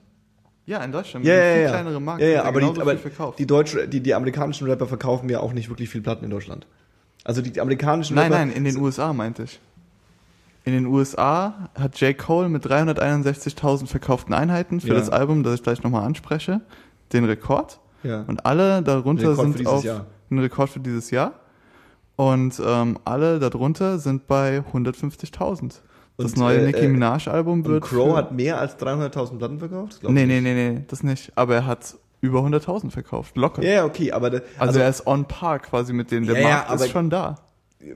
Ja, 0.65 0.83
in 0.83 0.91
Deutschland. 0.91 1.25
Ja, 1.25 1.33
ja, 1.33 1.55
ja. 1.57 1.69
kleinere 1.69 1.99
Markt. 1.99 2.21
ja, 2.21 2.27
ja, 2.27 2.33
er 2.41 2.45
aber, 2.45 2.61
die, 2.61 2.79
aber 2.79 2.95
die, 3.37 3.47
deutsche, 3.47 3.87
die, 3.87 3.99
die 3.99 4.13
amerikanischen 4.13 4.67
Rapper 4.67 4.87
verkaufen 4.87 5.27
ja 5.29 5.39
auch 5.39 5.53
nicht 5.53 5.69
wirklich 5.69 5.89
viel 5.89 6.01
Platten 6.01 6.23
in 6.23 6.31
Deutschland. 6.31 6.67
Also 7.23 7.41
die, 7.41 7.51
die 7.51 7.61
amerikanischen 7.61 8.15
Nein, 8.15 8.31
Rapper. 8.31 8.45
nein, 8.45 8.55
in 8.55 8.63
den 8.63 8.77
USA 8.77 9.13
meinte 9.13 9.43
ich. 9.43 9.59
In 10.63 10.73
den 10.73 10.85
USA 10.85 11.69
hat 11.73 11.99
J. 11.99 12.15
Cole 12.15 12.47
mit 12.47 12.65
361.000 12.65 13.87
verkauften 13.87 14.33
Einheiten 14.33 14.79
für 14.79 14.89
Ja. 14.89 14.93
das 14.93 15.09
Album, 15.09 15.41
das 15.43 15.55
ich 15.55 15.63
gleich 15.63 15.81
nochmal 15.81 16.05
anspreche, 16.05 16.61
den 17.13 17.25
Rekord. 17.25 17.79
Ja. 18.03 18.21
Und 18.27 18.45
alle 18.45 18.81
darunter 18.83 19.35
sind 19.35 19.65
auf 19.65 19.83
Jahr. 19.83 20.05
ein 20.29 20.39
Rekord 20.39 20.69
für 20.69 20.79
dieses 20.79 21.09
Jahr. 21.09 21.33
Und 22.15 22.61
ähm, 22.63 22.99
alle 23.05 23.39
darunter 23.39 23.97
sind 23.97 24.27
bei 24.27 24.59
150.000. 24.71 25.79
Das 26.23 26.35
neue 26.35 26.57
äh, 26.59 26.65
Nicki 26.67 26.85
äh, 26.85 26.87
Minaj 26.87 27.27
Album 27.29 27.59
Und 27.59 27.67
wird. 27.67 27.83
Crow 27.83 28.15
hat 28.15 28.31
mehr 28.31 28.59
als 28.59 28.77
300.000 28.77 29.37
Platten 29.37 29.59
verkauft? 29.59 29.99
Glaub 30.01 30.11
Nee, 30.13 30.25
nee, 30.25 30.41
nee, 30.41 30.53
nee, 30.53 30.81
das 30.87 31.03
nicht. 31.03 31.31
Aber 31.35 31.55
er 31.55 31.65
hat 31.65 31.95
über 32.21 32.39
100.000 32.41 32.91
verkauft. 32.91 33.35
Locker. 33.37 33.63
Ja, 33.63 33.71
ja, 33.71 33.85
okay, 33.85 34.11
aber 34.11 34.29
der, 34.29 34.43
Also, 34.59 34.79
er 34.79 34.89
ist 34.89 35.07
on 35.07 35.25
par 35.25 35.59
quasi 35.59 35.93
mit 35.93 36.11
denen. 36.11 36.27
Der 36.27 36.35
Ja, 36.35 36.41
ja, 36.41 36.47
Markt 36.55 36.69
aber- 36.69 36.85
ist 36.85 36.91
schon 36.91 37.09
da. 37.09 37.35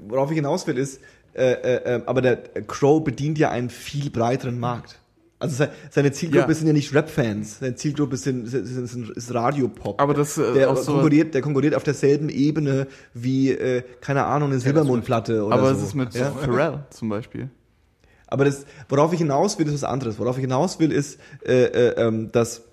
worauf 0.08 0.32
ich 0.32 0.36
hinaus 0.38 0.66
will, 0.68 0.78
ist, 0.78 1.00
äh, 1.36 1.52
äh, 1.52 1.96
äh, 1.98 2.02
aber 2.06 2.22
der 2.22 2.38
Crow 2.68 3.04
bedient 3.04 3.38
ja 3.38 3.50
einen 3.52 3.70
viel 3.70 4.10
breiteren 4.10 4.60
Markt. 4.60 5.00
Also 5.38 5.58
se- 5.58 5.70
seine 5.92 6.14
Zielgruppe 6.14 6.48
Ja. 6.48 6.54
sind 6.56 6.66
ja 6.68 6.74
nicht 6.74 6.94
Rap-Fans, 6.96 7.60
seine 7.60 7.76
Zielgruppe 7.76 8.16
sind, 8.16 8.48
sind, 8.48 8.66
sind, 8.66 9.10
ist 9.12 9.34
Radiopop. 9.34 10.02
Aber 10.02 10.14
das, 10.14 10.38
äh, 10.38 10.54
der 10.54 10.74
so- 10.78 10.94
konkurriert, 10.94 11.34
der 11.36 11.42
konkurriert 11.42 11.76
auf 11.76 11.84
derselben 11.84 12.30
Ebene 12.30 12.88
wie, 13.14 13.52
äh, 13.52 13.84
keine 14.00 14.24
Ahnung, 14.26 14.50
eine 14.52 14.60
Silbermondplatte 14.60 15.44
oder 15.46 15.56
Aber 15.56 15.76
so. 15.76 15.82
es 15.82 15.88
ist 15.90 15.94
mit 15.94 16.14
ja? 16.16 16.32
Pharrell 16.32 16.86
zum 16.90 17.10
Beispiel. 17.10 17.50
Aber 18.28 18.46
das, 18.46 18.66
worauf 18.90 19.14
ich 19.14 19.20
hinaus 19.20 19.58
will, 19.60 19.68
ist 19.68 19.74
was 19.74 19.84
anderes. 19.84 20.18
Worauf 20.20 20.38
ich 20.38 20.42
hinaus 20.42 20.80
will, 20.80 20.92
ist, 20.92 21.20
äh, 21.46 21.64
äh, 21.66 22.08
ähm, 22.08 22.32
dass 22.32 22.64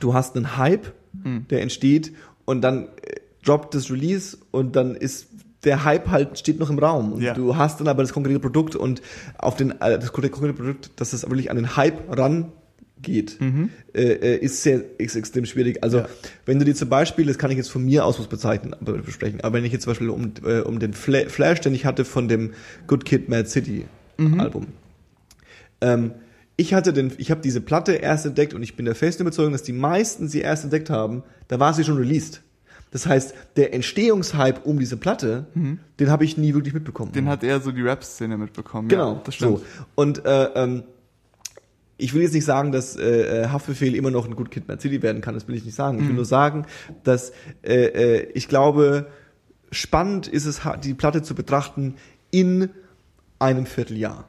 du 0.00 0.14
hast 0.14 0.36
einen 0.36 0.56
Hype, 0.56 0.92
Hm. 1.24 1.46
der 1.50 1.60
entsteht 1.60 2.12
und 2.46 2.62
dann 2.62 2.84
äh, 3.02 3.16
droppt 3.44 3.74
das 3.74 3.90
Release 3.90 4.38
und 4.50 4.76
dann 4.76 4.94
ist 4.94 5.26
der 5.64 5.84
Hype 5.84 6.08
halt 6.08 6.38
steht 6.38 6.58
noch 6.58 6.70
im 6.70 6.78
Raum 6.78 7.12
und 7.12 7.20
Ja. 7.22 7.34
du 7.34 7.54
hast 7.56 7.80
dann 7.80 7.86
aber 7.88 8.02
das 8.02 8.12
konkrete 8.14 8.40
Produkt 8.40 8.74
und 8.74 9.02
auf 9.36 9.54
den 9.56 9.72
äh, 9.82 9.98
das 9.98 10.10
konkrete 10.12 10.54
Produkt, 10.54 10.90
dass 10.96 11.12
es 11.12 11.22
wirklich 11.24 11.50
an 11.50 11.56
den 11.56 11.76
Hype 11.76 12.00
rangeht, 12.18 13.38
äh, 13.94 14.00
äh, 14.02 14.36
ist 14.38 14.62
sehr 14.62 14.82
ist 14.98 15.16
extrem 15.16 15.44
schwierig. 15.44 15.82
Also 15.84 15.98
Mhm. 15.98 16.04
Ja. 16.04 16.08
wenn 16.46 16.58
du 16.58 16.64
dir 16.64 16.74
zum 16.74 16.88
Beispiel, 16.88 17.26
das 17.26 17.36
kann 17.38 17.50
ich 17.50 17.58
jetzt 17.58 17.70
von 17.70 17.84
mir 17.84 18.04
aus 18.06 18.18
was 18.18 18.26
bezeichnen, 18.26 18.74
aber 18.74 18.94
besprechen, 18.94 19.40
aber 19.42 19.58
wenn 19.58 19.64
ich 19.66 19.72
jetzt 19.72 19.82
zum 19.84 19.90
Beispiel 19.90 20.08
um, 20.08 20.32
äh, 20.46 20.60
um 20.60 20.78
den 20.78 20.94
Fla 20.94 21.28
Flash, 21.28 21.60
den 21.60 21.74
ich 21.74 21.84
hatte 21.84 22.04
von 22.06 22.26
dem 22.28 22.52
Good 22.86 23.04
Kid, 23.04 23.28
Mad 23.28 23.48
City 23.48 23.84
Mhm. 24.16 24.40
Album, 24.40 24.66
ähm, 25.80 26.12
ich 26.56 26.74
hatte 26.74 26.92
den, 26.92 27.12
ich 27.18 27.30
habe 27.30 27.40
diese 27.40 27.60
Platte 27.60 27.92
erst 27.92 28.26
entdeckt 28.26 28.54
und 28.54 28.62
ich 28.62 28.76
bin 28.76 28.84
der 28.84 28.94
festen 28.94 29.22
Überzeugung, 29.22 29.52
dass 29.52 29.62
die 29.62 29.72
meisten 29.72 30.28
sie 30.28 30.40
erst 30.40 30.64
entdeckt 30.64 30.90
haben, 30.90 31.22
da 31.48 31.58
war 31.58 31.72
sie 31.74 31.82
schon 31.84 31.96
released. 31.96 32.42
Das 32.90 33.06
heißt, 33.06 33.34
der 33.56 33.72
Entstehungshype 33.72 34.60
um 34.64 34.78
diese 34.78 34.98
Platte, 34.98 35.46
den 35.54 36.10
habe 36.10 36.26
ich 36.26 36.36
nie 36.36 36.52
wirklich 36.52 36.74
mitbekommen. 36.74 37.10
Mhm. 37.10 37.14
Den 37.14 37.28
hat 37.28 37.42
eher 37.42 37.58
so 37.60 37.72
die 37.72 37.80
Rap-Szene 37.80 38.36
mitbekommen. 38.36 38.88
Genau, 38.88 39.14
ja, 39.14 39.20
das 39.24 39.34
stimmt. 39.34 39.60
So. 39.60 39.64
Und 39.94 40.26
äh, 40.26 40.44
ähm, 40.54 40.82
ich 41.96 42.12
will 42.12 42.20
jetzt 42.20 42.34
nicht 42.34 42.44
sagen, 42.44 42.70
dass 42.70 42.96
äh, 42.96 43.44
äh, 43.44 43.46
Haftbefehl 43.48 43.94
immer 43.94 44.10
noch 44.10 44.26
ein 44.26 44.36
Good 44.36 44.50
Kid, 44.50 44.68
Mad 44.68 44.82
City 44.82 45.00
werden 45.02 45.22
kann. 45.22 45.32
Das 45.34 45.48
will 45.48 45.54
ich 45.54 45.64
nicht 45.64 45.74
sagen. 45.74 45.96
Ich 45.98 46.04
Mhm. 46.04 46.08
will 46.08 46.16
nur 46.16 46.24
sagen, 46.26 46.66
dass 47.02 47.32
äh, 47.62 47.84
äh, 47.86 48.30
ich 48.34 48.46
glaube, 48.46 49.06
spannend 49.70 50.26
ist 50.28 50.44
es, 50.44 50.60
die 50.84 50.92
Platte 50.92 51.22
zu 51.22 51.34
betrachten 51.34 51.94
in 52.30 52.68
einem 53.42 53.66
Vierteljahr. 53.66 54.28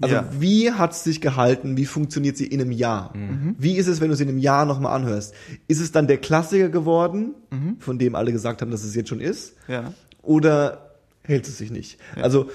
Also 0.00 0.14
Ja. 0.16 0.28
wie 0.38 0.72
hat 0.72 0.92
es 0.92 1.04
sich 1.04 1.20
gehalten? 1.22 1.76
Wie 1.76 1.86
funktioniert 1.86 2.36
sie 2.36 2.46
in 2.46 2.60
einem 2.60 2.70
Jahr? 2.72 3.14
Wie 3.58 3.76
ist 3.76 3.86
es, 3.86 4.00
wenn 4.00 4.10
du 4.10 4.16
sie 4.16 4.24
in 4.24 4.28
einem 4.28 4.38
Jahr 4.38 4.66
nochmal 4.66 4.94
anhörst? 4.94 5.34
Ist 5.68 5.80
es 5.80 5.90
dann 5.92 6.06
der 6.06 6.18
Klassiker 6.18 6.68
geworden, 6.68 7.34
von 7.78 7.98
dem 7.98 8.14
alle 8.14 8.30
gesagt 8.32 8.60
haben, 8.60 8.70
dass 8.70 8.84
es 8.84 8.94
jetzt 8.94 9.08
schon 9.08 9.20
ist? 9.20 9.54
Ja. 9.68 9.92
oder 10.22 10.90
hält 11.22 11.46
es 11.48 11.58
sich 11.58 11.70
nicht? 11.70 11.98
Also 12.20 12.50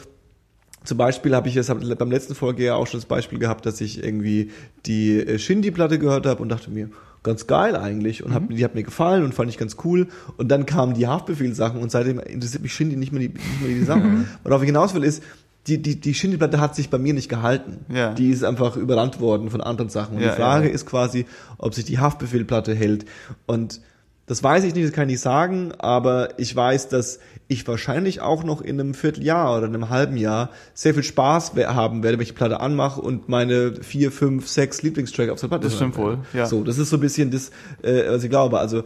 zum 0.83 0.97
Beispiel 0.97 1.35
habe 1.35 1.47
ich 1.49 1.55
es 1.55 1.69
hab 1.69 1.79
beim 1.97 2.11
letzten 2.11 2.35
Folge 2.35 2.63
ja 2.63 2.75
auch 2.75 2.87
schon 2.87 2.99
das 2.99 3.05
Beispiel 3.05 3.37
gehabt, 3.39 3.65
dass 3.65 3.81
ich 3.81 4.03
irgendwie 4.03 4.51
die 4.85 5.17
äh, 5.19 5.37
Shindy-Platte 5.39 5.99
gehört 5.99 6.25
habe 6.25 6.41
und 6.41 6.49
dachte 6.49 6.71
mir, 6.71 6.89
ganz 7.23 7.45
geil 7.45 7.75
eigentlich 7.75 8.23
und 8.23 8.33
hab, 8.33 8.49
die 8.49 8.63
hat 8.65 8.73
mir 8.73 8.81
gefallen 8.83 9.23
und 9.23 9.33
fand 9.35 9.49
ich 9.51 9.57
ganz 9.59 9.77
cool 9.83 10.07
und 10.37 10.47
dann 10.49 10.65
kamen 10.65 10.95
die 10.95 11.05
Haftbefehl-Sachen 11.05 11.79
und 11.79 11.91
seitdem 11.91 12.19
interessiert 12.19 12.63
mich 12.63 12.73
Shindy 12.73 12.95
nicht 12.95 13.11
mehr 13.11 13.21
die, 13.21 13.27
nicht 13.29 13.61
mehr 13.61 13.69
die 13.69 13.83
Sachen. 13.83 14.27
Worauf 14.43 14.61
ich 14.63 14.67
hinaus 14.67 14.95
will 14.95 15.03
ist, 15.03 15.21
die, 15.68 15.82
die, 15.82 15.99
die 15.99 16.14
Shindy-Platte 16.14 16.59
hat 16.59 16.76
sich 16.76 16.89
bei 16.89 16.97
mir 16.97 17.14
nicht 17.14 17.30
gehalten. 17.30 17.86
Ja. 17.93 18.14
Die 18.14 18.30
ist 18.30 18.43
einfach 18.43 18.76
überrannt 18.78 19.20
worden 19.20 19.49
von 19.49 19.62
anderen 19.62 19.89
Sachen. 19.89 20.18
Und 20.18 20.24
Ja, 20.24 20.32
die 20.32 20.36
Frage 20.36 20.68
ja. 20.68 20.74
ist 20.74 20.86
quasi, 20.86 21.26
ob 21.57 21.76
sich 21.76 21.86
die 21.86 21.99
Haftbefehl-Platte 21.99 22.74
hält. 22.74 23.05
Und 23.45 23.80
das 24.26 24.41
weiß 24.41 24.64
ich 24.64 24.74
nicht, 24.74 24.88
das 24.88 24.93
kann 24.93 25.09
ich 25.09 25.16
nicht 25.16 25.22
sagen, 25.22 25.74
aber 25.78 26.39
ich 26.39 26.55
weiß, 26.55 26.88
dass 26.88 27.20
ich 27.47 27.68
wahrscheinlich 27.68 28.22
auch 28.22 28.43
noch 28.43 28.62
in 28.62 28.80
einem 28.80 28.93
Vierteljahr 28.93 29.57
oder 29.57 29.66
einem 29.68 29.89
halben 29.89 30.16
Jahr 30.16 30.51
sehr 30.74 30.93
viel 30.93 31.03
Spaß 31.03 31.53
haben 31.55 32.01
werde, 32.01 32.18
wenn 32.18 32.24
ich 32.24 32.30
die 32.30 32.36
Platte 32.36 32.59
anmache 32.59 33.01
und 33.01 33.28
meine 33.28 33.74
vier, 33.84 34.12
fünf, 34.12 34.47
sechs 34.47 34.84
Lieblingstrack 34.84 35.30
auf 35.30 35.39
der 35.41 35.47
Platte 35.47 35.66
Das 35.66 35.76
stimmt 35.76 35.97
wohl, 35.97 36.20
ja. 36.34 36.45
So, 36.45 36.64
das 36.64 36.78
ist 36.78 36.91
so 36.91 36.97
ein 36.97 37.01
bisschen 37.01 37.30
das, 37.30 37.51
äh, 37.82 38.09
was 38.09 38.24
ich 38.24 38.30
glaube. 38.30 38.59
Also 38.59 38.84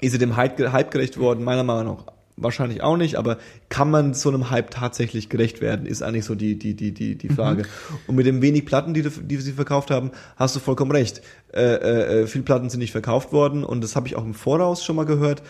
ist 0.00 0.12
sie 0.12 0.18
dem 0.18 0.36
Hype 0.36 0.56
gerecht 0.90 1.18
worden? 1.18 1.44
Meiner 1.44 1.62
Meinung 1.62 1.98
nach 1.98 2.15
wahrscheinlich 2.36 2.82
auch 2.82 2.96
nicht, 2.96 3.16
aber 3.16 3.38
kann 3.68 3.90
man 3.90 4.12
so 4.14 4.28
einem 4.28 4.50
Hype 4.50 4.70
tatsächlich 4.70 5.28
gerecht 5.28 5.60
werden, 5.60 5.86
ist 5.86 6.02
eigentlich 6.02 6.24
so 6.26 6.34
die, 6.34 6.58
die, 6.58 6.74
die, 6.74 6.92
die, 6.92 7.16
die 7.16 7.28
Frage. 7.28 7.64
Und 8.06 8.16
mit 8.16 8.26
den 8.26 8.42
wenig 8.42 8.66
Platten, 8.66 8.92
die, 8.94 9.02
die 9.02 9.36
sie 9.38 9.52
verkauft 9.52 9.90
haben, 9.90 10.10
hast 10.36 10.54
du 10.54 10.60
vollkommen 10.60 10.90
recht. 10.90 11.22
Äh, 11.52 11.62
äh, 11.62 12.22
äh, 12.22 12.26
viel 12.26 12.42
Platten 12.42 12.68
sind 12.68 12.80
nicht 12.80 12.92
verkauft 12.92 13.32
worden 13.32 13.64
und 13.64 13.82
das 13.82 13.96
habe 13.96 14.06
ich 14.06 14.16
auch 14.16 14.24
im 14.24 14.34
Voraus 14.34 14.84
schon 14.84 14.96
mal 14.96 15.06
gehört, 15.06 15.42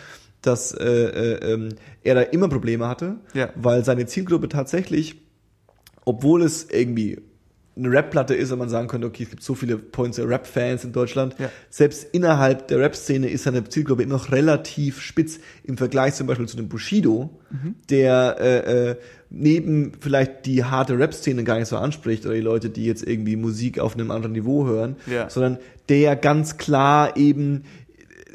dass 0.42 0.72
äh, 0.72 0.84
äh, 0.84 1.52
ähm, 1.54 1.70
er 2.04 2.14
da 2.14 2.20
immer 2.20 2.48
Probleme 2.48 2.86
hatte, 2.86 3.16
Ja. 3.34 3.48
weil 3.56 3.84
seine 3.84 4.06
Zielgruppe 4.06 4.48
tatsächlich, 4.48 5.16
obwohl 6.04 6.42
es 6.42 6.68
irgendwie 6.70 7.18
eine 7.76 7.90
Rap-Platte 7.90 8.34
ist 8.34 8.50
und 8.52 8.58
man 8.58 8.68
sagen 8.70 8.88
könnte, 8.88 9.06
okay, 9.06 9.24
es 9.24 9.30
gibt 9.30 9.42
so 9.42 9.54
viele 9.54 9.76
Points 9.76 10.18
Rap-Fans 10.18 10.84
in 10.84 10.92
Deutschland, 10.92 11.36
Ja. 11.38 11.50
selbst 11.68 12.06
innerhalb 12.12 12.68
der 12.68 12.78
Rap-Szene 12.80 13.28
ist 13.28 13.44
seine 13.44 13.62
Zielgruppe 13.68 14.02
immer 14.02 14.14
noch 14.14 14.32
relativ 14.32 15.00
spitz 15.02 15.38
im 15.62 15.76
Vergleich 15.76 16.14
zum 16.14 16.26
Beispiel 16.26 16.48
zu 16.48 16.56
dem 16.56 16.68
Bushido, 16.68 17.38
Mhm. 17.50 17.74
der 17.90 18.36
äh, 18.40 18.90
äh, 18.90 18.96
neben 19.28 19.92
vielleicht 20.00 20.46
die 20.46 20.64
harte 20.64 20.98
Rap-Szene 20.98 21.44
gar 21.44 21.58
nicht 21.58 21.68
so 21.68 21.76
anspricht 21.76 22.24
oder 22.24 22.34
die 22.34 22.40
Leute, 22.40 22.70
die 22.70 22.86
jetzt 22.86 23.06
irgendwie 23.06 23.36
Musik 23.36 23.78
auf 23.78 23.94
einem 23.94 24.10
anderen 24.10 24.32
Niveau 24.32 24.66
hören, 24.66 24.96
Ja. 25.06 25.28
sondern 25.28 25.58
der 25.88 26.16
ganz 26.16 26.56
klar 26.56 27.16
eben 27.16 27.64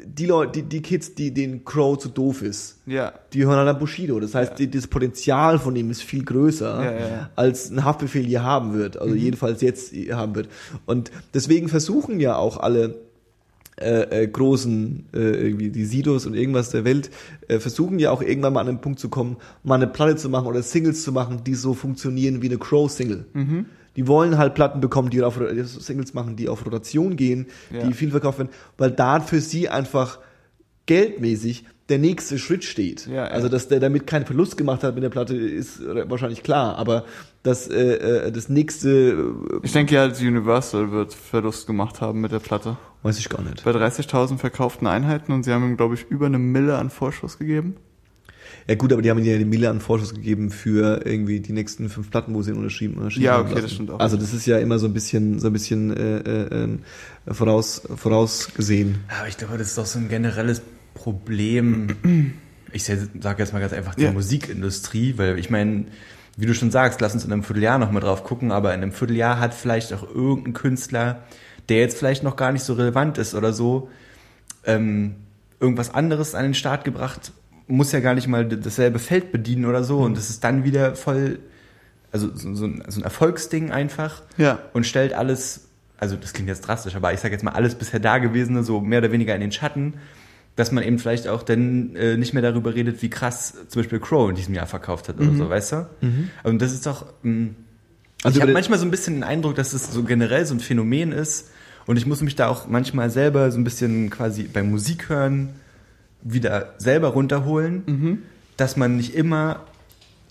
die 0.06 0.26
Leute, 0.26 0.52
die, 0.52 0.62
die 0.62 0.82
Kids, 0.82 1.14
die 1.14 1.32
den 1.32 1.64
Crow 1.64 1.98
zu 1.98 2.08
doof 2.08 2.42
ist, 2.42 2.78
Ja. 2.86 3.12
die 3.32 3.44
hören 3.44 3.56
halt 3.56 3.68
an 3.68 3.78
Bushido. 3.78 4.18
Das 4.20 4.34
heißt, 4.34 4.58
die, 4.58 4.70
das 4.70 4.86
Potenzial 4.86 5.58
von 5.58 5.74
ihm 5.76 5.90
ist 5.90 6.02
viel 6.02 6.24
größer, 6.24 6.84
Ja, 6.84 6.92
ja, 6.92 6.98
ja. 7.08 7.30
als 7.36 7.70
ein 7.70 7.84
Haftbefehl 7.84 8.24
hier 8.24 8.42
haben 8.42 8.74
wird. 8.74 8.96
Also 8.98 9.14
jedenfalls 9.14 9.60
jetzt 9.62 9.92
haben 10.12 10.34
wird. 10.34 10.48
Und 10.86 11.10
deswegen 11.34 11.68
versuchen 11.68 12.20
ja 12.20 12.36
auch 12.36 12.58
alle 12.58 12.96
äh, 13.80 14.24
äh, 14.24 14.28
großen, 14.28 15.06
äh, 15.14 15.18
irgendwie 15.18 15.70
die 15.70 15.84
Sidos 15.86 16.26
und 16.26 16.34
irgendwas 16.34 16.68
der 16.70 16.84
Welt, 16.84 17.10
äh, 17.48 17.58
versuchen 17.58 17.98
ja 17.98 18.10
auch 18.10 18.20
irgendwann 18.22 18.52
mal 18.52 18.60
an 18.60 18.66
den 18.66 18.80
Punkt 18.82 19.00
zu 19.00 19.08
kommen, 19.08 19.36
mal 19.64 19.76
eine 19.76 19.86
Platte 19.86 20.16
zu 20.16 20.28
machen 20.28 20.46
oder 20.46 20.62
Singles 20.62 21.02
zu 21.02 21.10
machen, 21.10 21.42
die 21.44 21.54
so 21.54 21.72
funktionieren 21.72 22.42
wie 22.42 22.48
eine 22.48 22.58
Crow-Single. 22.58 23.24
Die 23.96 24.06
wollen 24.08 24.38
halt 24.38 24.54
Platten 24.54 24.80
bekommen, 24.80 25.10
die 25.10 25.22
auf 25.22 25.38
Singles 25.64 26.14
machen, 26.14 26.36
die 26.36 26.48
auf 26.48 26.64
Rotation 26.64 27.16
gehen, 27.16 27.46
Ja. 27.70 27.86
die 27.86 27.92
viel 27.92 28.10
verkauft 28.10 28.38
werden, 28.38 28.50
weil 28.78 28.90
da 28.90 29.20
für 29.20 29.40
sie 29.40 29.68
einfach 29.68 30.18
geldmäßig 30.86 31.64
der 31.88 31.98
nächste 31.98 32.38
Schritt 32.38 32.64
steht. 32.64 33.06
Ja, 33.06 33.14
ja. 33.14 33.24
Also 33.24 33.48
dass 33.48 33.68
der 33.68 33.80
damit 33.80 34.06
keinen 34.06 34.24
Verlust 34.24 34.56
gemacht 34.56 34.82
hat 34.82 34.94
mit 34.94 35.02
der 35.04 35.10
Platte, 35.10 35.36
ist 35.36 35.80
wahrscheinlich 35.84 36.42
klar, 36.42 36.76
aber 36.78 37.04
dass 37.42 37.68
äh, 37.68 38.26
äh, 38.26 38.32
das 38.32 38.48
nächste 38.48 38.90
äh, 38.90 39.60
Ich 39.62 39.72
denke 39.72 39.94
ja, 39.94 40.04
Universal 40.06 40.90
wird 40.92 41.12
Verlust 41.12 41.66
gemacht 41.66 42.00
haben 42.00 42.20
mit 42.20 42.32
der 42.32 42.38
Platte. 42.38 42.76
weiß 43.02 43.18
ich 43.18 43.28
gar 43.28 43.42
nicht. 43.42 43.64
Bei 43.64 43.72
30.000 43.72 44.38
verkauften 44.38 44.86
Einheiten 44.86 45.32
und 45.32 45.42
sie 45.44 45.52
haben 45.52 45.64
ihm, 45.64 45.76
glaube 45.76 45.94
ich, 45.94 46.06
über 46.08 46.26
eine 46.26 46.38
Mille 46.38 46.78
an 46.78 46.88
Vorschuss 46.88 47.38
gegeben. 47.38 47.76
Ja 48.68 48.74
gut, 48.76 48.92
aber 48.92 49.02
die 49.02 49.10
haben 49.10 49.22
ja 49.24 49.36
die 49.38 49.44
Mille 49.44 49.68
an 49.70 49.80
Vorschuss 49.80 50.14
gegeben 50.14 50.50
für 50.50 51.04
irgendwie 51.04 51.40
die 51.40 51.52
nächsten 51.52 51.88
fünf 51.88 52.10
Platten, 52.10 52.34
wo 52.34 52.42
sie 52.42 52.50
ihn 52.52 52.56
unterschrieben, 52.56 52.96
unterschrieben 52.98 53.24
Ja, 53.26 53.34
haben 53.38 53.50
okay, 53.50 53.60
das 53.62 53.72
stimmt 53.72 53.90
auch. 53.90 54.00
Also 54.00 54.16
das 54.16 54.32
ist 54.32 54.46
ja 54.46 54.58
immer 54.58 54.78
so 54.78 54.86
ein 54.86 54.92
bisschen, 54.94 55.38
so 55.40 55.48
ein 55.48 55.52
bisschen 55.52 55.96
äh, 55.96 56.18
äh, 56.18 56.64
äh, 57.26 57.34
voraus, 57.34 57.82
vorausgesehen. 57.96 59.00
Aber 59.18 59.28
ich 59.28 59.36
glaube, 59.36 59.58
das 59.58 59.68
ist 59.68 59.78
doch 59.78 59.86
so 59.86 59.98
ein 59.98 60.08
generelles 60.08 60.62
Problem. 60.94 61.88
Ich 62.72 62.84
sage 62.84 63.42
jetzt 63.42 63.52
mal 63.52 63.60
ganz 63.60 63.72
einfach 63.72 63.94
die 63.94 64.04
Ja. 64.04 64.12
Musikindustrie, 64.12 65.14
weil 65.18 65.38
ich 65.38 65.50
meine, 65.50 65.86
wie 66.36 66.46
du 66.46 66.54
schon 66.54 66.70
sagst, 66.70 67.00
lass 67.00 67.14
uns 67.14 67.24
in 67.24 67.32
einem 67.32 67.42
Vierteljahr 67.42 67.78
noch 67.78 67.90
mal 67.90 68.00
drauf 68.00 68.24
gucken, 68.24 68.52
aber 68.52 68.72
in 68.74 68.82
einem 68.82 68.92
Vierteljahr 68.92 69.38
hat 69.38 69.54
vielleicht 69.54 69.92
auch 69.92 70.02
irgendein 70.02 70.54
Künstler, 70.54 71.22
der 71.68 71.78
jetzt 71.78 71.98
vielleicht 71.98 72.22
noch 72.22 72.36
gar 72.36 72.52
nicht 72.52 72.64
so 72.64 72.72
relevant 72.74 73.18
ist 73.18 73.34
oder 73.34 73.52
so, 73.52 73.90
ähm, 74.64 75.16
irgendwas 75.60 75.92
anderes 75.92 76.34
an 76.34 76.44
den 76.44 76.54
Start 76.54 76.84
gebracht, 76.84 77.32
muss 77.76 77.92
ja 77.92 78.00
gar 78.00 78.14
nicht 78.14 78.28
mal 78.28 78.46
dasselbe 78.46 78.98
Feld 78.98 79.32
bedienen 79.32 79.64
oder 79.64 79.84
so. 79.84 79.98
Und 80.00 80.16
das 80.16 80.30
ist 80.30 80.44
dann 80.44 80.64
wieder 80.64 80.94
voll, 80.94 81.38
also 82.10 82.28
so, 82.34 82.54
so, 82.54 82.66
ein, 82.66 82.82
so 82.88 83.00
ein 83.00 83.04
Erfolgsding 83.04 83.70
einfach. 83.70 84.22
Ja. 84.36 84.58
und 84.72 84.86
stellt 84.86 85.12
alles, 85.14 85.68
also 85.98 86.16
das 86.16 86.32
klingt 86.32 86.48
jetzt 86.48 86.62
drastisch, 86.62 86.94
aber 86.96 87.12
ich 87.12 87.20
sage 87.20 87.32
jetzt 87.34 87.42
mal 87.42 87.52
alles 87.52 87.74
bisher 87.74 88.00
Dagewesene 88.00 88.62
so 88.62 88.80
mehr 88.80 88.98
oder 88.98 89.12
weniger 89.12 89.34
in 89.34 89.40
den 89.40 89.52
Schatten, 89.52 89.94
dass 90.56 90.70
man 90.70 90.84
eben 90.84 90.98
vielleicht 90.98 91.28
auch 91.28 91.42
dann 91.42 91.96
äh, 91.96 92.16
nicht 92.18 92.34
mehr 92.34 92.42
darüber 92.42 92.74
redet, 92.74 93.00
wie 93.00 93.08
krass 93.08 93.54
zum 93.68 93.80
Beispiel 93.80 94.00
Crow 94.00 94.28
in 94.28 94.36
diesem 94.36 94.54
Jahr 94.54 94.66
verkauft 94.66 95.08
hat 95.08 95.16
oder 95.18 95.32
so, 95.34 95.48
weißt 95.48 95.72
du? 95.72 95.86
Und 96.44 96.60
das 96.60 96.72
ist 96.72 96.84
doch, 96.84 97.06
mh, 97.22 97.50
Also 98.22 98.36
ich 98.36 98.42
habe 98.42 98.52
manchmal 98.52 98.78
so 98.78 98.84
ein 98.84 98.90
bisschen 98.90 99.14
den 99.14 99.24
Eindruck, 99.24 99.54
dass 99.54 99.72
es 99.72 99.90
so 99.90 100.02
generell 100.02 100.44
so 100.44 100.54
ein 100.54 100.60
Phänomen 100.60 101.10
ist. 101.12 101.50
Und 101.86 101.96
ich 101.96 102.04
muss 102.06 102.20
mich 102.20 102.36
da 102.36 102.48
auch 102.48 102.68
manchmal 102.68 103.08
selber 103.10 103.50
so 103.50 103.58
ein 103.58 103.64
bisschen 103.64 104.10
quasi 104.10 104.42
beim 104.42 104.70
Musik 104.70 105.08
hören 105.08 105.48
wieder 106.22 106.74
selber 106.78 107.08
runterholen, 107.08 107.82
dass 108.56 108.76
man 108.76 108.96
nicht 108.96 109.14
immer 109.14 109.60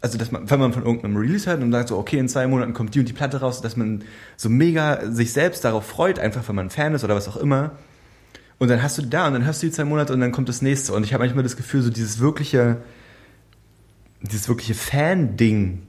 also 0.02 0.18
dass 0.18 0.32
man, 0.32 0.50
wenn 0.50 0.60
man 0.60 0.74
von 0.74 0.84
irgendeinem 0.84 1.16
Release 1.16 1.48
hört 1.48 1.62
und 1.62 1.72
sagt 1.72 1.89
so, 1.89 1.98
okay, 1.98 2.18
in 2.18 2.28
zwei 2.28 2.48
Monaten 2.48 2.74
kommt 2.74 2.96
die 2.96 3.00
und 3.00 3.08
die 3.08 3.14
Platte 3.14 3.39
raus, 3.39 3.62
dass 3.62 3.78
man 3.78 4.04
so 4.36 4.50
mega 4.50 5.12
sich 5.12 5.32
selbst 5.32 5.64
darauf 5.64 5.86
freut, 5.86 6.18
einfach 6.18 6.48
wenn 6.50 6.56
man 6.56 6.72
Fan 6.72 6.96
ist 6.96 7.04
oder 7.04 7.16
was 7.16 7.28
auch 7.28 7.38
immer. 7.38 7.78
Und 8.58 8.70
dann 8.70 8.82
hast 8.82 8.98
du 8.98 9.04
da 9.04 9.28
und 9.28 9.34
dann 9.34 9.46
hörst 9.46 9.62
du 9.62 9.68
die 9.68 9.72
zwei 9.72 9.86
Monate 9.86 10.12
und 10.14 10.20
dann 10.20 10.32
kommt 10.32 10.50
das 10.50 10.64
nächste. 10.64 10.94
Und 10.94 11.04
ich 11.04 11.14
habe 11.14 11.24
manchmal 11.24 11.44
das 11.44 11.56
Gefühl, 11.56 11.84
so 11.84 11.92
dieses 11.92 12.20
wirkliche, 12.20 12.78
dieses 14.22 14.50
wirkliche 14.50 14.74
Fan-Ding 14.74 15.84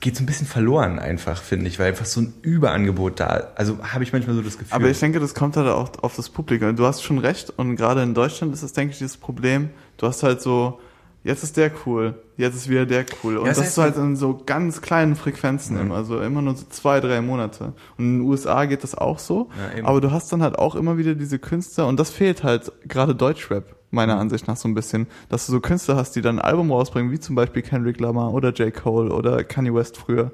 geht 0.00 0.16
so 0.16 0.22
ein 0.22 0.26
bisschen 0.26 0.46
verloren 0.46 0.98
einfach, 0.98 1.42
finde 1.42 1.68
ich, 1.68 1.78
weil 1.78 1.88
einfach 1.88 2.06
so 2.06 2.22
ein 2.22 2.34
Überangebot 2.42 3.20
da, 3.20 3.48
also 3.54 3.78
habe 3.82 4.02
ich 4.02 4.12
manchmal 4.12 4.34
so 4.34 4.42
das 4.42 4.58
Gefühl. 4.58 4.74
Aber 4.74 4.88
ich 4.88 4.98
denke, 4.98 5.20
das 5.20 5.34
kommt 5.34 5.56
halt 5.56 5.68
auch 5.68 5.90
auf 6.02 6.16
das 6.16 6.30
Publikum. 6.30 6.74
Du 6.74 6.86
hast 6.86 7.02
schon 7.02 7.18
recht 7.18 7.52
und 7.56 7.76
gerade 7.76 8.02
in 8.02 8.14
Deutschland 8.14 8.54
ist 8.54 8.62
das, 8.62 8.72
denke 8.72 8.92
ich, 8.92 8.98
dieses 8.98 9.18
Problem. 9.18 9.70
Du 9.98 10.06
hast 10.06 10.22
halt 10.22 10.40
so, 10.40 10.80
jetzt 11.22 11.42
ist 11.42 11.58
der 11.58 11.70
cool, 11.84 12.14
jetzt 12.38 12.54
ist 12.54 12.70
wieder 12.70 12.86
der 12.86 13.04
cool. 13.22 13.36
Und 13.36 13.44
Ja, 13.44 13.50
es 13.52 13.58
das 13.58 13.66
heißt 13.66 13.78
ist 13.78 13.82
halt 13.82 13.96
in 13.98 14.16
so 14.16 14.40
ganz 14.46 14.80
kleinen 14.80 15.16
Frequenzen 15.16 15.78
immer, 15.78 15.96
also 15.96 16.18
immer 16.20 16.40
nur 16.40 16.56
so 16.56 16.64
zwei, 16.70 17.00
drei 17.00 17.20
Monate. 17.20 17.74
Und 17.98 18.04
in 18.04 18.18
den 18.18 18.20
USA 18.22 18.64
geht 18.64 18.82
das 18.82 18.94
auch 18.94 19.18
so. 19.18 19.50
Ja, 19.76 19.84
aber 19.84 20.00
du 20.00 20.10
hast 20.10 20.32
dann 20.32 20.42
halt 20.42 20.58
auch 20.58 20.76
immer 20.76 20.96
wieder 20.96 21.14
diese 21.14 21.38
Künstler 21.38 21.86
und 21.86 22.00
das 22.00 22.08
fehlt 22.10 22.42
halt 22.42 22.72
gerade 22.88 23.14
Deutschrap 23.14 23.76
meiner 23.90 24.18
Ansicht 24.18 24.46
nach 24.46 24.56
so 24.56 24.68
ein 24.68 24.74
bisschen, 24.74 25.06
dass 25.28 25.46
du 25.46 25.52
so 25.52 25.60
Künstler 25.60 25.96
hast, 25.96 26.14
die 26.16 26.22
dann 26.22 26.38
ein 26.38 26.44
Album 26.44 26.70
rausbringen, 26.70 27.10
wie 27.10 27.20
zum 27.20 27.34
Beispiel 27.34 27.62
Kendrick 27.62 28.00
Lamar 28.00 28.32
oder 28.32 28.52
J. 28.52 28.72
Cole 28.72 29.12
oder 29.12 29.44
Kanye 29.44 29.74
West 29.74 29.96
früher. 29.96 30.30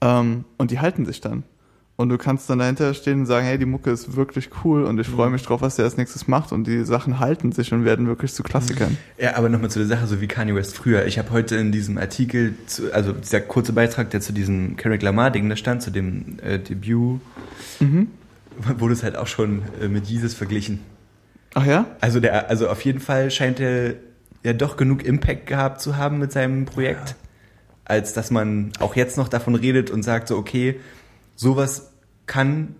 Ähm, 0.00 0.44
und 0.58 0.70
die 0.70 0.80
halten 0.80 1.06
sich 1.06 1.20
dann. 1.20 1.44
Und 1.98 2.10
du 2.10 2.18
kannst 2.18 2.50
dann 2.50 2.58
dahinter 2.58 2.92
stehen 2.92 3.20
und 3.20 3.26
sagen, 3.26 3.46
hey, 3.46 3.56
die 3.56 3.64
Mucke 3.64 3.90
ist 3.90 4.16
wirklich 4.16 4.50
cool 4.62 4.84
und 4.84 5.00
ich 5.00 5.08
freue 5.08 5.30
mich 5.30 5.42
drauf, 5.42 5.62
was 5.62 5.76
der 5.76 5.86
als 5.86 5.96
nächstes 5.96 6.28
macht. 6.28 6.52
Und 6.52 6.66
die 6.66 6.84
Sachen 6.84 7.20
halten 7.20 7.52
sich 7.52 7.72
und 7.72 7.86
werden 7.86 8.06
wirklich 8.06 8.34
zu 8.34 8.42
Klassikern. 8.42 8.98
Ja, 9.16 9.36
aber 9.36 9.48
nochmal 9.48 9.70
zu 9.70 9.78
der 9.78 9.88
Sache, 9.88 10.06
so 10.06 10.20
wie 10.20 10.28
Kanye 10.28 10.54
West 10.54 10.76
früher. 10.76 11.06
Ich 11.06 11.18
habe 11.18 11.30
heute 11.30 11.56
in 11.56 11.72
diesem 11.72 11.96
Artikel, 11.96 12.54
zu, 12.66 12.92
also 12.92 13.12
dieser 13.12 13.40
kurze 13.40 13.72
Beitrag, 13.72 14.10
der 14.10 14.20
zu 14.20 14.34
diesem 14.34 14.76
Kendrick 14.76 15.00
Lamar-Ding 15.00 15.48
da 15.48 15.56
stand, 15.56 15.80
zu 15.80 15.90
dem 15.90 16.38
äh, 16.42 16.58
Debüt, 16.58 17.20
wurde 18.78 18.92
es 18.92 19.02
halt 19.02 19.16
auch 19.16 19.26
schon 19.26 19.62
äh, 19.80 19.88
mit 19.88 20.06
Jesus 20.06 20.34
verglichen. 20.34 20.80
Ach 21.58 21.64
ja? 21.64 21.86
Also 22.02 22.20
der, 22.20 22.50
also 22.50 22.68
auf 22.68 22.82
jeden 22.82 23.00
Fall 23.00 23.30
scheint 23.30 23.60
er 23.60 23.94
ja 24.44 24.52
doch 24.52 24.76
genug 24.76 25.02
Impact 25.04 25.46
gehabt 25.46 25.80
zu 25.80 25.96
haben 25.96 26.18
mit 26.18 26.30
seinem 26.30 26.66
Projekt, 26.66 27.14
als 27.86 28.12
dass 28.12 28.30
man 28.30 28.72
auch 28.78 28.94
jetzt 28.94 29.16
noch 29.16 29.28
davon 29.28 29.54
redet 29.54 29.90
und 29.90 30.02
sagt 30.02 30.28
so, 30.28 30.36
okay, 30.36 30.78
sowas 31.34 31.92
kann 32.26 32.76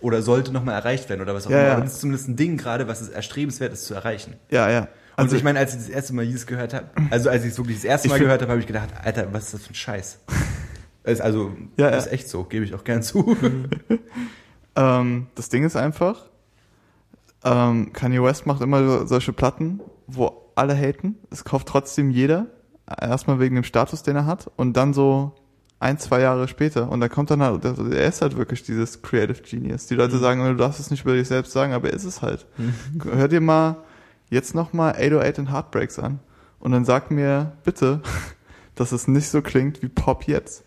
oder 0.00 0.22
sollte 0.22 0.52
nochmal 0.52 0.74
erreicht 0.74 1.10
werden 1.10 1.20
oder 1.20 1.34
was 1.34 1.46
auch 1.46 1.50
Ja, 1.50 1.58
immer. 1.58 1.66
ja. 1.66 1.72
Aber 1.74 1.82
das 1.84 1.92
ist 1.94 2.00
zumindest 2.00 2.28
ein 2.28 2.36
Ding 2.36 2.56
gerade, 2.56 2.88
was 2.88 3.02
es 3.02 3.10
erstrebenswert 3.10 3.74
ist 3.74 3.84
zu 3.84 3.92
erreichen. 3.94 4.34
Ja, 4.50 4.70
ja. 4.70 4.88
Also 5.16 5.36
ich 5.36 5.44
meine, 5.44 5.58
als 5.58 5.72
ich 5.74 5.80
das 5.80 5.88
erste 5.90 6.14
Mal 6.14 6.22
Jesus 6.24 6.46
gehört 6.46 6.72
habe, 6.72 6.86
also 7.10 7.28
als 7.28 7.44
ich 7.44 7.50
es 7.52 7.58
wirklich 7.58 7.76
das 7.76 7.84
erste 7.84 8.08
Mal 8.08 8.18
gehört 8.18 8.40
habe, 8.40 8.50
habe 8.50 8.60
ich 8.60 8.66
gedacht, 8.66 8.88
Alter, 9.04 9.28
was 9.32 9.44
ist 9.44 9.54
das 9.54 9.62
für 9.64 9.72
ein 9.72 9.74
Scheiß? 9.74 10.18
Ist 11.04 11.20
also, 11.20 11.54
Ja, 11.76 11.90
ist 11.90 12.06
ja. 12.06 12.12
echt 12.12 12.30
so, 12.30 12.44
gebe 12.44 12.64
ich 12.64 12.74
auch 12.74 12.82
gern 12.84 13.02
zu. 13.02 13.36
Ähm, 14.76 15.26
das 15.36 15.48
Ding 15.50 15.64
ist 15.64 15.76
einfach, 15.76 16.26
ähm, 17.44 17.92
Kanye 17.92 18.22
West 18.22 18.46
macht 18.46 18.60
immer 18.62 18.84
so- 18.86 19.06
solche 19.06 19.32
Platten, 19.32 19.80
wo 20.06 20.50
alle 20.54 20.74
haten. 20.76 21.16
Es 21.30 21.44
kauft 21.44 21.68
trotzdem 21.68 22.10
jeder. 22.10 22.46
Erstmal 23.00 23.40
wegen 23.40 23.54
dem 23.54 23.64
Status, 23.64 24.02
den 24.02 24.16
er 24.16 24.26
hat. 24.26 24.50
Und 24.56 24.76
dann 24.76 24.92
so 24.94 25.32
ein, 25.80 25.98
zwei 25.98 26.20
Jahre 26.20 26.48
später. 26.48 26.90
Und 26.90 27.00
da 27.00 27.08
kommt 27.08 27.30
dann 27.30 27.42
halt, 27.42 27.64
er 27.64 28.06
ist 28.08 28.22
halt 28.22 28.36
wirklich 28.36 28.62
dieses 28.62 29.02
Creative 29.02 29.42
Genius. 29.42 29.86
Die 29.86 29.94
Leute 29.94 30.18
sagen, 30.18 30.42
du 30.44 30.54
darfst 30.56 30.80
es 30.80 30.90
nicht 30.90 31.02
über 31.04 31.14
dich 31.14 31.28
selbst 31.28 31.52
sagen, 31.52 31.72
aber 31.72 31.88
er 31.88 31.94
ist 31.94 32.04
es 32.04 32.22
halt. 32.22 32.46
Hör 33.04 33.28
dir 33.28 33.40
mal 33.40 33.76
jetzt 34.30 34.54
nochmal 34.54 34.92
808 34.94 35.38
and 35.40 35.50
Heartbreaks 35.52 35.98
an. 35.98 36.20
Und 36.60 36.72
dann 36.72 36.84
sag 36.84 37.10
mir 37.10 37.52
bitte, 37.64 38.00
dass 38.74 38.92
es 38.92 39.08
nicht 39.08 39.28
so 39.28 39.42
klingt 39.42 39.82
wie 39.82 39.88
Pop 39.88 40.24
jetzt. 40.26 40.64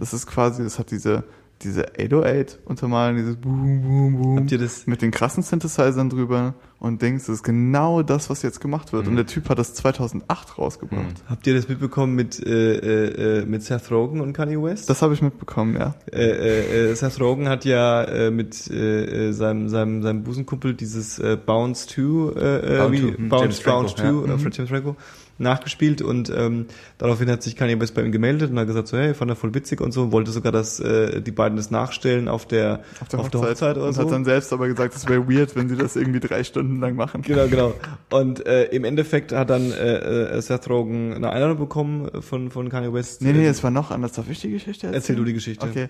Das 0.00 0.14
ist 0.14 0.26
quasi, 0.26 0.62
das 0.62 0.78
hat 0.78 0.90
diese, 0.90 1.24
diese 1.62 1.86
808 1.98 2.60
untermalen, 2.64 3.16
dieses 3.16 3.36
Boom, 3.36 3.82
Boom, 3.82 4.22
Boom. 4.22 4.38
Habt 4.38 4.52
ihr 4.52 4.58
das? 4.58 4.86
Mit 4.86 5.02
den 5.02 5.10
krassen 5.10 5.42
Synthesizern 5.42 6.08
drüber 6.08 6.54
und 6.80 7.02
Dings, 7.02 7.26
das 7.26 7.36
ist 7.36 7.42
genau 7.42 8.02
das, 8.02 8.30
was 8.30 8.42
jetzt 8.42 8.60
gemacht 8.60 8.92
wird. 8.92 9.08
Und 9.08 9.16
der 9.16 9.26
Typ 9.26 9.48
hat 9.48 9.58
das 9.58 9.74
2008 9.74 10.58
rausgebracht. 10.58 11.24
Habt 11.28 11.46
ihr 11.48 11.54
das 11.54 11.68
mitbekommen 11.68 12.14
mit, 12.14 12.38
äh, 12.44 12.76
äh, 12.76 13.40
äh, 13.40 13.46
mit 13.46 13.64
Seth 13.64 13.90
Rogen 13.90 14.20
und 14.20 14.32
Kanye 14.32 14.62
West? 14.62 14.88
Das 14.88 15.02
habe 15.02 15.14
ich 15.14 15.20
mitbekommen, 15.20 15.76
ja. 15.76 15.94
äh, 16.12 16.22
äh, 16.22 16.90
äh, 16.90 16.94
Seth 16.94 17.20
Rogen 17.20 17.48
hat 17.48 17.64
ja 17.64 18.04
äh, 18.04 18.30
mit 18.30 18.70
äh, 18.70 19.28
äh, 19.28 19.32
seinem, 19.32 19.68
seinem, 19.68 20.02
seinem 20.02 20.22
Busenkumpel 20.22 20.74
dieses 20.74 21.18
äh, 21.18 21.36
Bounce 21.44 21.88
2, 21.88 22.00
äh, 22.40 22.78
Bound 22.78 22.92
wie, 22.92 23.00
to, 23.00 23.18
hm, 23.18 23.28
Bounce, 23.28 23.42
James 23.42 23.60
Franco, 23.60 23.80
Bounce 23.80 23.94
2, 23.96 24.04
ja. 24.04 24.34
äh, 24.34 24.38
von 24.38 24.52
James 24.52 24.70
Franco, 24.70 24.96
nachgespielt 25.38 26.02
und 26.02 26.30
ähm, 26.30 26.66
daraufhin 26.98 27.30
hat 27.30 27.42
sich 27.42 27.56
Kanye 27.56 27.80
West 27.80 27.94
bei 27.94 28.02
ihm 28.02 28.12
gemeldet 28.12 28.50
und 28.50 28.58
hat 28.58 28.66
gesagt 28.66 28.88
so, 28.88 28.96
hey, 28.96 29.14
fand 29.14 29.30
er 29.30 29.36
voll 29.36 29.54
witzig 29.54 29.80
und 29.80 29.92
so 29.92 30.02
und 30.02 30.12
wollte 30.12 30.30
sogar, 30.30 30.52
dass 30.52 30.80
äh, 30.80 31.20
die 31.20 31.30
beiden 31.30 31.56
das 31.56 31.70
nachstellen 31.70 32.28
auf 32.28 32.46
der, 32.46 32.82
Auf 33.00 33.08
der 33.08 33.20
Hochzeit, 33.20 33.76
oder 33.76 33.86
und 33.86 33.94
so. 33.94 34.02
hat 34.02 34.10
dann 34.10 34.24
selbst 34.24 34.52
aber 34.52 34.68
gesagt, 34.68 34.94
es 34.94 35.08
wäre 35.08 35.28
weird, 35.28 35.56
wenn 35.56 35.68
sie 35.68 35.76
das 35.76 35.96
irgendwie 35.96 36.20
drei 36.20 36.44
Stunden 36.44 36.80
lang 36.80 36.96
machen. 36.96 37.22
Genau, 37.22 37.46
genau. 37.48 37.74
Und 38.10 38.46
äh, 38.46 38.64
im 38.66 38.84
Endeffekt 38.84 39.32
hat 39.32 39.50
dann 39.50 39.70
äh, 39.72 40.36
äh, 40.36 40.40
Seth 40.42 40.68
Rogen 40.68 41.14
eine 41.14 41.30
Einladung 41.30 41.58
bekommen 41.58 42.10
von, 42.20 42.50
von 42.50 42.68
Kanye 42.68 42.92
West. 42.92 43.22
Nee, 43.22 43.32
nee, 43.32 43.46
es 43.46 43.62
war 43.62 43.70
noch 43.70 43.90
anders. 43.90 44.12
Darf 44.12 44.28
ich 44.30 44.40
die 44.40 44.50
Geschichte 44.50 44.86
erzählen? 44.86 44.94
Erzähl 44.94 45.16
du 45.16 45.24
die 45.24 45.34
Geschichte. 45.34 45.66
Okay. 45.66 45.88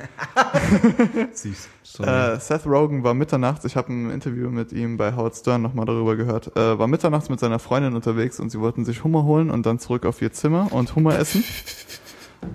Süß. 1.33 1.69
Sorry. 1.83 2.11
Äh, 2.11 2.41
Seth 2.41 2.67
Rogen 2.67 3.03
war 3.03 3.15
mitternachts, 3.15 3.65
ich 3.65 3.77
habe 3.77 3.93
ein 3.93 4.11
Interview 4.11 4.51
mit 4.51 4.73
ihm 4.73 4.97
bei 4.99 5.15
Howard 5.15 5.37
Stern 5.37 5.63
nochmal 5.63 5.87
darüber 5.87 6.17
gehört, 6.17 6.55
äh, 6.57 6.79
war 6.79 6.87
mitternachts 6.87 7.29
mit 7.31 7.41
seiner 7.41 7.59
Freundin 7.59 7.95
unterwegs 7.95 8.41
und 8.41 8.51
sie 8.51 8.61
wollten 8.61 8.85
sich 8.85 9.05
Hummer 9.05 9.25
holen 9.25 9.38
und 9.51 9.65
dann 9.65 9.79
zurück 9.79 10.05
auf 10.05 10.21
ihr 10.21 10.33
Zimmer 10.33 10.73
und 10.73 10.95
Hummer 10.95 11.19
essen. 11.19 11.45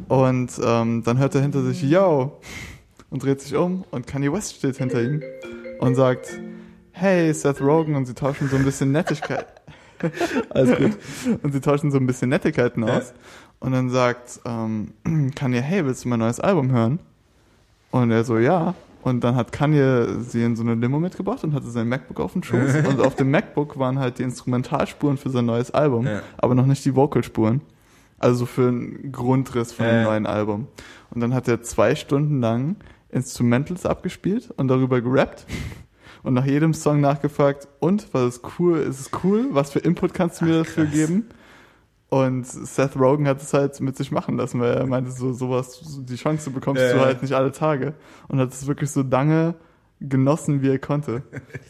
Und 0.07 0.51
ähm, 0.63 1.03
dann 1.03 1.17
hört 1.17 1.35
er 1.35 1.41
hinter 1.41 1.63
sich, 1.63 1.81
yo, 1.81 2.39
und 3.09 3.23
dreht 3.23 3.41
sich 3.41 3.55
um 3.55 3.83
und 3.91 4.07
Kanye 4.07 4.31
West 4.31 4.55
steht 4.55 4.77
hinter 4.77 5.01
ihm 5.01 5.21
und 5.79 5.95
sagt, 5.95 6.39
hey, 6.91 7.33
Seth 7.33 7.61
Rogen, 7.61 7.95
und 7.95 8.05
sie 8.05 8.13
tauschen 8.13 8.49
so 8.49 8.55
ein 8.55 8.63
bisschen 8.63 8.91
Nettigkeit. 8.91 9.47
Alles 10.49 10.77
gut. 10.77 10.97
Und 11.43 11.53
sie 11.53 11.61
tauschen 11.61 11.91
so 11.91 11.97
ein 11.97 12.05
bisschen 12.05 12.29
Nettigkeiten 12.29 12.83
aus. 12.83 13.13
Und 13.59 13.71
dann 13.71 13.89
sagt 13.89 14.41
ähm, 14.45 14.93
Kanye, 15.35 15.61
hey, 15.61 15.85
willst 15.85 16.05
du 16.05 16.09
mein 16.09 16.19
neues 16.19 16.39
Album 16.39 16.71
hören? 16.71 16.99
Und 17.91 18.11
er 18.11 18.23
so, 18.23 18.37
ja. 18.37 18.73
Und 19.03 19.23
dann 19.23 19.35
hat 19.35 19.51
Kanye 19.51 20.21
sie 20.21 20.43
in 20.43 20.55
so 20.55 20.63
eine 20.63 20.75
Limo 20.75 20.99
mitgebracht 20.99 21.43
und 21.43 21.53
hatte 21.53 21.67
sein 21.69 21.89
MacBook 21.89 22.19
auf 22.21 22.33
dem 22.33 22.43
Schoß. 22.43 22.75
und 22.87 23.01
auf 23.01 23.15
dem 23.15 23.31
MacBook 23.31 23.77
waren 23.77 23.99
halt 23.99 24.19
die 24.19 24.23
Instrumentalspuren 24.23 25.17
für 25.17 25.29
sein 25.29 25.45
neues 25.45 25.71
Album, 25.71 26.05
Ja. 26.05 26.21
aber 26.37 26.55
noch 26.55 26.65
nicht 26.65 26.83
die 26.85 26.95
Vocalspuren. 26.95 27.61
Also 28.19 28.35
so 28.39 28.45
für 28.45 28.69
einen 28.69 29.11
Grundriss 29.11 29.73
von 29.73 29.85
dem 29.85 29.95
Ja. 29.95 30.03
neuen 30.03 30.25
Album. 30.25 30.67
Und 31.11 31.19
dann 31.21 31.33
hat 31.33 31.47
er 31.49 31.61
zwei 31.61 31.95
Stunden 31.95 32.39
lang 32.39 32.77
Instrumentals 33.09 33.85
abgespielt 33.85 34.49
und 34.55 34.69
darüber 34.69 35.01
gerappt. 35.01 35.45
Und 36.23 36.33
nach 36.35 36.45
jedem 36.45 36.73
Song 36.73 37.01
nachgefragt, 37.01 37.67
und, 37.79 38.07
was 38.13 38.37
ist 38.37 38.41
cool, 38.57 38.77
ist 38.79 38.99
es 39.01 39.09
cool? 39.25 39.47
Was 39.51 39.71
für 39.71 39.79
Input 39.79 40.13
kannst 40.13 40.39
du 40.39 40.45
mir 40.45 40.59
dafür 40.59 40.85
krass. 40.85 40.93
geben? 40.93 41.25
Und 42.13 42.45
Seth 42.45 42.95
Rogen 42.95 43.27
hat 43.27 43.41
es 43.41 43.53
halt 43.55 43.79
mit 43.81 43.97
sich 43.97 44.11
machen 44.11 44.37
lassen, 44.37 44.59
weil 44.59 44.75
er 44.75 44.85
meinte, 44.85 45.09
so 45.09 45.33
sowas, 45.33 45.79
so 45.81 46.01
die 46.03 46.15
Chance 46.15 46.51
bekommst 46.51 46.79
Ja, 46.79 46.93
du 46.93 46.99
halt 46.99 47.23
nicht 47.23 47.33
alle 47.33 47.51
Tage. 47.51 47.93
Und 48.27 48.39
hat 48.39 48.53
es 48.53 48.67
wirklich 48.67 48.91
so 48.91 49.01
lange 49.01 49.55
genossen, 49.99 50.61
wie 50.61 50.69
er 50.69 50.77
konnte. 50.77 51.23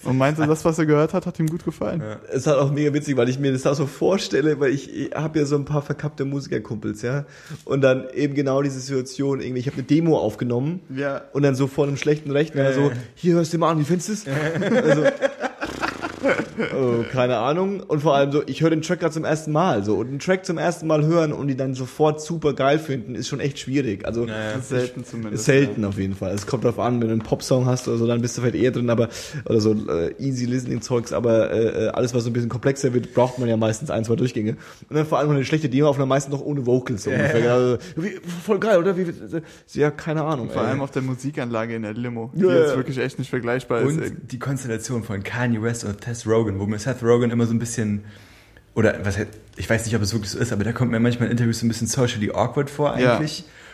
Und 0.04 0.18
meinte, 0.18 0.46
das, 0.46 0.66
was 0.66 0.78
er 0.80 0.86
gehört 0.86 1.14
hat, 1.14 1.26
hat 1.28 1.40
ihm 1.40 1.48
gut 1.48 1.64
gefallen. 1.64 2.02
Ja. 2.02 2.18
Es 2.30 2.46
halt 2.46 2.58
auch 2.58 2.72
mega 2.74 2.94
witzig, 2.94 3.16
weil 3.16 3.30
ich 3.30 3.40
mir 3.40 3.54
das 3.54 3.66
auch 3.66 3.76
so 3.76 3.86
vorstelle, 3.86 4.60
weil 4.60 4.72
ich, 4.72 4.94
ich 4.94 5.16
habe 5.16 5.40
ja 5.40 5.46
so 5.46 5.56
ein 5.56 5.64
paar 5.64 5.82
verkappte 5.82 6.26
Musikerkumpels, 6.26 7.04
ja. 7.04 7.26
Und 7.64 7.80
dann 7.82 8.10
eben 8.14 8.34
genau 8.34 8.62
diese 8.64 8.82
Situation, 8.82 9.40
irgendwie, 9.40 9.60
ich 9.62 9.68
habe 9.68 9.78
eine 9.78 9.84
Demo 9.84 10.18
aufgenommen 10.18 10.82
Ja. 10.94 11.22
und 11.32 11.44
dann 11.44 11.56
so 11.56 11.68
vor 11.68 11.86
einem 11.88 11.96
schlechten 11.96 12.32
Rechner 12.32 12.64
Ja, 12.64 12.74
so, 12.74 12.92
hier 13.16 13.36
hörst 13.36 13.54
du 13.54 13.60
mal 13.60 13.72
an, 13.72 13.80
wie 13.80 13.86
findest 13.86 14.10
du 14.10 14.14
es? 14.14 14.26
Also, 14.84 15.04
oh, 16.76 17.04
keine 17.12 17.38
Ahnung. 17.38 17.82
Und 17.82 18.02
vor 18.02 18.16
allem 18.16 18.32
so, 18.32 18.44
ich 18.46 18.62
höre 18.62 18.70
den 18.70 18.82
Track 18.82 19.00
gerade 19.00 19.14
zum 19.14 19.26
ersten 19.26 19.52
Mal, 19.52 19.84
so. 19.84 19.96
Und 19.98 20.08
einen 20.08 20.20
Track 20.20 20.46
zum 20.46 20.58
ersten 20.58 20.88
Mal 20.88 21.06
hören 21.06 21.34
und 21.34 21.48
die 21.48 21.56
dann 21.56 21.74
sofort 21.74 22.22
super 22.22 22.54
geil 22.54 22.80
finden, 22.80 23.16
ist 23.16 23.28
schon 23.28 23.40
echt 23.40 23.60
schwierig. 23.60 24.06
Also, 24.06 24.26
Ja, 24.26 24.34
ja. 24.34 24.52
Ist 24.52 24.70
selten 24.70 25.06
zumindest. 25.06 25.46
selten 25.46 25.86
auf 25.86 25.98
jeden 25.98 26.16
Fall. 26.16 26.34
Es 26.34 26.48
kommt 26.48 26.64
darauf 26.64 26.80
an, 26.80 27.02
wenn 27.02 27.08
du 27.08 27.14
einen 27.14 27.22
Popsong 27.22 27.66
hast 27.66 27.88
oder 27.88 27.98
so, 27.98 28.08
dann 28.08 28.22
bist 28.22 28.38
du 28.38 28.42
vielleicht 28.42 28.62
eher 28.64 28.72
drin, 28.72 28.90
aber 28.90 29.10
oder 29.46 29.60
so 29.60 29.74
äh, 29.74 30.14
easy 30.20 30.46
listening 30.46 30.82
Zeugs, 30.82 31.14
aber 31.14 31.52
äh, 31.52 31.86
äh, 31.86 31.88
alles 31.90 32.14
was 32.14 32.24
so 32.24 32.30
ein 32.30 32.34
bisschen 32.34 32.50
komplexer 32.50 32.94
wird, 32.94 33.14
braucht 33.14 33.40
man 33.40 33.50
ja 33.50 33.58
meistens 33.58 33.90
ein, 33.90 34.04
zwei 34.06 34.16
Durchgänge. 34.16 34.58
Und 34.90 34.96
dann 34.96 35.06
vor 35.06 35.20
allem 35.20 35.30
eine 35.32 35.46
schlechte 35.46 35.70
Demo 35.70 35.88
auf 35.88 35.98
einer 35.98 36.06
meistens 36.06 36.34
noch 36.34 36.42
ohne 36.42 36.66
Vocals 36.66 37.04
so 37.04 37.10
ungefähr. 37.10 37.54
Also, 37.54 37.78
wie, 37.96 38.20
voll 38.44 38.60
geil, 38.60 38.78
oder? 38.80 38.98
Wie, 38.98 39.06
ja, 39.74 39.92
keine 39.92 40.24
Ahnung. 40.24 40.50
Vor 40.50 40.62
ey. 40.62 40.70
allem 40.70 40.82
auf 40.82 40.92
der 40.92 41.02
Musikanlage 41.02 41.76
in 41.76 41.82
der 41.84 41.94
Limo, 41.94 42.32
die 42.34 42.44
Ja, 42.46 42.54
jetzt 42.54 42.72
ja. 42.72 42.76
wirklich 42.78 42.98
echt 42.98 43.20
nicht 43.20 43.30
vergleichbar 43.30 43.82
ist. 43.82 43.98
Und 43.98 44.32
die 44.32 44.40
Konstellation 44.40 45.04
von 45.04 45.24
Kanye 45.24 45.62
West 45.62 45.84
und 45.84 46.04
Seth 46.04 46.26
Rogen, 46.44 46.60
wo 46.60 46.66
mir 46.66 46.80
Seth 46.80 47.02
Rogen 47.04 47.32
immer 47.32 47.46
so 47.46 47.54
ein 47.54 47.60
bisschen, 47.60 48.04
oder 48.76 49.04
was 49.04 49.18
ich 49.56 49.70
weiß 49.70 49.86
nicht, 49.86 49.96
ob 49.96 50.02
es 50.02 50.14
wirklich 50.14 50.32
so 50.32 50.40
ist, 50.40 50.52
aber 50.52 50.64
der 50.64 50.74
kommt 50.74 50.92
mir 50.92 51.00
manchmal 51.00 51.28
in 51.28 51.32
Interviews 51.32 51.60
so 51.60 51.66
ein 51.66 51.70
bisschen 51.70 51.88
socially 51.88 52.32
awkward 52.32 52.70
vor 52.70 52.94
Ja. 53.04 53.18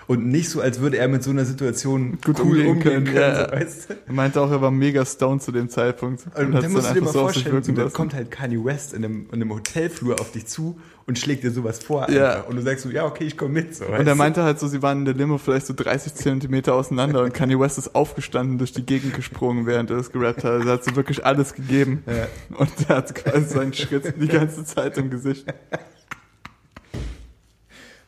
Und 0.09 0.25
nicht 0.25 0.49
so, 0.49 0.59
als 0.59 0.79
würde 0.79 0.97
er 0.97 1.07
mit 1.07 1.21
so 1.23 1.29
einer 1.29 1.45
Situation 1.45 2.17
Gut 2.25 2.39
cool 2.39 2.61
umgehen 2.61 2.79
können, 2.79 3.05
können. 3.05 3.15
ja. 3.15 3.45
so, 3.45 3.51
weißt 3.51 3.89
du? 3.91 3.93
Er 4.07 4.13
meinte 4.13 4.41
auch, 4.41 4.49
er 4.49 4.59
war 4.59 4.71
mega 4.71 5.05
stoned 5.05 5.43
zu 5.43 5.51
dem 5.51 5.69
Zeitpunkt. 5.69 6.25
Und 6.25 6.51
hat's 6.55 6.63
dann 6.63 6.71
musst 6.71 6.89
du 6.89 6.93
dir 6.95 7.01
mal 7.01 7.13
so 7.13 7.19
vorstellen, 7.19 7.63
so, 7.63 7.71
dann 7.71 7.83
lassen. 7.83 7.93
kommt 7.93 8.15
halt 8.15 8.31
Kanye 8.31 8.65
West 8.65 8.95
in 8.95 9.05
einem, 9.05 9.27
in 9.27 9.33
einem 9.33 9.53
Hotelflur 9.53 10.19
auf 10.19 10.31
dich 10.31 10.47
zu 10.47 10.79
und 11.05 11.19
schlägt 11.19 11.43
dir 11.43 11.51
sowas 11.51 11.77
vor. 11.77 12.09
Ja. 12.09 12.37
einfach. 12.37 12.47
Und 12.49 12.55
du 12.55 12.63
sagst 12.63 12.85
so, 12.85 12.89
ja, 12.89 13.05
okay, 13.05 13.25
ich 13.25 13.37
komme 13.37 13.53
mit. 13.53 13.75
So, 13.75 13.85
Und 13.85 14.07
er 14.07 14.15
meinte 14.15 14.41
halt 14.41 14.59
so, 14.59 14.67
sie 14.67 14.81
waren 14.81 14.97
in 14.97 15.05
der 15.05 15.13
Limo 15.13 15.37
vielleicht 15.37 15.67
so 15.67 15.75
30 15.75 16.15
Zentimeter 16.15 16.73
auseinander 16.73 17.21
und 17.21 17.35
Kanye 17.35 17.59
West 17.59 17.77
ist 17.77 17.93
aufgestanden, 17.93 18.57
durch 18.57 18.71
die 18.71 18.83
Gegend 18.83 19.13
gesprungen, 19.13 19.67
während 19.67 19.91
er 19.91 19.97
das 19.97 20.11
gerappt 20.11 20.43
hat. 20.43 20.65
Er 20.65 20.71
hat 20.71 20.83
so 20.85 20.95
wirklich 20.95 21.23
alles 21.23 21.53
gegeben. 21.53 22.03
Ja. 22.07 22.25
Und 22.57 22.71
er 22.87 22.95
hat 22.95 23.13
quasi 23.13 23.45
seinen 23.45 23.73
Schritt 23.73 24.15
die 24.19 24.27
ganze 24.27 24.65
Zeit 24.65 24.97
im 24.97 25.11
Gesicht. 25.11 25.45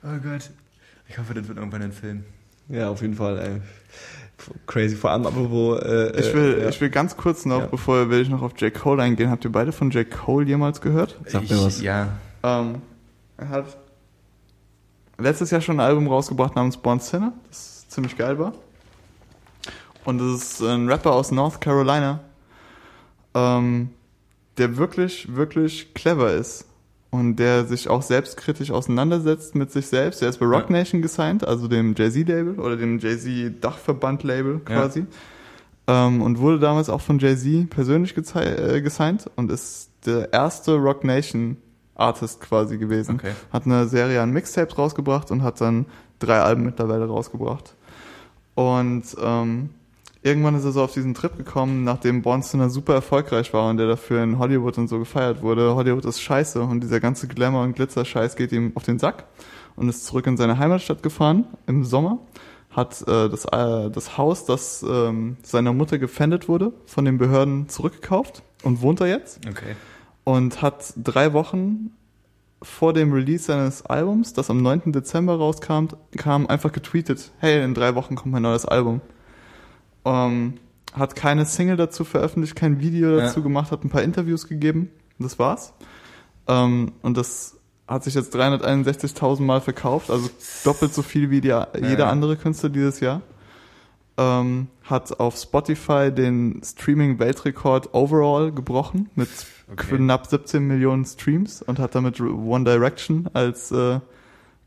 Oh 0.04 0.18
Gott. 0.24 0.50
Ich 1.12 1.18
hoffe, 1.18 1.34
das 1.34 1.48
wird 1.48 1.58
irgendwann 1.58 1.82
ein 1.82 1.92
Film. 1.92 2.24
Ja, 2.70 2.90
auf 2.90 3.02
jeden 3.02 3.16
Fall, 3.16 3.38
ey. 3.40 3.62
Crazy, 4.66 4.96
vor 4.96 5.12
allem 5.12 5.26
apropos, 5.28 5.82
äh, 5.82 6.20
Ich 6.20 6.34
will, 6.34 6.56
äh, 6.60 6.64
ja. 6.64 6.70
ich 6.70 6.80
will 6.80 6.90
ganz 6.90 7.18
kurz 7.18 7.46
noch, 7.46 7.60
Ja. 7.60 7.66
bevor 7.68 8.10
will 8.10 8.22
ich 8.22 8.30
noch 8.30 8.42
auf 8.42 8.54
J. 8.60 8.74
Cole 8.74 9.04
eingehen. 9.04 9.30
Habt 9.30 9.44
ihr 9.44 9.52
beide 9.52 9.72
von 9.72 9.92
J. 9.92 10.10
Cole 10.10 10.46
jemals 10.48 10.80
gehört? 10.82 11.20
Sag 11.26 11.44
ich, 11.44 11.52
mir 11.52 11.62
was. 11.64 11.82
Ja. 11.82 12.14
Ähm, 12.44 12.82
er 13.38 13.50
hat 13.50 13.78
letztes 15.18 15.52
Jahr 15.52 15.62
schon 15.62 15.80
ein 15.80 15.86
Album 15.86 16.08
rausgebracht 16.08 16.56
namens 16.56 16.78
Born 16.78 17.00
Sinner, 17.00 17.34
das 17.50 17.88
ziemlich 17.90 18.18
geil 18.18 18.40
war. 18.40 18.54
Und 20.06 20.18
das 20.18 20.42
ist 20.54 20.62
ein 20.64 20.90
Rapper 20.90 21.12
aus 21.12 21.32
North 21.32 21.60
Carolina, 21.62 22.22
ähm, 23.36 23.90
der 24.58 24.78
wirklich, 24.78 25.36
wirklich 25.36 25.94
clever 25.94 26.34
ist. 26.34 26.66
Und 27.12 27.36
der 27.36 27.66
sich 27.66 27.90
auch 27.90 28.02
selbstkritisch 28.02 28.72
auseinandersetzt 28.72 29.54
mit 29.54 29.70
sich 29.70 29.88
selbst. 29.88 30.22
Er 30.22 30.30
ist 30.30 30.40
bei 30.40 30.46
Rock 30.46 30.70
Ja. 30.70 30.78
Nation 30.78 31.02
gesigned, 31.02 31.46
also 31.46 31.68
dem 31.68 31.94
Jay-Z-Label 31.94 32.58
oder 32.58 32.78
dem 32.78 33.00
Jay-Z-Dachverband-Label 33.00 34.54
Ja. 34.54 34.76
quasi. 34.76 35.06
Ähm, 35.88 36.22
und 36.22 36.40
wurde 36.40 36.60
damals 36.60 36.90
auch 36.90 37.02
von 37.02 37.20
Jay-Z 37.20 37.70
persönlich 37.70 38.16
äh, 38.36 38.82
gesigned 38.82 39.30
und 39.36 39.52
ist 39.52 39.90
der 40.06 40.32
erste 40.32 40.76
Rock 40.78 41.04
Nation 41.04 41.58
Artist 41.96 42.40
quasi 42.42 42.78
gewesen. 42.78 43.16
Okay. 43.16 43.34
Hat 43.52 43.66
eine 43.66 43.88
Serie 43.88 44.22
an 44.22 44.32
Mixtapes 44.32 44.78
rausgebracht 44.78 45.32
und 45.32 45.44
hat 45.44 45.60
dann 45.60 45.86
drei 46.20 46.40
Alben 46.40 46.64
mittlerweile 46.64 47.06
rausgebracht. 47.06 47.76
Und 48.56 49.04
ähm, 49.22 49.70
irgendwann 50.24 50.56
ist 50.56 50.66
er 50.66 50.72
so 50.72 50.84
auf 50.84 50.94
diesen 50.94 51.14
Trip 51.14 51.36
gekommen, 51.38 51.84
nachdem 51.84 52.22
Born 52.22 52.42
Sinner 52.42 52.70
super 52.70 52.94
erfolgreich 52.94 53.54
war 53.54 53.70
und 53.70 53.78
der 53.78 53.88
dafür 53.88 54.24
in 54.24 54.38
Hollywood 54.40 54.78
und 54.78 54.88
so 54.88 55.00
gefeiert 55.00 55.42
wurde. 55.42 55.76
Hollywood 55.76 56.06
ist 56.06 56.22
scheiße 56.22 56.62
und 56.62 56.82
dieser 56.82 57.00
ganze 57.00 57.28
Glamour 57.28 57.64
und 57.64 57.76
Glitzer-Scheiß 57.76 58.36
geht 58.36 58.52
ihm 58.52 58.72
auf 58.76 58.84
den 58.84 59.00
Sack 59.00 59.26
und 59.76 59.90
ist 59.90 60.06
zurück 60.06 60.28
in 60.28 60.38
seine 60.38 60.58
Heimatstadt 60.60 61.02
gefahren 61.04 61.46
im 61.68 61.84
Sommer. 61.84 62.20
Hat 62.70 63.02
äh, 63.02 63.28
das, 63.30 63.46
äh, 63.46 63.90
das 63.90 64.18
Haus, 64.18 64.46
das 64.46 64.86
ähm, 64.88 65.38
seiner 65.44 65.74
Mutter 65.74 65.98
gefändet 65.98 66.48
wurde, 66.48 66.72
von 66.86 67.04
den 67.04 67.18
Behörden 67.18 67.68
zurückgekauft 67.68 68.44
und 68.64 68.82
wohnt 68.82 69.02
da 69.02 69.08
jetzt 69.08 69.40
Okay. 69.50 69.76
und 70.24 70.62
hat 70.62 70.94
drei 70.96 71.34
Wochen 71.34 71.92
vor 72.62 72.94
dem 72.94 73.12
Release 73.12 73.44
seines 73.46 73.86
Albums, 73.86 74.34
das 74.34 74.50
am 74.52 74.62
9. 74.62 74.92
Dezember 74.92 75.36
rauskam, 75.36 75.88
kam 76.16 76.46
einfach 76.48 76.72
getweetet, 76.72 77.32
hey, 77.40 77.64
in 77.64 77.74
drei 77.74 77.96
Wochen 77.96 78.16
kommt 78.16 78.32
mein 78.32 78.44
neues 78.44 78.66
Album. 78.66 79.02
Ähm, 80.06 80.56
hat 80.94 81.16
keine 81.16 81.46
Single 81.46 81.78
dazu 81.78 82.04
veröffentlicht, 82.04 82.56
kein 82.56 82.80
Video 82.82 83.12
Ja. 83.18 83.26
dazu 83.26 83.42
gemacht, 83.44 83.72
hat 83.72 83.84
ein 83.84 83.90
paar 83.90 84.04
Interviews 84.04 84.48
gegeben, 84.48 84.90
und 85.20 85.24
das 85.24 85.40
war's. 85.40 85.74
Ähm, 86.48 86.92
und 87.02 87.18
das 87.18 87.58
hat 87.88 88.04
sich 88.04 88.14
jetzt 88.16 88.36
361.000 88.36 89.42
Mal 89.46 89.62
verkauft, 89.62 90.10
also 90.10 90.30
doppelt 90.64 90.94
so 90.94 91.02
viel 91.02 91.30
wie 91.30 91.42
die, 91.42 91.48
jeder 91.50 92.06
Ja. 92.06 92.10
andere 92.10 92.36
Künstler 92.38 92.70
dieses 92.70 93.00
Jahr. 93.00 93.22
Ähm, 94.18 94.68
hat 94.84 95.20
auf 95.20 95.38
Spotify 95.38 96.12
den 96.12 96.62
Streaming-Weltrekord 96.64 97.94
overall 97.94 98.52
gebrochen 98.52 99.10
mit 99.16 99.30
Okay. 99.72 99.96
knapp 99.96 100.28
17 100.28 100.68
Millionen 100.68 101.06
Streams 101.06 101.62
und 101.62 101.80
hat 101.80 101.96
damit 101.96 102.20
One 102.20 102.66
Direction 102.66 103.30
als 103.34 103.72
äh, 103.72 104.00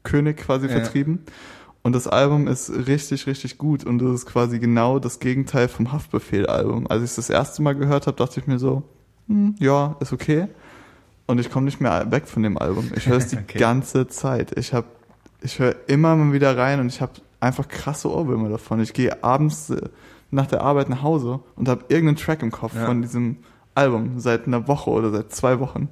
König 0.02 0.38
quasi 0.38 0.66
Ja. 0.66 0.72
vertrieben. 0.72 1.20
Und 1.84 1.92
das 1.94 2.08
Album 2.08 2.48
ist 2.48 2.70
richtig, 2.88 3.26
richtig 3.26 3.58
gut 3.58 3.84
und 3.84 3.98
das 4.00 4.10
ist 4.14 4.26
quasi 4.26 4.58
genau 4.58 4.98
das 4.98 5.20
Gegenteil 5.20 5.68
vom 5.68 5.92
Haftbefehl-Album. 5.92 6.86
Als 6.88 7.02
ich 7.02 7.10
es 7.10 7.16
das 7.16 7.30
erste 7.30 7.62
Mal 7.62 7.74
gehört 7.74 8.06
habe, 8.06 8.16
dachte 8.16 8.40
ich 8.40 8.46
mir 8.46 8.58
so, 8.58 8.82
hm, 9.28 9.54
ja, 9.60 9.94
ist 10.00 10.12
okay. 10.12 10.48
Und 11.26 11.38
ich 11.40 11.50
komme 11.50 11.66
nicht 11.66 11.80
mehr 11.82 12.10
weg 12.10 12.26
von 12.26 12.42
dem 12.42 12.56
Album. 12.58 12.90
Ich 12.96 13.06
höre 13.06 13.18
es 13.18 13.28
die 13.28 13.36
Okay. 13.38 13.58
ganze 13.58 14.08
Zeit. 14.08 14.56
Ich 14.58 14.72
habe, 14.72 14.86
ich 15.42 15.58
höre 15.58 15.76
immer 15.86 16.16
mal 16.16 16.32
wieder 16.32 16.56
rein 16.56 16.80
und 16.80 16.86
ich 16.86 17.00
habe 17.02 17.12
einfach 17.38 17.68
krasse 17.68 18.10
Ohrwürmer 18.10 18.48
davon. 18.48 18.80
Ich 18.80 18.94
gehe 18.94 19.22
abends 19.22 19.68
äh, 19.68 19.80
nach 20.30 20.46
der 20.46 20.62
Arbeit 20.62 20.88
nach 20.88 21.02
Hause 21.02 21.40
und 21.54 21.68
habe 21.68 21.84
irgendeinen 21.88 22.16
Track 22.16 22.42
im 22.42 22.50
Kopf 22.50 22.74
Ja. 22.74 22.86
von 22.86 23.02
diesem 23.02 23.36
Album 23.74 24.20
seit 24.20 24.46
einer 24.46 24.66
Woche 24.68 24.88
oder 24.90 25.10
seit 25.10 25.32
zwei 25.34 25.60
Wochen. 25.60 25.88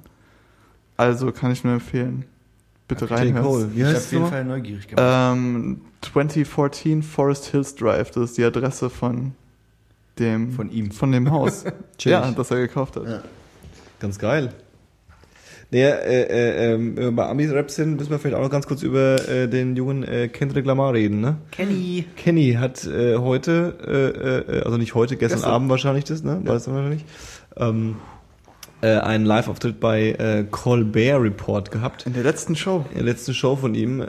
Also 0.97 1.31
kann 1.31 1.51
ich 1.51 1.63
nur 1.63 1.73
empfehlen. 1.73 2.25
Bitte 2.87 3.05
J. 3.05 3.11
reinhörst. 3.19 3.47
Cole. 3.47 3.69
Wie 3.75 3.79
Ich 3.81 3.85
heißt 3.85 3.97
auf 4.07 4.11
jeden? 4.11 4.27
Fall 4.27 4.45
neugierig 4.45 4.87
gemacht. 4.87 5.33
Ähm, 5.37 5.81
2014 6.01 7.03
Forest 7.03 7.45
Hills 7.47 7.75
Drive, 7.75 8.11
das 8.11 8.31
ist 8.31 8.37
die 8.37 8.43
Adresse 8.43 8.89
von 8.89 9.33
dem 10.19 10.51
Von 10.51 10.71
ihm. 10.71 10.91
von 10.91 11.11
dem 11.11 11.31
Haus. 11.31 11.65
Ja, 12.01 12.29
das 12.31 12.51
er 12.51 12.57
gekauft 12.57 12.97
hat. 12.97 13.05
Ja. 13.07 13.23
Ganz 13.99 14.19
geil. 14.19 14.49
Naja, 15.71 15.87
äh, 15.89 16.23
äh, 16.23 16.73
ähm, 16.73 17.15
bei 17.15 17.25
Amis-Rap 17.27 17.71
sind, 17.71 17.95
müssen 17.97 18.11
wir 18.11 18.19
vielleicht 18.19 18.35
auch 18.35 18.43
noch 18.43 18.49
ganz 18.51 18.67
kurz 18.67 18.83
über 18.83 19.27
äh, 19.27 19.47
den 19.47 19.75
jungen 19.75 20.03
äh, 20.03 20.27
Kendrick 20.27 20.65
Lamar 20.67 20.93
reden, 20.93 21.19
ne? 21.21 21.37
Kenny. 21.51 22.05
Kenny 22.15 22.53
hat 22.59 22.85
äh, 22.85 23.17
heute, 23.17 23.77
äh, 23.87 24.57
äh, 24.59 24.63
also 24.63 24.77
nicht 24.77 24.93
heute, 24.93 25.15
gestern, 25.17 25.37
Gestern. 25.39 25.51
Abend 25.51 25.69
wahrscheinlich 25.69 26.03
das, 26.03 26.21
ne? 26.23 26.41
War 26.43 26.53
das 26.53 26.65
dann 26.65 26.75
wahrscheinlich? 26.75 27.05
Ähm, 27.57 27.95
äh, 28.83 28.99
einen 28.99 29.25
Live-Auftritt 29.25 29.79
bei 29.79 30.11
äh, 30.11 30.45
Colbert 30.51 31.21
Report 31.21 31.71
gehabt. 31.71 32.05
In 32.05 32.13
der 32.13 32.23
letzten 32.23 32.55
Show. 32.55 32.85
In 32.91 32.97
der 32.97 33.05
letzten 33.05 33.33
Show 33.33 33.55
von 33.55 33.73
ihm. 33.75 34.01
Äh, 34.01 34.05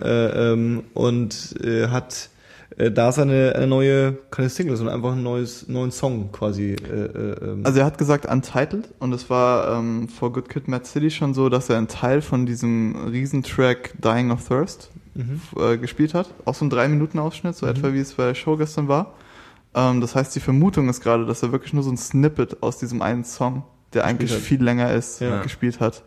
ähm, 0.53 0.83
und 0.95 1.55
äh, 1.63 1.89
hat 1.89 2.29
äh, 2.77 2.91
da 2.91 3.13
seine 3.13 3.55
eine 3.55 3.69
neue, 3.69 4.19
keine 4.33 4.49
Single, 4.49 4.77
sondern 4.77 4.97
einfach 4.97 5.13
einen 5.13 5.23
neues, 5.23 5.69
neuen 5.69 5.93
Song 5.93 6.33
quasi. 6.33 6.73
Äh, 6.73 7.05
äh, 7.05 7.51
ähm, 7.53 7.61
Also 7.63 7.79
er 7.79 7.87
hat 7.87 7.99
gesagt 7.99 8.27
Untitled 8.27 8.89
und 8.99 9.13
es 9.13 9.31
war 9.31 9.79
ähm, 9.79 10.09
vor 10.09 10.33
Good 10.33 10.49
Kid, 10.49 10.67
Mad 10.67 10.85
City 10.85 11.11
schon 11.11 11.35
so, 11.35 11.49
dass 11.49 11.71
er 11.71 11.79
einen 11.79 11.89
Teil 11.89 12.21
von 12.21 12.45
diesem 12.45 12.97
Riesentrack 13.13 13.95
Dying 14.03 14.33
of 14.33 14.47
Thirst 14.49 14.91
mhm. 15.15 15.41
äh, 15.57 15.79
gespielt 15.79 16.15
hat. 16.15 16.29
Auch 16.45 16.57
so 16.57 16.65
ein 16.65 16.71
3-Minuten-Ausschnitt, 16.73 17.55
so 17.55 17.67
etwa 17.67 17.93
wie 17.93 18.01
es 18.01 18.15
bei 18.15 18.27
der 18.27 18.35
Show 18.35 18.57
gestern 18.57 18.89
war. 18.89 19.15
Ähm, 19.75 20.01
das 20.01 20.17
heißt, 20.17 20.35
die 20.35 20.41
Vermutung 20.41 20.89
ist 20.89 21.01
gerade, 21.01 21.27
dass 21.27 21.45
er 21.45 21.53
wirklich 21.53 21.73
nur 21.73 21.85
so 21.85 21.91
ein 21.91 21.97
Snippet 21.97 22.61
aus 22.61 22.79
diesem 22.79 23.03
einen 23.03 23.23
Song, 23.23 23.63
der 23.95 24.05
eigentlich 24.05 24.33
hat. 24.33 24.41
viel 24.41 24.63
länger 24.63 24.93
ist, 24.93 25.21
Ja. 25.21 25.43
gespielt 25.43 25.81
hat. 25.81 26.03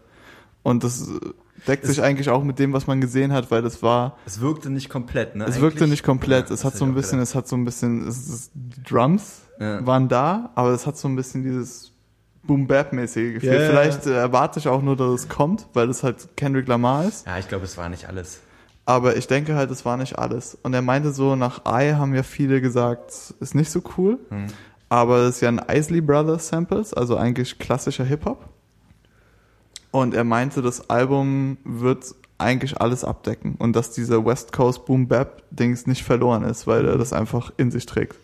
Und 0.64 0.84
das 0.84 1.08
äh, 1.08 1.20
deckt 1.68 1.86
sich 1.86 2.02
eigentlich 2.02 2.30
auch 2.30 2.44
mit 2.44 2.60
dem, 2.60 2.74
was 2.74 2.88
man 2.88 3.00
gesehen 3.02 3.32
hat, 3.34 3.50
weil 3.52 3.62
das 3.62 3.82
war, 3.82 4.18
Es 4.26 4.42
wirkte 4.42 4.70
nicht 4.70 4.90
komplett, 4.90 5.36
ne? 5.36 5.46
es 5.46 5.60
wirkte 5.62 5.80
eigentlich? 5.80 5.92
nicht 5.92 6.04
komplett. 6.04 6.50
Ja, 6.50 6.54
es 6.56 6.64
hat 6.66 6.76
so 6.76 6.86
ein 6.86 6.94
bisschen, 6.94 7.20
es 7.20 7.36
hat 7.36 7.48
so 7.48 7.56
ein 7.56 7.66
bisschen, 7.66 8.08
es, 8.08 8.28
es, 8.28 8.52
die 8.54 8.84
Drums 8.84 9.42
Ja. 9.60 9.86
waren 9.86 10.08
da, 10.10 10.52
aber 10.56 10.70
es 10.72 10.86
hat 10.86 10.98
so 10.98 11.08
ein 11.08 11.16
bisschen 11.16 11.44
dieses 11.44 11.92
Boom-Bap-mäßige 12.44 13.34
Gefühl. 13.36 13.54
Ja, 13.62 13.70
Vielleicht 13.70 14.06
äh, 14.06 14.14
erwarte 14.14 14.60
ich 14.60 14.68
auch 14.68 14.82
nur, 14.82 14.96
dass 14.96 15.12
es 15.22 15.30
kommt, 15.30 15.68
weil 15.74 15.90
es 15.90 16.04
halt 16.04 16.30
Kendrick 16.38 16.68
Lamar 16.68 17.06
ist. 17.06 17.26
Ja, 17.28 17.38
ich 17.38 17.48
glaube, 17.48 17.66
es 17.66 17.78
war 17.78 17.90
nicht 17.90 18.08
alles. 18.08 18.40
Aber 18.86 19.18
ich 19.18 19.28
denke 19.28 19.56
halt, 19.56 19.70
es 19.70 19.84
war 19.84 19.98
nicht 19.98 20.18
alles. 20.18 20.58
Und 20.64 20.74
er 20.74 20.82
meinte 20.82 21.12
so, 21.12 21.36
nach 21.36 21.62
I 21.68 21.94
haben 21.96 22.16
ja 22.16 22.24
viele 22.24 22.62
gesagt, 22.62 23.34
ist 23.42 23.54
nicht 23.54 23.70
so 23.70 23.82
cool. 23.98 24.18
Hm. 24.30 24.46
Aber 24.90 25.20
es 25.20 25.36
ist 25.36 25.42
ja 25.42 25.50
ein 25.50 25.60
Isley 25.60 26.02
Brothers 26.02 26.48
Samples, 26.48 26.94
also 26.94 27.18
eigentlich 27.18 27.60
klassischer 27.60 28.06
Hip-Hop. 28.06 28.50
Und 29.92 30.14
er 30.14 30.24
meinte, 30.24 30.62
das 30.62 30.90
Album 30.90 31.58
wird 31.64 32.16
eigentlich 32.38 32.80
alles 32.80 33.04
abdecken 33.04 33.56
und 33.58 33.76
dass 33.76 33.92
dieser 33.92 34.24
West 34.26 34.54
Coast 34.54 34.86
Boom 34.86 35.08
Bap 35.08 35.44
Dings 35.50 35.88
nicht 35.88 36.04
verloren 36.04 36.44
ist, 36.44 36.68
weil 36.68 36.86
er 36.86 36.98
das 36.98 37.12
einfach 37.14 37.52
in 37.58 37.72
sich 37.72 37.86
trägt. 37.86 38.16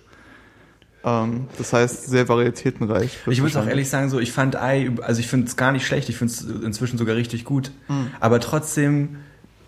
Ähm, 1.03 1.47
das 1.57 1.73
heißt, 1.73 2.05
sehr 2.07 2.29
varietätenreich. 2.29 3.17
Ich 3.27 3.41
muss 3.41 3.55
auch 3.55 3.65
ehrlich 3.65 3.89
sagen, 3.89 4.09
so 4.09 4.19
ich 4.19 4.31
fand 4.31 4.55
I, 4.55 4.91
also 5.01 5.19
ich 5.19 5.27
finde 5.27 5.47
es 5.47 5.55
gar 5.55 5.71
nicht 5.71 5.85
schlecht, 5.85 6.09
ich 6.09 6.17
finde 6.17 6.33
es 6.33 6.43
inzwischen 6.43 6.97
sogar 6.97 7.15
richtig 7.15 7.43
gut. 7.43 7.71
Mhm. 7.87 8.07
Aber 8.19 8.39
trotzdem 8.39 9.17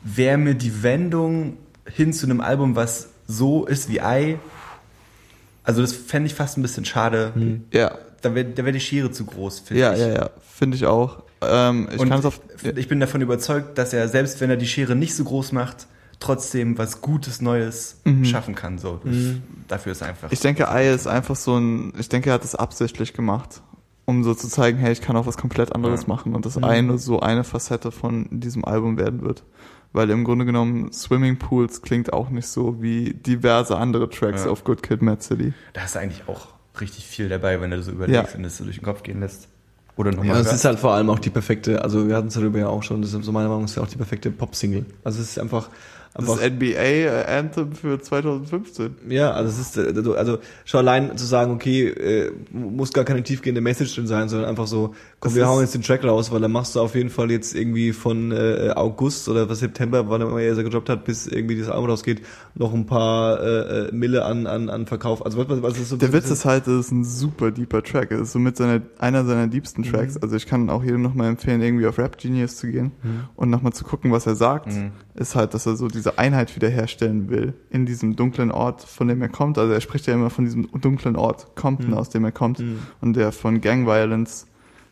wäre 0.03 0.37
mir 0.37 0.53
die 0.53 0.83
Wendung 0.83 1.57
hin 1.87 2.13
zu 2.13 2.25
einem 2.25 2.41
Album, 2.41 2.75
was 2.75 3.09
so 3.27 3.65
ist 3.65 3.89
wie 3.89 3.97
I, 3.97 4.37
also 5.65 5.81
das 5.81 5.93
fände 5.93 6.27
ich 6.27 6.35
fast 6.35 6.57
ein 6.57 6.61
bisschen 6.61 6.85
schade. 6.85 7.33
Ja, 7.71 7.97
Da 8.21 8.33
wäre 8.35 8.45
da 8.45 8.63
wär 8.65 8.71
die 8.71 8.79
Schere 8.79 9.11
zu 9.11 9.25
groß, 9.25 9.59
finde 9.61 9.81
ja, 9.81 9.93
ich. 9.93 9.99
ja, 9.99 10.07
ja, 10.09 10.29
finde 10.41 10.77
ich 10.77 10.85
auch. 10.85 11.23
Ähm, 11.41 11.89
ich 11.91 11.99
Und 11.99 12.09
kann 12.09 12.19
es 12.19 12.25
auf. 12.25 12.39
ich 12.75 12.87
bin 12.87 12.99
davon 12.99 13.21
überzeugt, 13.21 13.77
dass 13.77 13.93
er, 13.93 14.07
selbst 14.07 14.39
wenn 14.41 14.49
er 14.49 14.57
die 14.57 14.67
Schere 14.67 14.95
nicht 14.95 15.15
so 15.15 15.23
groß 15.23 15.51
macht, 15.51 15.87
trotzdem 16.19 16.77
was 16.77 17.01
Gutes, 17.01 17.41
Neues 17.41 17.97
schaffen 18.23 18.55
kann. 18.55 18.77
So. 18.79 19.01
Dafür 19.67 19.91
ist 19.91 20.01
einfach. 20.01 20.31
Ich 20.31 20.39
denke, 20.39 20.69
Ei 20.69 20.89
ist 20.89 21.07
einfach 21.07 21.35
so 21.35 21.57
ein, 21.57 21.93
ich 21.99 22.09
denke, 22.09 22.29
er 22.29 22.35
hat 22.35 22.43
es 22.45 22.55
absichtlich 22.55 23.13
gemacht, 23.13 23.61
um 24.05 24.23
so 24.23 24.33
zu 24.33 24.47
zeigen, 24.47 24.77
hey, 24.77 24.91
ich 24.93 25.01
kann 25.01 25.15
auch 25.17 25.25
was 25.27 25.37
komplett 25.37 25.73
anderes 25.75 26.03
Ja. 26.03 26.07
machen 26.07 26.33
und 26.35 26.45
das 26.45 26.57
eine 26.57 26.97
so 26.97 27.19
eine 27.19 27.43
Facette 27.43 27.91
von 27.91 28.27
diesem 28.31 28.63
Album 28.65 28.97
werden 28.97 29.21
wird. 29.23 29.43
Weil 29.95 30.09
im 30.09 30.25
Grunde 30.25 30.43
genommen 30.45 30.91
Swimming 30.91 31.37
Pools 31.39 31.81
klingt 31.81 32.11
auch 32.11 32.29
nicht 32.29 32.47
so 32.47 32.81
wie 32.81 33.13
diverse 33.13 33.77
andere 33.77 34.09
Tracks 34.09 34.43
Ja. 34.43 34.51
auf 34.51 34.63
Good 34.65 34.83
Kid, 34.83 35.01
Mad 35.01 35.21
City. 35.23 35.53
da 35.73 35.85
ist 35.85 35.95
eigentlich 35.95 36.23
auch 36.27 36.47
richtig 36.81 37.05
viel 37.05 37.29
dabei, 37.29 37.61
wenn 37.61 37.71
du 37.71 37.81
so 37.81 37.91
überlegst 37.91 38.31
Ja. 38.33 38.37
und 38.37 38.43
das 38.43 38.57
so 38.57 38.65
durch 38.65 38.75
den 38.77 38.83
Kopf 38.83 39.03
gehen 39.03 39.21
lässt. 39.21 39.47
Oder 39.95 40.11
nochmal 40.11 40.35
Ja, 40.35 40.41
es 40.41 40.51
ist 40.51 40.65
halt 40.65 40.77
vor 40.79 40.91
allem 40.93 41.09
auch 41.09 41.19
die 41.19 41.29
perfekte, 41.29 41.81
also 41.81 42.09
wir 42.09 42.17
hatten 42.17 42.27
es 42.27 42.33
darüber 42.33 42.59
ja 42.59 42.67
auch 42.67 42.83
schon, 42.83 43.01
das 43.01 43.13
ist 43.13 43.23
so 43.23 43.31
meiner 43.31 43.47
Meinung 43.47 43.61
nach 43.63 43.69
ist 43.69 43.77
ja 43.77 43.83
auch 43.83 43.87
die 43.87 43.95
perfekte 43.95 44.29
Pop-Single. 44.31 44.85
Also 45.05 45.21
es 45.21 45.29
ist 45.29 45.39
einfach, 45.39 45.69
Das 46.17 46.29
einfach 46.29 46.45
NBA 46.49 47.23
Anthem 47.27 47.73
für 47.73 47.99
2015. 47.99 48.95
ja, 49.09 49.31
also 49.31 49.49
es 49.49 49.75
ist, 49.75 49.77
äh, 49.77 50.09
also 50.17 50.37
schon 50.63 50.79
allein 50.79 51.17
zu 51.17 51.25
sagen, 51.25 51.51
okay, 51.51 51.87
äh, 51.89 52.31
muss 52.51 52.93
gar 52.93 53.03
keine 53.03 53.21
tiefgehende 53.23 53.61
Message 53.61 53.95
drin 53.95 54.07
sein, 54.07 54.29
sondern 54.29 54.49
einfach 54.49 54.67
so, 54.67 54.87
komm, 55.19 55.29
Das 55.31 55.35
wir 55.35 55.43
ist- 55.43 55.49
hauen 55.49 55.61
jetzt 55.61 55.73
den 55.75 55.81
Track 55.81 56.03
raus, 56.05 56.31
weil 56.31 56.39
dann 56.41 56.51
machst 56.51 56.75
du 56.75 56.79
auf 56.79 56.95
jeden 56.95 57.09
Fall 57.09 57.31
jetzt 57.31 57.53
irgendwie 57.55 57.91
von 57.91 58.31
äh, 58.31 58.71
August 58.75 59.27
oder 59.29 59.49
was 59.49 59.59
September, 59.59 60.09
wann 60.09 60.21
er 60.21 60.27
immer 60.27 60.39
er 60.41 60.55
gedroppt 60.55 60.89
hat, 60.89 61.03
bis 61.05 61.27
irgendwie 61.27 61.59
das 61.59 61.69
Album 61.69 61.89
rausgeht, 61.89 62.21
noch 62.55 62.73
ein 62.73 62.85
paar 62.85 63.41
äh, 63.41 63.87
äh, 63.87 63.91
Mille 63.91 64.23
an, 64.23 64.47
an, 64.47 64.69
an 64.69 64.85
Verkauf. 64.87 65.25
Also 65.25 65.37
was, 65.37 65.61
was, 65.61 65.77
ist 65.77 65.89
so 65.89 65.97
Der 65.97 66.13
Witz 66.13 66.29
ist 66.31 66.45
halt, 66.45 66.67
es 66.67 66.85
ist 66.87 66.91
ein 66.91 67.03
super 67.03 67.51
deeper 67.51 67.83
Track. 67.83 68.11
Es 68.11 68.21
ist 68.21 68.31
somit 68.31 68.55
seine, 68.57 68.81
einer 68.99 69.25
seiner 69.25 69.47
liebsten 69.47 69.81
Mhm. 69.81 69.91
Tracks. 69.91 70.17
Also 70.17 70.35
ich 70.35 70.45
kann 70.45 70.69
auch 70.69 70.83
jedem 70.83 71.01
nochmal 71.01 71.27
empfehlen, 71.27 71.61
irgendwie 71.61 71.87
auf 71.87 71.97
Rap 71.97 72.17
Genius 72.17 72.55
zu 72.55 72.67
gehen 72.67 72.91
und 73.35 73.49
nochmal 73.49 73.73
zu 73.73 73.83
gucken, 73.83 74.11
was 74.11 74.25
er 74.25 74.35
sagt. 74.35 74.67
Mhm. 74.67 74.91
Ist 75.15 75.33
halt, 75.35 75.53
dass 75.53 75.65
er 75.65 75.77
so 75.77 75.87
diese 75.87 76.17
Einheit 76.19 76.55
wiederherstellen 76.57 77.29
will 77.29 77.53
in 77.69 77.85
diesem 77.85 78.17
dunklen 78.17 78.51
Ort, 78.51 78.81
von 78.83 79.07
dem 79.07 79.21
er 79.21 79.29
kommt. 79.29 79.57
Also 79.57 79.71
er 79.71 79.79
spricht 79.79 80.07
ja 80.07 80.13
immer 80.13 80.29
von 80.29 80.43
diesem 80.43 80.69
dunklen 80.81 81.15
Ort 81.15 81.55
Compton, 81.55 81.91
Mhm. 81.91 81.97
aus 81.97 82.09
dem 82.09 82.25
er 82.25 82.33
kommt 82.33 82.61
und 83.01 83.15
der 83.15 83.31
von 83.31 83.61
Gang 83.61 83.85
Violence 83.87 84.45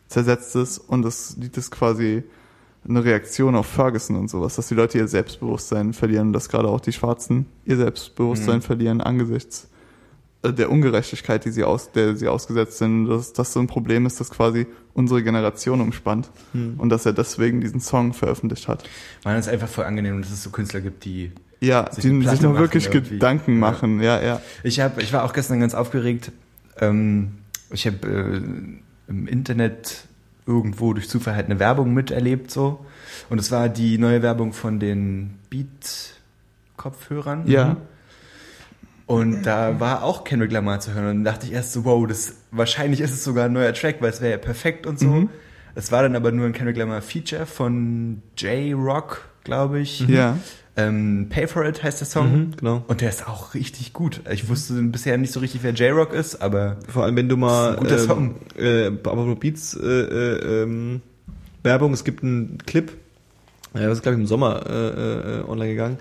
zersetzt 0.08 0.56
ist 0.56 0.78
und 0.78 1.02
das 1.02 1.36
Lied 1.38 1.58
ist 1.58 1.72
quasi 1.72 2.24
eine 2.88 3.04
Reaktion 3.04 3.56
auf 3.56 3.66
Ferguson 3.66 4.16
und 4.16 4.30
sowas, 4.30 4.56
dass 4.56 4.68
die 4.68 4.76
Leute 4.76 4.98
ihr 4.98 5.08
Selbstbewusstsein 5.08 5.94
verlieren, 5.94 6.32
dass 6.34 6.48
gerade 6.50 6.68
auch 6.68 6.82
die 6.82 6.92
Schwarzen 6.94 7.46
ihr 7.66 7.78
Selbstbewusstsein 7.78 8.58
Mhm. 8.58 8.62
verlieren 8.62 9.02
angesichts 9.02 9.70
der 10.52 10.70
Ungerechtigkeit, 10.70 11.46
die 11.46 11.52
sie 11.52 11.64
aus, 11.64 11.92
der 11.92 12.16
sie 12.18 12.28
ausgesetzt 12.28 12.78
sind, 12.78 13.08
dass 13.08 13.32
das 13.34 13.54
so 13.54 13.60
ein 13.60 13.68
Problem 13.68 14.06
ist, 14.06 14.20
das 14.20 14.30
quasi 14.30 14.68
unsere 14.94 15.24
Generation 15.24 15.80
umspannt 15.82 16.30
Hm. 16.52 16.76
und 16.78 16.90
dass 16.90 17.06
er 17.06 17.14
deswegen 17.14 17.62
diesen 17.62 17.80
Song 17.80 18.14
veröffentlicht 18.14 18.68
hat. 18.68 18.84
Man 19.24 19.38
ist 19.38 19.48
einfach 19.48 19.68
voll 19.70 19.86
angenehm, 19.86 20.22
dass 20.22 20.32
es 20.32 20.44
so 20.44 20.50
Künstler 20.50 20.82
gibt, 20.82 21.06
die. 21.06 21.32
Ja, 21.62 21.90
Sich 21.92 22.04
die 22.04 22.10
sich 22.10 22.42
machen 22.42 22.58
wirklich 22.58 22.88
irgendwie. 22.88 23.12
Gedanken 23.14 23.54
Ja. 23.54 23.58
machen, 23.60 24.02
ja, 24.02 24.22
ja. 24.22 24.42
Ich 24.64 24.82
habe, 24.82 25.02
ich 25.02 25.14
war 25.14 25.24
auch 25.24 25.32
gestern 25.32 25.62
ganz 25.62 25.74
aufgeregt. 25.74 26.32
Ähm, 26.78 27.36
ich 27.72 27.88
habe 27.88 28.06
äh, 28.06 28.42
im 29.10 29.28
Internet 29.28 30.06
irgendwo 30.46 30.92
durch 30.94 31.08
Zufall 31.08 31.36
halt 31.36 31.46
eine 31.46 31.60
Werbung 31.60 31.94
miterlebt 31.94 32.52
so. 32.52 32.86
Und 33.30 33.40
es 33.40 33.50
war 33.50 33.70
die 33.70 33.98
neue 33.98 34.22
Werbung 34.22 34.52
von 34.52 34.80
den 34.82 35.36
Beat-Kopfhörern. 35.50 37.44
Ja. 37.48 37.78
Und 39.06 39.44
da 39.44 39.80
war 39.80 40.04
auch 40.04 40.24
Kendrick 40.24 40.52
Lamar 40.52 40.80
zu 40.80 40.94
hören. 40.94 41.06
Und 41.06 41.16
dann 41.16 41.24
dachte 41.26 41.46
ich 41.46 41.54
erst 41.54 41.74
so, 41.74 41.84
wow, 41.86 42.08
das 42.08 42.36
wahrscheinlich 42.52 43.02
ist 43.02 43.12
es 43.12 43.24
sogar 43.24 43.46
ein 43.46 43.54
neuer 43.54 43.74
Track, 43.74 43.98
weil 44.00 44.10
es 44.10 44.22
wäre 44.22 44.32
ja 44.32 44.38
perfekt 44.38 44.88
und 44.88 45.00
so. 45.00 45.08
Mhm. 45.08 45.30
Es 45.76 45.92
war 45.92 46.04
dann 46.04 46.16
aber 46.16 46.32
nur 46.32 46.46
ein 46.46 46.54
Kendrick 46.54 46.78
Lamar 46.78 47.02
Feature 47.02 47.46
von 47.46 48.22
J-Rock, 48.38 49.28
glaube 49.44 49.80
ich. 49.80 50.02
Ja. 50.02 50.38
Ähm, 50.76 51.28
Pay 51.30 51.48
for 51.48 51.66
It 51.66 51.84
heißt 51.84 52.00
der 52.00 52.08
Song. 52.08 52.32
Mhm, 52.32 52.52
genau. 52.58 52.84
Und 52.88 53.02
der 53.02 53.10
ist 53.10 53.28
auch 53.28 53.54
richtig 53.54 53.94
gut. 53.94 54.22
Ich 54.32 54.50
wusste 54.50 54.74
bisher 54.84 55.18
nicht 55.18 55.32
so 55.32 55.40
richtig, 55.40 55.62
wer 55.64 55.72
J-Rock 55.72 56.14
ist, 56.14 56.42
aber 56.42 56.78
Vor 56.88 57.04
allem, 57.04 57.16
wenn 57.16 57.30
du 57.30 57.38
mal 57.38 57.76
guter 57.76 58.00
Song. 58.00 58.36
ähm, 58.58 59.00
äh, 59.04 59.10
aber 59.10 59.36
Beats 59.36 59.76
äh, 59.76 59.86
äh, 59.86 60.64
ähm, 60.64 61.02
Werbung, 61.62 61.94
es 61.94 62.04
gibt 62.04 62.24
einen 62.24 62.58
Clip, 62.66 62.92
äh, 63.74 63.82
das 63.82 63.94
ist 63.98 64.02
glaube 64.02 64.16
ich 64.16 64.22
im 64.22 64.28
Sommer 64.28 64.66
äh, 64.68 65.42
äh, 65.42 65.44
online 65.48 65.70
gegangen, 65.72 65.98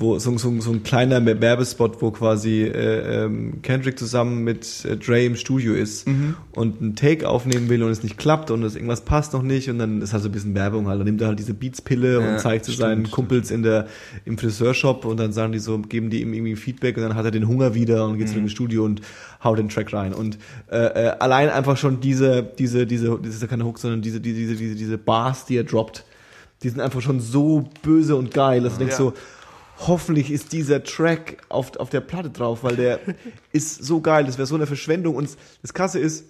wo 0.00 0.18
so, 0.18 0.36
so, 0.38 0.60
so 0.60 0.70
ein 0.70 0.82
kleiner 0.82 1.24
Werbespot, 1.24 2.00
wo 2.00 2.10
quasi 2.10 2.62
äh, 2.62 3.24
ähm, 3.24 3.60
Kendrick 3.62 3.98
zusammen 3.98 4.44
mit 4.44 4.84
äh, 4.84 4.96
Dre 4.96 5.24
im 5.24 5.34
Studio 5.36 5.74
ist 5.74 6.06
Mhm. 6.06 6.36
und 6.52 6.80
einen 6.80 6.94
Take 6.96 7.28
aufnehmen 7.28 7.68
will 7.68 7.82
und 7.82 7.90
es 7.90 8.02
nicht 8.02 8.16
klappt 8.16 8.50
und 8.50 8.62
es 8.62 8.74
irgendwas 8.76 9.00
passt 9.00 9.32
noch 9.32 9.42
nicht 9.42 9.68
und 9.70 9.78
dann 9.78 10.00
ist 10.00 10.12
halt 10.12 10.22
so 10.22 10.28
ein 10.28 10.32
bisschen 10.32 10.54
Werbung 10.54 10.86
halt. 10.86 11.00
Dann 11.00 11.06
nimmt 11.06 11.20
er 11.20 11.28
halt 11.28 11.38
diese 11.38 11.52
Beats-Pille 11.54 12.20
Ja, 12.20 12.30
und 12.34 12.38
zeigt 12.40 12.64
zu 12.64 12.70
stimmt, 12.72 12.80
seinen 12.88 13.00
stimmt. 13.06 13.10
Kumpels 13.14 13.50
in 13.50 13.62
der 13.62 13.86
im 14.24 14.38
Friseurshop 14.38 15.04
und 15.04 15.18
dann 15.18 15.32
sagen 15.32 15.52
die 15.52 15.58
so, 15.58 15.78
geben 15.78 16.10
die 16.10 16.22
ihm 16.22 16.32
irgendwie 16.32 16.56
Feedback 16.56 16.96
und 16.96 17.02
dann 17.02 17.14
hat 17.14 17.24
er 17.24 17.30
den 17.30 17.48
Hunger 17.48 17.74
wieder 17.74 18.06
und 18.06 18.18
geht 18.18 18.28
zurück 18.28 18.42
ins 18.42 18.52
Studio 18.52 18.84
und 18.84 19.00
haut 19.42 19.58
den 19.58 19.68
Track 19.68 19.92
rein. 19.92 20.14
Und 20.14 20.38
äh, 20.70 20.76
äh, 20.76 21.08
allein 21.18 21.48
einfach 21.48 21.76
schon 21.76 22.00
diese, 22.00 22.42
diese, 22.58 22.86
diese, 22.86 23.18
das 23.22 23.34
ist 23.34 23.42
ja 23.42 23.48
keine 23.48 23.64
Hook, 23.64 23.78
sondern 23.78 24.00
diese, 24.02 24.20
diese, 24.20 24.36
diese, 24.38 24.54
diese, 24.56 24.74
diese 24.74 24.98
Bars, 24.98 25.44
die 25.46 25.56
er 25.56 25.64
droppt, 25.64 26.04
die 26.62 26.68
sind 26.68 26.80
einfach 26.80 27.00
schon 27.00 27.20
so 27.20 27.68
böse 27.82 28.16
und 28.16 28.32
geil, 28.34 28.62
dass 28.62 28.74
du 28.74 28.78
denkst 28.80 28.94
Ja. 28.94 28.98
so, 28.98 29.12
hoffentlich 29.86 30.30
ist 30.30 30.52
dieser 30.52 30.82
Track 30.82 31.38
auf, 31.48 31.76
auf 31.76 31.90
der 31.90 32.00
Platte 32.00 32.30
drauf, 32.30 32.62
weil 32.62 32.76
der 32.76 33.00
ist 33.52 33.84
so 33.84 34.00
geil, 34.00 34.24
das 34.24 34.38
wäre 34.38 34.46
so 34.46 34.54
eine 34.54 34.66
Verschwendung. 34.66 35.14
Und 35.14 35.30
das 35.62 35.74
Krasse 35.74 35.98
ist, 35.98 36.24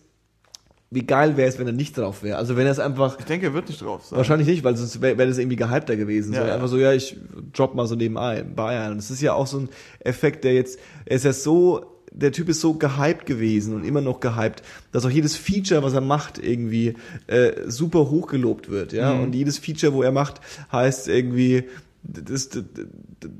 wie 0.90 1.06
geil 1.06 1.36
wäre 1.36 1.48
es, 1.48 1.58
wenn 1.58 1.66
er 1.66 1.72
nicht 1.72 1.96
drauf 1.98 2.22
wäre. 2.22 2.38
Also 2.38 2.56
wenn 2.56 2.64
er 2.64 2.72
es 2.72 2.78
einfach 2.78 3.18
Ich 3.18 3.26
denke, 3.26 3.46
er 3.46 3.54
wird 3.54 3.68
nicht 3.68 3.82
drauf 3.82 4.06
sein. 4.06 4.16
Wahrscheinlich 4.16 4.48
nicht, 4.48 4.64
weil 4.64 4.76
sonst 4.76 5.00
wäre 5.02 5.18
wär 5.18 5.26
das 5.26 5.38
irgendwie 5.38 5.56
gehypter 5.56 5.96
gewesen. 5.96 6.32
Ja, 6.32 6.40
so, 6.40 6.46
ja. 6.46 6.54
Einfach 6.54 6.68
so, 6.68 6.78
ja, 6.78 6.92
ich 6.92 7.16
drop 7.52 7.74
mal 7.74 7.86
so 7.86 7.94
nebenbei 7.94 8.42
bei 8.42 8.80
ein. 8.80 8.92
Und 8.92 8.98
das 8.98 9.10
ist 9.10 9.20
ja 9.20 9.34
auch 9.34 9.46
so 9.46 9.58
ein 9.58 9.68
Effekt, 10.00 10.44
der 10.44 10.54
jetzt, 10.54 10.78
er 11.04 11.16
ist 11.16 11.24
ja 11.24 11.32
so, 11.34 11.98
der 12.10 12.32
Typ 12.32 12.48
ist 12.48 12.62
so 12.62 12.72
gehypt 12.74 13.26
gewesen 13.26 13.74
und 13.74 13.84
immer 13.84 14.00
noch 14.00 14.20
gehypt, 14.20 14.62
dass 14.92 15.04
auch 15.04 15.10
jedes 15.10 15.36
Feature, 15.36 15.82
was 15.82 15.92
er 15.92 16.00
macht, 16.00 16.38
irgendwie 16.38 16.94
äh, 17.26 17.52
super 17.66 18.08
hochgelobt 18.10 18.70
wird. 18.70 18.94
Ja? 18.94 19.12
Mhm. 19.12 19.24
Und 19.24 19.34
jedes 19.34 19.58
Feature, 19.58 19.92
wo 19.92 20.02
er 20.02 20.12
macht, 20.12 20.40
heißt 20.72 21.08
irgendwie, 21.08 21.64
das, 22.02 22.48
das, 22.48 22.64
das, 22.74 23.30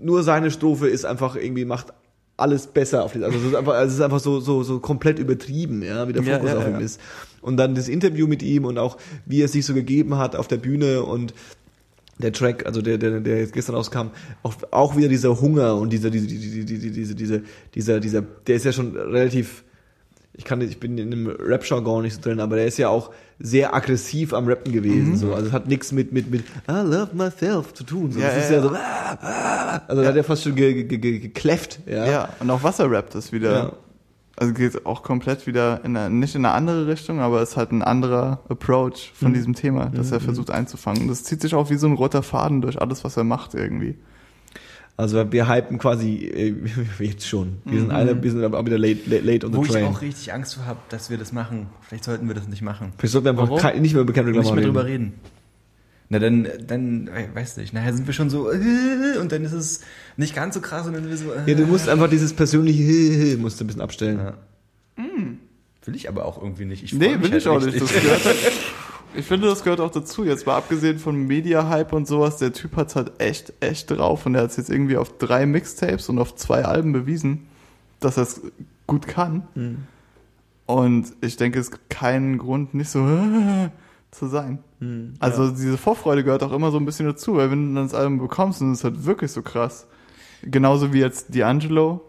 nur 0.00 0.22
seine 0.22 0.50
Strophe 0.50 0.88
ist 0.88 1.04
einfach 1.04 1.36
irgendwie, 1.36 1.64
macht 1.64 1.88
alles 2.36 2.68
besser 2.68 3.04
auf 3.04 3.12
die, 3.12 3.24
also 3.24 3.36
es 3.36 3.44
ist 3.44 3.54
einfach, 3.54 3.74
also 3.74 3.88
es 3.88 3.94
ist 3.94 4.00
einfach 4.00 4.20
so, 4.20 4.38
so, 4.40 4.62
so 4.62 4.78
komplett 4.78 5.18
übertrieben, 5.18 5.82
ja, 5.82 6.06
wie 6.06 6.12
der 6.12 6.22
Ja, 6.22 6.36
Fokus 6.36 6.50
ja, 6.50 6.58
auf 6.58 6.64
ja. 6.64 6.70
ihm 6.70 6.80
ist. 6.80 7.00
Und 7.40 7.56
dann 7.56 7.74
das 7.74 7.88
Interview 7.88 8.26
mit 8.26 8.42
ihm 8.42 8.64
und 8.64 8.78
auch, 8.78 8.96
wie 9.26 9.42
er 9.42 9.48
sich 9.48 9.66
so 9.66 9.74
gegeben 9.74 10.18
hat 10.18 10.36
auf 10.36 10.46
der 10.46 10.58
Bühne 10.58 11.02
und 11.02 11.34
der 12.18 12.32
Track, 12.32 12.66
also 12.66 12.80
der, 12.82 12.98
der, 12.98 13.20
der 13.20 13.38
jetzt 13.38 13.52
gestern 13.52 13.74
rauskam, 13.74 14.08
auch, 14.42 14.54
auch 14.70 14.96
wieder 14.96 15.08
dieser 15.08 15.40
Hunger 15.40 15.76
und 15.76 15.92
dieser, 15.92 16.10
diese, 16.10 16.26
diese, 16.26 16.64
diese, 16.64 16.90
diese, 16.90 17.14
diese, 17.14 17.42
dieser, 17.74 18.00
dieser, 18.00 18.22
der 18.22 18.56
ist 18.56 18.64
ja 18.64 18.72
schon 18.72 18.96
relativ, 18.96 19.64
ich 20.38 20.44
kann, 20.44 20.60
nicht- 20.60 20.70
ich 20.70 20.80
bin 20.80 20.96
in 20.96 21.10
dem 21.10 21.26
Rap-Jargon 21.26 22.02
nicht 22.04 22.14
so 22.14 22.20
drin, 22.22 22.40
aber 22.40 22.56
der 22.56 22.66
ist 22.66 22.78
ja 22.78 22.88
auch 22.88 23.10
sehr 23.40 23.74
aggressiv 23.74 24.32
am 24.32 24.46
Rappen 24.48 24.72
gewesen, 24.72 25.10
Mhm. 25.10 25.16
so. 25.16 25.34
Also 25.34 25.48
es 25.48 25.52
hat 25.52 25.66
nichts 25.68 25.92
mit, 25.92 26.12
mit, 26.12 26.30
mit, 26.30 26.40
I 26.68 26.72
love 26.84 27.10
myself 27.14 27.74
zu 27.74 27.84
tun, 27.84 28.12
so. 28.12 28.20
Ja, 28.20 28.28
das 28.28 28.44
ist 28.44 28.50
ja, 28.50 28.56
ja, 28.56 28.62
so, 28.62 28.68
ah, 28.70 29.18
ah, 29.20 29.82
also 29.88 30.02
da 30.02 30.08
hat 30.08 30.16
er 30.16 30.24
fast 30.24 30.44
schon 30.44 30.54
ge, 30.54 30.84
ge, 30.84 30.98
ge, 30.98 31.18
gekläfft, 31.18 31.80
ja. 31.86 32.06
Ja, 32.06 32.28
und 32.40 32.48
auch 32.50 32.62
was 32.62 32.78
er 32.78 32.90
rappt 32.90 33.14
ist 33.16 33.32
wieder. 33.32 33.52
Ja. 33.52 33.72
Also 34.36 34.54
geht 34.54 34.86
auch 34.86 35.02
komplett 35.02 35.48
wieder 35.48 35.80
in 35.84 35.96
eine, 35.96 36.14
nicht 36.14 36.36
in 36.36 36.44
eine 36.44 36.54
andere 36.54 36.86
Richtung, 36.86 37.18
aber 37.18 37.42
es 37.42 37.50
ist 37.50 37.56
halt 37.56 37.72
ein 37.72 37.82
anderer 37.82 38.40
Approach 38.48 39.12
von 39.12 39.30
Mhm. 39.30 39.34
diesem 39.34 39.54
Thema, 39.54 39.90
das 39.92 40.12
er 40.12 40.20
versucht 40.20 40.50
einzufangen. 40.52 41.08
Das 41.08 41.24
zieht 41.24 41.40
sich 41.42 41.56
auch 41.56 41.70
wie 41.70 41.76
so 41.76 41.88
ein 41.88 41.94
roter 41.94 42.22
Faden 42.22 42.60
durch 42.60 42.80
alles, 42.80 43.02
was 43.02 43.16
er 43.16 43.24
macht 43.24 43.54
irgendwie. 43.54 43.96
Also 44.98 45.32
wir 45.32 45.48
hypen 45.48 45.78
quasi 45.78 46.16
äh, 46.26 46.54
jetzt 46.98 47.26
schon. 47.26 47.58
Wir 47.64 47.80
sind 47.80 47.92
alle, 47.92 48.20
wir 48.20 48.30
sind 48.32 48.42
aber 48.42 48.66
wieder 48.66 48.78
late, 48.78 48.98
late, 49.06 49.24
late 49.24 49.46
on 49.46 49.52
the 49.52 49.58
Wo 49.58 49.62
ich 49.62 49.70
train. 49.70 49.84
auch 49.86 50.02
richtig 50.02 50.32
Angst 50.34 50.56
vor 50.56 50.66
habe, 50.66 50.80
dass 50.90 51.08
wir 51.08 51.16
das 51.16 51.32
machen. 51.32 51.68
Vielleicht 51.82 52.02
sollten 52.04 52.26
wir 52.26 52.34
das 52.34 52.48
nicht 52.48 52.62
machen. 52.62 52.92
Vielleicht 52.98 53.12
sollten 53.12 53.26
wir 53.26 53.30
einfach 53.30 53.44
Warum? 53.48 53.60
kein, 53.60 53.80
nicht 53.80 53.94
mehr 53.94 54.02
Nicht 54.04 54.12
Klammer 54.12 54.32
mehr 54.34 54.44
reden. 54.56 54.62
drüber 54.64 54.84
reden. 54.84 55.14
Na 56.10 56.18
dann, 56.18 56.48
dann, 56.66 57.06
äh, 57.08 57.28
weiß 57.32 57.58
nicht, 57.58 57.72
nachher 57.74 57.92
sind 57.94 58.06
wir 58.06 58.12
schon 58.14 58.28
so, 58.28 58.50
äh, 58.50 59.18
und 59.20 59.30
dann 59.30 59.44
ist 59.44 59.52
es 59.52 59.82
nicht 60.16 60.34
ganz 60.34 60.54
so 60.54 60.60
krass 60.60 60.86
und 60.86 60.94
dann 60.94 61.02
sind 61.02 61.10
wir 61.10 61.16
so, 61.18 61.32
äh, 61.32 61.48
Ja, 61.48 61.54
du 61.56 61.66
musst 61.66 61.88
einfach 61.88 62.10
dieses 62.10 62.32
persönliche 62.32 63.36
musst 63.36 63.60
du 63.60 63.64
ein 63.64 63.66
bisschen 63.68 63.82
abstellen. 63.82 64.18
Ja. 64.18 64.34
Will 65.84 65.94
ich 65.96 66.08
aber 66.08 66.26
auch 66.26 66.42
irgendwie 66.42 66.64
nicht. 66.66 66.82
Ich 66.82 66.92
Nee, 66.92 67.14
will 67.20 67.30
halt 67.30 67.34
ich 67.42 67.48
auch 67.48 67.64
nicht. 67.64 67.80
Das 67.80 67.90
gehört 67.92 68.24
halt, 68.24 68.36
ich 69.14 69.26
finde, 69.26 69.48
das 69.48 69.64
gehört 69.64 69.80
auch 69.80 69.90
dazu. 69.90 70.24
Jetzt 70.24 70.46
mal 70.46 70.56
abgesehen 70.56 70.98
von 70.98 71.16
Media-Hype 71.26 71.92
und 71.92 72.06
sowas, 72.06 72.36
der 72.36 72.52
Typ 72.52 72.76
hat's 72.76 72.96
halt 72.96 73.12
echt, 73.20 73.52
echt 73.60 73.90
drauf 73.90 74.26
und 74.26 74.34
er 74.34 74.42
hat's 74.42 74.56
jetzt 74.56 74.70
irgendwie 74.70 74.96
auf 74.96 75.16
drei 75.18 75.46
Mixtapes 75.46 76.08
und 76.08 76.18
auf 76.18 76.34
zwei 76.36 76.64
Alben 76.64 76.92
bewiesen, 76.92 77.46
dass 78.00 78.16
er 78.16 78.24
es 78.24 78.42
gut 78.86 79.06
kann. 79.06 79.46
Hm. 79.54 79.78
Und 80.66 81.14
ich 81.22 81.36
denke, 81.36 81.58
es 81.58 81.70
gibt 81.70 81.88
keinen 81.88 82.38
Grund, 82.38 82.74
nicht 82.74 82.90
so 82.90 82.98
zu 84.10 84.26
sein. 84.26 84.58
Hm, 84.80 85.14
Also 85.18 85.50
diese 85.50 85.78
Vorfreude 85.78 86.24
gehört 86.24 86.42
auch 86.42 86.52
immer 86.52 86.70
so 86.70 86.78
ein 86.78 86.84
bisschen 86.84 87.06
dazu, 87.06 87.36
weil 87.36 87.50
wenn 87.50 87.68
du 87.70 87.74
dann 87.74 87.84
das 87.84 87.94
Album 87.94 88.18
bekommst, 88.18 88.60
dann 88.60 88.72
ist 88.72 88.78
es 88.78 88.84
halt 88.84 89.04
wirklich 89.06 89.32
so 89.32 89.42
krass. 89.42 89.86
Genauso 90.42 90.92
wie 90.92 91.00
jetzt 91.00 91.30
D'Angelo 91.30 92.00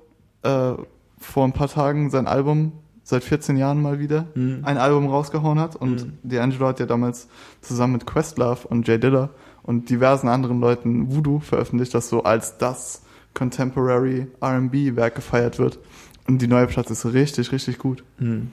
äh, 0.43 0.73
vor 1.17 1.43
ein 1.45 1.53
paar 1.53 1.69
Tagen 1.69 2.09
sein 2.09 2.27
Album 2.27 2.73
seit 3.10 3.23
14 3.23 3.57
Jahren 3.57 3.81
mal 3.81 3.99
wieder 3.99 4.27
Mhm. 4.36 4.60
ein 4.64 4.77
Album 4.77 5.07
rausgehauen 5.07 5.60
hat. 5.60 5.76
Und 5.76 6.14
D'Angelo 6.26 6.68
hat 6.68 6.80
ja 6.80 6.86
damals 6.86 7.27
zusammen 7.61 7.94
mit 7.94 8.06
Questlove 8.06 8.68
und 8.68 8.88
Jay 8.88 8.99
Dilla 8.99 9.30
und 9.64 9.90
diversen 9.90 10.27
anderen 10.27 10.60
Leuten 10.60 11.14
Voodoo 11.14 11.40
veröffentlicht, 11.40 11.94
das 11.94 12.10
so 12.10 12.23
als 12.23 12.57
das 12.57 13.02
Contemporary 13.34 14.27
R&B-Werk 14.41 15.15
gefeiert 15.15 15.60
wird. 15.60 15.80
Und 16.27 16.41
die 16.41 16.48
neue 16.48 16.68
Platte 16.68 16.94
ist 16.94 17.06
richtig, 17.06 17.52
richtig 17.52 17.80
gut. 17.80 18.03
Hm. 18.18 18.52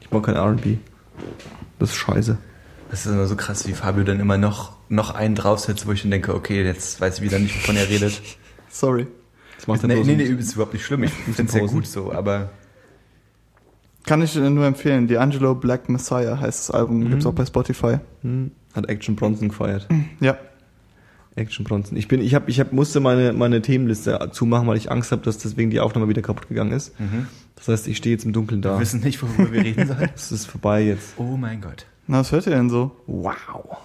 Ich 0.00 0.10
mag 0.10 0.22
kein 0.22 0.36
R&B. 0.36 0.76
Das 1.78 1.90
ist 1.90 1.96
scheiße. 1.96 2.38
Das 2.90 3.04
ist 3.04 3.12
immer 3.12 3.26
so 3.26 3.36
krass, 3.36 3.66
wie 3.66 3.72
Fabio 3.72 4.04
dann 4.04 4.20
immer 4.20 4.38
noch, 4.38 4.72
noch 4.88 5.14
einen 5.14 5.34
draufsetzt, 5.34 5.86
wo 5.86 5.92
ich 5.92 6.02
dann 6.02 6.10
denke, 6.10 6.34
okay, 6.34 6.62
jetzt 6.64 7.00
weiß 7.00 7.16
ich 7.18 7.22
wieder 7.22 7.38
nicht, 7.38 7.54
wovon 7.56 7.76
er 7.76 7.88
redet. 7.88 8.22
Sorry. 8.70 9.06
Das 9.56 9.66
macht 9.66 9.82
er 9.82 9.88
nee, 9.88 10.02
nee, 10.04 10.14
nee, 10.16 10.22
ist 10.24 10.54
überhaupt 10.54 10.72
nicht 10.74 10.84
schlimm. 10.84 11.02
Ich 11.02 11.10
finde 11.10 11.42
es 11.42 11.52
ja 11.54 11.60
Pausen. 11.60 11.74
gut 11.74 11.86
so, 11.86 12.12
aber 12.12 12.50
Kann 14.08 14.22
ich 14.22 14.32
dir 14.32 14.48
nur 14.50 14.64
empfehlen. 14.66 15.08
D'Angelo 15.08 15.54
Black 15.54 15.88
Messiah 15.88 16.38
heißt 16.40 16.68
das 16.68 16.70
Album. 16.74 17.00
Mhm. 17.00 17.10
Gibt's 17.10 17.26
auch 17.26 17.34
bei 17.34 17.44
Spotify. 17.44 17.98
Hm. 18.22 18.50
Hat 18.74 18.88
Action 18.88 19.16
Bronson 19.16 19.48
gefeiert. 19.48 19.86
Ja. 20.20 20.36
Action 21.36 21.64
Bronson. 21.64 21.96
Ich 21.96 22.08
bin, 22.08 22.20
ich 22.20 22.34
habe, 22.34 22.50
ich 22.50 22.58
hab, 22.58 22.72
musste 22.72 23.00
meine 23.00 23.32
meine 23.32 23.62
Themenliste 23.62 24.30
zumachen, 24.32 24.66
weil 24.66 24.76
ich 24.76 24.90
Angst 24.90 25.12
habe, 25.12 25.22
dass 25.22 25.38
deswegen 25.38 25.70
die 25.70 25.80
Aufnahme 25.80 26.08
wieder 26.08 26.22
kaputt 26.22 26.48
gegangen 26.48 26.72
ist. 26.72 26.94
Das 27.56 27.68
heißt, 27.68 27.88
ich 27.88 27.96
stehe 27.96 28.14
jetzt 28.14 28.24
im 28.24 28.32
Dunkeln 28.32 28.62
da. 28.62 28.74
wir 28.74 28.80
wissen 28.80 29.00
nicht, 29.00 29.22
worüber 29.22 29.52
wir 29.52 29.62
reden 29.64 29.86
sollen. 29.86 30.10
Es 30.14 30.32
ist 30.32 30.46
vorbei 30.46 30.82
jetzt. 30.82 31.14
Oh 31.16 31.36
mein 31.36 31.60
Gott. 31.60 31.86
Na, 32.06 32.20
was 32.20 32.32
hört 32.32 32.46
ihr 32.46 32.54
denn 32.54 32.70
so? 32.70 32.92
Wow. 33.06 33.76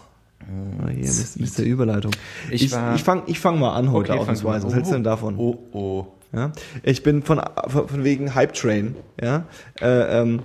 Oh, 0.42 0.90
hier, 0.90 1.06
Mr. 1.06 1.62
Mr. 1.62 1.64
Überleitung. 1.64 2.12
Ich 2.50 2.64
Ich, 2.64 2.74
ich 2.96 3.04
fange 3.04 3.24
ich 3.28 3.40
fang 3.40 3.60
mal 3.60 3.76
an 3.76 3.92
heute 3.92 4.12
Okay, 4.14 4.22
ausnahmsweise. 4.22 4.68
Was 4.68 4.74
hältst 4.74 4.92
du 4.92 4.96
denn 4.96 5.04
davon? 5.04 5.36
Oh, 5.38 5.58
oh. 5.72 6.08
Ja? 6.34 6.52
Ich 6.82 7.04
bin 7.04 7.24
von, 7.24 7.42
von 7.68 8.04
wegen 8.04 8.36
Hype 8.36 8.54
Train. 8.54 8.96
Ja? 9.22 9.46
Äh, 9.80 10.22
ähm, 10.22 10.42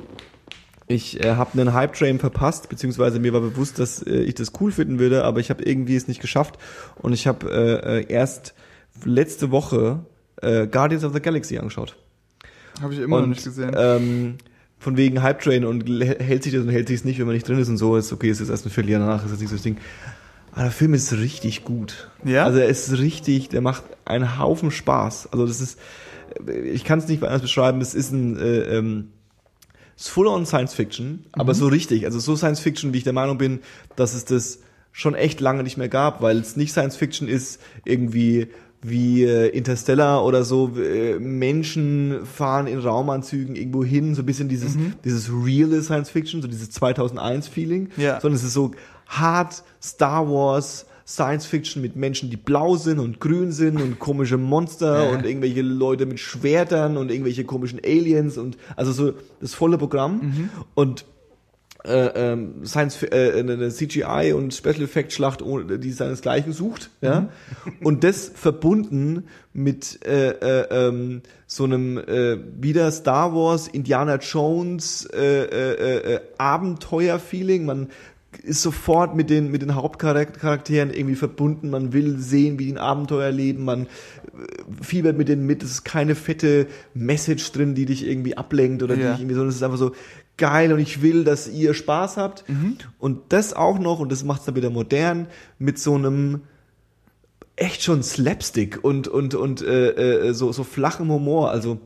ich 0.87 1.23
äh, 1.23 1.35
habe 1.35 1.61
einen 1.61 1.75
Hype 1.75 1.93
Train 1.95 2.19
verpasst, 2.19 2.69
beziehungsweise 2.69 3.21
mir 3.21 3.33
war 3.33 3.41
bewusst, 3.41 3.79
dass 3.79 4.03
äh, 4.03 4.21
ich 4.21 4.35
das 4.35 4.53
cool 4.61 4.73
finden 4.73 4.99
würde, 4.99 5.25
aber 5.25 5.41
ich 5.41 5.51
habe 5.51 5.63
irgendwie 5.63 5.97
es 5.97 6.09
nicht 6.09 6.21
geschafft. 6.21 6.59
Und 6.97 7.13
ich 7.13 7.27
habe 7.27 7.51
äh, 7.51 7.99
äh, 7.99 8.07
erst 8.09 8.55
letzte 9.05 9.51
Woche 9.51 10.01
äh, 10.41 10.67
Guardians 10.67 11.05
of 11.05 11.13
the 11.13 11.21
Galaxy 11.21 11.59
angeschaut. 11.59 11.97
Habe 12.81 12.95
ich 12.95 13.01
immer 13.01 13.17
und, 13.17 13.23
noch 13.23 13.29
nicht 13.29 13.45
gesehen. 13.45 13.73
Ähm, 13.77 14.35
von 14.79 14.97
wegen 14.97 15.23
Hype 15.23 15.41
Train 15.41 15.65
und 15.65 15.89
hält 15.89 16.45
sich 16.45 16.53
das 16.53 16.63
und 16.63 16.71
hält 16.71 16.89
sich 16.89 17.01
es 17.01 17.05
nicht, 17.05 17.19
wenn 17.19 17.27
man 17.27 17.35
nicht 17.35 17.49
drin 17.49 17.59
ist 17.59 17.69
und 17.69 17.79
so, 17.79 17.97
ist 17.97 18.13
okay, 18.13 18.31
ist 18.31 18.41
jetzt 18.41 18.51
erst 18.51 18.65
ein 18.65 18.71
Vierteljahr 18.71 19.01
danach, 19.01 19.25
ist 19.25 19.33
das 19.33 19.41
nicht 19.41 19.51
so 19.51 19.57
das 19.57 19.63
Ding. 19.63 19.77
Aber 20.53 20.63
der 20.63 20.71
Film 20.73 20.95
ist 20.95 21.13
richtig 21.13 21.65
gut. 21.65 22.11
Ja? 22.25 22.45
Also 22.45 22.59
er 22.59 22.69
ist 22.69 22.93
richtig, 22.99 23.49
der 23.49 23.61
macht 23.61 23.85
einen 24.05 24.39
Haufen 24.39 24.71
Spaß. 24.71 25.29
Also 25.33 25.47
das 25.47 25.61
ist, 25.61 25.79
ich 26.65 26.85
kann 26.85 26.99
es 26.99 27.09
nicht 27.09 27.23
anders 27.23 27.43
beschreiben, 27.43 27.81
es 27.81 27.95
ist 27.95 28.11
ein, 28.13 28.37
äh, 28.39 28.61
ähm, 28.79 29.09
ist 29.97 30.09
full 30.11 30.27
on 30.29 30.47
Science 30.47 30.75
Fiction, 30.75 31.25
aber 31.33 31.55
so 31.55 31.67
richtig, 31.67 32.05
also 32.05 32.19
so 32.21 32.37
Science 32.37 32.61
Fiction, 32.61 32.93
wie 32.93 32.99
ich 32.99 33.05
der 33.05 33.13
Meinung 33.13 33.37
bin, 33.39 33.61
dass 33.97 34.15
es 34.15 34.25
das 34.25 34.61
schon 34.93 35.15
echt 35.15 35.41
lange 35.41 35.63
nicht 35.65 35.77
mehr 35.77 35.89
gab, 35.89 36.23
weil 36.23 36.39
es 36.39 36.57
nicht 36.57 36.71
Science 36.73 36.97
Fiction 36.97 37.27
ist, 37.29 37.61
irgendwie 37.85 38.49
wie 38.81 39.25
äh, 39.25 39.49
Interstellar 39.49 40.25
oder 40.25 40.45
so, 40.45 40.77
äh, 40.77 41.19
Menschen 41.19 42.25
fahren 42.25 42.69
in 42.69 42.79
Raumanzügen 42.79 43.57
irgendwo 43.57 43.83
hin, 43.83 44.15
so 44.15 44.23
ein 44.23 44.27
bisschen 44.27 44.49
dieses, 44.49 44.77
dieses 45.05 45.31
reale 45.33 45.83
Science 45.83 46.11
Fiction, 46.11 46.43
so 46.43 46.47
dieses 46.49 46.71
2001 46.71 47.49
Feeling, 47.49 47.89
Ja. 47.97 48.21
sondern 48.21 48.37
es 48.37 48.45
ist 48.45 48.53
so 48.55 48.71
hart 49.09 49.63
Star 49.83 50.29
Wars, 50.31 50.87
Science 51.07 51.47
Fiction 51.47 51.81
mit 51.83 51.97
Menschen, 51.97 52.29
die 52.31 52.37
blau 52.37 52.77
sind 52.77 52.99
und 52.99 53.19
grün 53.19 53.51
sind 53.51 53.81
und 53.81 53.99
komische 53.99 54.37
Monster 54.37 55.05
Ja. 55.05 55.11
und 55.11 55.25
irgendwelche 55.25 55.63
Leute 55.63 56.05
mit 56.07 56.21
Schwertern 56.21 56.97
und 56.99 57.11
irgendwelche 57.11 57.45
komischen 57.45 57.81
Aliens 57.83 58.37
und 58.37 58.59
also 58.77 58.93
so 58.93 59.13
das 59.41 59.55
volle 59.55 59.79
Programm 59.79 60.51
und 60.75 61.07
äh, 61.85 62.33
ähm, 62.33 62.67
Science 62.67 63.03
äh, 63.05 63.39
eine 63.39 63.71
CGI 63.71 64.33
und 64.35 64.53
Special 64.53 64.83
Effect 64.83 65.13
Schlacht 65.13 65.41
ohne- 65.43 65.79
die 65.79 65.93
seinesgleichen 65.93 66.53
sucht 66.53 66.91
ja. 67.01 67.29
Und 67.83 68.05
das 68.05 68.31
verbunden 68.35 69.29
mit 69.55 70.05
äh, 70.05 70.31
äh, 70.31 70.67
ähm, 70.89 71.23
so 71.47 71.65
einem 71.65 71.97
äh, 71.97 72.37
wieder 72.61 72.91
Star 72.93 73.33
Wars 73.35 73.69
Indiana 73.69 74.17
Jones 74.17 75.07
äh, 75.15 75.45
äh, 75.45 76.15
äh, 76.17 76.21
Abenteuer 76.37 77.19
Feeling 77.19 77.65
man 77.65 77.89
ist 78.43 78.63
sofort 78.63 79.17
mit 79.17 79.31
den 79.31 79.51
mit 79.51 79.63
den 79.63 79.75
Hauptcharakteren 79.75 80.91
irgendwie 80.91 81.17
verbunden 81.17 81.71
man 81.71 81.93
will 81.95 82.19
sehen 82.19 82.59
wie 82.59 82.67
die 82.67 82.73
ein 82.73 82.79
Abenteuer 82.79 83.31
leben 83.31 83.65
man 83.65 83.87
fiebert 84.81 85.17
mit 85.17 85.29
denen 85.29 85.47
mit, 85.47 85.63
es 85.63 85.71
ist 85.71 85.85
keine 85.85 86.15
fette 86.15 86.67
Message 86.95 87.51
drin, 87.53 87.75
die 87.75 87.87
dich 87.87 88.07
irgendwie 88.07 88.37
ablenkt 88.37 88.83
oder 88.83 88.97
die 88.97 89.03
Ja. 89.03 89.13
dich 89.13 89.21
irgendwie, 89.21 89.35
sondern 89.35 89.51
es 89.51 89.57
ist 89.57 89.63
einfach 89.63 89.79
so 89.79 89.93
geil 90.37 90.73
und 90.73 90.79
ich 90.79 91.03
will, 91.03 91.25
dass 91.25 91.49
ihr 91.49 91.75
Spaß 91.75 92.17
habt. 92.17 92.45
Und 92.99 93.21
das 93.31 93.55
auch 93.55 93.79
noch, 93.79 93.99
und 93.99 94.13
das 94.13 94.25
macht 94.25 94.41
es 94.41 94.47
dann 94.47 94.57
wieder 94.57 94.71
modern, 94.71 95.27
mit 95.59 95.79
so 95.79 95.95
einem 95.95 96.43
echt 97.57 97.83
schon 97.83 98.03
Slapstick 98.03 98.83
und, 98.85 99.09
und, 99.09 99.35
und 99.35 99.63
äh, 99.63 100.29
äh, 100.29 100.33
so, 100.33 100.53
so 100.53 100.63
flachem 100.63 101.11
Humor. 101.11 101.51
Also 101.51 101.81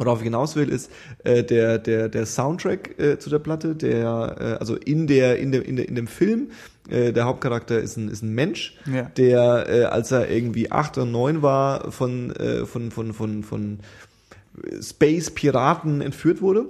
worauf 0.00 0.18
ich 0.18 0.24
hinaus 0.24 0.56
will, 0.56 0.68
ist 0.70 0.90
äh, 1.24 1.44
der, 1.44 1.78
der, 1.78 2.08
der 2.08 2.26
Soundtrack 2.26 2.98
äh, 2.98 3.18
zu 3.18 3.28
der 3.30 3.38
Platte, 3.38 3.74
der, 3.76 4.36
äh, 4.40 4.44
also 4.58 4.74
in 4.76 5.06
der, 5.06 5.38
in 5.38 5.52
dem, 5.52 5.62
in, 5.62 5.76
der, 5.76 5.88
in 5.88 5.94
dem 5.94 6.06
Film, 6.06 6.50
äh, 6.88 7.12
der 7.12 7.26
Hauptcharakter 7.26 7.78
ist 7.78 7.96
ein, 7.98 8.08
ist 8.08 8.22
ein 8.22 8.34
Mensch, 8.34 8.76
Ja. 8.92 9.02
der, 9.02 9.66
äh, 9.68 9.84
als 9.84 10.10
er 10.10 10.30
irgendwie 10.30 10.72
acht 10.72 10.96
oder 10.96 11.06
neun 11.06 11.42
war, 11.42 11.92
von, 11.92 12.34
äh, 12.36 12.64
von, 12.64 12.90
von, 12.90 13.12
von, 13.12 13.44
von 13.44 13.78
Space 14.80 15.30
Piraten 15.30 16.00
entführt 16.00 16.40
wurde. 16.42 16.64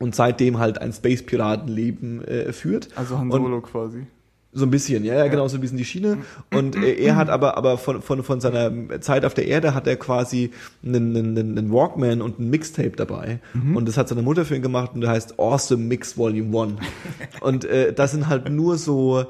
und 0.00 0.14
seitdem 0.14 0.58
halt 0.58 0.78
ein 0.80 0.94
Space-Piratenleben 0.94 2.24
äh, 2.24 2.52
führt. 2.54 2.88
Also 2.96 3.18
Han 3.18 3.30
Und- 3.30 3.42
Solo 3.42 3.60
quasi. 3.60 4.06
So 4.52 4.64
ein 4.64 4.70
bisschen, 4.70 5.04
ja, 5.04 5.14
ja, 5.14 5.28
genau, 5.28 5.46
so 5.46 5.56
ein 5.58 5.60
bisschen 5.60 5.76
die 5.76 5.84
Schiene. 5.84 6.18
Und 6.52 6.74
äh, 6.74 6.94
er 6.94 7.14
hat 7.14 7.28
aber, 7.28 7.56
aber 7.56 7.78
von, 7.78 8.02
von, 8.02 8.24
von 8.24 8.40
seiner 8.40 8.72
Zeit 9.00 9.24
auf 9.24 9.32
der 9.32 9.46
Erde 9.46 9.74
hat 9.74 9.86
er 9.86 9.94
quasi 9.94 10.50
einen, 10.84 11.16
einen, 11.16 11.38
einen 11.58 11.72
Walkman 11.72 12.20
und 12.20 12.40
ein 12.40 12.50
Mixtape 12.50 12.90
dabei. 12.96 13.38
Und 13.76 13.86
das 13.86 13.96
hat 13.96 14.08
seine 14.08 14.22
Mutter 14.22 14.44
für 14.44 14.56
ihn 14.56 14.62
gemacht 14.62 14.90
und 14.94 15.02
der 15.02 15.10
heißt 15.10 15.38
Awesome 15.38 15.84
Mix 15.84 16.16
Volume 16.18 16.62
1. 16.62 16.72
und 17.42 17.64
äh, 17.64 17.92
das 17.92 18.10
sind 18.10 18.26
halt 18.28 18.50
nur 18.50 18.76
so 18.76 19.24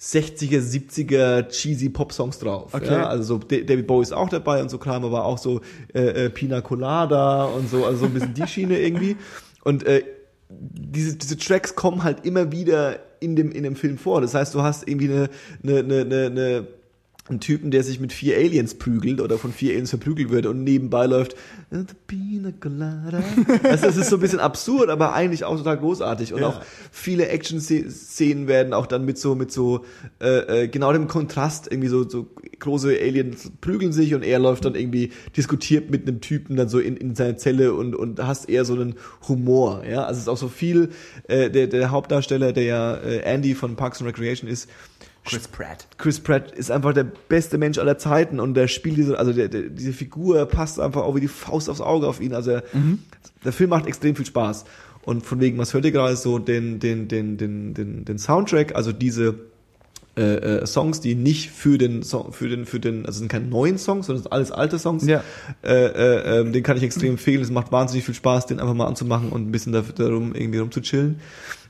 60er, 0.00 0.60
70er 0.60 1.48
cheesy 1.48 1.88
Pop-Songs 1.88 2.38
drauf. 2.38 2.72
Okay. 2.72 2.86
Ja? 2.86 3.06
Also 3.08 3.22
so 3.24 3.38
Da- 3.38 3.60
David 3.60 3.86
Bowie 3.86 4.02
ist 4.02 4.12
auch 4.12 4.28
dabei 4.28 4.60
und 4.62 4.68
so 4.70 4.78
Kram, 4.78 5.04
aber 5.04 5.24
auch 5.24 5.38
so 5.38 5.60
äh, 5.94 6.26
äh, 6.26 6.30
Pina 6.30 6.60
Colada 6.60 7.44
und 7.44 7.68
so, 7.70 7.84
also 7.84 7.98
so 7.98 8.04
ein 8.06 8.14
bisschen 8.14 8.34
die 8.34 8.46
Schiene 8.46 8.78
irgendwie. 8.80 9.16
Und 9.64 9.84
äh, 9.86 10.02
diese, 10.50 11.16
diese 11.16 11.36
Tracks 11.36 11.74
kommen 11.74 12.02
halt 12.04 12.24
immer 12.26 12.50
wieder 12.52 12.98
in 13.22 13.36
dem, 13.36 13.52
in 13.52 13.62
dem 13.62 13.76
Film 13.76 13.98
vor. 13.98 14.20
Das 14.20 14.34
heißt, 14.34 14.54
du 14.54 14.62
hast 14.62 14.88
irgendwie 14.88 15.10
eine, 15.10 15.30
eine, 15.62 15.78
eine, 15.78 16.26
eine, 16.26 16.66
einen 17.28 17.38
Typen, 17.38 17.70
der 17.70 17.84
sich 17.84 18.00
mit 18.00 18.12
vier 18.12 18.36
Aliens 18.36 18.74
prügelt 18.74 19.20
oder 19.20 19.38
von 19.38 19.52
vier 19.52 19.70
Aliens 19.72 19.90
verprügelt 19.90 20.30
wird 20.30 20.44
und 20.46 20.64
nebenbei 20.64 21.06
läuft 21.06 21.36
"The 21.70 21.84
Pina 22.08 22.50
Colada. 22.60 23.22
Also 23.62 23.86
das 23.86 23.96
ist 23.96 24.10
so 24.10 24.16
ein 24.16 24.20
bisschen 24.20 24.40
absurd, 24.40 24.90
aber 24.90 25.12
eigentlich 25.14 25.44
auch 25.44 25.56
total 25.56 25.78
großartig. 25.78 26.34
Und 26.34 26.40
Ja. 26.40 26.48
auch 26.48 26.60
viele 26.90 27.28
Action-Szenen 27.28 28.48
werden 28.48 28.72
auch 28.72 28.86
dann 28.86 29.04
mit 29.04 29.18
so, 29.18 29.34
mit 29.36 29.52
so 29.52 29.84
äh, 30.20 30.64
äh, 30.64 30.68
genau 30.68 30.92
dem 30.92 31.06
Kontrast 31.06 31.68
irgendwie 31.70 31.88
so, 31.88 32.08
so 32.08 32.28
große 32.58 32.88
Aliens 33.00 33.52
prügeln 33.60 33.92
sich 33.92 34.14
und 34.14 34.22
er 34.24 34.38
läuft 34.40 34.64
dann 34.64 34.74
irgendwie, 34.74 35.12
diskutiert 35.36 35.90
mit 35.90 36.06
einem 36.08 36.20
Typen 36.20 36.56
dann 36.56 36.68
so 36.68 36.80
in, 36.80 36.96
in 36.96 37.14
seiner 37.14 37.36
Zelle 37.36 37.72
und, 37.74 37.94
und 37.94 38.20
hast 38.24 38.48
eher 38.48 38.64
so 38.64 38.74
einen 38.74 38.94
Humor. 39.28 39.84
Ja, 39.88 40.04
also 40.04 40.18
es 40.18 40.22
ist 40.24 40.28
auch 40.28 40.36
so 40.36 40.48
viel, 40.48 40.90
äh, 41.28 41.50
der, 41.50 41.68
der 41.68 41.90
Hauptdarsteller, 41.92 42.52
der 42.52 42.64
ja 42.64 42.94
äh, 42.96 43.18
Andy 43.20 43.54
von 43.54 43.76
Parks 43.76 44.00
and 44.00 44.08
Recreation 44.08 44.50
ist, 44.50 44.68
Chris 45.24 45.46
Pratt. 45.48 45.86
Chris 45.98 46.18
Pratt 46.20 46.50
ist 46.52 46.70
einfach 46.70 46.92
der 46.92 47.04
beste 47.04 47.56
Mensch 47.58 47.78
aller 47.78 47.96
Zeiten 47.98 48.40
und 48.40 48.54
der 48.54 48.66
spielt 48.68 48.96
diese, 48.96 49.18
also 49.18 49.32
der, 49.32 49.48
der, 49.48 49.62
diese 49.62 49.92
Figur 49.92 50.44
passt 50.46 50.80
einfach 50.80 51.02
auch 51.02 51.14
wie 51.14 51.20
die 51.20 51.28
Faust 51.28 51.70
aufs 51.70 51.80
Auge 51.80 52.08
auf 52.08 52.20
ihn. 52.20 52.34
Also 52.34 52.50
er, 52.50 52.62
der 53.44 53.52
Film 53.52 53.70
macht 53.70 53.86
extrem 53.86 54.16
viel 54.16 54.26
Spaß. 54.26 54.64
Und 55.04 55.24
von 55.24 55.40
wegen, 55.40 55.58
was 55.58 55.74
hört 55.74 55.84
ihr 55.84 55.92
gerade 55.92 56.16
so, 56.16 56.38
den, 56.38 56.78
den, 56.80 57.08
den, 57.08 57.36
den, 57.36 57.74
den, 57.74 58.04
den 58.04 58.18
Soundtrack, 58.18 58.74
also 58.76 58.92
diese 58.92 59.34
äh, 60.16 60.22
äh, 60.22 60.66
Songs, 60.66 61.00
die 61.00 61.14
nicht 61.14 61.50
für 61.50 61.78
den 61.78 62.02
Song, 62.02 62.32
für 62.32 62.48
den, 62.48 62.66
für 62.66 62.78
den, 62.78 62.98
also 63.06 63.10
es 63.10 63.18
sind 63.18 63.28
keine 63.28 63.46
neuen 63.46 63.78
Songs, 63.78 64.06
sondern 64.06 64.24
sind 64.24 64.32
alles 64.32 64.52
alte 64.52 64.78
Songs. 64.78 65.06
Ja. 65.06 65.24
Äh, 65.64 65.86
äh, 65.86 66.40
ähm, 66.40 66.52
den 66.52 66.62
kann 66.62 66.76
ich 66.76 66.82
extrem 66.82 67.12
empfehlen. 67.12 67.42
Es 67.42 67.50
macht 67.50 67.72
wahnsinnig 67.72 68.04
viel 68.04 68.14
Spaß, 68.14 68.46
den 68.46 68.60
einfach 68.60 68.74
mal 68.74 68.86
anzumachen 68.86 69.30
und 69.30 69.48
ein 69.48 69.52
bisschen 69.52 69.72
da- 69.72 69.82
darum 69.96 70.34
irgendwie 70.34 70.58
rumzuchillen. 70.58 71.18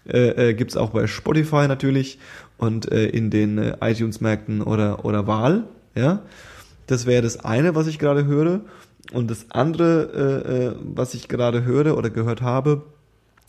Äh, 0.08 0.50
äh, 0.50 0.54
gibt's 0.54 0.76
auch 0.76 0.90
bei 0.90 1.06
Spotify 1.06 1.68
natürlich 1.68 2.18
und 2.58 2.90
äh, 2.90 3.06
in 3.06 3.30
den 3.30 3.58
äh, 3.58 3.76
iTunes-Märkten 3.80 4.62
oder, 4.62 5.04
oder 5.04 5.26
Wahl. 5.26 5.64
Ja, 5.94 6.22
das 6.86 7.06
wäre 7.06 7.22
das 7.22 7.44
eine, 7.44 7.74
was 7.74 7.86
ich 7.86 7.98
gerade 7.98 8.24
höre. 8.24 8.62
Und 9.12 9.30
das 9.30 9.46
andere, 9.50 10.42
äh, 10.48 10.66
äh, 10.66 10.74
was 10.82 11.14
ich 11.14 11.28
gerade 11.28 11.64
höre 11.64 11.96
oder 11.96 12.10
gehört 12.10 12.42
habe, 12.42 12.82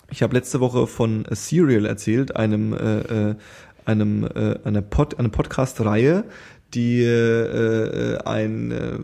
ich 0.09 0.21
habe 0.21 0.35
letzte 0.35 0.59
Woche 0.59 0.85
von 0.85 1.25
A 1.29 1.35
Serial 1.35 1.85
erzählt, 1.85 2.35
einem 2.35 2.73
äh, 2.73 2.99
äh, 2.99 3.35
einem 3.85 4.25
äh, 4.25 4.59
einer 4.63 4.81
Pod, 4.81 5.17
eine 5.17 5.29
Podcast-Reihe, 5.29 6.25
die 6.73 7.03
äh, 7.03 8.13
äh, 8.13 8.17
ein 8.23 8.71
äh, 8.71 8.99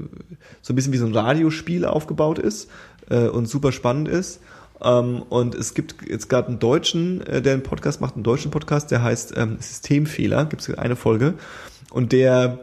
so 0.61 0.73
ein 0.73 0.75
bisschen 0.75 0.93
wie 0.93 0.97
so 0.97 1.05
ein 1.05 1.13
Radiospiel 1.13 1.85
aufgebaut 1.85 2.39
ist 2.39 2.69
äh, 3.09 3.27
und 3.27 3.47
super 3.47 3.71
spannend 3.71 4.07
ist. 4.07 4.41
Ähm, 4.83 5.23
und 5.29 5.55
es 5.55 5.73
gibt 5.73 5.95
jetzt 6.07 6.29
gerade 6.29 6.47
einen 6.49 6.59
Deutschen, 6.59 7.21
äh, 7.21 7.41
der 7.41 7.53
einen 7.53 7.63
Podcast 7.63 8.01
macht, 8.01 8.15
einen 8.15 8.23
deutschen 8.23 8.51
Podcast, 8.51 8.91
der 8.91 9.03
heißt 9.03 9.33
ähm, 9.37 9.57
Systemfehler, 9.59 10.45
gibt 10.45 10.61
es 10.61 10.73
eine 10.77 10.95
Folge. 10.95 11.35
Und 11.91 12.11
der 12.11 12.59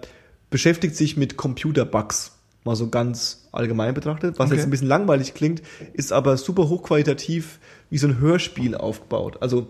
beschäftigt 0.50 0.96
sich 0.96 1.16
mit 1.16 1.36
Computerbugs, 1.36 2.32
mal 2.64 2.76
so 2.76 2.88
ganz 2.88 3.48
allgemein 3.52 3.94
betrachtet. 3.94 4.38
Was 4.38 4.46
Okay. 4.46 4.56
jetzt 4.56 4.66
ein 4.66 4.70
bisschen 4.70 4.88
langweilig 4.88 5.34
klingt, 5.34 5.62
ist 5.92 6.12
aber 6.12 6.36
super 6.36 6.68
hochqualitativ 6.68 7.58
wie 7.90 7.98
so 7.98 8.06
ein 8.08 8.18
Hörspiel 8.18 8.74
aufgebaut. 8.74 9.38
Also 9.40 9.68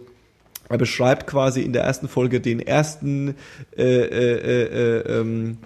er 0.69 0.79
beschreibt 0.79 1.27
quasi 1.27 1.63
in 1.63 1.73
der 1.73 1.85
ersten 1.85 2.09
Folge 2.09 2.41
den 2.41 2.61
ersten 2.61 3.35
äh, 3.77 3.83
äh, 3.83 4.35
äh, 4.35 4.63
äh, 4.65 5.21
ähm, 5.21 5.59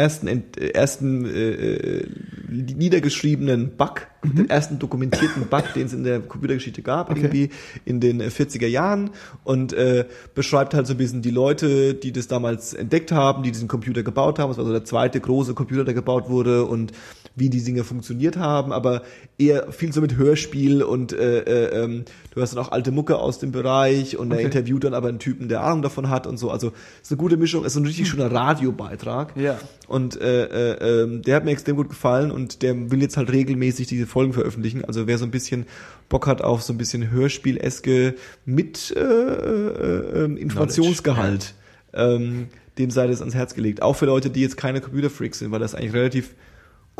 ersten 0.00 0.26
äh, 0.26 0.68
ersten 0.70 1.24
äh, 1.26 1.50
äh, 1.50 2.06
niedergeschriebenen 2.48 3.76
Bug, 3.76 4.06
den 4.24 4.48
ersten 4.50 4.78
dokumentierten 4.78 5.46
Bug, 5.48 5.64
den 5.74 5.86
es 5.86 5.92
in 5.92 6.04
der 6.04 6.20
Computergeschichte 6.20 6.82
gab, 6.82 7.10
Okay. 7.10 7.20
irgendwie 7.20 7.50
in 7.84 8.00
den 8.00 8.20
äh, 8.20 8.24
40er 8.28 8.66
Jahren 8.66 9.10
und 9.44 9.72
äh, 9.72 10.06
beschreibt 10.34 10.74
halt 10.74 10.86
so 10.86 10.94
ein 10.94 10.96
bisschen 10.96 11.22
die 11.22 11.30
Leute, 11.30 11.94
die 11.94 12.12
das 12.12 12.26
damals 12.26 12.74
entdeckt 12.74 13.12
haben, 13.12 13.42
die 13.42 13.52
diesen 13.52 13.68
Computer 13.68 14.02
gebaut 14.02 14.38
haben. 14.38 14.50
Es 14.50 14.58
war 14.58 14.64
so 14.64 14.72
der 14.72 14.84
zweite 14.84 15.20
große 15.20 15.54
Computer, 15.54 15.84
der 15.84 15.94
gebaut 15.94 16.28
wurde 16.28 16.64
und 16.64 16.92
wie 17.36 17.48
die 17.48 17.62
Dinge 17.62 17.84
funktioniert 17.84 18.36
haben, 18.36 18.72
aber 18.72 19.02
eher 19.38 19.72
viel 19.72 19.92
so 19.92 20.00
mit 20.00 20.16
Hörspiel 20.16 20.82
und 20.82 21.12
äh, 21.12 21.40
äh, 21.40 21.84
ähm, 21.84 22.04
du 22.34 22.40
hast 22.42 22.54
dann 22.54 22.62
auch 22.62 22.72
alte 22.72 22.90
Mucke 22.90 23.18
aus 23.18 23.38
dem 23.38 23.52
Bereich 23.52 24.16
und 24.16 24.30
er 24.30 24.38
Okay. 24.38 24.46
interviewt 24.46 24.84
dann 24.84 24.94
aber 24.94 25.08
einen 25.08 25.18
Typen, 25.18 25.48
der 25.48 25.62
Ahnung 25.62 25.82
davon 25.82 26.10
hat 26.10 26.26
und 26.26 26.38
so. 26.38 26.50
Also 26.50 26.68
es 26.68 27.08
ist 27.08 27.12
eine 27.12 27.18
gute 27.18 27.36
Mischung, 27.36 27.64
es 27.64 27.72
ist 27.72 27.78
ein 27.78 27.86
richtig 27.86 28.08
schöner 28.08 28.30
Radiobeitrag. 28.32 29.36
Ja. 29.36 29.58
Und 29.86 30.20
äh, 30.20 30.44
äh, 30.44 31.02
ähm, 31.02 31.22
der 31.22 31.36
hat 31.36 31.44
mir 31.44 31.52
extrem 31.52 31.76
gut 31.76 31.88
gefallen 31.88 32.30
und 32.30 32.62
der 32.62 32.90
will 32.90 33.00
jetzt 33.00 33.16
halt 33.16 33.30
regelmäßig 33.32 33.86
diese 33.86 34.06
Folgen 34.06 34.32
veröffentlichen. 34.32 34.84
Also 34.84 35.06
wer 35.06 35.18
so 35.18 35.24
ein 35.24 35.30
bisschen 35.30 35.66
Bock 36.08 36.26
hat 36.26 36.42
auf 36.42 36.62
so 36.62 36.72
ein 36.72 36.78
bisschen 36.78 37.10
Hörspiel-eske 37.10 38.14
mit 38.44 38.92
äh, 38.96 39.00
äh, 39.00 40.24
äh, 40.24 40.40
Informationsgehalt, 40.40 41.54
ähm, 41.92 42.48
dem 42.78 42.90
sei 42.90 43.06
das 43.06 43.20
ans 43.20 43.34
Herz 43.34 43.54
gelegt. 43.54 43.82
Auch 43.82 43.94
für 43.94 44.06
Leute, 44.06 44.30
die 44.30 44.40
jetzt 44.40 44.56
keine 44.56 44.80
Computerfreaks 44.80 45.38
sind, 45.38 45.50
weil 45.50 45.60
das 45.60 45.74
eigentlich 45.74 45.92
relativ 45.94 46.34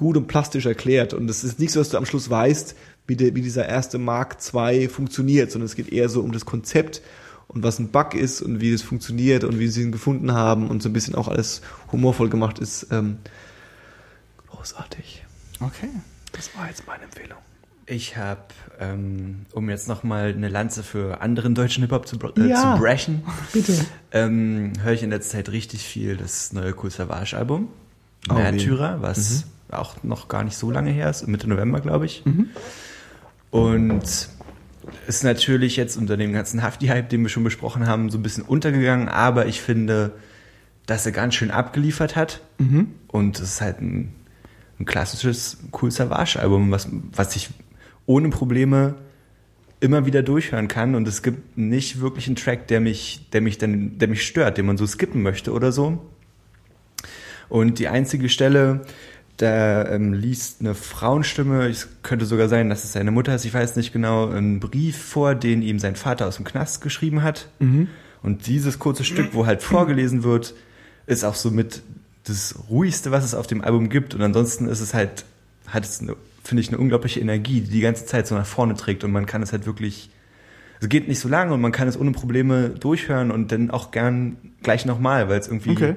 gut 0.01 0.17
und 0.17 0.29
plastisch 0.29 0.65
erklärt. 0.65 1.13
Und 1.13 1.29
es 1.29 1.45
ist 1.45 1.59
nicht 1.61 1.73
so, 1.73 1.81
dass 1.81 1.91
du 1.91 1.99
am 1.99 2.07
Schluss 2.07 2.31
weißt, 2.31 2.75
wie, 3.07 3.17
der, 3.17 3.35
wie 3.35 3.43
dieser 3.43 3.69
erste 3.69 3.99
Mark 3.99 4.39
II 4.55 4.89
funktioniert, 4.89 5.53
sondern 5.53 5.67
es 5.67 5.77
geht 5.77 5.93
eher 5.93 6.09
so 6.09 6.23
um 6.23 6.33
das 6.33 6.47
Konzept 6.47 7.03
und 7.49 7.63
was 7.63 7.79
ein 7.79 7.89
Bug 7.89 8.15
ist 8.15 8.41
und 8.41 8.63
wie 8.63 8.73
es 8.73 8.81
funktioniert 8.81 9.45
und 9.45 9.59
wie 9.59 9.69
sie 9.69 9.83
ihn 9.83 9.93
gefunden 9.93 10.33
haben 10.33 10.71
und 10.71 10.83
so 10.83 10.89
ein 10.89 10.95
bisschen 10.95 11.15
auch 11.15 11.29
alles 11.29 11.61
humorvoll 11.93 12.31
gemacht 12.31 12.59
ist. 12.61 12.87
Ähm, 12.91 13.19
großartig. 14.49 15.23
Okay. 15.61 15.91
Das 16.33 16.49
war 16.57 16.69
jetzt 16.69 16.87
meine 16.87 17.05
Empfehlung. 17.05 17.37
Ich 17.85 18.17
habe, 18.17 18.41
ähm, 18.79 19.45
um 19.53 19.69
jetzt 19.69 19.87
nochmal 19.87 20.33
eine 20.33 20.49
Lanze 20.49 20.83
für 20.83 21.21
anderen 21.21 21.55
deutschen 21.55 21.83
Hip-Hop 21.83 22.09
zu, 22.09 22.17
äh, 22.39 22.49
Ja. 22.49 22.75
zu 22.75 22.81
brechen, 22.81 23.23
Bitte. 23.53 23.75
ähm, 24.13 24.73
höre 24.83 24.95
ich 24.95 25.03
in 25.03 25.11
letzter 25.11 25.33
Zeit 25.33 25.51
richtig 25.51 25.83
viel 25.83 26.17
das 26.17 26.55
neue 26.55 26.75
Cool 26.83 26.91
Savage 26.91 27.37
Album. 27.37 27.69
Oh? 28.31 28.35
Märtyrer, 28.35 29.03
was 29.03 29.45
auch 29.73 30.03
noch 30.03 30.29
gar 30.29 30.45
nicht 30.45 30.57
so 30.57 30.71
lange 30.71 30.91
her 30.91 31.11
ist, 31.11 31.27
Mitte 31.27 31.49
November, 31.49 31.81
glaube 31.81 32.07
ich. 32.07 32.23
Und 33.51 34.29
ist 35.07 35.25
natürlich 35.25 35.77
jetzt 35.77 35.97
unter 35.97 36.17
dem 36.17 36.33
ganzen 36.33 36.63
Hafti-Hype, 36.63 37.09
den 37.09 37.23
wir 37.23 37.29
schon 37.29 37.45
besprochen 37.45 37.87
haben, 37.87 38.11
so 38.11 38.19
ein 38.19 38.23
bisschen 38.23 38.45
untergegangen, 38.45 39.09
aber 39.09 39.47
ich 39.47 39.61
finde, 39.61 40.13
dass 40.87 41.07
er 41.07 41.13
ganz 41.13 41.35
schön 41.35 41.51
abgeliefert 41.51 42.17
hat. 42.17 42.41
Und 43.09 43.39
es 43.39 43.55
ist 43.55 43.61
halt 43.61 43.81
ein, 43.81 44.15
ein 44.79 44.87
klassisches 44.87 45.59
Cool 45.81 45.91
Savage-Album, 45.91 46.71
was, 46.71 46.89
was 47.13 47.37
ich 47.37 47.51
ohne 48.07 48.31
Probleme 48.31 48.95
immer 49.81 50.05
wieder 50.05 50.23
durchhören 50.23 50.69
kann 50.69 50.95
und 50.95 51.09
es 51.09 51.23
gibt 51.23 51.57
nicht 51.57 52.01
wirklich 52.01 52.27
einen 52.27 52.37
Track, 52.37 52.67
der 52.69 52.81
mich, 52.81 53.29
der 53.33 53.41
mich 53.41 53.57
dann, 53.57 53.99
der 53.99 54.09
mich 54.09 54.27
stört, 54.27 54.59
den 54.59 54.67
man 54.67 54.77
so 54.77 54.87
skippen 54.87 55.23
möchte 55.23 55.53
oder 55.53 55.73
so. 55.73 56.05
Und 57.49 57.79
die 57.79 57.89
einzige 57.89 58.29
Stelle, 58.29 58.83
da 59.41 59.89
ähm, 59.89 60.13
liest 60.13 60.61
eine 60.61 60.75
Frauenstimme, 60.75 61.67
es 61.69 61.89
könnte 62.03 62.27
sogar 62.27 62.49
sein, 62.49 62.69
dass 62.69 62.85
es 62.85 62.93
seine 62.93 63.11
Mutter 63.11 63.35
ist, 63.35 63.45
ich 63.47 63.55
weiß 63.55 63.77
nicht 63.77 63.93
genau, 63.93 64.29
einen 64.29 64.61
Brief 64.61 64.99
vor, 64.99 65.35
den 65.35 65.63
ihm 65.63 65.79
sein 65.79 65.97
Vater 65.97 66.27
aus 66.27 66.37
dem 66.37 66.45
Knast 66.45 66.83
geschrieben 66.83 67.23
hat. 67.23 67.49
Und 68.23 68.47
dieses 68.47 68.79
kurze 68.79 69.03
Stück, 69.05 69.33
wo 69.33 69.47
halt 69.47 69.63
vorgelesen 69.63 70.25
wird, 70.25 70.55
ist 71.07 71.25
auch 71.25 71.35
so 71.35 71.51
mit 71.51 71.83
das 72.25 72.55
ruhigste, 72.69 73.11
was 73.13 73.25
es 73.25 73.35
auf 73.35 73.47
dem 73.47 73.63
Album 73.63 73.89
gibt. 73.89 74.15
Und 74.15 74.21
ansonsten 74.21 74.69
ist 74.69 74.81
es 74.81 74.93
halt, 74.93 75.25
hat 75.69 75.85
es 75.85 76.05
finde 76.45 76.61
ich, 76.61 76.69
eine 76.69 76.79
unglaubliche 76.79 77.21
Energie, 77.21 77.63
die 77.63 77.71
die 77.71 77.81
ganze 77.81 78.05
Zeit 78.05 78.27
so 78.27 78.35
nach 78.35 78.47
vorne 78.47 78.75
trägt 78.75 79.05
und 79.05 79.13
man 79.13 79.25
kann 79.25 79.43
es 79.43 79.53
halt 79.53 79.65
wirklich, 79.67 80.11
es 80.81 80.89
geht 80.89 81.09
nicht 81.09 81.19
so 81.21 81.29
lange 81.29 81.55
und 81.55 81.61
man 81.63 81.73
kann 81.73 81.89
es 81.89 81.99
ohne 81.99 82.13
Probleme 82.13 82.71
durchhören 82.71 83.31
und 83.31 83.53
dann 83.53 83.71
auch 83.71 83.91
gern 83.91 84.37
gleich 84.63 84.85
nochmal, 84.85 85.29
weil 85.29 85.39
es 85.41 85.49
irgendwie 85.49 85.71
Okay. 85.71 85.97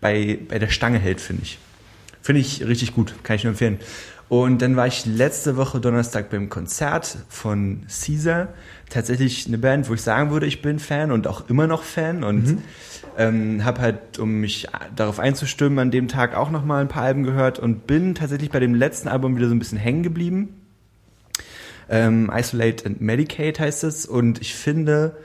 bei, 0.00 0.38
bei 0.48 0.58
der 0.58 0.68
Stange 0.68 0.98
hält, 0.98 1.20
finde 1.20 1.42
ich. 1.44 1.58
Finde 2.26 2.40
ich 2.40 2.66
richtig 2.66 2.92
gut, 2.92 3.14
kann 3.22 3.36
ich 3.36 3.44
nur 3.44 3.52
empfehlen. 3.52 3.78
Und 4.28 4.60
dann 4.60 4.74
war 4.74 4.88
ich 4.88 5.06
letzte 5.06 5.56
Woche 5.56 5.78
Donnerstag 5.78 6.28
beim 6.28 6.48
Konzert 6.48 7.18
von 7.28 7.86
Caesar. 7.86 8.48
Tatsächlich 8.90 9.46
eine 9.46 9.58
Band, 9.58 9.88
wo 9.88 9.94
ich 9.94 10.02
sagen 10.02 10.32
würde, 10.32 10.46
ich 10.46 10.60
bin 10.60 10.80
Fan 10.80 11.12
und 11.12 11.28
auch 11.28 11.48
immer 11.48 11.68
noch 11.68 11.84
Fan 11.84 12.24
und 12.24 12.58
ähm, 13.16 13.64
habe 13.64 13.80
halt, 13.80 14.18
um 14.18 14.40
mich 14.40 14.66
darauf 14.96 15.20
einzustimmen, 15.20 15.78
an 15.78 15.92
dem 15.92 16.08
Tag 16.08 16.34
auch 16.34 16.50
nochmal 16.50 16.80
ein 16.80 16.88
paar 16.88 17.04
Alben 17.04 17.22
gehört 17.22 17.60
und 17.60 17.86
bin 17.86 18.16
tatsächlich 18.16 18.50
bei 18.50 18.58
dem 18.58 18.74
letzten 18.74 19.06
Album 19.06 19.36
wieder 19.36 19.46
so 19.46 19.54
ein 19.54 19.60
bisschen 19.60 19.78
hängen 19.78 20.02
geblieben. 20.02 20.48
Ähm, 21.88 22.28
Isolate 22.34 22.86
and 22.86 23.00
Medicate 23.00 23.60
heißt 23.60 23.84
es. 23.84 24.04
Und 24.04 24.40
ich 24.40 24.56
finde, 24.56 25.16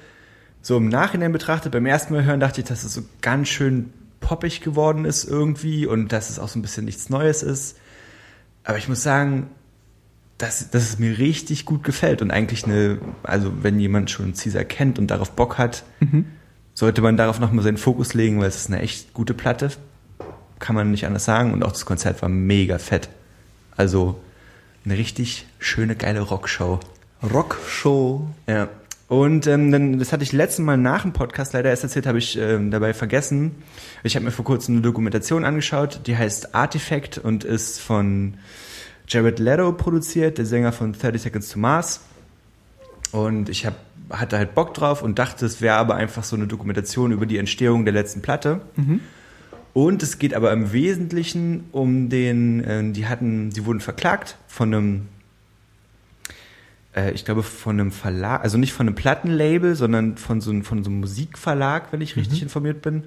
so 0.62 0.78
im 0.78 0.90
Nachhinein 0.90 1.32
betrachtet, 1.32 1.72
beim 1.72 1.88
ersten 1.88 2.14
Mal 2.14 2.26
hören 2.26 2.40
dachte 2.40 2.62
ich, 2.62 2.68
dass 2.68 2.84
es 2.84 2.94
so 2.94 3.02
ganz 3.22 3.48
schön 3.48 3.92
poppig 4.22 4.62
geworden 4.62 5.04
ist 5.04 5.26
irgendwie 5.26 5.86
und 5.86 6.14
dass 6.14 6.30
es 6.30 6.40
auch 6.40 6.48
so 6.48 6.58
ein 6.58 6.62
bisschen 6.62 6.86
nichts 6.86 7.10
Neues 7.10 7.44
ist. 7.44 7.78
Aber 8.64 8.78
ich 8.78 8.88
muss 8.88 9.04
sagen, 9.04 9.50
dass, 10.38 10.72
dass 10.72 10.84
es 10.84 11.00
mir 11.00 11.18
richtig 11.18 11.66
gut 11.66 11.84
gefällt 11.84 12.22
und 12.22 12.32
eigentlich 12.32 12.64
eine, 12.64 13.00
also 13.24 13.52
wenn 13.62 13.80
jemand 13.80 14.10
schon 14.10 14.34
Caesar 14.34 14.64
kennt 14.64 14.98
und 14.98 15.08
darauf 15.08 15.32
Bock 15.32 15.58
hat, 15.58 15.84
sollte 16.74 17.02
man 17.02 17.18
darauf 17.18 17.40
nochmal 17.40 17.64
seinen 17.64 17.78
Fokus 17.78 18.14
legen, 18.14 18.40
weil 18.40 18.48
es 18.48 18.56
ist 18.56 18.68
eine 18.68 18.82
echt 18.82 19.14
gute 19.14 19.34
Platte. 19.34 19.72
Kann 20.60 20.76
man 20.76 20.92
nicht 20.92 21.06
anders 21.06 21.26
sagen. 21.26 21.54
Und 21.54 21.64
auch 21.64 21.72
das 21.72 21.86
Konzert 21.86 22.22
war 22.22 22.30
mega 22.30 22.78
fett. 22.78 23.10
Also 23.76 24.20
eine 24.86 24.98
richtig 24.98 25.48
schöne, 25.60 25.96
geile 25.96 26.22
Rockshow. 26.22 26.80
Rockshow. 27.24 28.28
Ja. 28.48 28.70
Und 29.12 29.46
ähm, 29.46 29.74
dann, 29.74 30.00
das 30.00 30.14
hatte 30.14 30.24
ich 30.24 30.32
letztes 30.32 30.60
Mal 30.60 30.78
nach 30.78 31.02
dem 31.02 31.12
Podcast 31.12 31.52
leider 31.52 31.70
erst 31.70 31.84
erzählt, 31.84 32.08
habe 32.08 32.18
ich 32.18 32.38
ähm, 32.38 32.72
dabei 32.72 32.94
vergessen. 32.94 33.58
Ich 34.04 34.16
habe 34.16 34.24
mir 34.24 34.32
vor 34.32 34.46
kurzem 34.46 34.76
eine 34.76 34.82
Dokumentation 34.84 35.44
angeschaut, 35.44 36.04
die 36.08 36.16
heißt 36.16 36.56
Artifact 36.56 37.18
und 37.18 37.44
ist 37.44 37.82
von 37.82 38.36
Jared 39.10 39.40
Leto 39.40 39.74
produziert, 39.74 40.38
der 40.38 40.46
Sänger 40.46 40.72
von 40.72 40.94
30 40.94 41.24
Seconds 41.24 41.50
to 41.50 41.60
Mars. 41.60 42.00
Und 43.12 43.50
ich 43.50 43.66
hab, 43.66 43.76
hatte 44.10 44.38
halt 44.38 44.56
Bock 44.56 44.74
drauf 44.76 45.04
und 45.04 45.20
dachte, 45.20 45.46
es 45.46 45.60
wäre 45.60 45.76
aber 45.76 45.96
einfach 45.96 46.24
so 46.24 46.38
eine 46.38 46.48
Dokumentation 46.48 47.12
über 47.12 47.26
die 47.26 47.38
Entstehung 47.38 47.84
der 47.84 47.94
letzten 47.94 48.22
Platte. 48.22 48.62
Und 49.74 50.04
es 50.04 50.20
geht 50.20 50.34
aber 50.34 50.54
im 50.54 50.72
Wesentlichen 50.72 51.66
um 51.74 52.08
den, 52.08 52.64
äh, 52.64 52.94
die 52.94 53.08
hatten, 53.08 53.52
sie 53.52 53.66
wurden 53.66 53.82
verklagt 53.82 54.38
von 54.48 54.74
einem 54.74 55.08
äh, 56.96 57.12
ich 57.12 57.26
glaube, 57.26 57.44
von 57.44 57.80
einem 57.80 57.92
Verlag, 57.92 58.44
also 58.44 58.58
nicht 58.58 58.74
von 58.74 58.88
einem 58.88 58.96
Plattenlabel, 58.96 59.76
sondern 59.76 60.18
von 60.18 60.42
so, 60.42 60.52
einem- 60.52 60.64
von 60.64 60.84
so 60.84 60.90
einem 60.90 61.00
Musikverlag, 61.00 61.92
wenn 61.92 62.02
ich 62.02 62.16
richtig 62.16 62.42
informiert 62.42 62.82
bin. 62.82 63.04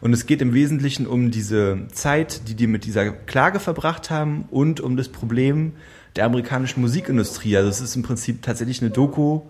Und 0.00 0.12
es 0.12 0.26
geht 0.26 0.42
im 0.42 0.52
Wesentlichen 0.52 1.06
um 1.06 1.30
diese 1.30 1.86
Zeit, 1.92 2.48
die 2.48 2.54
die 2.54 2.66
mit 2.66 2.84
dieser 2.84 3.10
Klage 3.10 3.60
verbracht 3.60 4.10
haben 4.10 4.44
und 4.50 4.80
um 4.80 4.96
das 4.96 5.08
Problem 5.08 5.72
der 6.16 6.26
amerikanischen 6.26 6.80
Musikindustrie. 6.80 7.56
Also 7.56 7.68
es 7.70 7.80
ist 7.80 7.96
im 7.96 8.02
Prinzip 8.02 8.42
tatsächlich 8.42 8.80
eine 8.82 8.90
Doku 8.90 9.42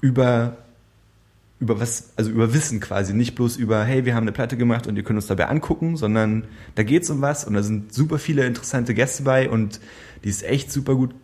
über 0.00 0.58
über 1.58 1.80
was, 1.80 2.10
also 2.16 2.30
über 2.30 2.52
Wissen 2.52 2.80
quasi, 2.80 3.14
nicht 3.14 3.34
bloß 3.34 3.56
über, 3.56 3.82
hey, 3.82 4.04
wir 4.04 4.14
haben 4.14 4.24
eine 4.24 4.32
Platte 4.32 4.58
gemacht 4.58 4.86
und 4.86 4.96
ihr 4.96 5.02
könnt 5.02 5.16
uns 5.16 5.26
dabei 5.26 5.48
angucken, 5.48 5.96
sondern 5.96 6.44
da 6.74 6.82
geht's 6.82 7.08
um 7.08 7.22
was 7.22 7.46
und 7.46 7.54
da 7.54 7.62
sind 7.62 7.94
super 7.94 8.18
viele 8.18 8.44
interessante 8.44 8.92
Gäste 8.92 9.22
bei 9.22 9.48
und 9.48 9.80
die 10.22 10.28
ist 10.28 10.42
echt 10.42 10.70
super 10.70 10.94
gut 10.94 11.14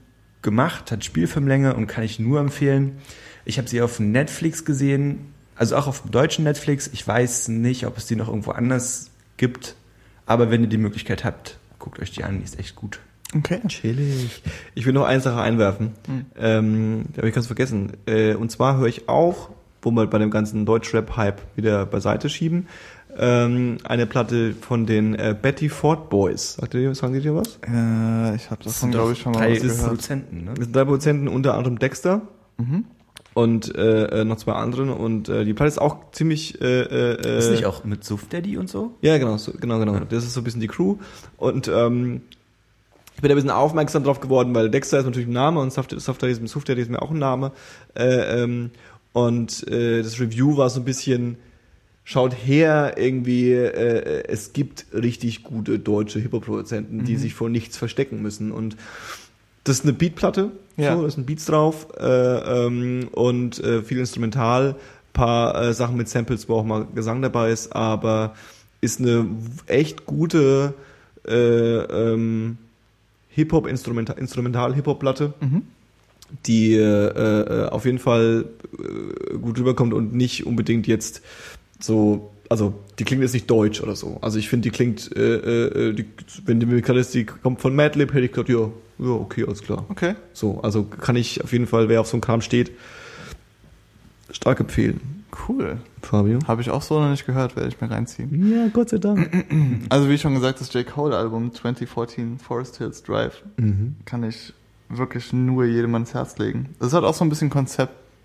gemacht, 0.42 0.90
hat 0.90 1.04
Spielfilmlänge 1.04 1.74
und 1.74 1.86
kann 1.86 2.04
ich 2.04 2.18
nur 2.18 2.40
empfehlen. 2.40 2.98
Ich 3.44 3.58
habe 3.58 3.68
sie 3.68 3.80
auf 3.80 4.00
Netflix 4.00 4.64
gesehen, 4.64 5.32
also 5.56 5.76
auch 5.76 5.86
auf 5.86 6.02
dem 6.02 6.10
deutschen 6.10 6.44
Netflix. 6.44 6.88
Ich 6.92 7.06
weiß 7.06 7.48
nicht, 7.48 7.86
ob 7.86 7.96
es 7.96 8.06
die 8.06 8.16
noch 8.16 8.28
irgendwo 8.28 8.50
anders 8.50 9.10
gibt, 9.36 9.76
aber 10.26 10.50
wenn 10.50 10.62
ihr 10.62 10.68
die 10.68 10.78
Möglichkeit 10.78 11.24
habt, 11.24 11.58
guckt 11.78 12.00
euch 12.00 12.12
die 12.12 12.24
an, 12.24 12.38
die 12.38 12.44
ist 12.44 12.58
echt 12.58 12.76
gut. 12.76 13.00
Okay. 13.34 13.60
Chillig. 13.68 14.42
Ich 14.74 14.84
will 14.84 14.92
noch 14.92 15.04
eine 15.04 15.20
Sache 15.20 15.40
einwerfen. 15.40 15.92
Ähm, 16.36 17.04
die 17.12 17.16
habe 17.16 17.28
ich 17.28 17.34
ganz 17.34 17.46
vergessen. 17.46 17.92
Äh, 18.06 18.34
und 18.34 18.50
zwar 18.50 18.76
höre 18.76 18.88
ich 18.88 19.08
auch, 19.08 19.50
wo 19.80 19.90
wir 19.90 20.06
bei 20.06 20.18
dem 20.18 20.30
ganzen 20.30 20.66
Deutschrap-Hype 20.66 21.40
wieder 21.56 21.86
beiseite 21.86 22.28
schieben, 22.28 22.68
ähm, 23.18 23.78
eine 23.84 24.06
Platte 24.06 24.54
von 24.54 24.86
den 24.86 25.14
äh, 25.14 25.36
Betty 25.40 25.68
Ford 25.68 26.10
Boys. 26.10 26.54
Sagt 26.54 26.74
ihr, 26.74 26.94
sagen 26.94 27.14
die 27.14 27.20
dir 27.20 27.34
was? 27.34 27.58
Äh, 27.66 28.36
ich 28.36 28.50
habe 28.50 28.64
davon, 28.64 28.90
glaube 28.90 29.12
ich, 29.12 29.18
schon 29.20 29.32
mal 29.32 29.40
drei 29.40 29.54
was 29.54 29.62
gehört. 29.62 29.80
Produzenten, 29.80 30.44
ne? 30.44 30.54
Das 30.54 30.64
sind 30.64 30.76
drei 30.76 30.84
Produzenten, 30.84 31.28
unter 31.28 31.54
anderem 31.54 31.78
Dexter. 31.78 32.22
Und 33.34 33.74
äh, 33.74 34.20
äh, 34.20 34.24
noch 34.24 34.36
zwei 34.36 34.52
anderen. 34.52 34.90
Und 34.90 35.28
äh, 35.28 35.44
die 35.44 35.54
Platte 35.54 35.68
ist 35.68 35.80
auch 35.80 36.12
ziemlich... 36.12 36.60
Äh, 36.60 36.82
äh, 36.82 37.38
Ist 37.38 37.50
nicht 37.50 37.66
auch 37.66 37.82
mit 37.84 38.04
Suf 38.04 38.28
Daddy 38.28 38.56
und 38.58 38.68
so? 38.68 38.94
Ja, 39.00 39.18
genau, 39.18 39.36
so, 39.38 39.52
genau, 39.52 39.78
genau. 39.78 39.98
Das 40.00 40.24
ist 40.24 40.34
so 40.34 40.40
ein 40.40 40.44
bisschen 40.44 40.60
die 40.60 40.68
Crew. 40.68 40.96
Und 41.38 41.66
ähm, 41.68 42.22
ich 43.14 43.20
bin 43.20 43.28
da 43.28 43.34
ein 43.34 43.36
bisschen 43.36 43.50
aufmerksam 43.50 44.04
drauf 44.04 44.20
geworden, 44.20 44.54
weil 44.54 44.70
Dexter 44.70 44.98
ist 44.98 45.06
natürlich 45.06 45.28
ein 45.28 45.32
Name 45.32 45.60
und 45.60 45.72
Soft 45.72 45.98
Soft 45.98 46.22
Daddy 46.22 46.32
ist, 46.32 46.68
Daddy 46.68 46.82
ist 46.82 46.90
mir 46.90 47.02
auch 47.02 47.10
ein 47.10 47.18
Name. 47.18 47.52
Äh, 47.94 48.42
ähm, 48.42 48.70
und 49.12 49.66
äh, 49.68 50.02
das 50.02 50.20
Review 50.20 50.56
war 50.56 50.70
so 50.70 50.80
ein 50.80 50.84
bisschen, 50.84 51.36
schaut 52.04 52.34
her, 52.34 52.94
irgendwie, 52.96 53.52
äh, 53.52 54.24
es 54.28 54.52
gibt 54.52 54.86
richtig 54.92 55.44
gute 55.44 55.78
deutsche 55.78 56.18
Hip-Hop-Produzenten, 56.18 57.04
die 57.04 57.16
sich 57.16 57.34
vor 57.34 57.48
nichts 57.48 57.76
verstecken 57.76 58.20
müssen. 58.22 58.50
Und 58.52 58.76
das 59.64 59.78
ist 59.78 59.84
eine 59.84 59.92
Beatplatte, 59.92 60.50
Ja. 60.76 60.96
so, 60.96 61.02
da 61.02 61.10
sind 61.10 61.26
Beats 61.26 61.44
drauf 61.44 61.86
äh, 61.98 62.04
ähm, 62.04 63.08
und 63.12 63.60
äh, 63.62 63.82
viel 63.82 63.98
Instrumental, 63.98 64.74
paar 65.12 65.54
äh, 65.62 65.74
Sachen 65.74 65.96
mit 65.96 66.08
Samples, 66.08 66.48
wo 66.48 66.56
auch 66.56 66.64
mal 66.64 66.86
Gesang 66.94 67.22
dabei 67.22 67.52
ist, 67.52 67.74
aber 67.76 68.34
ist 68.80 68.98
eine 68.98 69.26
echt 69.66 70.06
gute 70.06 70.74
äh, 71.28 71.32
ähm, 71.34 72.58
Hip-Hop, 73.28 73.68
Instrumental, 73.68 74.18
Instrumental 74.18 74.74
Hip-Hop-Platte, 74.74 75.34
die 76.46 76.74
äh, 76.74 76.80
äh, 76.80 77.68
auf 77.68 77.84
jeden 77.84 78.00
Fall 78.00 78.46
äh, 78.76 79.36
gut 79.38 79.58
rüberkommt 79.58 79.92
und 79.94 80.14
nicht 80.14 80.46
unbedingt 80.46 80.86
jetzt 80.88 81.22
so, 81.82 82.30
also 82.48 82.74
die 82.98 83.04
klingt 83.04 83.22
jetzt 83.22 83.32
nicht 83.34 83.50
deutsch 83.50 83.80
oder 83.82 83.96
so. 83.96 84.18
Also 84.20 84.38
ich 84.38 84.48
finde, 84.48 84.64
die 84.68 84.70
klingt, 84.70 85.14
äh, 85.16 85.88
äh, 85.88 85.92
die, 85.92 86.06
wenn 86.44 86.60
die 86.60 86.66
die 86.66 87.24
kommt 87.24 87.60
von 87.60 87.74
Madlib, 87.74 88.12
hätte 88.12 88.24
ich 88.24 88.32
gesagt, 88.32 88.48
ja, 88.48 88.68
ja, 88.98 89.10
okay, 89.10 89.44
alles 89.46 89.62
klar. 89.62 89.84
Okay. 89.88 90.14
So, 90.32 90.60
also 90.62 90.84
kann 90.84 91.16
ich 91.16 91.42
auf 91.42 91.52
jeden 91.52 91.66
Fall, 91.66 91.88
wer 91.88 92.00
auf 92.00 92.06
so 92.06 92.14
einem 92.14 92.20
Kram 92.20 92.40
steht, 92.40 92.72
stark 94.30 94.60
empfehlen. 94.60 95.00
Cool. 95.48 95.78
Fabio? 96.02 96.38
Habe 96.46 96.60
ich 96.60 96.68
auch 96.70 96.82
so 96.82 97.00
noch 97.00 97.08
nicht 97.10 97.24
gehört, 97.26 97.56
werde 97.56 97.68
ich 97.70 97.80
mir 97.80 97.90
reinziehen. 97.90 98.52
Ja, 98.52 98.68
Gott 98.68 98.90
sei 98.90 98.98
Dank. 98.98 99.30
Also 99.88 100.08
wie 100.10 100.18
schon 100.18 100.34
gesagt, 100.34 100.60
das 100.60 100.72
J. 100.74 100.86
Cole-Album 100.86 101.54
2014 101.54 102.38
Forest 102.38 102.78
Hills 102.78 103.02
Drive 103.02 103.42
Mhm. 103.56 103.96
kann 104.04 104.22
ich 104.24 104.52
wirklich 104.90 105.32
nur 105.32 105.64
jedem 105.64 105.94
ans 105.94 106.12
Herz 106.12 106.36
legen. 106.36 106.68
Das 106.80 106.92
hat 106.92 107.02
auch 107.04 107.14
so 107.14 107.24
ein 107.24 107.30
bisschen 107.30 107.48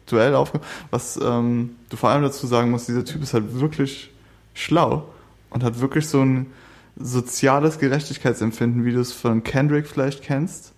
konzeptuell 0.08 0.36
aufge... 0.36 0.60
Was 0.90 1.20
ähm, 1.22 1.72
du 1.90 1.98
vor 1.98 2.10
allem 2.10 2.24
dazu 2.24 2.48
sagen 2.48 2.72
musst, 2.72 2.88
dieser 2.88 3.06
Typ 3.06 3.22
ist 3.22 3.34
halt 3.34 3.60
wirklich 3.60 4.12
schlau 4.54 5.08
und 5.50 5.64
hat 5.64 5.80
wirklich 5.80 6.08
so 6.08 6.22
ein 6.22 6.48
soziales 6.96 7.78
Gerechtigkeitsempfinden, 7.78 8.86
wie 8.86 8.92
du 8.92 9.00
es 9.00 9.14
von 9.14 9.44
Kendrick 9.44 9.88
vielleicht 9.88 10.24
kennst. 10.24 10.74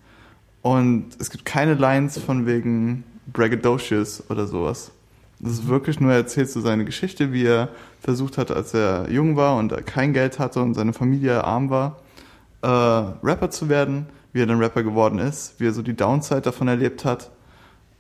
Und 0.62 1.06
es 1.20 1.30
gibt 1.30 1.46
keine 1.46 1.76
Lines 1.76 2.18
von 2.18 2.46
wegen 2.46 3.04
braggadocious 3.32 4.24
oder 4.30 4.48
sowas. 4.48 4.92
Das 5.40 5.54
ist 5.54 5.68
wirklich 5.70 6.02
nur, 6.02 6.12
er 6.12 6.18
erzählt 6.18 6.50
so 6.50 6.60
seine 6.60 6.84
Geschichte, 6.84 7.32
wie 7.32 7.46
er 7.46 7.70
versucht 8.02 8.38
hat, 8.38 8.52
als 8.52 8.74
er 8.74 9.10
jung 9.10 9.38
war 9.38 9.56
und 9.56 9.74
kein 9.86 10.12
Geld 10.12 10.38
hatte 10.38 10.62
und 10.62 10.74
seine 10.74 10.92
Familie 10.92 11.46
arm 11.46 11.70
war, 11.70 12.00
äh, 12.62 12.68
Rapper 12.68 13.50
zu 13.50 13.70
werden, 13.70 14.08
wie 14.34 14.42
er 14.42 14.48
dann 14.48 14.60
Rapper 14.62 14.84
geworden 14.84 15.20
ist, 15.20 15.58
wie 15.60 15.68
er 15.68 15.72
so 15.72 15.82
die 15.82 15.96
Downside 15.96 16.42
davon 16.42 16.68
erlebt 16.68 17.06
hat, 17.06 17.32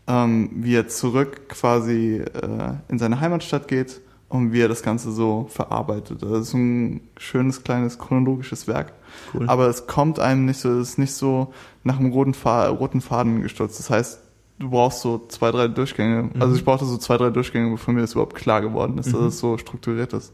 ähm, 0.10 0.50
wie 0.56 0.76
er 0.76 0.88
zurück 0.88 1.48
quasi 1.50 2.18
äh, 2.18 2.74
in 2.90 2.98
seine 2.98 3.22
Heimatstadt 3.22 3.68
geht 3.68 4.02
und 4.28 4.52
wie 4.52 4.62
er 4.62 4.68
das 4.68 4.82
Ganze 4.82 5.12
so 5.12 5.48
verarbeitet. 5.50 6.24
Das 6.24 6.32
ist 6.32 6.54
ein 6.56 7.02
schönes 7.18 7.64
kleines 7.64 8.00
chronologisches 8.00 8.68
Werk. 8.68 8.94
Cool. 9.34 9.48
Aber 9.48 9.68
es 9.68 9.86
kommt 9.86 10.20
einem 10.20 10.46
nicht 10.46 10.60
so, 10.60 10.72
es 10.80 10.90
ist 10.90 10.98
nicht 10.98 11.14
so 11.14 11.54
nach 11.84 12.00
einem 12.00 12.12
roten, 12.12 12.34
Fa 12.34 12.68
roten 12.68 13.02
Faden 13.02 13.44
gestürzt. 13.44 13.80
Das 13.80 13.90
heißt, 13.92 14.20
du 14.58 14.72
brauchst 14.72 15.02
so 15.02 15.26
zwei, 15.30 15.52
drei 15.52 15.68
Durchgänge. 15.68 16.32
Also 16.40 16.56
ich 16.56 16.66
brauchte 16.66 16.86
so 16.86 16.98
zwei, 16.98 17.18
drei 17.18 17.30
Durchgänge, 17.30 17.70
bevor 17.70 17.94
mir 17.94 18.02
das 18.02 18.14
überhaupt 18.14 18.36
klar 18.36 18.62
geworden 18.62 18.98
ist, 18.98 19.14
dass 19.14 19.22
es 19.22 19.40
so 19.40 19.58
strukturiert 19.60 20.14
ist. 20.14 20.34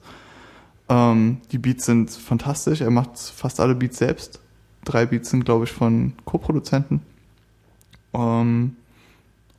Ähm, 0.87 1.41
die 1.51 1.57
Beats 1.57 1.85
sind 1.85 2.11
fantastisch. 2.11 2.79
Er 2.79 2.91
macht 2.91 3.17
fast 3.17 3.59
alle 3.59 3.75
Beats 3.75 3.97
selbst. 3.97 4.39
Drei 4.85 5.05
Beats 5.05 5.31
sind, 5.31 5.43
glaube 5.43 5.65
ich, 5.65 5.71
von 5.71 6.13
Co-Produzenten. 6.25 7.01
Ähm, 8.13 8.75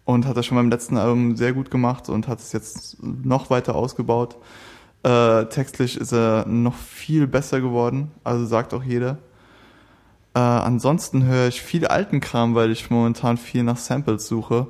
und 0.06 0.24
hat 0.24 0.36
das 0.36 0.46
schon 0.46 0.56
beim 0.56 0.70
letzten 0.70 0.96
Album 0.96 1.36
sehr 1.36 1.52
gut 1.52 1.70
gemacht 1.70 2.08
und 2.08 2.28
hat 2.28 2.38
es 2.38 2.52
jetzt 2.52 2.96
noch 3.02 3.50
weiter 3.50 3.74
ausgebaut. 3.74 4.36
Äh, 5.02 5.46
textlich 5.46 6.00
ist 6.00 6.12
er 6.12 6.46
noch 6.46 6.74
viel 6.74 7.26
besser 7.26 7.60
geworden, 7.60 8.12
also 8.24 8.46
sagt 8.46 8.72
auch 8.72 8.84
jeder. 8.84 9.18
Äh, 10.34 10.38
ansonsten 10.38 11.24
höre 11.24 11.48
ich 11.48 11.60
viel 11.60 11.86
alten 11.86 12.20
Kram, 12.20 12.54
weil 12.54 12.70
ich 12.70 12.88
momentan 12.88 13.36
viel 13.36 13.64
nach 13.64 13.76
Samples 13.76 14.28
suche 14.28 14.68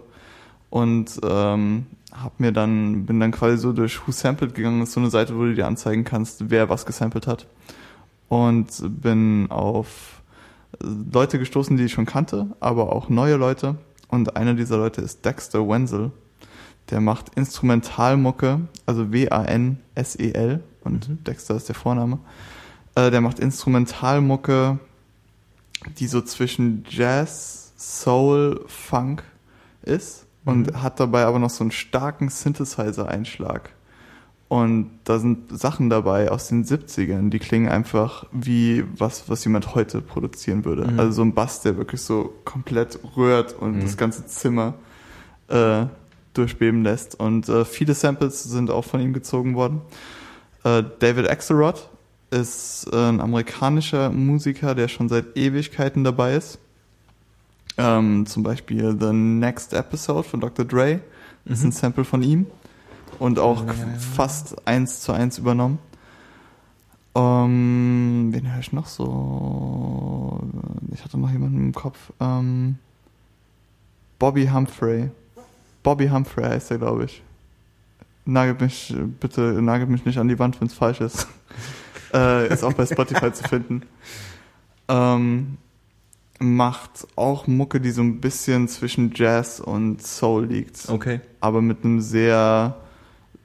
und 0.70 1.20
ähm, 1.22 1.86
hab 2.12 2.40
mir 2.40 2.50
dann 2.50 3.04
bin 3.04 3.20
dann 3.20 3.30
quasi 3.30 3.58
so 3.58 3.72
durch 3.74 4.06
Who 4.06 4.12
Sampled 4.12 4.54
gegangen, 4.54 4.80
das 4.80 4.88
ist 4.88 4.94
so 4.94 5.00
eine 5.00 5.10
Seite, 5.10 5.36
wo 5.36 5.42
du 5.42 5.54
dir 5.54 5.66
anzeigen 5.66 6.04
kannst, 6.04 6.48
wer 6.48 6.70
was 6.70 6.86
gesampelt 6.86 7.26
hat 7.26 7.46
und 8.30 8.68
bin 9.02 9.50
auf 9.50 10.22
Leute 10.80 11.38
gestoßen, 11.38 11.76
die 11.76 11.84
ich 11.84 11.92
schon 11.92 12.06
kannte, 12.06 12.48
aber 12.58 12.92
auch 12.92 13.10
neue 13.10 13.36
Leute 13.36 13.76
und 14.16 14.36
einer 14.36 14.54
dieser 14.54 14.78
Leute 14.78 15.00
ist 15.02 15.24
Dexter 15.24 15.68
Wenzel. 15.68 16.10
Der 16.90 17.00
macht 17.00 17.34
Instrumentalmucke, 17.36 18.60
also 18.86 19.12
W-A-N-S-E-L 19.12 20.62
und 20.82 21.26
Dexter 21.26 21.56
ist 21.56 21.68
der 21.68 21.74
Vorname. 21.74 22.18
Äh, 22.94 23.10
der 23.10 23.20
macht 23.20 23.38
Instrumentalmucke, 23.38 24.78
die 25.98 26.06
so 26.06 26.22
zwischen 26.22 26.84
Jazz, 26.88 27.72
Soul, 27.76 28.64
Funk 28.66 29.22
ist 29.82 30.26
und 30.44 30.82
hat 30.82 30.98
dabei 30.98 31.24
aber 31.24 31.38
noch 31.38 31.50
so 31.50 31.62
einen 31.62 31.72
starken 31.72 32.28
Synthesizer-Einschlag. 32.28 33.70
Und 34.48 34.90
da 35.02 35.18
sind 35.18 35.58
Sachen 35.58 35.90
dabei 35.90 36.30
aus 36.30 36.48
den 36.48 36.64
70ern, 36.64 37.30
die 37.30 37.40
klingen 37.40 37.68
einfach 37.68 38.26
wie 38.30 38.84
was, 38.96 39.28
was 39.28 39.44
jemand 39.44 39.74
heute 39.74 40.00
produzieren 40.00 40.64
würde. 40.64 40.88
Also 40.98 41.12
so 41.12 41.22
ein 41.22 41.34
Bass, 41.34 41.62
der 41.62 41.76
wirklich 41.76 42.00
so 42.00 42.32
komplett 42.44 43.00
rührt 43.16 43.54
und 43.54 43.80
das 43.82 43.96
ganze 43.96 44.24
Zimmer 44.26 44.74
äh, 45.48 45.86
durchbeben 46.34 46.84
lässt. 46.84 47.18
Und 47.18 47.48
äh, 47.48 47.64
viele 47.64 47.94
Samples 47.94 48.44
sind 48.44 48.70
auch 48.70 48.84
von 48.84 49.00
ihm 49.00 49.12
gezogen 49.12 49.56
worden. 49.56 49.80
Äh, 50.62 50.84
David 51.00 51.28
Axelrod 51.28 51.88
ist 52.30 52.88
äh, 52.92 52.96
ein 52.96 53.20
amerikanischer 53.20 54.10
Musiker, 54.10 54.76
der 54.76 54.86
schon 54.86 55.08
seit 55.08 55.36
Ewigkeiten 55.36 56.04
dabei 56.04 56.36
ist. 56.36 56.60
Ähm, 57.78 58.26
zum 58.26 58.44
Beispiel 58.44 58.96
The 58.98 59.12
Next 59.12 59.72
Episode 59.72 60.22
von 60.22 60.40
Dr. 60.40 60.64
Dre 60.64 61.00
ist 61.44 61.64
ein 61.64 61.72
Sample 61.72 62.04
von 62.04 62.22
ihm 62.22 62.46
und 63.18 63.38
auch 63.38 63.64
fast 63.98 64.66
eins 64.66 65.00
zu 65.00 65.12
eins 65.12 65.38
übernommen. 65.38 65.78
Ähm, 67.14 68.28
wen 68.30 68.52
höre 68.52 68.60
ich 68.60 68.72
noch 68.72 68.86
so? 68.86 70.40
Ich 70.92 71.02
hatte 71.02 71.18
noch 71.18 71.30
jemanden 71.30 71.58
im 71.58 71.72
Kopf. 71.72 72.12
Ähm, 72.20 72.76
Bobby 74.18 74.46
Humphrey. 74.46 75.10
Bobby 75.82 76.08
Humphrey 76.08 76.44
heißt 76.44 76.70
er, 76.72 76.78
glaube 76.78 77.04
ich. 77.04 77.22
Nagelt 78.26 78.60
mich, 78.60 78.94
bitte 79.20 79.40
nagelt 79.62 79.88
mich 79.88 80.04
nicht 80.04 80.18
an 80.18 80.28
die 80.28 80.38
Wand, 80.38 80.60
wenn 80.60 80.66
es 80.66 80.74
falsch 80.74 81.00
ist. 81.00 81.26
äh, 82.12 82.52
ist 82.52 82.64
auch 82.64 82.72
bei 82.74 82.84
Spotify 82.84 83.32
zu 83.32 83.44
finden. 83.44 83.82
Ähm, 84.88 85.56
macht 86.38 87.06
auch 87.16 87.46
Mucke, 87.46 87.80
die 87.80 87.92
so 87.92 88.02
ein 88.02 88.20
bisschen 88.20 88.68
zwischen 88.68 89.12
Jazz 89.14 89.60
und 89.60 90.02
Soul 90.02 90.46
liegt. 90.46 90.88
Okay. 90.88 91.20
Aber 91.40 91.62
mit 91.62 91.84
einem 91.84 92.00
sehr 92.00 92.76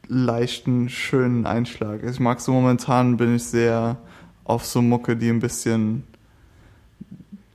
leichten, 0.07 0.89
schönen 0.89 1.45
Einschlag. 1.45 2.03
Ich 2.03 2.19
mag 2.19 2.41
so 2.41 2.51
momentan, 2.51 3.17
bin 3.17 3.35
ich 3.35 3.43
sehr 3.45 3.97
auf 4.43 4.65
so 4.65 4.81
Mucke, 4.81 5.15
die 5.15 5.29
ein 5.29 5.39
bisschen, 5.39 6.03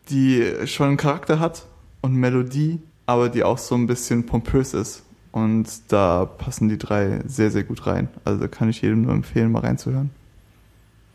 die 0.09 0.66
schon 0.66 0.89
einen 0.89 0.97
Charakter 0.97 1.40
hat 1.40 1.66
und 2.01 2.14
Melodie, 2.14 2.81
aber 3.06 3.28
die 3.28 3.44
auch 3.44 3.59
so 3.59 3.74
ein 3.74 3.86
bisschen 3.86 4.27
pompös 4.27 4.74
ist. 4.74 5.02
Und 5.32 5.68
da 5.89 6.24
passen 6.24 6.68
die 6.68 6.78
drei 6.78 7.20
sehr, 7.27 7.51
sehr 7.51 7.64
gut 7.64 7.86
rein. 7.86 8.09
Also 8.24 8.48
kann 8.48 8.70
ich 8.70 8.81
jedem 8.81 9.02
nur 9.02 9.12
empfehlen, 9.12 9.52
mal 9.52 9.60
reinzuhören. 9.60 10.10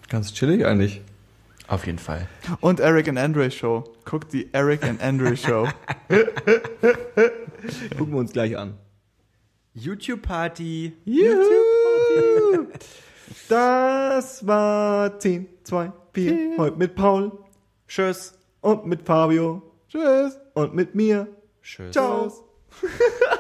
Ganz 0.10 0.34
chillig 0.34 0.66
eigentlich. 0.66 1.02
Auf 1.68 1.86
jeden 1.86 2.00
Fall. 2.00 2.28
Und 2.60 2.82
Eric 2.82 3.08
and 3.08 3.18
Andre 3.18 3.50
Show. 3.50 3.86
Guckt 4.04 4.34
die 4.34 4.54
Eric 4.54 4.84
and 4.84 5.02
Andre 5.02 5.38
Show. 5.38 5.70
Gucken 7.98 8.14
wir 8.14 8.20
uns 8.20 8.34
gleich 8.34 8.58
an. 8.58 8.74
YouTube-Party. 9.74 10.98
Juhu! 11.06 12.68
Das 13.48 14.46
war 14.46 15.18
10, 15.20 15.48
2, 15.64 15.92
4. 16.14 16.34
Vier. 16.34 16.58
Heute 16.58 16.78
mit 16.78 16.96
Paul 16.96 17.32
Tschüss. 17.88 18.38
und 18.62 18.86
mit 18.86 19.04
Fabio 19.04 19.62
Tschüss. 19.88 20.38
und 20.54 20.74
mit 20.74 20.96
mir. 20.96 21.28
Tschüss. 21.62 21.92
Ciao. 21.92 22.28
Tschüss. 22.28 22.90